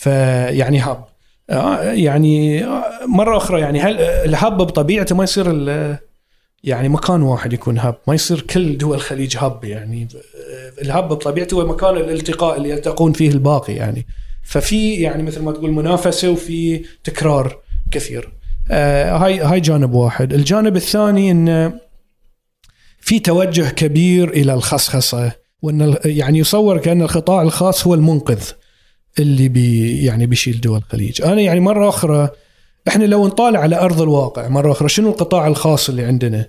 فيعني 0.00 0.78
هاب 0.78 1.04
آه، 1.50 1.82
يعني 1.82 2.64
آه، 2.64 3.06
مرة 3.06 3.36
أخرى 3.36 3.60
يعني 3.60 3.80
هل 3.80 4.00
الهب 4.00 4.56
بطبيعته 4.56 5.16
ما 5.16 5.24
يصير 5.24 5.46
يعني 6.64 6.88
مكان 6.88 7.22
واحد 7.22 7.52
يكون 7.52 7.78
هب 7.78 7.94
ما 8.06 8.14
يصير 8.14 8.40
كل 8.40 8.78
دول 8.78 8.96
الخليج 8.96 9.36
هب 9.38 9.64
يعني. 9.64 10.08
آه، 10.14 10.82
الهب 10.82 11.08
بطبيعته 11.08 11.54
هو 11.54 11.66
مكان 11.66 11.96
الالتقاء 11.96 12.56
اللي 12.56 12.70
يلتقون 12.70 13.12
فيه 13.12 13.30
الباقي 13.30 13.74
يعني. 13.74 14.06
ففي 14.42 14.94
يعني 14.94 15.22
مثل 15.22 15.42
ما 15.42 15.52
تقول 15.52 15.72
منافسة 15.72 16.30
وفي 16.30 16.84
تكرار 17.04 17.58
كثير. 17.90 18.32
هاي 18.70 19.40
هاي 19.40 19.60
جانب 19.60 19.92
واحد. 19.92 20.32
الجانب 20.32 20.76
الثاني 20.76 21.30
انه 21.30 21.72
في 23.00 23.18
توجه 23.18 23.70
كبير 23.70 24.28
إلى 24.28 24.54
الخصخصة 24.54 25.32
وإن 25.62 25.96
يعني 26.04 26.38
يصور 26.38 26.78
كأن 26.78 27.02
القطاع 27.02 27.42
الخاص 27.42 27.86
هو 27.86 27.94
المنقذ. 27.94 28.42
اللي 29.18 29.48
بي 29.48 30.04
يعني 30.04 30.26
بيشيل 30.26 30.60
دول 30.60 30.78
الخليج. 30.78 31.22
أنا 31.22 31.40
يعني 31.40 31.60
مرة 31.60 31.88
أخرى 31.88 32.28
إحنا 32.88 33.04
لو 33.04 33.26
نطالع 33.26 33.60
على 33.60 33.80
أرض 33.80 34.02
الواقع 34.02 34.48
مرة 34.48 34.72
أخرى 34.72 34.88
شنو 34.88 35.08
القطاع 35.10 35.46
الخاص 35.46 35.88
اللي 35.88 36.04
عندنا؟ 36.04 36.46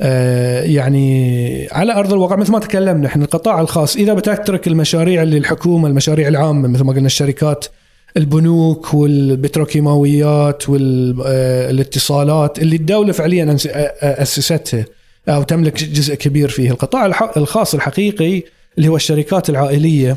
آه 0.00 0.62
يعني 0.62 1.68
على 1.72 1.92
أرض 1.94 2.12
الواقع 2.12 2.36
مثل 2.36 2.52
ما 2.52 2.58
تكلمنا 2.58 3.06
إحنا 3.06 3.24
القطاع 3.24 3.60
الخاص 3.60 3.96
إذا 3.96 4.14
بتترك 4.14 4.66
المشاريع 4.66 5.22
اللي 5.22 5.38
الحكومة 5.38 5.88
المشاريع 5.88 6.28
العامة 6.28 6.68
مثل 6.68 6.84
ما 6.84 6.92
قلنا 6.92 7.06
الشركات 7.06 7.66
البنوك 8.16 8.94
والبتروكيماويات 8.94 10.68
والاتصالات 10.68 12.58
اللي 12.58 12.76
الدولة 12.76 13.12
فعليا 13.12 13.44
أنس- 13.56 13.68
أسستها 14.02 14.84
أو 15.28 15.42
تملك 15.42 15.84
جزء 15.84 16.14
كبير 16.14 16.48
فيه. 16.48 16.70
القطاع 16.70 17.06
الخاص 17.36 17.74
الحقيقي 17.74 18.42
اللي 18.78 18.88
هو 18.88 18.96
الشركات 18.96 19.50
العائلية 19.50 20.16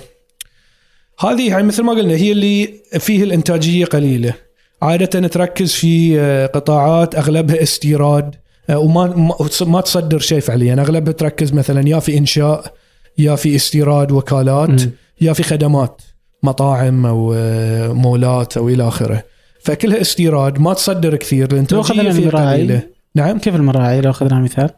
هذه 1.22 1.49
يعني 1.49 1.64
مثل 1.64 1.84
ما 1.84 1.91
قلنا 1.93 2.14
هي 2.14 2.31
اللي 2.31 2.73
فيه 2.99 3.23
الإنتاجية 3.23 3.85
قليلة 3.85 4.34
عادة 4.81 5.27
تركز 5.27 5.73
في 5.73 6.19
آه، 6.19 6.45
قطاعات 6.45 7.15
أغلبها 7.15 7.64
استيراد 7.64 8.35
آه، 8.69 8.77
وما 8.80 9.31
ما- 9.68 9.81
تصدر 9.81 10.19
شيء 10.19 10.39
فعليا 10.39 10.73
أغلبها 10.73 11.14
تركز 11.14 11.53
مثلا 11.53 11.89
يا 11.89 11.99
في 11.99 12.18
إنشاء 12.18 12.73
يا 13.18 13.35
في 13.35 13.56
استيراد 13.56 14.11
وكالات 14.11 14.69
مم. 14.69 14.91
يا 15.22 15.34
في 15.34 15.43
خدمات 15.43 16.02
مطاعم 16.43 17.06
أو 17.06 17.34
آه، 17.38 17.93
مولات 17.93 18.57
أو 18.57 18.69
إلى 18.69 18.88
آخره 18.88 19.23
فكلها 19.64 20.02
استيراد 20.02 20.60
ما 20.60 20.73
تصدر 20.73 21.15
كثير 21.15 21.48
لو 21.48 21.53
الإنتاجية 21.53 21.81
أخذنا 21.81 22.11
فيها 22.11 22.30
المراعي. 22.30 22.56
قليلة 22.57 22.81
نعم 23.15 23.39
كيف 23.39 23.56
المراعي 23.56 24.02
لو 24.02 24.10
أخذنا 24.10 24.39
مثال؟ 24.39 24.69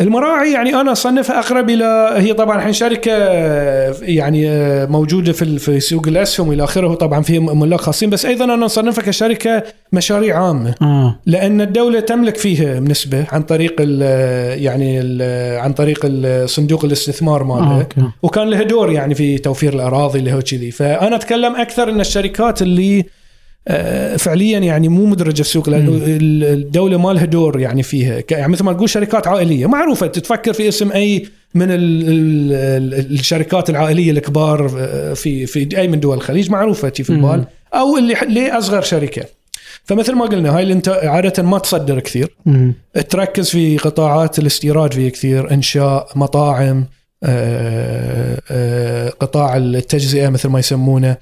المراعي 0.00 0.52
يعني 0.52 0.80
أنا 0.80 0.92
اصنفها 0.92 1.38
أقرب 1.38 1.70
إلى 1.70 2.14
هي 2.16 2.32
طبعا 2.32 2.56
الحين 2.56 2.72
شركة 2.72 3.12
يعني 4.02 4.46
موجودة 4.86 5.32
في 5.32 5.58
في 5.58 5.80
سوق 5.80 6.08
الأسهم 6.08 6.48
وإلى 6.48 6.64
آخره 6.64 6.94
طبعا 6.94 7.22
في 7.22 7.38
ملاك 7.38 7.80
خاصين 7.80 8.10
بس 8.10 8.26
أيضا 8.26 8.44
أنا 8.44 8.66
اصنفها 8.66 9.04
كشركة 9.04 9.62
مشاريع 9.92 10.46
عامة 10.46 10.74
آه. 10.82 11.18
لأن 11.26 11.60
الدولة 11.60 12.00
تملك 12.00 12.36
فيها 12.36 12.80
نسبة 12.80 13.26
عن 13.32 13.42
طريق 13.42 13.76
ال 13.80 14.02
يعني 14.62 15.00
ال 15.00 15.22
عن 15.58 15.72
طريق 15.72 16.06
صندوق 16.46 16.84
الاستثمار 16.84 17.40
آه، 17.40 17.44
مالها 17.44 17.78
أوكي. 17.80 18.02
وكان 18.22 18.48
له 18.48 18.62
دور 18.62 18.90
يعني 18.90 19.14
في 19.14 19.38
توفير 19.38 19.74
الأراضي 19.74 20.18
اللي 20.18 20.32
هو 20.32 20.40
كذي 20.40 20.70
فأنا 20.70 21.16
أتكلم 21.16 21.56
أكثر 21.56 21.88
إن 21.88 22.00
الشركات 22.00 22.62
اللي 22.62 22.98
آه، 23.00 23.04
فعليا 24.18 24.58
يعني 24.58 24.88
مو 24.88 25.06
مدرجه 25.06 25.34
في 25.34 25.40
السوق 25.40 25.68
لأنه 25.68 26.00
الدولة 26.52 26.96
ما 26.96 27.12
لها 27.12 27.24
دور 27.24 27.60
يعني 27.60 27.82
فيها. 27.82 28.22
يعني 28.30 28.52
مثل 28.52 28.64
ما 28.64 28.72
تقول 28.72 28.90
شركات 28.90 29.26
عائلية 29.26 29.66
معروفة 29.66 30.06
تتفكر 30.06 30.52
في 30.52 30.68
اسم 30.68 30.92
أي 30.92 31.26
من 31.54 31.70
ال 31.70 32.08
ال 32.08 32.52
ال 32.94 33.12
الشركات 33.12 33.70
العائلية 33.70 34.10
الكبار 34.10 34.76
آه، 34.78 35.14
في 35.14 35.46
في 35.46 35.78
أي 35.78 35.88
من 35.88 36.00
دول 36.00 36.16
الخليج 36.16 36.50
معروفة 36.50 36.88
في. 36.90 37.10
البال 37.10 37.44
أو 37.74 37.98
اللي 37.98 38.22
اللي 38.22 38.50
اصغر 38.50 38.82
شركة. 38.82 39.24
فمثل 39.84 40.14
ما 40.14 40.24
قلنا 40.26 40.56
هاي 40.56 40.62
اللي 40.62 40.74
أنت 40.74 40.88
عادة 40.88 41.42
ما 41.42 41.58
تصدر 41.58 42.00
كثير. 42.00 42.36
تركز 43.08 43.50
في 43.50 43.78
قطاعات 43.78 44.38
الاستيراد 44.38 44.94
فيه 44.94 45.08
كثير 45.08 45.50
إنشاء 45.50 46.08
مطاعم 46.14 46.86
آه، 47.24 48.40
آه، 48.50 49.08
قطاع 49.08 49.56
التجزئة 49.56 50.28
مثل 50.28 50.48
ما 50.48 50.58
يسمونه. 50.58 51.16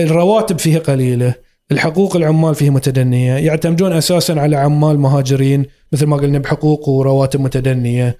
الرواتب 0.00 0.58
فيها 0.58 0.78
قليلة 0.78 1.34
الحقوق 1.72 2.16
العمال 2.16 2.54
فيه 2.54 2.70
متدنية 2.70 3.32
يعتمدون 3.32 3.92
أساسا 3.92 4.32
على 4.32 4.56
عمال 4.56 4.98
مهاجرين 4.98 5.66
مثل 5.92 6.06
ما 6.06 6.16
قلنا 6.16 6.38
بحقوق 6.38 6.88
ورواتب 6.88 7.40
متدنية 7.40 8.18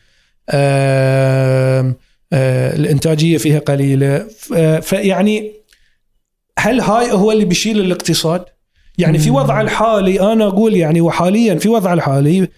آه، 0.50 1.94
الإنتاجية 2.32 3.38
فيها 3.38 3.58
قليلة 3.58 4.26
فيعني 4.80 5.52
هل 6.58 6.80
هاي 6.80 7.12
هو 7.12 7.32
اللي 7.32 7.44
بيشيل 7.44 7.80
الاقتصاد؟ 7.80 8.44
يعني 8.98 9.18
في. 9.18 9.30
وضع 9.30 9.60
الحالي 9.60 10.32
أنا 10.32 10.46
أقول 10.46 10.76
يعني 10.76 11.00
وحاليا 11.00 11.54
في 11.54 11.68
وضع 11.68 11.92
الحالي 11.92 12.48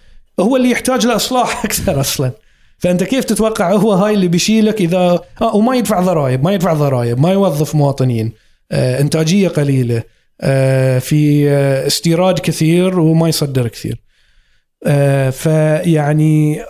هو 0.41 0.57
اللي 0.57 0.71
يحتاج 0.71 1.07
لإصلاح 1.07 1.59
أكثر 1.65 2.01
أصلا 2.01 2.33
فأنت 2.79 3.05
كيف 3.05 3.25
تتوقع 3.25 3.73
هو 3.73 3.93
هاي 3.93 4.15
اللي 4.15 4.29
بيشيلك 4.29 4.81
اذا 4.81 5.21
آه 5.43 5.57
وما 5.57 5.77
يدفع 5.77 6.01
ضرائب 6.01 6.45
ما 6.45 6.53
يدفع 6.53 6.73
ضرائب 6.73 7.19
ما 7.21 7.33
يوظف 7.33 7.75
مواطنين. 7.75 8.33
آه 8.73 9.01
إنتاجية 9.01 9.49
قليلة. 9.49 10.03
آه 10.41 10.99
في 10.99 11.51
آه 11.51 11.87
استيراد 11.87 12.39
كثير 12.39 13.01
وما 13.01 13.29
يصدر 13.29 13.69
كثير. 13.69 14.01
آه 14.87 15.31
فيعني 15.31 16.63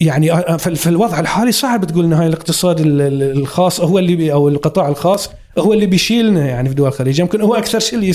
يعني 0.00 0.32
آه، 0.32 0.56
في 0.56 0.74
في 0.74 0.88
الوضع 0.88 1.20
الحالي 1.20 1.52
صعب 1.52 1.84
تقول 1.84 2.04
إن 2.04 2.12
هاي 2.12 2.26
الاقتصاد 2.26 2.80
ال- 2.80 3.00
ال- 3.00 3.38
الخاص 3.38 3.80
هو 3.80 3.98
اللي 3.98 4.16
بي 4.16 4.32
أو 4.32 4.48
القطاع 4.48 4.88
الخاص 4.88 5.30
هو 5.58 5.72
اللي 5.72 5.86
بيشيلنا 5.86 6.46
يعني 6.46 6.68
في 6.68 6.74
دول 6.74 6.88
الخليج. 6.88 7.18
يمكن 7.20 7.40
هو 7.40 7.54
أكثر 7.54 7.78
شيء 7.78 7.98
اللي 7.98 8.14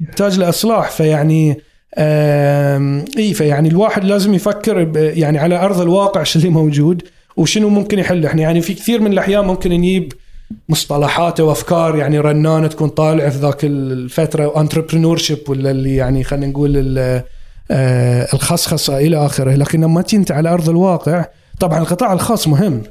يحتاج 0.00 0.38
لإصلاح. 0.38 0.90
فيعني 0.90 1.50
آم، 1.52 1.56
إي 1.98 3.34
فيعني 3.34 3.68
الواحد 3.68 4.04
لازم 4.04 4.34
يفكر 4.34 4.90
يعني 4.96 5.38
على 5.38 5.56
أرض 5.56 5.80
الواقع 5.80 6.22
شو 6.22 6.38
اللي 6.38 6.50
موجود 6.50 7.02
وشنو 7.36 7.68
ممكن 7.68 7.98
يحل. 7.98 8.26
إحنا 8.26 8.42
يعني 8.42 8.60
في 8.60 8.74
كثير 8.74 9.00
من 9.00 9.12
الأحيان 9.12 9.44
ممكن 9.44 9.70
نجيب 9.70 10.12
مصطلحات 10.68 11.40
وافكار 11.40 11.96
يعني 11.96 12.18
رنانه 12.18 12.66
تكون 12.66 12.88
طالعه 12.88 13.30
في 13.30 13.38
ذاك 13.38 13.64
الفترة 13.64 14.60
entrepreneurship 14.60 15.38
ولا 15.48 15.70
اللي 15.70 15.96
يعني 15.96 16.24
خلينا 16.24 16.46
نقول 16.46 16.98
آه، 17.70 18.28
الخصخصة 18.34 18.98
إلى 18.98 19.26
آخره. 19.26 19.54
لكن 19.54 19.80
لما 19.80 20.02
تنت 20.02 20.32
على 20.32 20.48
أرض 20.48 20.68
الواقع 20.68 21.24
طبعا 21.60 21.78
القطاع 21.78 22.12
الخاص 22.12 22.48
مهم. 22.48 22.82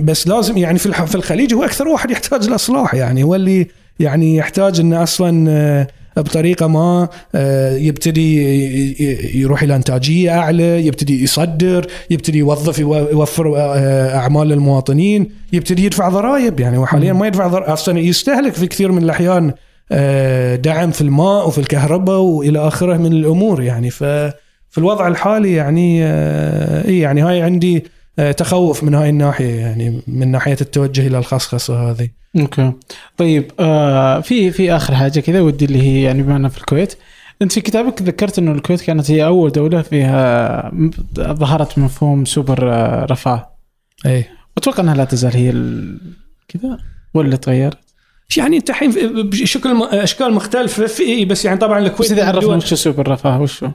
بس 0.00 0.28
لازم 0.28 0.58
يعني 0.58 0.78
في 0.78 0.92
في 1.06 1.14
الخليج 1.14 1.54
هو 1.54 1.64
أكثر 1.64 1.88
واحد 1.88 2.10
يحتاج 2.10 2.46
الاصلاح 2.46 2.94
يعني 2.94 3.22
هو 3.22 3.34
اللي 3.34 3.68
يعني 4.00 4.36
يحتاج 4.36 4.80
انه 4.80 5.02
أصلا 5.02 5.50
آه، 5.50 5.86
بطريقة 6.16 6.66
ما 6.66 7.08
آه، 7.34 7.76
يبتدي 7.76 9.40
يروح 9.40 9.62
إلى 9.62 9.76
إنتاجية 9.76 10.38
أعلى 10.38 10.86
يبتدي 10.86 11.24
يصدر 11.24 11.86
يبتدي 12.10 12.38
يوظف 12.38 12.78
يو- 12.78 12.94
يوفر 12.94 13.54
آه، 13.56 14.16
أعمال 14.16 14.48
للمواطنين 14.48 15.30
يبتدي 15.52 15.84
يدفع 15.84 16.08
ضرائب. 16.08 16.60
يعني 16.60 16.78
وحاليا 16.78 17.12
ما 17.12 17.26
يدفع 17.26 17.46
ضرائب 17.46 17.70
أصلا 17.72 17.98
يستهلك 17.98 18.52
في 18.54 18.66
كثير 18.66 18.92
من 18.92 19.02
الأحيان 19.02 19.52
آه، 19.92 20.56
دعم 20.56 20.90
في 20.90 21.00
الماء 21.00 21.46
وفي 21.48 21.58
الكهرباء 21.58 22.18
وإلى 22.18 22.58
آخره 22.58 22.96
من 22.96 23.12
الأمور. 23.12 23.62
يعني 23.62 23.90
ف 23.90 24.04
في 24.70 24.78
الوضع 24.78 25.08
الحالي 25.08 25.52
يعني 25.52 26.04
آه، 26.04 26.88
إي 26.88 26.98
يعني 26.98 27.22
هاي 27.22 27.42
عندي 27.42 27.76
آه، 27.76 27.82
تخوف 28.36 28.84
من 28.84 28.94
هاي 28.94 29.10
الناحية 29.10 29.54
يعني 29.54 30.02
من 30.06 30.30
ناحية 30.30 30.56
التوجه 30.60 31.06
إلى 31.06 31.18
الخصخصة 31.18 31.90
هذه. 31.90 32.08
أوكي. 32.40 32.72
طيب 33.16 33.52
آه 33.60 34.20
في 34.20 34.50
في 34.50 34.76
آخر 34.76 34.94
حاجة 34.94 35.20
كذا 35.20 35.40
ودي 35.40 35.64
اللي 35.64 35.82
هي 35.82 36.02
يعني 36.02 36.22
بما 36.22 36.48
في 36.48 36.58
الكويت. 36.58 36.94
أنت 37.42 37.52
في 37.52 37.60
كتابك 37.60 38.02
ذكرت 38.02 38.38
إنه 38.38 38.52
الكويت 38.52 38.80
كانت 38.80 39.10
هي 39.10 39.24
أول 39.24 39.52
دولة 39.52 39.82
فيها 39.82 40.72
ظهرت 41.18 41.78
مفهوم 41.78 42.24
سوبر 42.24 42.72
آه، 42.72 43.04
رفاه. 43.04 43.50
اي 44.06 44.24
أتوقع 44.58 44.82
إنها 44.82 44.94
لا 44.94 45.04
تزال 45.04 45.36
هي. 45.36 45.50
كذا؟ 46.48 46.78
ولا 47.14 47.36
تغيرت؟ 47.36 47.78
يعني 48.36 48.56
انت 48.56 48.70
الحين 48.70 48.90
بشكل 49.30 49.82
أشكال 49.82 50.34
مختلفة 50.34 50.86
في 50.86 51.02
إيه 51.02 51.26
بس 51.26 51.44
يعني 51.44 51.58
طبعا 51.58 51.78
الكويت 51.78 52.00
بس 52.00 52.12
إذا 52.12 52.28
عرفنا 52.28 52.56
وش 52.56 52.74
سوبر 52.74 53.08
رفاه 53.08 53.40
وشو 53.40 53.68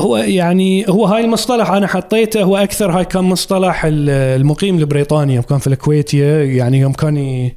هو 0.00 0.16
يعني 0.16 0.84
هو 0.88 1.06
هاي 1.06 1.24
المصطلح 1.24 1.70
أنا 1.70 1.86
حطيته 1.86 2.42
هو 2.42 2.56
أكثر 2.56 2.90
هاي 2.90 3.04
كان 3.04 3.24
مصطلح 3.24 3.84
ال- 3.84 4.10
المقيم 4.10 4.80
لبريطانيا 4.80 5.34
يوم 5.34 5.44
كان 5.44 5.58
في 5.58 5.66
الكويت 5.66 6.14
يعني 6.14 6.78
يوم 6.78 6.92
كان 6.92 7.50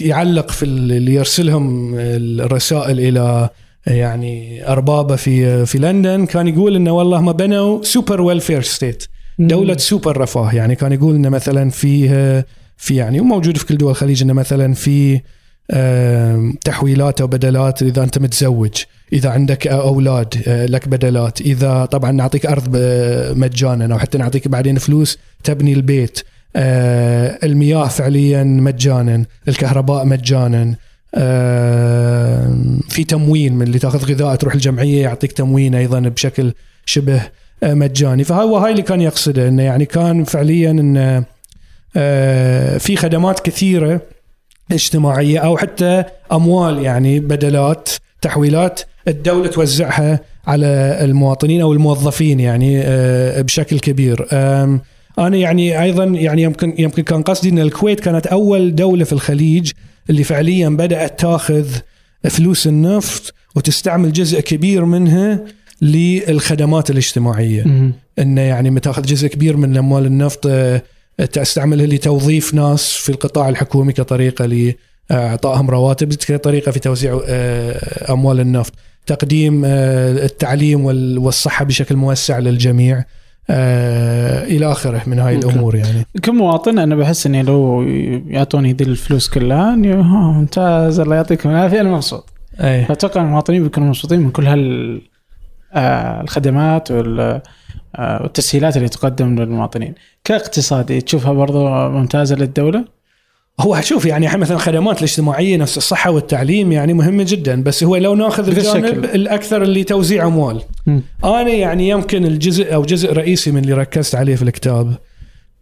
يعلق 0.00 0.50
في 0.50 0.64
ال- 0.64 0.92
اللي 0.92 1.14
يرسلهم 1.14 1.94
الرسائل 1.98 3.00
إلى 3.00 3.48
يعني 3.86 4.68
أربابة 4.68 5.16
في 5.16 5.66
في 5.66 5.78
لندن 5.78 6.26
كان 6.26 6.48
يقول 6.48 6.76
إنه 6.76 6.92
والله 6.92 7.20
ما 7.20 7.32
بنوا 7.32 7.82
super 7.82 8.20
welfare 8.20 8.62
state 8.62 9.04
دولة 9.38 9.76
سوبر 9.76 10.16
رفاه 10.20 10.54
يعني 10.54 10.74
كان 10.74 10.92
يقول 10.92 11.14
إنه 11.14 11.28
مثلا 11.28 11.70
فيه 11.70 12.46
في 12.76 12.96
يعني 12.96 13.20
وموجود 13.20 13.56
في 13.56 13.66
كل 13.66 13.76
دول 13.76 13.90
الخليج 13.90 14.22
إنه 14.22 14.32
مثلا 14.32 14.74
في 14.74 15.20
تحويلات 16.64 17.20
أو 17.20 17.26
بدلات 17.26 17.82
إذا 17.82 18.02
أنت 18.04 18.18
متزوج. 18.18 18.72
إذا 19.12 19.30
عندك 19.30 19.66
أولاد 19.66 20.42
آه، 20.48 20.66
لك 20.66 20.88
بدلات 20.88 21.40
إذا 21.40 21.84
طبعا 21.84 22.12
نعطيك 22.12 22.46
أرض 22.46 22.64
ب- 22.68 23.38
مجانا 23.38 23.94
أو 23.94 23.98
حتى 23.98 24.18
نعطيك 24.18 24.48
بعدين 24.48 24.78
فلوس 24.78 25.18
تبني 25.44 25.72
البيت 25.72 26.20
آه، 26.56 27.38
المياه 27.44 27.88
فعليا 27.88 28.42
مجانا 28.44 29.24
الكهرباء 29.48 30.04
مجانا 30.04 30.74
آه، 31.14 32.50
في 32.88 33.04
تموين 33.04 33.54
من 33.54 33.62
اللي 33.66 33.78
تأخذ 33.78 34.04
غذاء 34.12 34.34
تروح 34.34 34.54
الجمعية 34.54 35.02
يعطيك 35.02 35.32
تموين 35.32 35.74
أيضا 35.74 36.00
بشكل 36.00 36.52
شبه 36.86 37.20
آه، 37.62 37.74
مجاني. 37.74 38.24
فهو 38.24 38.56
هاي 38.56 38.70
اللي 38.70 38.82
كان 38.82 39.00
يقصده 39.00 39.48
إنه 39.48 39.62
يعني 39.62 39.84
كان 39.84 40.24
فعليا 40.24 40.70
إنه 40.70 41.24
آه، 41.96 42.78
في 42.78 42.96
خدمات 42.96 43.40
كثيرة 43.40 44.00
اجتماعية 44.72 45.38
أو 45.38 45.56
حتى 45.56 46.04
أموال 46.32 46.78
يعني 46.82 47.20
بدلات 47.20 47.88
تحويلات 48.22 48.80
الدولة 49.08 49.48
توزعها 49.48 50.20
على 50.46 50.98
المواطنين 51.00 51.60
أو 51.60 51.72
الموظفين 51.72 52.40
يعني 52.40 52.80
آه، 52.84 53.40
بشكل 53.40 53.78
كبير 53.78 54.26
أنا 55.18 55.36
يعني 55.36 55.82
أيضا 55.82 56.04
يعني 56.04 56.42
يمكن 56.42 56.74
يمكن 56.78 57.02
كان 57.02 57.22
قصدي 57.22 57.48
إن 57.48 57.58
الكويت 57.58 58.00
كانت 58.00 58.26
أول 58.26 58.74
دولة 58.74 59.04
في 59.04 59.12
الخليج 59.12 59.72
اللي 60.10 60.24
فعليا 60.24 60.68
بدأت 60.68 61.20
تاخذ 61.20 61.66
فلوس 62.30 62.66
النفط 62.66 63.34
وتستعمل 63.54 64.12
جزء 64.12 64.40
كبير 64.40 64.84
منها 64.84 65.40
للخدمات 65.82 66.90
الاجتماعية. 66.90 67.62
انه 68.18 68.40
يعني 68.40 68.80
تاخذ 68.80 69.02
جزء 69.02 69.28
كبير 69.28 69.56
من 69.56 69.76
اموال 69.76 70.06
النفط 70.06 70.46
آه، 70.46 70.82
تستعملها 71.32 71.86
لتوظيف 71.86 72.54
ناس 72.54 72.92
في 72.92 73.08
القطاع 73.08 73.48
الحكومي 73.48 73.92
كطريقة 73.92 74.46
لاعطائهم 75.12 75.70
رواتب 75.70 76.12
كطريقه 76.14 76.72
في 76.72 76.78
توزيع 76.80 77.20
آه، 77.28 78.12
أموال 78.12 78.40
النفط. 78.40 78.72
تقديم 79.06 79.62
آه، 79.64 80.24
التعليم 80.24 80.84
وال- 80.84 81.18
والصحة 81.18 81.64
بشكل 81.64 81.96
موسع 81.96 82.38
للجميع 82.38 83.04
آه، 83.50 84.44
إلى 84.44 84.72
آخره 84.72 85.02
من 85.06 85.18
هاي. 85.18 85.36
الأمور 85.36 85.76
يعني. 85.76 86.06
كمواطن 86.22 86.78
أنا 86.78 86.96
بحس 86.96 87.26
إني 87.26 87.42
لو 87.42 87.82
يعطوني 88.26 88.72
دي 88.72 88.84
الفلوس 88.84 89.28
كلها 89.28 89.74
إني 89.74 89.96
ممتاز 89.96 91.00
الله 91.00 91.16
يعطيكم 91.16 91.50
العافية 91.50 91.80
أنا 91.80 91.90
مبسوط. 91.90 92.30
أي. 92.60 92.84
فاتوقع 92.84 93.22
المواطنين 93.22 93.62
بيكونوا 93.62 93.88
مبسوطين 93.88 94.20
من 94.20 94.30
كل 94.30 94.46
هال 94.46 95.00
آه، 95.74 96.20
الخدمات 96.20 96.90
وال 96.90 97.40
آه، 97.96 98.22
والتسهيلات 98.22 98.76
اللي 98.76 98.88
تقدم 98.88 99.38
للمواطنين. 99.40 99.94
كاقتصادي 100.24 101.00
تشوفها 101.00 101.32
برضو 101.32 101.68
ممتازة 101.88 102.36
للدولة؟ 102.36 102.84
هو 103.60 103.80
شوف 103.80 104.06
يعني 104.06 104.26
إحنا 104.26 104.38
مثلا 104.38 104.56
الخدمات 104.56 104.98
الاجتماعية 104.98 105.56
نفس 105.56 105.76
الصحة 105.76 106.10
والتعليم 106.10 106.72
يعني 106.72 106.92
مهمة 106.92 107.24
جدا 107.28 107.62
بس 107.62 107.84
هو 107.84 107.96
لو 107.96 108.14
نأخذ 108.14 108.48
الجانب. 108.48 109.04
الأكثر 109.04 109.62
اللي 109.62 109.84
توزيع 109.84 110.26
أموال 110.26 110.62
مم. 110.86 111.02
أنا 111.24 111.50
يعني 111.50 111.88
يمكن 111.88 112.24
الجزء 112.26 112.74
أو 112.74 112.82
جزء 112.82 113.12
رئيسي 113.12 113.50
من 113.50 113.62
اللي 113.62 113.72
ركزت 113.72 114.14
عليه 114.14 114.36
في 114.36 114.42
الكتاب 114.42 114.94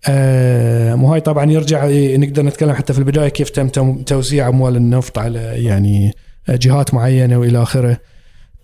آه 0.09 0.95
مو 0.95 1.13
هاي 1.13 1.21
طبعا 1.21 1.51
يرجع 1.51 1.87
نقدر 2.17 2.43
نتكلم 2.43 2.73
حتى 2.73 2.93
في 2.93 2.99
البداية 2.99 3.29
كيف 3.29 3.51
تم 3.51 3.69
توزيع 4.03 4.49
أموال 4.49 4.77
النفط 4.77 5.19
على 5.19 5.39
يعني 5.65 6.15
جهات 6.49 6.95
معينة 6.95 7.39
وإلى 7.39 7.63
آخره 7.63 7.99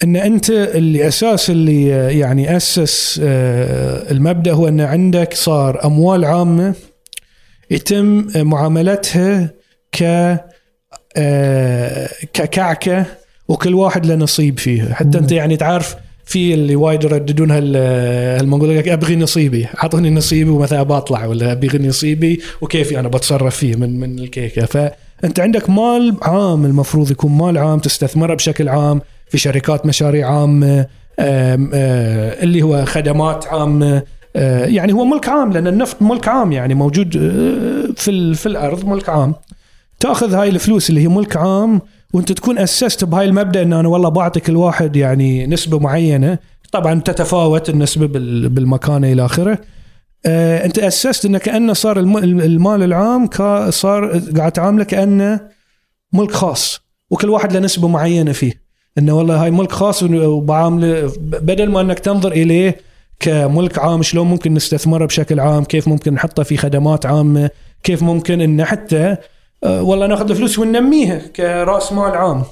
إن 0.04 0.16
أنت 0.16 0.50
اللي 0.50 1.08
أساس 1.08 1.50
اللي 1.50 1.94
آه، 1.94 2.08
يعني 2.08 2.56
أسس 2.56 3.20
آه 3.24 4.12
المبدأ 4.12 4.52
هو 4.52 4.68
إن 4.68 4.80
عندك 4.80 5.34
صار 5.34 5.84
أموال 5.84 6.24
عامة 6.24 6.74
يتم 7.70 8.26
معاملتها 8.36 9.50
ك 9.92 10.02
آه، 11.16 12.08
ككعكة 12.32 13.06
وكل 13.48 13.74
واحد 13.74 14.06
له 14.06 14.14
نصيب 14.14 14.58
فيها. 14.58 14.94
حتى 14.94 15.18
أنت 15.18 15.32
يعني 15.32 15.56
تعرف 15.56 15.96
في 16.24 16.54
اللي 16.54 16.76
وايد 16.76 17.04
يرددون 17.04 17.50
هال 17.50 17.76
هالمقولة 18.40 18.78
لك 18.78 18.88
أبغي 18.88 19.16
نصيبي 19.16 19.66
اعطوني 19.82 20.10
نصيبي 20.10 20.50
ومثلا 20.50 20.82
بطلع 20.82 21.26
ولا 21.26 21.52
أبغي 21.52 21.88
نصيبي 21.88 22.40
وكيفي 22.60 22.98
أنا 22.98 23.08
بتصرف 23.08 23.56
فيه 23.56 23.76
من 23.76 24.00
من 24.00 24.18
الكيكة. 24.18 24.66
فأنت 24.66 25.40
عندك 25.40 25.70
مال 25.70 26.16
عام 26.22 26.64
المفروض 26.64 27.10
يكون 27.10 27.32
مال 27.32 27.58
عام 27.58 27.78
تستثمره 27.78 28.34
بشكل 28.34 28.68
عام 28.68 29.00
في 29.28 29.38
شركات 29.38 29.86
مشاريع 29.86 30.30
عامة 30.40 30.86
آه، 31.18 31.56
اللي 32.42 32.62
هو 32.62 32.84
خدمات 32.84 33.46
عامة 33.46 34.02
يعني 34.66 34.92
هو 34.92 35.04
ملك 35.04 35.28
عام 35.28 35.52
لأن 35.52 35.66
النفط 35.66 36.02
ملك 36.02 36.28
عام 36.28 36.52
يعني 36.52 36.74
موجود 36.74 37.16
آه، 37.16 37.92
في 37.96 38.34
في 38.34 38.46
الأرض 38.46 38.84
ملك 38.84 39.08
عام. 39.08 39.34
تأخذ 40.00 40.34
هاي 40.34 40.48
الفلوس 40.48 40.90
اللي 40.90 41.00
هي 41.00 41.08
ملك 41.08 41.36
عام 41.36 41.80
وأنت 42.14 42.32
تكون 42.32 42.58
أسست 42.58 43.04
بهاي 43.04 43.24
المبدأ 43.24 43.62
ان 43.62 43.72
أنا 43.72 43.88
والله 43.88 44.08
بعطي 44.08 44.40
كل 44.40 44.56
واحد 44.56 44.96
يعني 44.96 45.46
نسبة 45.46 45.78
معينة. 45.78 46.38
طبعا 46.72 47.00
تتفاوت 47.00 47.70
النسبة 47.70 48.06
بال- 48.06 48.48
بالمكانه 48.48 49.12
إلى 49.12 49.24
آخره. 49.24 49.58
آه، 50.26 50.64
أنت 50.64 50.78
أسست 50.78 51.24
إنه 51.24 51.38
كأنه 51.38 51.72
صار 51.72 51.98
الم- 52.00 52.16
المال 52.40 52.82
العام 52.82 53.28
صار 53.70 54.18
قاعد 54.36 54.52
تعامله 54.52 54.84
كأنه 54.84 55.40
ملك 56.12 56.30
خاص 56.32 56.80
وكل 57.10 57.30
واحد 57.30 57.52
له 57.52 57.60
نسبة 57.60 57.88
معينة 57.88 58.32
فيه. 58.32 58.52
إنه 58.98 59.12
والله 59.14 59.44
هاي 59.44 59.50
ملك 59.50 59.72
خاص 59.72 60.02
وبعامله 60.02 61.12
بدل 61.20 61.70
ما 61.70 61.80
إنك 61.80 61.98
تنظر 61.98 62.32
إليه 62.32 62.76
كملك 63.20 63.78
عام 63.78 64.02
شلون 64.02 64.26
ممكن 64.26 64.54
نستثمره 64.54 65.06
بشكل 65.06 65.40
عام؟ 65.40 65.64
كيف 65.64 65.88
ممكن 65.88 66.14
نحطه 66.14 66.42
في 66.42 66.56
خدمات 66.56 67.06
عامة؟ 67.06 67.50
كيف 67.82 68.02
ممكن 68.02 68.40
ان 68.40 68.64
حتى 68.64 69.16
آه، 69.64 69.82
والله 69.82 70.06
ناخذ 70.06 70.30
الفلوس 70.30 70.58
وننميها 70.58 71.18
كرأس 71.36 71.92
مال 71.92 72.16
عام. 72.16 72.42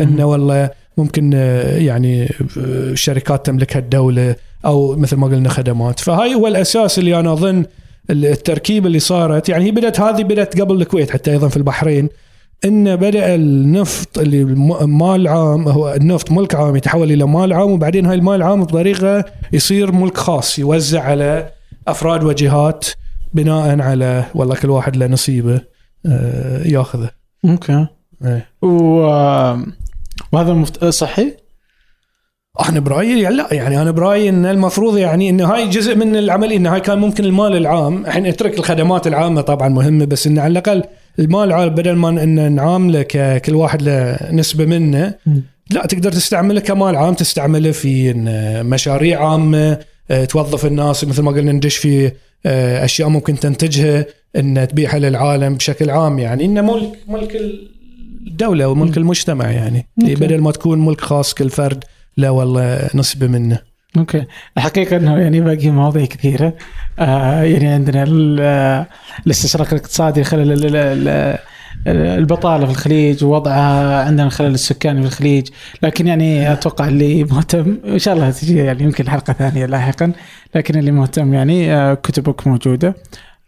إنه 0.00 0.24
والله 0.24 0.70
ممكن 0.96 1.30
آه، 1.34 1.76
يعني 1.78 2.24
آه، 2.58 2.94
شركات 2.94 3.46
تملكها 3.46 3.78
الدولة 3.78 4.36
أو 4.64 4.96
مثل 4.96 5.16
ما 5.16 5.26
قلنا 5.26 5.48
خدمات. 5.48 6.00
فهاي 6.00 6.34
هو 6.34 6.46
الأساس 6.46 6.98
اللي 6.98 7.20
أنا 7.20 7.32
أظن 7.32 7.64
التركيبه 8.10 8.86
اللي 8.86 8.98
صارت. 8.98 9.48
يعني 9.48 9.64
هي 9.64 9.70
بدأت 9.70 10.00
هذه 10.00 10.22
بدأت 10.22 10.60
قبل 10.60 10.82
الكويت 10.82 11.10
حتى 11.10 11.30
أيضا 11.30 11.48
في 11.48 11.56
البحرين. 11.56 12.08
إن 12.64 12.96
بدأ 12.96 13.34
النفط 13.34 14.18
اللي 14.18 14.44
مال 14.86 15.28
عام 15.28 15.68
هو 15.68 15.94
النفط 15.94 16.30
ملك 16.30 16.54
عام 16.54 16.76
يتحول 16.76 17.12
إلى 17.12 17.24
مال 17.24 17.52
عام 17.52 17.70
وبعدين 17.70 18.06
هاي 18.06 18.14
المال 18.14 18.34
العام 18.34 18.64
بطريقة 18.64 19.24
يصير 19.52 19.92
ملك 19.92 20.16
خاص 20.16 20.58
يوزع 20.58 21.02
على 21.02 21.50
أفراد 21.88 22.24
وجهات 22.24 22.86
بناء 23.34 23.80
على 23.80 24.24
والله 24.34 24.54
كل 24.54 24.70
واحد 24.70 24.96
له 24.96 25.06
نصيبه 25.06 25.60
آه، 26.06 26.62
ياخذه 26.66 27.10
أوكي 27.44 27.86
إيه. 28.24 28.48
و... 28.62 28.68
وهذا 30.32 30.52
مفت... 30.52 30.84
صحي؟ 30.84 31.36
أنا 32.68 32.80
برأيي 32.80 33.22
يعني 33.22 33.36
لا 33.36 33.54
يعني 33.54 33.82
أنا 33.82 33.90
برأيي 33.90 34.28
إن 34.28 34.46
المفروض 34.46 34.98
يعني 34.98 35.30
إن 35.30 35.40
هاي 35.40 35.68
جزء 35.68 35.96
من 35.96 36.16
العملية 36.16 36.56
إن 36.56 36.66
هاي 36.66 36.80
كان 36.80 36.98
ممكن 36.98 37.24
المال 37.24 37.56
العام 37.56 38.06
إحنا 38.06 38.30
نترك 38.30 38.58
الخدمات 38.58 39.06
العامة 39.06 39.40
طبعا 39.40 39.68
مهمة 39.68 40.04
بس 40.04 40.26
إن 40.26 40.38
على 40.38 40.52
الأقل 40.52 40.82
المال 41.18 41.70
بدل 41.70 41.92
ما 41.92 42.08
إن 42.08 42.52
نعامله 42.52 43.02
ككل 43.02 43.54
واحد 43.54 43.82
له 43.82 44.18
نسبة 44.32 44.64
منه 44.64 45.14
لا 45.70 45.86
تقدر 45.86 46.12
تستعمله 46.12 46.60
كمال 46.60 46.96
عام 46.96 47.14
تستعمله 47.14 47.70
في 47.70 48.12
مشاريع 48.62 49.30
عامة 49.30 49.78
آه، 50.10 50.24
توظف 50.24 50.66
الناس 50.66 51.04
مثل 51.04 51.22
ما 51.22 51.30
قلنا 51.30 51.52
ندش 51.52 51.76
في 51.76 52.12
آه، 52.46 52.84
أشياء 52.84 53.08
ممكن 53.08 53.38
تنتجها 53.38 54.06
إن 54.36 54.68
تبيعها 54.68 54.98
للعالم 54.98 55.54
بشكل 55.54 55.90
عام 55.90 56.18
يعني. 56.18 56.44
انه 56.44 56.60
ملك 56.60 56.98
ملك 57.08 57.36
الدولة 58.26 58.68
وملك 58.68 58.96
المجتمع 58.96 59.50
يعني. 59.50 59.86
أوكي. 60.02 60.14
بدل 60.14 60.38
ما 60.40 60.50
تكون 60.50 60.86
ملك 60.86 61.00
خاص 61.00 61.34
كل 61.34 61.50
فرد 61.50 61.84
لا 62.16 62.30
والله 62.30 62.90
نسبة 62.94 63.26
منه. 63.26 63.58
أوكي 63.98 64.24
الحقيقة 64.56 64.96
إنه 64.96 65.18
يعني 65.18 65.40
باقي 65.40 65.70
مواضيع 65.70 66.04
كثيرة. 66.04 66.52
آه 66.98 67.42
يعني 67.42 67.66
عندنا 67.68 68.04
آه، 68.40 68.86
الاستشراق 69.26 69.68
الاقتصادي 69.72 70.22
ال- 70.32 71.38
البطالة 71.86 72.66
في 72.66 72.72
الخليج 72.72 73.24
ووضعها 73.24 74.04
عندنا 74.04 74.28
الخلل 74.28 74.54
السكاني 74.54 75.00
في 75.00 75.06
الخليج. 75.08 75.48
لكن 75.82 76.06
يعني 76.06 76.52
أتوقع 76.52 76.88
اللي 76.88 77.24
مهتم 77.24 77.78
إن 77.86 77.98
شاء 77.98 78.14
الله 78.14 78.30
تجي 78.30 78.56
يعني 78.58 78.82
يمكن 78.82 79.10
حلقة 79.10 79.32
ثانية 79.32 79.66
لاحقا. 79.66 80.12
لكن 80.54 80.78
اللي 80.78 80.90
مهتم 80.90 81.34
يعني 81.34 81.74
آه، 81.74 81.94
كتبك 81.94 82.46
موجودة 82.46 82.94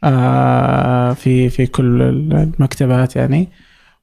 آه 0.04 1.12
في 1.12 1.48
في 1.48 1.66
كل 1.66 2.02
المكتبات 2.02 3.16
يعني 3.16 3.48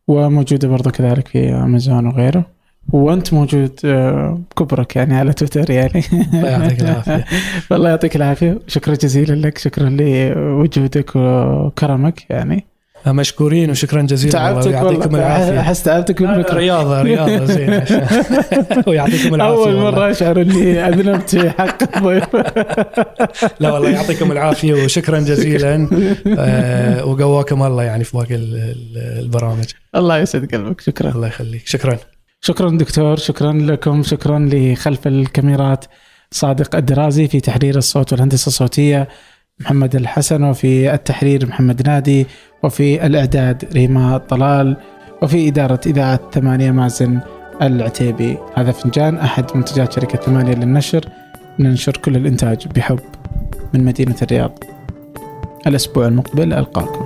وموجودة 0.07 0.67
برضو 0.67 0.89
كذلك 0.91 1.27
في 1.27 1.49
امازون 1.53 2.05
وغيره. 2.07 2.60
وانت 2.89 3.33
موجود 3.33 3.79
آه، 3.85 4.41
بكبرك 4.51 4.95
يعني 4.95 5.15
على 5.15 5.33
تويتر 5.33 5.71
يعني. 5.71 6.03
الله 6.33 6.49
يعطيك 6.49 6.81
العافية. 6.81 7.25
والله 7.71 7.89
يعطيك 7.89 8.15
العافية. 8.15 8.59
شكرا 8.67 8.93
جزيلا 8.95 9.47
لك 9.47 9.57
شكرا 9.57 9.89
لوجودك 9.89 11.11
وكرمك 11.15 12.21
يعني. 12.29 12.65
مشكورين 13.07 13.69
وشكرا 13.69 14.01
جزيلا 14.01 14.31
تعبتك 14.33 14.67
ويعطيكم 14.67 15.01
والله. 15.01 15.19
العافية. 15.19 15.59
أحس 15.59 15.83
تعبتك 15.83 16.21
لا، 16.21 16.31
بالمكر 16.31 16.57
رياضة 16.57 17.01
رياضة 17.01 17.45
زين. 17.53 17.81
ويعطيكم 18.87 19.35
العافية 19.35 19.55
أول 19.57 19.67
والله. 19.75 19.91
مرة 19.91 20.11
أشعر 20.11 20.41
إني 20.41 20.87
أذنبت 20.87 21.29
في 21.35 21.49
حق 21.49 21.97
الضيف. 21.97 22.23
لا 23.61 23.71
والله 23.73 23.89
يعطيكم 23.89 24.31
العافية 24.31 24.73
وشكرا 24.73 25.19
جزيلا. 25.19 25.87
آه، 26.39 27.05
وقواكم 27.05 27.63
الله 27.63 27.83
يعني 27.83 28.03
في 28.03 28.17
باقي 28.17 28.35
ال- 28.35 28.55
ال- 28.55 29.19
البرامج. 29.23 29.65
الله 29.95 30.17
يسعد 30.17 30.45
قلبك. 30.55 30.81
شكرا. 30.81 31.09
الله 31.11 31.27
يخليك. 31.27 31.67
شكرا. 31.67 31.97
شكرا 32.43 32.69
دكتور 32.69 33.15
شكرا 33.15 33.53
لكم 33.53 34.03
شكرا 34.03 34.49
لخلف 34.51 35.07
الكاميرات. 35.07 35.85
صادق 36.31 36.75
الدرازي 36.75 37.27
في 37.27 37.39
تحرير 37.39 37.77
الصوت 37.77 38.13
والهندسة 38.13 38.47
الصوتية 38.47 39.07
محمد 39.59 39.95
الحسن 39.95 40.43
وفي 40.43 40.93
التحرير 40.93 41.45
محمد 41.45 41.87
نادي 41.87 42.27
وفي 42.63 43.05
الإعداد 43.05 43.65
ريما 43.73 44.17
طلال 44.17 44.77
وفي 45.21 45.47
إدارة 45.47 45.79
إذاعة 45.85 46.19
ثمانية 46.33 46.71
مازن 46.71 47.19
العتيبي. 47.61 48.37
هذا 48.55 48.71
فنجان 48.71 49.17
أحد 49.17 49.45
منتجات 49.55 49.93
شركة 49.93 50.17
ثمانية 50.19 50.53
للنشر. 50.53 51.05
ننشر 51.59 51.97
كل 51.97 52.15
الإنتاج 52.15 52.67
بحب 52.67 52.99
من 53.73 53.85
مدينة 53.85 54.15
الرياض. 54.21 54.63
الأسبوع 55.67 56.07
المقبل 56.07 56.53
ألقاكم. 56.53 57.05